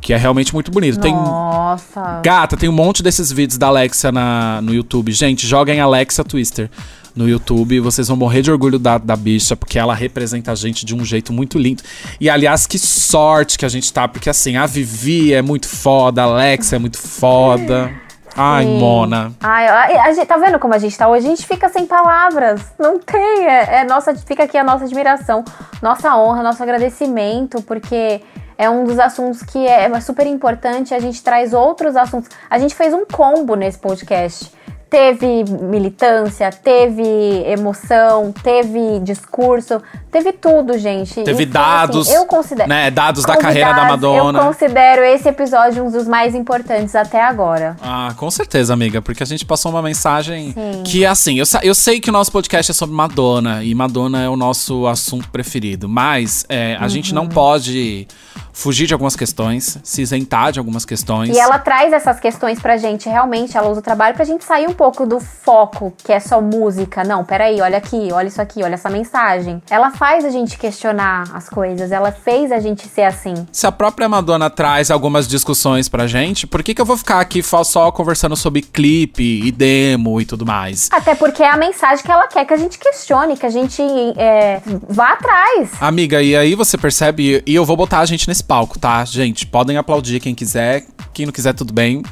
que 0.00 0.12
é 0.12 0.16
realmente 0.16 0.54
muito 0.54 0.70
bonito. 0.70 1.00
Tem. 1.00 1.12
Nossa. 1.12 2.20
Gata, 2.22 2.56
tem 2.56 2.68
um 2.68 2.72
monte 2.72 3.02
desses 3.02 3.32
vídeos 3.32 3.58
da 3.58 3.66
Alexa 3.66 4.12
na, 4.12 4.60
no 4.62 4.72
YouTube. 4.72 5.10
Gente, 5.10 5.44
joguem 5.44 5.80
Alexa 5.80 6.22
Twister 6.22 6.70
no 7.14 7.28
YouTube. 7.28 7.80
Vocês 7.80 8.08
vão 8.08 8.16
morrer 8.16 8.42
de 8.42 8.50
orgulho 8.50 8.78
da, 8.78 8.98
da 8.98 9.16
bicha, 9.16 9.56
porque 9.56 9.78
ela 9.78 9.94
representa 9.94 10.52
a 10.52 10.54
gente 10.54 10.84
de 10.84 10.94
um 10.94 11.04
jeito 11.04 11.32
muito 11.32 11.58
lindo. 11.58 11.82
E, 12.20 12.28
aliás, 12.28 12.66
que 12.66 12.78
sorte 12.78 13.58
que 13.58 13.64
a 13.64 13.68
gente 13.68 13.92
tá, 13.92 14.08
porque 14.08 14.30
assim, 14.30 14.56
a 14.56 14.66
Vivi 14.66 15.32
é 15.32 15.42
muito 15.42 15.68
foda, 15.68 16.22
a 16.22 16.24
Alexa 16.24 16.76
é 16.76 16.78
muito 16.78 16.98
foda. 16.98 17.92
Ai, 18.34 18.64
Sim. 18.64 18.78
Mona. 18.78 19.32
Ai, 19.40 19.66
a, 19.68 20.04
a 20.04 20.12
gente, 20.12 20.26
tá 20.26 20.36
vendo 20.36 20.58
como 20.58 20.74
a 20.74 20.78
gente 20.78 20.96
tá 20.96 21.08
hoje? 21.08 21.26
A 21.26 21.30
gente 21.30 21.46
fica 21.46 21.68
sem 21.68 21.86
palavras. 21.86 22.62
Não 22.78 22.98
tem. 22.98 23.46
É, 23.46 23.80
é 23.80 23.84
nossa, 23.84 24.14
fica 24.14 24.44
aqui 24.44 24.56
a 24.56 24.64
nossa 24.64 24.84
admiração, 24.84 25.44
nossa 25.82 26.16
honra, 26.16 26.42
nosso 26.42 26.62
agradecimento, 26.62 27.60
porque 27.62 28.22
é 28.56 28.70
um 28.70 28.84
dos 28.84 28.98
assuntos 28.98 29.42
que 29.42 29.66
é, 29.66 29.84
é 29.84 30.00
super 30.00 30.26
importante. 30.26 30.94
A 30.94 31.00
gente 31.00 31.22
traz 31.22 31.52
outros 31.52 31.96
assuntos. 31.96 32.30
A 32.48 32.58
gente 32.58 32.74
fez 32.74 32.94
um 32.94 33.04
combo 33.04 33.54
nesse 33.54 33.78
podcast. 33.78 34.50
Teve 34.92 35.42
militância, 35.44 36.50
teve 36.50 37.02
emoção, 37.46 38.30
teve 38.42 39.00
discurso, 39.00 39.80
teve 40.10 40.32
tudo, 40.32 40.76
gente. 40.76 41.14
Teve 41.14 41.30
E 41.30 41.34
foi 41.34 41.46
dados, 41.46 42.10
eu 42.10 42.26
considero, 42.26 42.68
né, 42.68 42.90
dados 42.90 43.24
da 43.24 43.34
carreira 43.38 43.70
da 43.72 43.86
Convidados, 43.86 44.02
Madonna. 44.02 44.38
Eu 44.40 44.44
considero 44.44 45.02
esse 45.02 45.30
episódio 45.30 45.82
um 45.82 45.90
dos 45.90 46.06
mais 46.06 46.34
importantes 46.34 46.94
até 46.94 47.22
agora. 47.22 47.74
Ah, 47.82 48.12
com 48.18 48.30
certeza, 48.30 48.74
amiga, 48.74 49.00
porque 49.00 49.22
a 49.22 49.26
gente 49.26 49.46
passou 49.46 49.70
uma 49.72 49.80
mensagem 49.80 50.52
Sim. 50.52 50.82
que, 50.84 51.06
assim, 51.06 51.38
eu, 51.38 51.46
eu 51.62 51.74
sei 51.74 51.98
que 51.98 52.10
o 52.10 52.12
nosso 52.12 52.30
podcast 52.30 52.70
é 52.70 52.74
sobre 52.74 52.94
Madonna 52.94 53.64
e 53.64 53.74
Madonna 53.74 54.22
é 54.22 54.28
o 54.28 54.36
nosso 54.36 54.86
assunto 54.86 55.26
preferido, 55.30 55.88
mas 55.88 56.44
é, 56.50 56.76
a 56.78 56.86
gente 56.86 57.14
Uhum. 57.14 57.22
não 57.22 57.28
pode 57.30 58.06
fugir 58.52 58.86
de 58.86 58.92
algumas 58.92 59.16
questões, 59.16 59.78
se 59.82 60.02
isentar 60.02 60.52
de 60.52 60.58
algumas 60.58 60.84
questões. 60.84 61.34
E 61.34 61.40
ela 61.40 61.58
traz 61.58 61.94
essas 61.94 62.20
questões 62.20 62.60
pra 62.60 62.76
gente, 62.76 63.08
realmente, 63.08 63.56
ela 63.56 63.70
usa 63.70 63.80
o 63.80 63.82
trabalho 63.82 64.14
pra 64.14 64.26
gente 64.26 64.44
sair 64.44 64.68
um 64.68 64.74
pouco 64.74 64.81
do 64.90 65.20
foco, 65.20 65.92
que 66.04 66.12
é 66.12 66.18
só 66.18 66.40
música. 66.40 67.04
Não, 67.04 67.24
peraí, 67.24 67.60
olha 67.60 67.78
aqui, 67.78 68.08
olha 68.12 68.26
isso 68.26 68.42
aqui, 68.42 68.62
olha 68.64 68.74
essa 68.74 68.90
mensagem. 68.90 69.62
Ela 69.70 69.92
faz 69.92 70.24
a 70.24 70.30
gente 70.30 70.58
questionar 70.58 71.30
as 71.32 71.48
coisas, 71.48 71.92
ela 71.92 72.10
fez 72.10 72.50
a 72.50 72.58
gente 72.58 72.88
ser 72.88 73.02
assim. 73.02 73.46
Se 73.52 73.66
a 73.66 73.70
própria 73.70 74.08
Madonna 74.08 74.50
traz 74.50 74.90
algumas 74.90 75.28
discussões 75.28 75.88
pra 75.88 76.06
gente, 76.06 76.46
por 76.46 76.62
que, 76.62 76.74
que 76.74 76.80
eu 76.80 76.84
vou 76.84 76.96
ficar 76.96 77.20
aqui 77.20 77.42
só 77.42 77.92
conversando 77.92 78.36
sobre 78.36 78.60
clipe 78.60 79.22
e 79.44 79.52
demo 79.52 80.20
e 80.20 80.24
tudo 80.24 80.44
mais? 80.44 80.88
Até 80.90 81.14
porque 81.14 81.42
é 81.42 81.50
a 81.50 81.56
mensagem 81.56 82.04
que 82.04 82.10
ela 82.10 82.26
quer 82.26 82.44
que 82.44 82.52
a 82.52 82.56
gente 82.56 82.78
questione, 82.78 83.36
que 83.36 83.46
a 83.46 83.50
gente 83.50 83.80
é, 84.16 84.60
vá 84.88 85.12
atrás. 85.12 85.70
Amiga, 85.80 86.20
e 86.20 86.36
aí 86.36 86.54
você 86.54 86.76
percebe, 86.76 87.42
e 87.46 87.54
eu 87.54 87.64
vou 87.64 87.76
botar 87.76 88.00
a 88.00 88.04
gente 88.04 88.26
nesse 88.26 88.42
palco, 88.42 88.78
tá? 88.78 89.04
Gente, 89.04 89.46
podem 89.46 89.76
aplaudir 89.76 90.18
quem 90.18 90.34
quiser, 90.34 90.84
quem 91.12 91.26
não 91.26 91.32
quiser, 91.32 91.54
tudo 91.54 91.72
bem. 91.72 92.02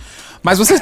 Mas 0.42 0.58
vocês. 0.58 0.80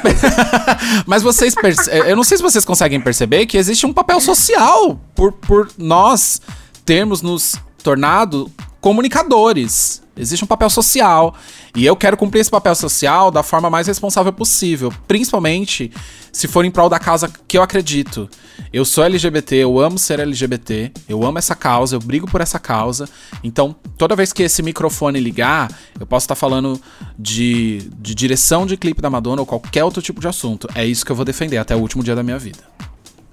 Mas 1.05 1.21
vocês. 1.23 1.53
perce- 1.55 1.89
Eu 1.91 2.15
não 2.15 2.23
sei 2.23 2.37
se 2.37 2.43
vocês 2.43 2.63
conseguem 2.65 2.99
perceber 2.99 3.45
que 3.45 3.57
existe 3.57 3.85
um 3.85 3.93
papel 3.93 4.19
social 4.21 4.99
por, 5.15 5.31
por 5.33 5.69
nós 5.77 6.41
termos 6.85 7.21
nos 7.21 7.55
tornado 7.83 8.51
comunicadores. 8.81 10.01
Existe 10.15 10.43
um 10.43 10.47
papel 10.47 10.69
social. 10.69 11.33
E 11.75 11.85
eu 11.85 11.95
quero 11.95 12.17
cumprir 12.17 12.41
esse 12.41 12.51
papel 12.51 12.75
social 12.75 13.31
da 13.31 13.41
forma 13.41 13.69
mais 13.69 13.87
responsável 13.87 14.33
possível. 14.33 14.93
Principalmente 15.07 15.91
se 16.31 16.47
for 16.47 16.65
em 16.65 16.71
prol 16.71 16.89
da 16.89 16.99
causa 16.99 17.31
que 17.47 17.57
eu 17.57 17.61
acredito. 17.61 18.29
Eu 18.71 18.83
sou 18.83 19.03
LGBT, 19.03 19.55
eu 19.55 19.79
amo 19.79 19.97
ser 19.97 20.19
LGBT, 20.19 20.91
eu 21.07 21.23
amo 21.23 21.37
essa 21.37 21.55
causa, 21.55 21.95
eu 21.95 21.99
brigo 21.99 22.29
por 22.29 22.41
essa 22.41 22.59
causa. 22.59 23.07
Então, 23.43 23.75
toda 23.97 24.15
vez 24.15 24.33
que 24.33 24.43
esse 24.43 24.61
microfone 24.61 25.19
ligar, 25.19 25.71
eu 25.99 26.05
posso 26.05 26.25
estar 26.25 26.35
falando 26.35 26.79
de, 27.17 27.89
de 27.97 28.13
direção 28.13 28.65
de 28.65 28.77
clipe 28.77 29.01
da 29.01 29.09
Madonna 29.09 29.41
ou 29.41 29.45
qualquer 29.45 29.83
outro 29.83 30.01
tipo 30.01 30.19
de 30.19 30.27
assunto. 30.27 30.67
É 30.75 30.85
isso 30.85 31.05
que 31.05 31.11
eu 31.11 31.15
vou 31.15 31.25
defender 31.25 31.57
até 31.57 31.75
o 31.75 31.79
último 31.79 32.03
dia 32.03 32.15
da 32.15 32.23
minha 32.23 32.37
vida. 32.37 32.59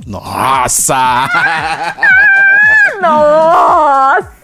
Nossa! 0.07 0.95
Nossa! 3.03 4.36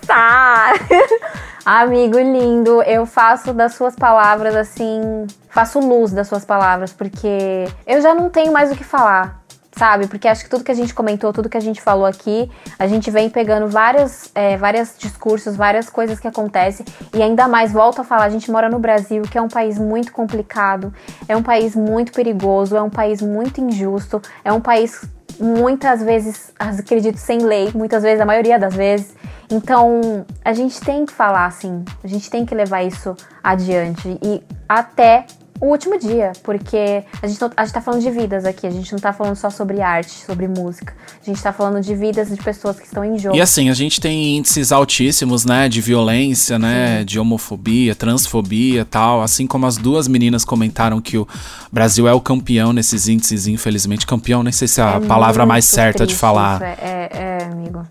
Amigo 1.64 2.18
lindo, 2.18 2.82
eu 2.82 3.06
faço 3.06 3.52
das 3.52 3.74
suas 3.74 3.94
palavras 3.94 4.54
assim. 4.56 5.26
Faço 5.48 5.78
luz 5.78 6.10
das 6.12 6.26
suas 6.26 6.44
palavras, 6.44 6.92
porque 6.92 7.68
eu 7.86 8.00
já 8.00 8.14
não 8.14 8.28
tenho 8.28 8.52
mais 8.52 8.72
o 8.72 8.76
que 8.76 8.84
falar. 8.84 9.40
Sabe? 9.74 10.06
Porque 10.06 10.28
acho 10.28 10.44
que 10.44 10.50
tudo 10.50 10.64
que 10.64 10.70
a 10.70 10.74
gente 10.74 10.92
comentou, 10.92 11.32
tudo 11.32 11.48
que 11.48 11.56
a 11.56 11.60
gente 11.60 11.80
falou 11.80 12.04
aqui, 12.04 12.50
a 12.78 12.86
gente 12.86 13.10
vem 13.10 13.30
pegando 13.30 13.68
vários, 13.68 14.30
é, 14.34 14.54
vários 14.56 14.98
discursos, 14.98 15.56
várias 15.56 15.88
coisas 15.88 16.20
que 16.20 16.28
acontecem. 16.28 16.84
E 17.14 17.22
ainda 17.22 17.48
mais, 17.48 17.72
volto 17.72 18.02
a 18.02 18.04
falar, 18.04 18.24
a 18.24 18.28
gente 18.28 18.50
mora 18.50 18.68
no 18.68 18.78
Brasil, 18.78 19.22
que 19.22 19.38
é 19.38 19.40
um 19.40 19.48
país 19.48 19.78
muito 19.78 20.12
complicado, 20.12 20.92
é 21.26 21.34
um 21.34 21.42
país 21.42 21.74
muito 21.74 22.12
perigoso, 22.12 22.76
é 22.76 22.82
um 22.82 22.90
país 22.90 23.22
muito 23.22 23.62
injusto, 23.62 24.20
é 24.44 24.52
um 24.52 24.60
país 24.60 25.08
muitas 25.42 26.02
vezes, 26.02 26.52
acredito, 26.58 27.16
sem 27.16 27.40
lei, 27.40 27.70
muitas 27.74 28.02
vezes, 28.02 28.20
a 28.20 28.24
maioria 28.24 28.58
das 28.58 28.74
vezes. 28.74 29.14
Então, 29.50 30.24
a 30.44 30.52
gente 30.52 30.80
tem 30.80 31.04
que 31.04 31.12
falar 31.12 31.46
assim, 31.46 31.84
a 32.02 32.06
gente 32.06 32.30
tem 32.30 32.46
que 32.46 32.54
levar 32.54 32.82
isso 32.82 33.14
adiante 33.42 34.18
e 34.22 34.42
até 34.68 35.26
o 35.62 35.68
último 35.68 35.96
dia, 35.96 36.32
porque 36.42 37.04
a 37.22 37.26
gente, 37.28 37.40
não, 37.40 37.48
a 37.56 37.64
gente 37.64 37.72
tá 37.72 37.80
falando 37.80 38.02
de 38.02 38.10
vidas 38.10 38.44
aqui, 38.44 38.66
a 38.66 38.70
gente 38.70 38.90
não 38.90 38.98
tá 38.98 39.12
falando 39.12 39.36
só 39.36 39.48
sobre 39.48 39.80
arte, 39.80 40.10
sobre 40.10 40.48
música. 40.48 40.92
A 41.22 41.24
gente 41.24 41.40
tá 41.40 41.52
falando 41.52 41.80
de 41.80 41.94
vidas 41.94 42.28
de 42.30 42.36
pessoas 42.42 42.80
que 42.80 42.84
estão 42.84 43.04
em 43.04 43.16
jogo. 43.16 43.36
E 43.36 43.40
assim, 43.40 43.70
a 43.70 43.72
gente 43.72 44.00
tem 44.00 44.38
índices 44.38 44.72
altíssimos, 44.72 45.44
né, 45.44 45.68
de 45.68 45.80
violência, 45.80 46.58
né, 46.58 47.04
de 47.04 47.16
homofobia, 47.16 47.94
transfobia 47.94 48.80
e 48.80 48.84
tal. 48.84 49.22
Assim 49.22 49.46
como 49.46 49.64
as 49.64 49.76
duas 49.76 50.08
meninas 50.08 50.44
comentaram 50.44 51.00
que 51.00 51.16
o 51.16 51.28
Brasil 51.70 52.08
é 52.08 52.12
o 52.12 52.20
campeão 52.20 52.72
nesses 52.72 53.06
índices, 53.06 53.46
infelizmente. 53.46 54.04
Campeão, 54.04 54.42
nem 54.42 54.52
sei 54.52 54.66
se 54.66 54.80
é 54.80 54.84
a 54.84 54.96
É 54.96 55.00
palavra 55.06 55.46
mais 55.46 55.64
certa 55.64 56.04
de 56.04 56.16
falar. 56.16 56.56
isso, 56.56 56.64
É, 56.64 56.76
é, 56.80 57.08
é, 57.12 57.44
amigo. 57.44 57.86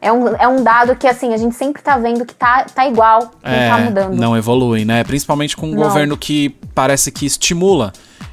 É 0.00 0.12
um, 0.12 0.28
é 0.36 0.48
um 0.48 0.62
dado 0.62 0.96
que, 0.96 1.06
assim, 1.06 1.32
a 1.32 1.36
gente 1.36 1.54
sempre 1.54 1.80
tá 1.82 1.96
vendo 1.96 2.24
que 2.26 2.34
tá, 2.34 2.64
tá 2.74 2.86
igual, 2.88 3.30
não 3.42 3.68
tá 3.68 3.78
mudando. 3.78 4.14
não 4.16 4.36
evolui, 4.36 4.84
né? 4.84 5.04
Principalmente 5.04 5.56
com 5.56 5.68
um 5.68 5.74
Não. 5.74 5.82
governo 5.84 6.16
que 6.16 6.56
parece 6.74 7.12
que 7.12 7.24
estimula 7.24 7.92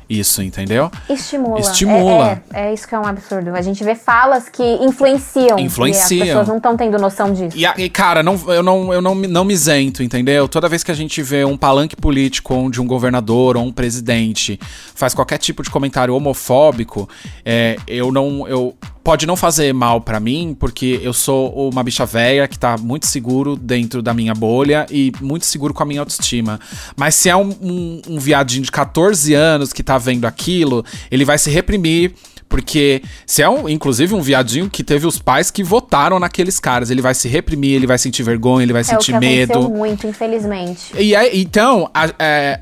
isso, 0.09 0.41
entendeu? 0.41 0.89
Estimula. 1.07 1.59
Estimula. 1.59 2.41
É, 2.51 2.61
é, 2.61 2.69
é 2.69 2.73
isso 2.73 2.87
que 2.87 2.95
é 2.95 2.99
um 2.99 3.05
absurdo. 3.05 3.51
A 3.55 3.61
gente 3.61 3.83
vê 3.83 3.93
falas 3.93 4.49
que 4.49 4.63
influenciam. 4.83 5.59
Influenciam. 5.59 6.23
As 6.23 6.27
pessoas 6.29 6.47
não 6.47 6.57
estão 6.57 6.75
tendo 6.75 6.97
noção 6.97 7.31
disso. 7.31 7.55
E, 7.55 7.63
e, 7.83 7.87
cara, 7.91 8.23
não, 8.23 8.33
eu, 8.47 8.63
não, 8.63 8.91
eu 8.91 9.01
não, 9.03 9.13
me- 9.13 9.27
não 9.27 9.45
me 9.45 9.53
isento, 9.53 10.01
entendeu? 10.01 10.47
Toda 10.47 10.67
vez 10.67 10.83
que 10.83 10.89
a 10.89 10.95
gente 10.95 11.21
vê 11.21 11.45
um 11.45 11.55
palanque 11.55 11.95
político 11.95 12.55
onde 12.55 12.81
um 12.81 12.87
governador 12.87 13.55
ou 13.55 13.63
um 13.63 13.71
presidente 13.71 14.59
faz 14.95 15.13
qualquer 15.13 15.37
tipo 15.37 15.61
de 15.61 15.69
comentário 15.69 16.15
homofóbico, 16.15 17.07
é, 17.45 17.75
eu 17.87 18.11
não. 18.11 18.47
Eu, 18.47 18.73
pode 19.09 19.25
não 19.25 19.35
fazer 19.35 19.73
mal 19.73 19.99
pra 19.99 20.19
mim, 20.19 20.55
porque 20.59 20.99
eu 21.01 21.13
sou 21.13 21.51
uma 21.67 21.81
bicha 21.81 22.05
velha 22.05 22.47
que 22.47 22.59
tá 22.59 22.77
muito 22.77 23.07
seguro 23.07 23.55
dentro 23.55 24.03
da 24.03 24.13
minha 24.13 24.35
bolha 24.35 24.85
e 24.87 25.11
muito 25.19 25.47
seguro 25.47 25.73
com 25.73 25.81
a 25.81 25.85
minha 25.87 25.99
autoestima. 25.99 26.59
Mas 26.95 27.15
se 27.15 27.27
é 27.27 27.35
um, 27.35 27.49
um, 27.59 28.01
um 28.07 28.19
viadinho 28.19 28.61
de 28.63 28.71
14 28.71 29.33
anos 29.33 29.73
que 29.73 29.81
tá 29.81 29.97
vendo 29.97 30.25
aquilo, 30.25 30.85
ele 31.09 31.25
vai 31.25 31.39
se 31.39 31.49
reprimir. 31.49 32.13
Porque 32.47 33.01
se 33.25 33.41
é, 33.41 33.49
um, 33.49 33.67
inclusive, 33.67 34.13
um 34.13 34.21
viadinho 34.21 34.69
que 34.69 34.83
teve 34.83 35.07
os 35.07 35.19
pais 35.19 35.49
que 35.49 35.63
votaram 35.63 36.19
naqueles 36.19 36.59
caras, 36.59 36.91
ele 36.91 37.01
vai 37.01 37.15
se 37.15 37.27
reprimir, 37.27 37.75
ele 37.75 37.87
vai 37.87 37.97
sentir 37.97 38.21
vergonha, 38.21 38.63
ele 38.63 38.73
vai 38.73 38.81
É 38.81 38.83
sentir 38.83 39.19
medo. 39.19 39.69
muito, 39.69 40.05
infelizmente. 40.05 40.91
E 40.97 41.15
aí, 41.15 41.41
então, 41.41 41.89
a, 41.93 42.09
é, 42.19 42.59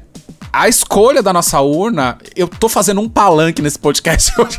a 0.62 0.68
escolha 0.68 1.22
da 1.22 1.32
nossa 1.32 1.62
urna, 1.62 2.18
eu 2.36 2.48
tô 2.48 2.68
fazendo 2.68 3.00
um 3.02 3.08
palanque 3.08 3.62
nesse 3.62 3.78
podcast 3.78 4.34
hoje. 4.42 4.58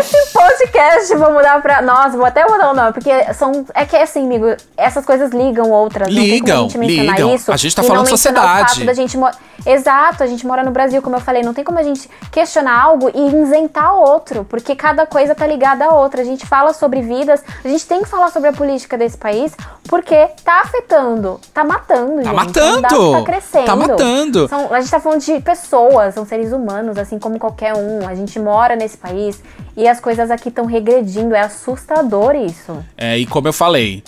Esse 0.00 0.32
podcast 0.32 1.14
vou 1.16 1.32
mudar 1.32 1.60
pra. 1.60 1.82
Nossa, 1.82 2.16
vou 2.16 2.24
até 2.24 2.44
mudar 2.46 2.70
o 2.70 2.74
nome, 2.74 2.92
porque 2.92 3.10
são. 3.34 3.64
É 3.74 3.84
que 3.84 3.96
assim, 3.96 4.24
amigo, 4.24 4.46
essas 4.76 5.04
coisas 5.04 5.30
ligam 5.32 5.70
outras. 5.70 6.08
Ligam, 6.08 6.62
não 6.62 6.68
tem 6.68 6.72
como 6.72 6.84
a 6.84 6.88
gente 6.88 7.10
ligam. 7.10 7.34
isso. 7.34 7.52
A 7.52 7.56
gente 7.56 7.76
tá 7.76 7.82
falando 7.82 8.08
sociedade. 8.08 8.84
da 8.84 8.92
gente 8.94 9.16
mo- 9.16 9.30
Exato, 9.66 10.22
a 10.22 10.26
gente 10.26 10.46
mora 10.46 10.62
no 10.62 10.70
Brasil, 10.70 11.02
como 11.02 11.16
eu 11.16 11.20
falei, 11.20 11.42
não 11.42 11.52
tem 11.52 11.64
como 11.64 11.78
a 11.78 11.82
gente 11.82 12.08
questionar 12.30 12.80
algo 12.80 13.10
e 13.12 13.42
isentar 13.42 13.92
outro, 13.94 14.44
porque 14.44 14.74
cada 14.76 15.04
coisa 15.04 15.34
tá 15.34 15.46
ligada 15.46 15.84
à 15.86 15.94
outra. 15.94 16.22
A 16.22 16.24
gente 16.24 16.46
fala 16.46 16.72
sobre 16.72 17.02
vidas, 17.02 17.42
a 17.64 17.68
gente 17.68 17.84
tem 17.86 18.00
que 18.02 18.08
falar 18.08 18.30
sobre 18.30 18.48
a 18.48 18.52
política 18.52 18.96
desse 18.96 19.18
país, 19.18 19.52
porque 19.88 20.28
tá 20.44 20.60
afetando, 20.62 21.40
tá 21.52 21.64
matando, 21.64 22.16
Tá 22.16 22.22
gente. 22.22 22.34
matando, 22.34 22.78
Um 22.78 22.80
dado 22.82 23.12
tá 23.12 23.22
crescendo. 23.24 23.64
tá 23.66 23.76
matando. 23.76 24.37
São- 24.46 24.72
a 24.72 24.80
gente 24.80 24.90
tá 24.90 25.00
falando 25.00 25.20
de 25.24 25.40
pessoas, 25.40 26.14
são 26.14 26.26
seres 26.26 26.52
humanos, 26.52 26.98
assim 26.98 27.18
como 27.18 27.38
qualquer 27.38 27.74
um. 27.74 28.06
A 28.06 28.14
gente 28.14 28.38
mora 28.38 28.76
nesse 28.76 28.98
país 28.98 29.42
e 29.74 29.88
as 29.88 29.98
coisas 29.98 30.30
aqui 30.30 30.50
estão 30.50 30.66
regredindo. 30.66 31.34
É 31.34 31.40
assustador 31.40 32.36
isso. 32.36 32.84
É, 32.96 33.18
e 33.18 33.24
como 33.26 33.48
eu 33.48 33.52
falei, 33.52 34.04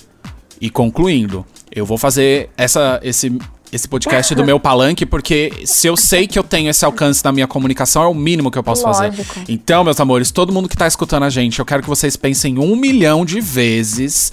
e 0.61 0.69
concluindo, 0.69 1.45
eu 1.75 1.87
vou 1.87 1.97
fazer 1.97 2.51
essa, 2.57 3.01
esse, 3.03 3.37
esse 3.73 3.89
podcast 3.89 4.35
do 4.35 4.45
meu 4.45 4.59
palanque, 4.61 5.07
porque 5.07 5.53
se 5.65 5.87
eu 5.87 5.97
sei 5.97 6.27
que 6.27 6.39
eu 6.39 6.45
tenho 6.45 6.69
esse 6.69 6.85
alcance 6.85 7.25
na 7.25 7.33
minha 7.33 7.47
comunicação, 7.47 8.03
é 8.03 8.07
o 8.07 8.15
mínimo 8.15 8.51
que 8.51 8.59
eu 8.59 8.63
posso 8.63 8.83
fazer. 8.83 9.07
Lógico. 9.07 9.41
Então, 9.49 9.83
meus 9.83 9.99
amores, 9.99 10.31
todo 10.31 10.53
mundo 10.53 10.69
que 10.69 10.77
tá 10.77 10.87
escutando 10.87 11.23
a 11.23 11.31
gente, 11.31 11.59
eu 11.59 11.65
quero 11.65 11.83
que 11.83 11.89
vocês 11.89 12.15
pensem 12.17 12.59
um 12.59 12.77
milhão 12.77 13.25
de 13.25 13.41
vezes 13.41 14.33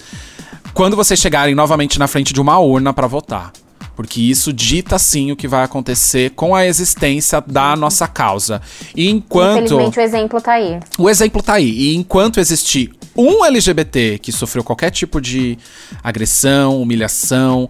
quando 0.74 0.96
vocês 0.96 1.20
chegarem 1.20 1.56
novamente 1.56 1.98
na 1.98 2.08
frente 2.08 2.34
de 2.34 2.42
uma 2.42 2.60
urna 2.60 2.94
pra 2.94 3.08
votar. 3.08 3.52
Porque 3.98 4.22
isso 4.22 4.54
dita 4.54 5.00
sim 5.00 5.32
o 5.32 5.36
que 5.36 5.48
vai 5.48 5.64
acontecer 5.64 6.30
com 6.36 6.54
a 6.54 6.68
existência 6.68 7.42
da 7.42 7.76
nossa 7.76 8.08
causa. 8.08 8.62
E 8.96 9.10
enquanto. 9.10 9.64
Infelizmente 9.64 10.00
o 10.00 10.02
exemplo 10.04 10.40
tá 10.40 10.52
aí. 10.54 10.80
O 11.00 11.10
exemplo 11.10 11.42
tá 11.42 11.54
aí. 11.54 11.68
E 11.68 11.96
enquanto 11.96 12.40
existir 12.40 12.94
um 13.18 13.44
LGBT 13.44 14.20
que 14.20 14.32
sofreu 14.32 14.64
qualquer 14.64 14.92
tipo 14.92 15.20
de 15.20 15.58
agressão, 16.04 16.80
humilhação, 16.80 17.68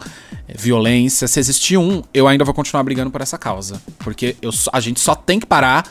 eh, 0.50 0.54
violência, 0.54 1.30
se 1.30 1.40
existir 1.40 1.78
um, 1.78 2.04
eu 2.14 2.28
ainda 2.28 2.44
vou 2.44 2.54
continuar 2.54 2.84
brigando 2.84 3.10
por 3.10 3.22
essa 3.22 3.38
causa. 3.38 3.82
Porque 4.00 4.36
eu 4.42 4.52
a 4.74 4.82
gente 4.82 5.00
só 5.00 5.16
tem 5.16 5.40
que 5.40 5.46
parar 5.46 5.90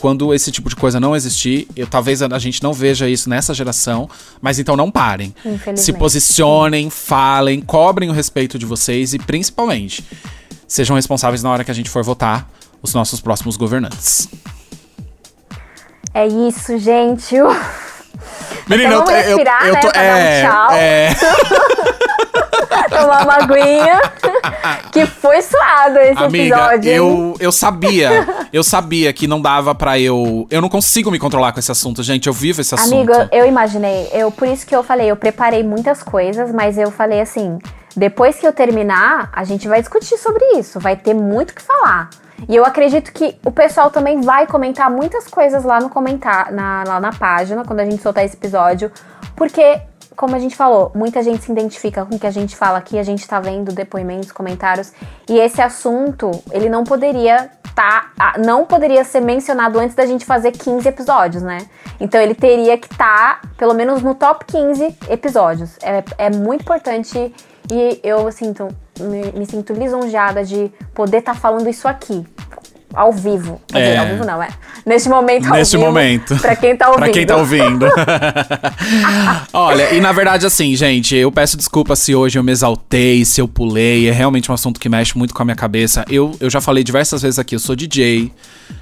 quando 0.00 0.32
esse 0.32 0.50
tipo 0.50 0.68
de 0.68 0.76
coisa 0.76 0.98
não 0.98 1.14
existir. 1.14 1.68
Eu, 1.76 1.86
talvez 1.86 2.22
a, 2.22 2.38
gente 2.38 2.62
não 2.62 2.72
veja 2.72 3.08
isso 3.08 3.28
nessa 3.28 3.52
geração, 3.52 4.08
mas 4.40 4.58
então 4.58 4.76
não 4.76 4.90
parem. 4.90 5.34
Se 5.76 5.92
posicionem, 5.92 6.90
falem, 6.90 7.60
cobrem 7.60 8.08
o 8.08 8.12
respeito 8.12 8.58
de 8.58 8.66
vocês 8.66 9.14
e 9.14 9.18
principalmente 9.18 10.04
sejam 10.66 10.96
responsáveis 10.96 11.42
na 11.42 11.50
hora 11.50 11.64
que 11.64 11.70
a 11.70 11.74
gente 11.74 11.90
for 11.90 12.02
votar 12.02 12.48
os 12.82 12.94
nossos 12.94 13.20
próximos 13.20 13.56
governantes. 13.56 14.28
É 16.14 16.26
isso, 16.26 16.78
gente. 16.78 17.36
Menina, 18.68 18.90
Então 18.94 19.04
vamos 19.04 19.24
respirar, 19.24 19.64
né, 19.64 19.80
pra 19.80 19.90
dar 19.92 20.16
um 20.16 20.68
tchau. 20.68 20.76
é, 20.76 21.08
Tomar 22.90 23.22
uma 23.24 23.34
aguinha. 23.34 24.00
que 24.92 25.06
foi 25.06 25.40
suado 25.42 25.98
esse 25.98 26.22
Amiga, 26.22 26.56
episódio. 26.56 26.90
hein? 26.90 26.96
eu, 26.96 27.36
eu 27.40 27.52
sabia, 27.52 28.26
eu 28.52 28.62
sabia 28.64 29.12
que 29.12 29.26
não 29.26 29.40
dava 29.40 29.74
pra 29.74 29.98
eu. 29.98 30.46
Eu 30.50 30.60
não 30.60 30.68
consigo 30.68 31.10
me 31.10 31.18
controlar 31.18 31.52
com 31.52 31.60
esse 31.60 31.70
assunto, 31.70 32.02
gente. 32.02 32.26
Eu 32.26 32.32
vivo 32.32 32.60
esse 32.60 32.74
assunto. 32.74 32.94
Amigo, 32.94 33.28
eu 33.32 33.46
imaginei. 33.46 34.08
Eu, 34.12 34.30
por 34.30 34.48
isso 34.48 34.66
que 34.66 34.74
eu 34.74 34.82
falei, 34.82 35.10
eu 35.10 35.16
preparei 35.16 35.62
muitas 35.62 36.02
coisas, 36.02 36.52
mas 36.52 36.76
eu 36.78 36.90
falei 36.90 37.20
assim: 37.20 37.58
depois 37.96 38.36
que 38.36 38.46
eu 38.46 38.52
terminar, 38.52 39.30
a 39.32 39.44
gente 39.44 39.68
vai 39.68 39.80
discutir 39.80 40.16
sobre 40.18 40.44
isso. 40.58 40.78
Vai 40.80 40.96
ter 40.96 41.14
muito 41.14 41.50
o 41.50 41.54
que 41.54 41.62
falar. 41.62 42.10
E 42.46 42.54
eu 42.54 42.64
acredito 42.64 43.12
que 43.12 43.36
o 43.44 43.50
pessoal 43.50 43.90
também 43.90 44.20
vai 44.20 44.46
comentar 44.46 44.90
muitas 44.90 45.26
coisas 45.26 45.64
lá 45.64 45.80
no 45.80 45.88
comentar, 45.88 46.52
na, 46.52 46.84
lá 46.86 47.00
na 47.00 47.12
página, 47.12 47.64
quando 47.64 47.80
a 47.80 47.84
gente 47.84 48.02
soltar 48.02 48.24
esse 48.24 48.36
episódio. 48.36 48.92
Porque, 49.34 49.80
como 50.14 50.36
a 50.36 50.38
gente 50.38 50.54
falou, 50.54 50.92
muita 50.94 51.22
gente 51.22 51.42
se 51.42 51.50
identifica 51.50 52.04
com 52.04 52.16
o 52.16 52.18
que 52.18 52.26
a 52.26 52.30
gente 52.30 52.54
fala 52.54 52.78
aqui, 52.78 52.98
a 52.98 53.02
gente 53.02 53.26
tá 53.26 53.40
vendo 53.40 53.72
depoimentos, 53.72 54.30
comentários. 54.30 54.92
E 55.28 55.38
esse 55.38 55.60
assunto, 55.60 56.30
ele 56.52 56.68
não 56.68 56.84
poderia 56.84 57.50
tá, 57.78 58.10
não 58.44 58.64
poderia 58.64 59.04
ser 59.04 59.20
mencionado 59.20 59.78
antes 59.78 59.94
da 59.94 60.04
gente 60.04 60.24
fazer 60.24 60.50
15 60.50 60.88
episódios, 60.88 61.44
né? 61.44 61.58
Então 62.00 62.20
ele 62.20 62.34
teria 62.34 62.76
que 62.76 62.92
estar, 62.92 63.40
pelo 63.56 63.72
menos, 63.72 64.02
no 64.02 64.16
top 64.16 64.44
15 64.46 64.98
episódios. 65.08 65.76
É, 65.80 66.02
é 66.26 66.28
muito 66.28 66.62
importante 66.62 67.32
e 67.70 68.00
eu 68.02 68.30
sinto, 68.32 68.68
me, 69.00 69.32
me 69.32 69.46
sinto 69.46 69.72
lisonjeada 69.72 70.44
de 70.44 70.70
poder 70.94 71.18
estar 71.18 71.34
falando 71.34 71.68
isso 71.68 71.86
aqui. 71.88 72.24
Ao 72.94 73.12
vivo. 73.12 73.60
Quer 73.68 73.78
dizer, 73.80 73.90
É. 73.92 73.98
ao 73.98 74.06
vivo 74.06 74.24
não, 74.24 74.42
é. 74.42 74.48
Neste 74.86 75.10
momento 75.10 75.46
ao 75.46 75.52
Neste 75.52 75.76
vivo, 75.76 75.86
momento. 75.88 76.34
Pra 76.38 76.56
quem 76.56 76.74
tá 76.74 76.86
ouvindo. 76.88 77.02
Pra 77.04 77.12
quem 77.12 77.26
tá 77.26 77.36
ouvindo. 77.36 77.86
Olha, 79.52 79.94
e 79.94 80.00
na 80.00 80.10
verdade, 80.12 80.46
assim, 80.46 80.74
gente, 80.74 81.14
eu 81.14 81.30
peço 81.30 81.56
desculpa 81.56 81.94
se 81.96 82.14
hoje 82.14 82.38
eu 82.38 82.42
me 82.42 82.52
exaltei, 82.52 83.24
se 83.24 83.40
eu 83.40 83.48
pulei. 83.48 84.08
É 84.08 84.12
realmente 84.12 84.50
um 84.50 84.54
assunto 84.54 84.80
que 84.80 84.88
mexe 84.88 85.16
muito 85.16 85.34
com 85.34 85.42
a 85.42 85.44
minha 85.44 85.54
cabeça. 85.56 86.04
Eu, 86.08 86.34
eu 86.40 86.48
já 86.50 86.60
falei 86.60 86.82
diversas 86.82 87.22
vezes 87.22 87.38
aqui, 87.38 87.54
eu 87.54 87.58
sou 87.60 87.76
DJ, 87.76 88.32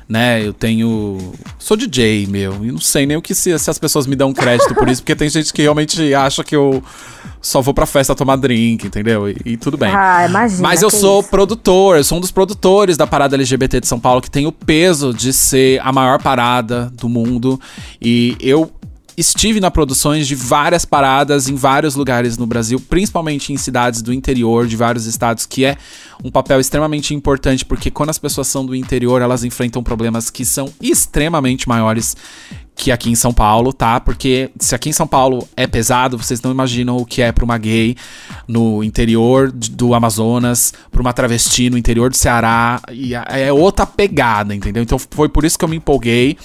né? 0.08 0.46
Eu 0.46 0.52
tenho. 0.52 1.32
Sou 1.58 1.76
DJ, 1.76 2.26
meu. 2.26 2.64
E 2.64 2.70
não 2.70 2.80
sei 2.80 3.06
nem 3.06 3.16
o 3.16 3.22
que 3.22 3.34
se, 3.34 3.58
se 3.58 3.70
as 3.70 3.78
pessoas 3.78 4.06
me 4.06 4.14
dão 4.14 4.32
crédito 4.32 4.74
por 4.74 4.88
isso, 4.88 5.02
porque 5.02 5.16
tem 5.16 5.28
gente 5.28 5.52
que 5.52 5.62
realmente 5.62 6.14
acha 6.14 6.44
que 6.44 6.54
eu 6.54 6.82
só 7.40 7.60
vou 7.60 7.74
pra 7.74 7.86
festa 7.86 8.14
tomar 8.14 8.36
drink, 8.36 8.86
entendeu? 8.86 9.28
E, 9.28 9.36
e 9.44 9.56
tudo 9.56 9.76
bem. 9.76 9.90
Ah, 9.92 10.26
imagina. 10.28 10.62
Mas 10.62 10.82
eu 10.82 10.90
sou 10.90 11.20
isso. 11.20 11.30
produtor, 11.30 11.96
eu 11.96 12.04
sou 12.04 12.18
um 12.18 12.20
dos 12.20 12.30
produtores 12.30 12.96
da 12.96 13.06
parada 13.06 13.36
LGBT 13.36 13.80
de 13.80 13.86
São 13.86 13.98
Paulo, 13.98 14.20
que 14.20 14.30
tem 14.30 14.46
o 14.46 14.52
peso 14.52 15.12
de 15.12 15.32
ser 15.32 15.80
a 15.82 15.92
maior 15.92 16.22
parada 16.22 16.90
do 16.94 17.08
mundo. 17.08 17.60
E 18.00 18.36
eu 18.40 18.70
estive 19.16 19.60
na 19.60 19.70
produções 19.70 20.26
de 20.26 20.34
várias 20.34 20.84
paradas 20.84 21.48
em 21.48 21.54
vários 21.54 21.94
lugares 21.94 22.36
no 22.36 22.46
Brasil, 22.46 22.78
principalmente 22.78 23.52
em 23.52 23.56
cidades 23.56 24.02
do 24.02 24.12
interior 24.12 24.66
de 24.66 24.76
vários 24.76 25.06
estados, 25.06 25.46
que 25.46 25.64
é 25.64 25.76
um 26.22 26.30
papel 26.30 26.60
extremamente 26.60 27.14
importante, 27.14 27.64
porque 27.64 27.90
quando 27.90 28.10
as 28.10 28.18
pessoas 28.18 28.46
são 28.46 28.64
do 28.64 28.74
interior, 28.74 29.22
elas 29.22 29.44
enfrentam 29.44 29.82
problemas 29.82 30.28
que 30.28 30.44
são 30.44 30.72
extremamente 30.80 31.68
maiores 31.68 32.16
que 32.74 32.92
aqui 32.92 33.08
em 33.08 33.14
São 33.14 33.32
Paulo, 33.32 33.72
tá? 33.72 33.98
Porque 33.98 34.50
se 34.60 34.74
aqui 34.74 34.90
em 34.90 34.92
São 34.92 35.06
Paulo 35.06 35.48
é 35.56 35.66
pesado, 35.66 36.18
vocês 36.18 36.42
não 36.42 36.50
imaginam 36.50 36.98
o 36.98 37.06
que 37.06 37.22
é 37.22 37.32
pra 37.32 37.42
uma 37.42 37.56
gay 37.56 37.96
no 38.46 38.84
interior 38.84 39.50
do 39.50 39.94
Amazonas, 39.94 40.74
pra 40.90 41.00
uma 41.00 41.14
travesti 41.14 41.70
no 41.70 41.78
interior 41.78 42.10
do 42.10 42.16
Ceará, 42.16 42.82
e 42.92 43.14
é 43.14 43.50
outra 43.50 43.86
pegada, 43.86 44.54
entendeu? 44.54 44.82
Então 44.82 44.98
foi 44.98 45.30
por 45.30 45.46
isso 45.46 45.58
que 45.58 45.64
eu 45.64 45.68
me 45.68 45.76
empolguei. 45.76 46.36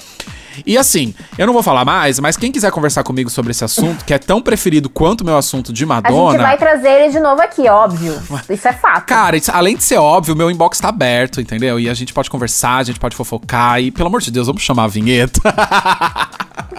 E 0.66 0.78
assim, 0.78 1.14
eu 1.38 1.46
não 1.46 1.54
vou 1.54 1.64
falar 1.64 1.86
mais, 1.86 2.20
mas 2.20 2.36
quem 2.38 2.52
quiser 2.52 2.72
conversar 2.72 3.04
comigo 3.04 3.30
sobre 3.30 3.52
esse 3.52 3.64
assunto, 3.64 4.04
que 4.06 4.14
é 4.14 4.18
tão 4.18 4.42
preferido 4.42 4.90
quanto 4.90 5.22
o 5.22 5.26
meu 5.26 5.38
assunto 5.38 5.72
de 5.74 5.84
A 5.84 5.88
gente 5.88 6.04
Madonna. 6.04 6.38
vai 6.44 6.58
trazer 6.58 6.90
ele 6.90 7.10
de 7.12 7.20
novo 7.20 7.42
aqui, 7.42 7.68
óbvio. 7.70 8.22
Isso 8.50 8.68
é 8.68 8.74
fato. 8.74 9.06
Cara, 9.06 9.38
isso- 9.38 9.52
além 9.52 9.76
de 9.76 9.84
ser 9.84 9.98
óbvio, 9.98 10.34
o 10.34 10.38
meu 10.38 10.50
inbox 10.52 10.80
tá 10.80 10.90
aberto, 10.90 11.40
entendeu? 11.42 11.80
E 11.80 11.90
a 11.90 11.94
gente 11.94 12.14
pode 12.14 12.30
conversar, 12.30 12.78
a 12.78 12.84
gente 12.84 13.00
pode 13.00 13.16
fofocar. 13.16 13.80
E, 13.82 13.92
pelo 13.92 14.08
amor 14.08 14.22
de 14.22 14.32
Deus, 14.32 14.48
vamos 14.48 14.62
chamar 14.62 14.84
a 14.86 14.88
vinheta. 14.88 15.40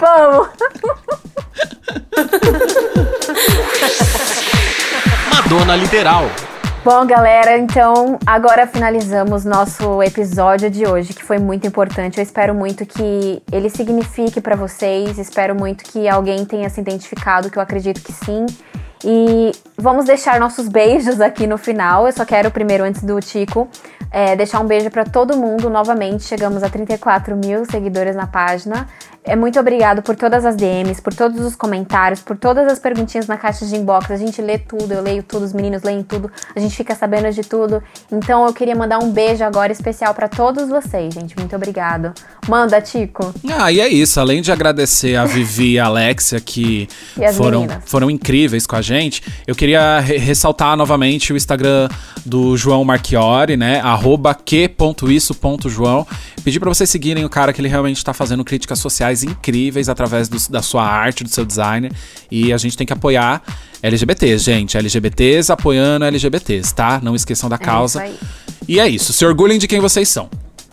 Vamos. 0.00 0.48
Madonna 5.34 5.76
Literal. 5.76 6.30
Bom, 6.84 7.06
galera, 7.06 7.56
então 7.58 8.18
agora 8.26 8.66
finalizamos 8.66 9.44
nosso 9.44 10.02
episódio 10.02 10.68
de 10.68 10.84
hoje, 10.84 11.14
que 11.14 11.22
foi 11.22 11.38
muito 11.38 11.64
importante. 11.64 12.18
Eu 12.18 12.24
espero 12.24 12.52
muito 12.52 12.84
que 12.84 13.40
ele 13.52 13.70
signifique 13.70 14.40
pra 14.40 14.56
vocês, 14.56 15.16
espero 15.16 15.54
muito 15.54 15.84
que 15.84 16.08
alguém 16.08 16.44
tenha 16.44 16.68
se 16.68 16.80
identificado, 16.80 17.48
que 17.52 17.56
eu 17.56 17.62
acredito 17.62 18.02
que 18.02 18.12
sim. 18.12 18.46
E 19.04 19.52
vamos 19.78 20.06
deixar 20.06 20.40
nossos 20.40 20.66
beijos 20.68 21.20
aqui 21.20 21.46
no 21.46 21.56
final. 21.56 22.06
Eu 22.06 22.12
só 22.12 22.24
quero 22.24 22.50
primeiro, 22.50 22.82
antes 22.82 23.04
do 23.04 23.20
Tico, 23.20 23.68
é, 24.10 24.34
deixar 24.34 24.58
um 24.58 24.66
beijo 24.66 24.90
pra 24.90 25.04
todo 25.04 25.36
mundo. 25.36 25.70
Novamente, 25.70 26.24
chegamos 26.24 26.64
a 26.64 26.68
34 26.68 27.36
mil 27.36 27.64
seguidores 27.64 28.16
na 28.16 28.26
página. 28.26 28.88
É 29.24 29.36
muito 29.36 29.58
obrigado 29.60 30.02
por 30.02 30.16
todas 30.16 30.44
as 30.44 30.56
DMs, 30.56 31.00
por 31.00 31.14
todos 31.14 31.40
os 31.44 31.54
comentários, 31.54 32.20
por 32.20 32.36
todas 32.36 32.66
as 32.66 32.80
perguntinhas 32.80 33.28
na 33.28 33.36
caixa 33.36 33.64
de 33.64 33.76
inbox. 33.76 34.10
A 34.10 34.16
gente 34.16 34.42
lê 34.42 34.58
tudo, 34.58 34.92
eu 34.92 35.00
leio 35.00 35.22
tudo, 35.22 35.44
os 35.44 35.52
meninos 35.52 35.82
leem 35.84 36.02
tudo, 36.02 36.28
a 36.56 36.58
gente 36.58 36.74
fica 36.74 36.92
sabendo 36.94 37.30
de 37.32 37.42
tudo. 37.42 37.80
Então 38.10 38.44
eu 38.44 38.52
queria 38.52 38.74
mandar 38.74 38.98
um 38.98 39.12
beijo 39.12 39.44
agora 39.44 39.70
especial 39.70 40.12
pra 40.12 40.26
todos 40.26 40.68
vocês, 40.68 41.14
gente. 41.14 41.36
Muito 41.38 41.54
obrigado. 41.54 42.12
Manda, 42.48 42.80
Tico. 42.80 43.32
Ah, 43.56 43.70
e 43.70 43.78
é 43.80 43.86
isso. 43.86 44.18
Além 44.18 44.42
de 44.42 44.50
agradecer 44.50 45.14
a 45.14 45.24
Vivi 45.24 45.74
e 45.74 45.78
a 45.78 45.86
Alexia, 45.86 46.40
que 46.40 46.88
foram, 47.36 47.60
meninas. 47.60 47.84
foram 47.86 48.10
incríveis 48.10 48.66
com 48.66 48.74
a 48.74 48.82
gente, 48.82 49.22
eu 49.46 49.54
queria 49.54 50.00
re- 50.00 50.16
ressaltar 50.18 50.76
novamente 50.76 51.32
o 51.32 51.36
Instagram 51.36 51.88
do 52.26 52.56
João 52.56 52.84
Marchiori, 52.84 53.56
né? 53.56 53.78
Arroba 53.80 54.34
que.isso.joão. 54.34 56.06
Pedir 56.44 56.58
pra 56.58 56.68
vocês 56.68 56.90
seguirem 56.90 57.24
o 57.24 57.28
cara 57.28 57.52
que 57.52 57.60
ele 57.60 57.68
realmente 57.68 58.04
tá 58.04 58.12
fazendo 58.12 58.44
críticas 58.44 58.80
sociais 58.80 59.11
incríveis 59.22 59.88
através 59.90 60.28
do- 60.28 60.38
da 60.50 60.62
sua 60.62 60.84
arte, 60.84 61.22
do 61.22 61.28
seu 61.30 61.44
designer. 61.44 61.92
E 62.30 62.52
a 62.52 62.56
gente 62.56 62.76
tem 62.76 62.86
que 62.86 62.92
apoiar 62.92 63.42
LGBTs, 63.82 64.42
gente. 64.44 64.76
LGBTs 64.76 65.52
apoiando 65.52 66.04
LGBTs, 66.06 66.74
tá? 66.74 67.00
Não 67.02 67.14
esqueçam 67.14 67.50
da 67.50 67.58
causa. 67.58 68.02
É 68.04 68.08
isso 68.08 68.18
aí. 68.22 68.28
E 68.68 68.80
é 68.80 68.88
isso, 68.88 69.12
se 69.12 69.24
orgulhem 69.26 69.58
de 69.58 69.66
quem 69.68 69.80
vocês 69.80 70.08
são. 70.08 70.30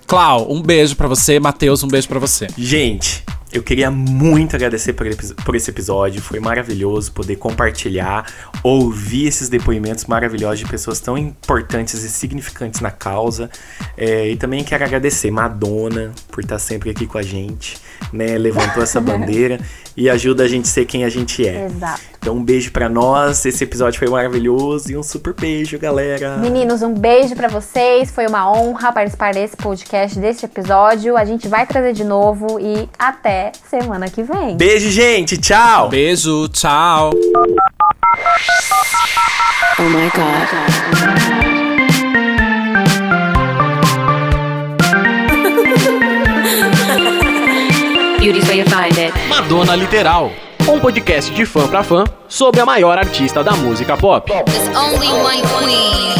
Clau, 0.07 0.52
um 0.52 0.61
beijo 0.61 0.95
pra 0.95 1.07
você. 1.07 1.40
Matheus, 1.40 1.84
um 1.84 1.88
beijo 1.88 2.07
pra 2.07 2.20
você. 2.20 2.48
Gente, 2.57 3.24
eu 3.51 3.63
queria 3.63 3.89
muito 3.89 4.55
agradecer 4.55 4.93
por, 4.93 5.07
por 5.43 5.55
esse 5.55 5.69
episódio. 5.69 6.21
Foi 6.21 6.39
maravilhoso 6.39 7.11
poder 7.11 7.35
compartilhar, 7.35 8.26
ouvir 8.63 9.27
esses 9.27 9.49
depoimentos 9.49 10.05
maravilhosos 10.05 10.59
de 10.59 10.65
pessoas 10.65 10.99
tão 10.99 11.17
importantes 11.17 12.03
e 12.03 12.09
significantes 12.09 12.80
na 12.80 12.91
causa. 12.91 13.49
É, 13.97 14.30
e 14.30 14.38
também 14.38 14.63
quero 14.63 14.84
agradecer 14.84 15.31
Madonna 15.31 16.11
por 16.31 16.43
estar 16.43 16.59
sempre 16.59 16.91
aqui 16.91 17.07
com 17.07 17.17
a 17.17 17.23
gente, 17.23 17.77
né? 18.13 18.38
Levantou 18.38 18.84
essa 18.84 19.01
bandeira 19.01 19.59
e 19.97 20.09
ajuda 20.09 20.43
a 20.43 20.47
gente 20.47 20.65
a 20.65 20.67
ser 20.67 20.85
quem 20.85 21.03
a 21.03 21.09
gente 21.09 21.47
é. 21.47 21.65
Exato. 21.65 22.01
Então, 22.19 22.35
um 22.35 22.43
beijo 22.43 22.71
pra 22.71 22.88
nós. 22.88 23.45
Esse 23.45 23.63
episódio 23.63 23.97
foi 23.97 24.09
maravilhoso 24.09 24.91
e 24.91 24.97
um 24.97 25.01
super 25.01 25.34
beijo, 25.34 25.80
galera. 25.80 26.38
Meninos, 26.38 26.81
um 26.81 26.93
beijo 26.93 27.35
pra 27.35 27.47
vocês. 27.47 28.11
Foi 28.11 28.27
uma 28.27 28.51
honra 28.51 28.91
participar 28.91 29.34
desse 29.34 29.55
podcast, 29.57 30.19
desse 30.19 30.45
episódio. 30.45 31.17
A 31.17 31.26
gente 31.26 31.47
vai 31.47 31.65
trazer 31.65 31.93
de 31.93 32.03
novo 32.03 32.59
e 32.59 32.88
até 32.99 33.39
semana 33.70 34.10
que 34.10 34.24
vem. 34.24 34.57
Beijo, 34.57 34.90
gente. 34.90 35.38
Tchau. 35.38 35.90
Beijo, 35.90 36.48
tchau. 36.49 37.11
Oh 39.80 39.84
my 39.84 40.10
god. 40.14 41.40
Beauty's 48.20 48.45
where 48.48 48.57
you 48.57 48.66
find 48.66 48.98
it. 48.98 49.14
Madonna 49.30 49.76
Literal, 49.76 50.32
um 50.68 50.80
podcast 50.80 51.34
de 51.34 51.45
fã 51.45 51.68
pra 51.68 51.84
fã 51.84 52.03
sobre 52.28 52.60
a 52.60 52.66
maior 52.66 52.98
artista 52.98 53.44
da 53.44 53.53
música 53.53 53.95
pop. 53.95 54.30
There's 54.30 54.68
only 54.76 55.07
one 55.07 55.41
queen. 55.41 56.20